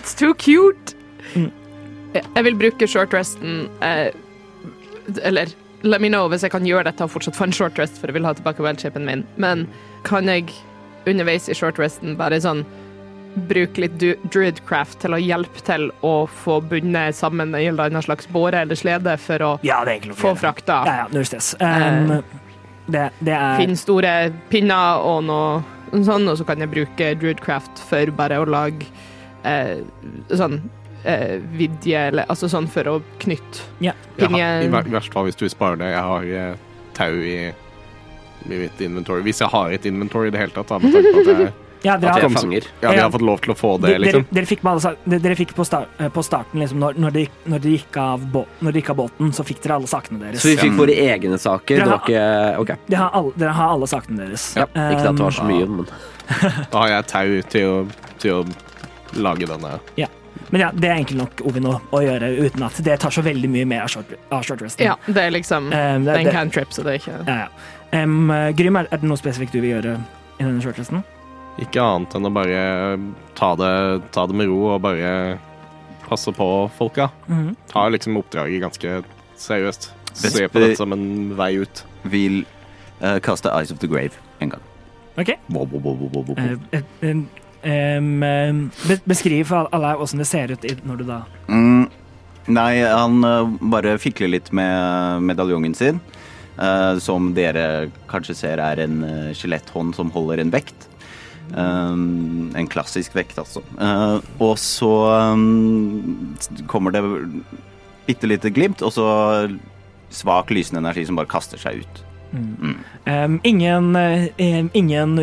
It's 0.00 0.14
too 0.18 0.34
cute! 0.34 0.94
Jeg 1.34 2.24
jeg 2.36 2.44
vil 2.44 2.56
bruke 2.60 2.84
shortresten 2.86 3.68
eh, 3.80 4.10
Eller 5.24 5.48
let 5.82 6.00
me 6.02 6.10
know 6.12 6.28
hvis 6.28 6.42
jeg 6.44 6.52
kan 6.52 6.66
gjøre 6.66 6.84
dette 6.90 7.02
og 7.06 7.10
fortsatt 7.10 7.34
få 7.38 7.44
en 7.48 7.54
shortrest, 7.56 7.96
for 7.98 8.06
jeg 8.10 8.14
vil 8.18 8.26
ha 8.28 8.34
tilbake 8.36 8.62
weldshapen 8.62 9.06
min. 9.08 9.24
Men 9.40 9.64
kan 10.04 10.28
jeg 10.30 10.52
underveis 11.06 11.48
i 11.48 11.54
shortresten 11.56 12.16
bare 12.16 12.40
sånn 12.42 12.64
bruke 13.48 13.80
litt 13.80 13.94
du- 13.98 14.18
druidcraft 14.28 14.98
til 15.00 15.14
å 15.16 15.20
hjelpe 15.20 15.62
til 15.64 15.86
å 16.04 16.26
få 16.28 16.58
bundet 16.68 17.16
sammen 17.16 17.54
en 17.54 17.60
eller 17.70 17.88
annen 17.88 18.04
slags 18.04 18.28
båre 18.28 18.60
eller 18.66 18.76
slede 18.76 19.14
for 19.18 19.40
å 19.46 19.52
ja, 19.64 19.78
er 19.88 20.00
få 20.12 20.34
frakta? 20.36 20.82
Ja, 20.86 20.96
ja, 21.02 21.06
null 21.14 21.24
stress. 21.24 21.54
Um, 21.60 22.18
det, 22.92 23.06
det 23.24 23.32
er 23.32 23.56
finne 23.62 23.78
store 23.80 24.12
pinner 24.52 25.00
og 25.00 25.24
noe 25.24 26.04
sånn, 26.04 26.28
og 26.28 26.36
så 26.40 26.44
kan 26.48 26.60
jeg 26.60 26.70
bruke 26.72 27.08
Druidcraft 27.20 27.80
for 27.88 28.12
bare 28.16 28.38
å 28.42 28.44
lage 28.48 28.84
eh, 29.48 29.80
sånn 30.32 30.58
eh, 31.04 31.38
vidje, 31.56 32.06
eller 32.12 32.28
altså 32.32 32.48
sånn 32.52 32.68
for 32.72 32.88
å 32.88 32.94
knytte 33.22 33.64
Ja. 33.84 33.92
Jeg 34.18 34.28
I 34.68 34.68
verste 34.72 35.12
fall 35.12 35.28
hvis 35.28 35.36
du 35.40 35.48
sparer 35.48 35.76
spare 35.76 35.76
det. 35.80 35.90
Jeg 35.92 36.04
har 36.08 36.24
eh, 36.24 36.54
tau 36.96 37.12
i, 37.16 37.36
i 38.46 38.62
mitt 38.64 38.80
inventory. 38.80 39.22
Hvis 39.26 39.42
jeg 39.44 39.52
har 39.52 39.74
et 39.74 39.86
inventory 39.86 40.30
i 40.30 40.34
det 40.34 40.40
hele 40.42 40.54
tatt, 40.56 40.68
da, 40.70 40.78
med 40.82 40.94
tanke 40.94 41.12
på 41.12 41.22
at 41.26 41.34
jeg 41.34 41.52
Ja, 41.82 41.96
dere 41.98 42.12
At 42.12 42.22
har, 42.22 42.28
er 42.30 42.34
fanger. 42.36 42.66
Ja, 42.80 42.90
vi 42.92 42.98
har 43.00 43.10
fått 43.10 43.24
lov 43.26 43.40
til 43.42 43.52
å 43.52 43.56
få 43.58 43.72
det, 43.82 43.88
dere, 43.90 44.02
liksom. 44.04 44.24
dere 44.30 44.46
fikk, 44.46 44.60
alle, 44.70 44.92
dere, 45.02 45.22
dere 45.24 45.38
fikk 45.38 45.54
på, 45.58 45.64
start, 45.66 45.96
eh, 45.98 46.12
på 46.14 46.22
starten, 46.22 46.62
liksom, 46.62 46.78
når, 46.78 47.00
når, 47.02 47.16
de, 47.16 47.24
når, 47.50 47.62
de 47.64 47.72
gikk 47.74 47.98
av 47.98 48.22
bå, 48.34 48.44
når 48.62 48.76
de 48.76 48.82
gikk 48.82 48.92
av 48.94 49.00
båten, 49.00 49.32
så 49.34 49.46
fikk 49.46 49.64
dere 49.64 49.80
alle 49.80 49.90
sakene 49.90 50.22
deres. 50.22 50.44
Så 50.44 50.52
vi 50.52 50.56
fikk 50.62 50.78
våre 50.78 50.94
egne 51.08 51.40
saker. 51.42 51.82
Dere 51.82 51.90
har, 51.96 52.04
ikke 52.06 52.62
okay. 52.62 52.78
Dere 52.86 53.02
har 53.02 53.18
alle, 53.18 53.34
dere 53.42 53.56
har 53.58 53.74
alle 53.74 53.90
sakene 53.90 54.22
deres. 54.22 54.46
Ja, 54.60 54.68
ikke 54.70 55.10
at 55.10 55.18
det 55.18 55.26
var 55.26 55.38
så 55.40 55.48
mye, 55.48 55.68
men 55.74 55.92
Da 56.72 56.84
har 56.84 56.94
jeg 56.94 57.10
tau 57.10 57.36
til 57.56 57.68
å, 57.72 57.78
til 58.22 58.38
å 58.38 58.42
lage 59.18 59.50
denne. 59.50 59.78
Men 60.52 60.60
ja, 60.60 60.68
det 60.76 60.88
er 60.88 60.98
enkelt 61.00 61.16
nok 61.18 61.40
Ovin, 61.48 61.66
å, 61.68 61.78
å 61.96 62.00
gjøre 62.04 62.28
uten 62.44 62.64
at 62.66 62.78
det 62.84 62.98
tar 63.00 63.12
så 63.14 63.22
veldig 63.24 63.48
mye 63.52 63.68
mer 63.68 63.86
av 63.86 63.92
short, 63.92 64.10
av 64.28 64.42
short 64.46 64.62
resten. 64.64 64.84
Ja, 64.84 64.98
det 65.08 65.26
er 65.26 65.32
liksom 65.34 65.70
um, 65.70 65.72
det- 65.72 66.02
det 66.12 66.18
er 66.18 66.26
en 66.26 66.36
cantrip, 66.36 66.74
så 66.76 66.84
det 66.84 66.94
er 66.94 67.00
ikke 67.00 67.16
Ja, 67.26 67.36
ja. 67.46 67.70
Em, 67.92 68.30
Grym, 68.56 68.78
er, 68.80 68.88
er 68.90 69.02
det 69.02 69.08
noe 69.08 69.20
spesifikt 69.20 69.52
du 69.52 69.60
vil 69.60 69.74
gjøre 69.76 69.96
i 70.38 70.44
denne 70.44 70.62
shortresten? 70.64 71.02
Ikke 71.60 71.82
annet 71.84 72.14
enn 72.16 72.28
å 72.28 72.32
bare 72.32 72.60
ta 73.36 73.52
det, 73.60 73.72
ta 74.14 74.24
det 74.28 74.36
med 74.38 74.48
ro 74.48 74.60
og 74.72 74.80
bare 74.84 75.38
passe 76.06 76.32
på 76.32 76.48
folka. 76.78 77.10
Mhm. 77.26 77.56
Ta 77.72 77.88
liksom 77.88 78.16
oppdraget 78.20 78.62
ganske 78.62 79.02
seriøst. 79.36 79.90
Se 80.14 80.48
på 80.48 80.60
det 80.60 80.76
som 80.76 80.92
en 80.92 81.32
vei 81.36 81.54
ut. 81.62 81.84
Vil 82.04 82.42
uh, 83.02 83.18
kaste 83.22 83.48
Eyes 83.52 83.72
of 83.72 83.78
the 83.78 83.88
Grave 83.88 84.18
en 84.40 84.50
gang. 84.50 84.62
OK. 85.16 85.36
Wow, 85.48 85.68
wow, 85.70 86.08
wow, 86.12 86.36
em, 87.62 88.22
em, 88.22 88.70
beskriv 89.04 89.44
for 89.46 89.68
alle 89.72 89.94
åssen 89.96 90.18
det 90.18 90.26
ser 90.26 90.50
ut 90.50 90.64
når 90.84 90.96
du 90.96 91.04
da 91.04 91.22
Mm, 91.48 91.90
nei, 92.48 92.80
han 92.80 93.24
uh, 93.24 93.46
bare 93.60 93.98
fikler 93.98 94.28
litt 94.32 94.52
med 94.52 95.22
medaljongen 95.22 95.74
sin. 95.74 96.00
Eh, 96.62 96.94
som 97.02 97.32
dere 97.36 97.90
kanskje 98.10 98.38
ser 98.38 98.62
er 98.62 98.84
en 98.84 99.02
uh, 99.02 99.32
skjeletthånd 99.36 99.96
som 99.98 100.12
holder 100.14 100.42
en 100.42 100.54
vekt. 100.54 100.88
Um, 101.52 102.52
en 102.56 102.68
klassisk 102.70 103.16
vekt, 103.18 103.36
altså. 103.42 103.64
Uh, 103.76 104.22
og 104.40 104.54
så 104.60 104.92
um, 105.34 106.36
kommer 106.70 106.94
det 106.94 107.02
bitte 108.06 108.30
lite 108.30 108.52
glimt, 108.54 108.82
og 108.82 108.94
så 108.94 109.08
svak 110.12 110.50
lysende 110.54 110.82
energi 110.82 111.04
som 111.08 111.18
bare 111.18 111.30
kaster 111.30 111.60
seg 111.60 111.82
ut. 111.82 112.02
Em, 113.04 113.40
Ingen, 113.44 113.96
eh, 113.96 114.64
ingen 114.72 115.18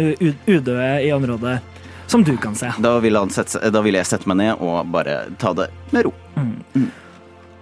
udøde 0.45 1.01
i 1.01 1.11
området 1.13 1.59
som 2.07 2.23
du 2.23 2.37
kan 2.37 2.55
se. 2.55 2.73
Da 2.77 2.99
vil, 2.99 3.15
han 3.15 3.29
sette, 3.29 3.69
da 3.69 3.81
vil 3.81 3.97
jeg 3.97 4.05
sette 4.05 4.29
meg 4.29 4.39
ned 4.41 4.61
og 4.61 4.89
bare 4.93 5.23
ta 5.41 5.53
det 5.57 5.69
med 5.93 6.07
ro. 6.07 6.13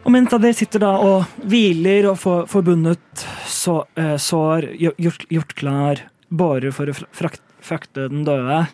Og 0.07 0.13
mens 0.15 0.31
dere 0.31 0.55
sitter 0.55 0.79
da 0.79 0.93
og 1.03 1.25
hviler 1.51 2.05
og 2.07 2.15
får 2.21 2.45
forbundet 2.47 3.25
så, 3.43 3.81
eh, 3.99 4.15
sår, 4.15 4.69
gjort, 4.79 5.25
gjort 5.27 5.55
klar 5.59 6.03
bårer 6.31 6.71
for 6.71 6.87
å 6.87 6.95
frakt, 6.95 7.43
frakte 7.59 8.07
den 8.07 8.23
døde, 8.23 8.69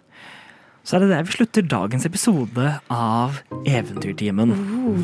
så 0.86 0.98
er 0.98 1.00
det 1.00 1.10
der 1.10 1.26
vi 1.26 1.34
slutter 1.34 1.66
dagens 1.66 2.06
episode 2.06 2.68
av 2.92 3.40
Eventyrtimen. 3.66 4.54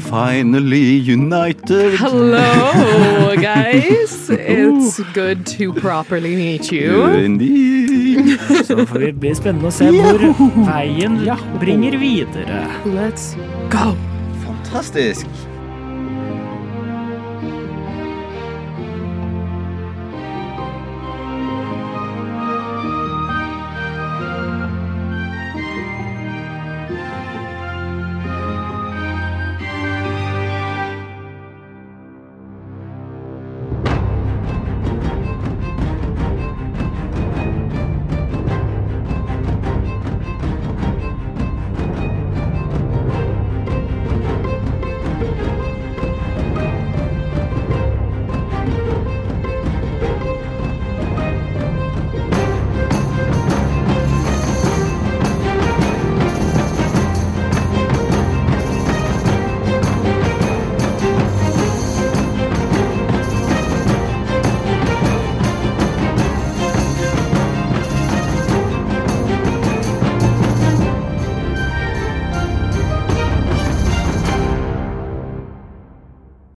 Finally 0.06 1.00
united! 1.10 1.98
Hello, 1.98 3.34
guys. 3.42 4.30
It's 4.30 5.00
good 5.16 5.48
to 5.58 5.74
properly 5.74 6.36
meet 6.36 6.70
you. 6.72 7.10
Indeed. 7.18 8.38
Så 8.68 8.86
får 8.86 9.00
vi 9.08 9.14
bli 9.26 9.34
spennende 9.34 9.72
å 9.72 9.74
se 9.74 9.90
hvor 9.90 10.28
veien 10.70 11.24
bringer 11.58 11.98
videre. 11.98 12.68
Let's 12.86 13.34
go. 13.74 13.96
Fantastisk. 14.46 15.26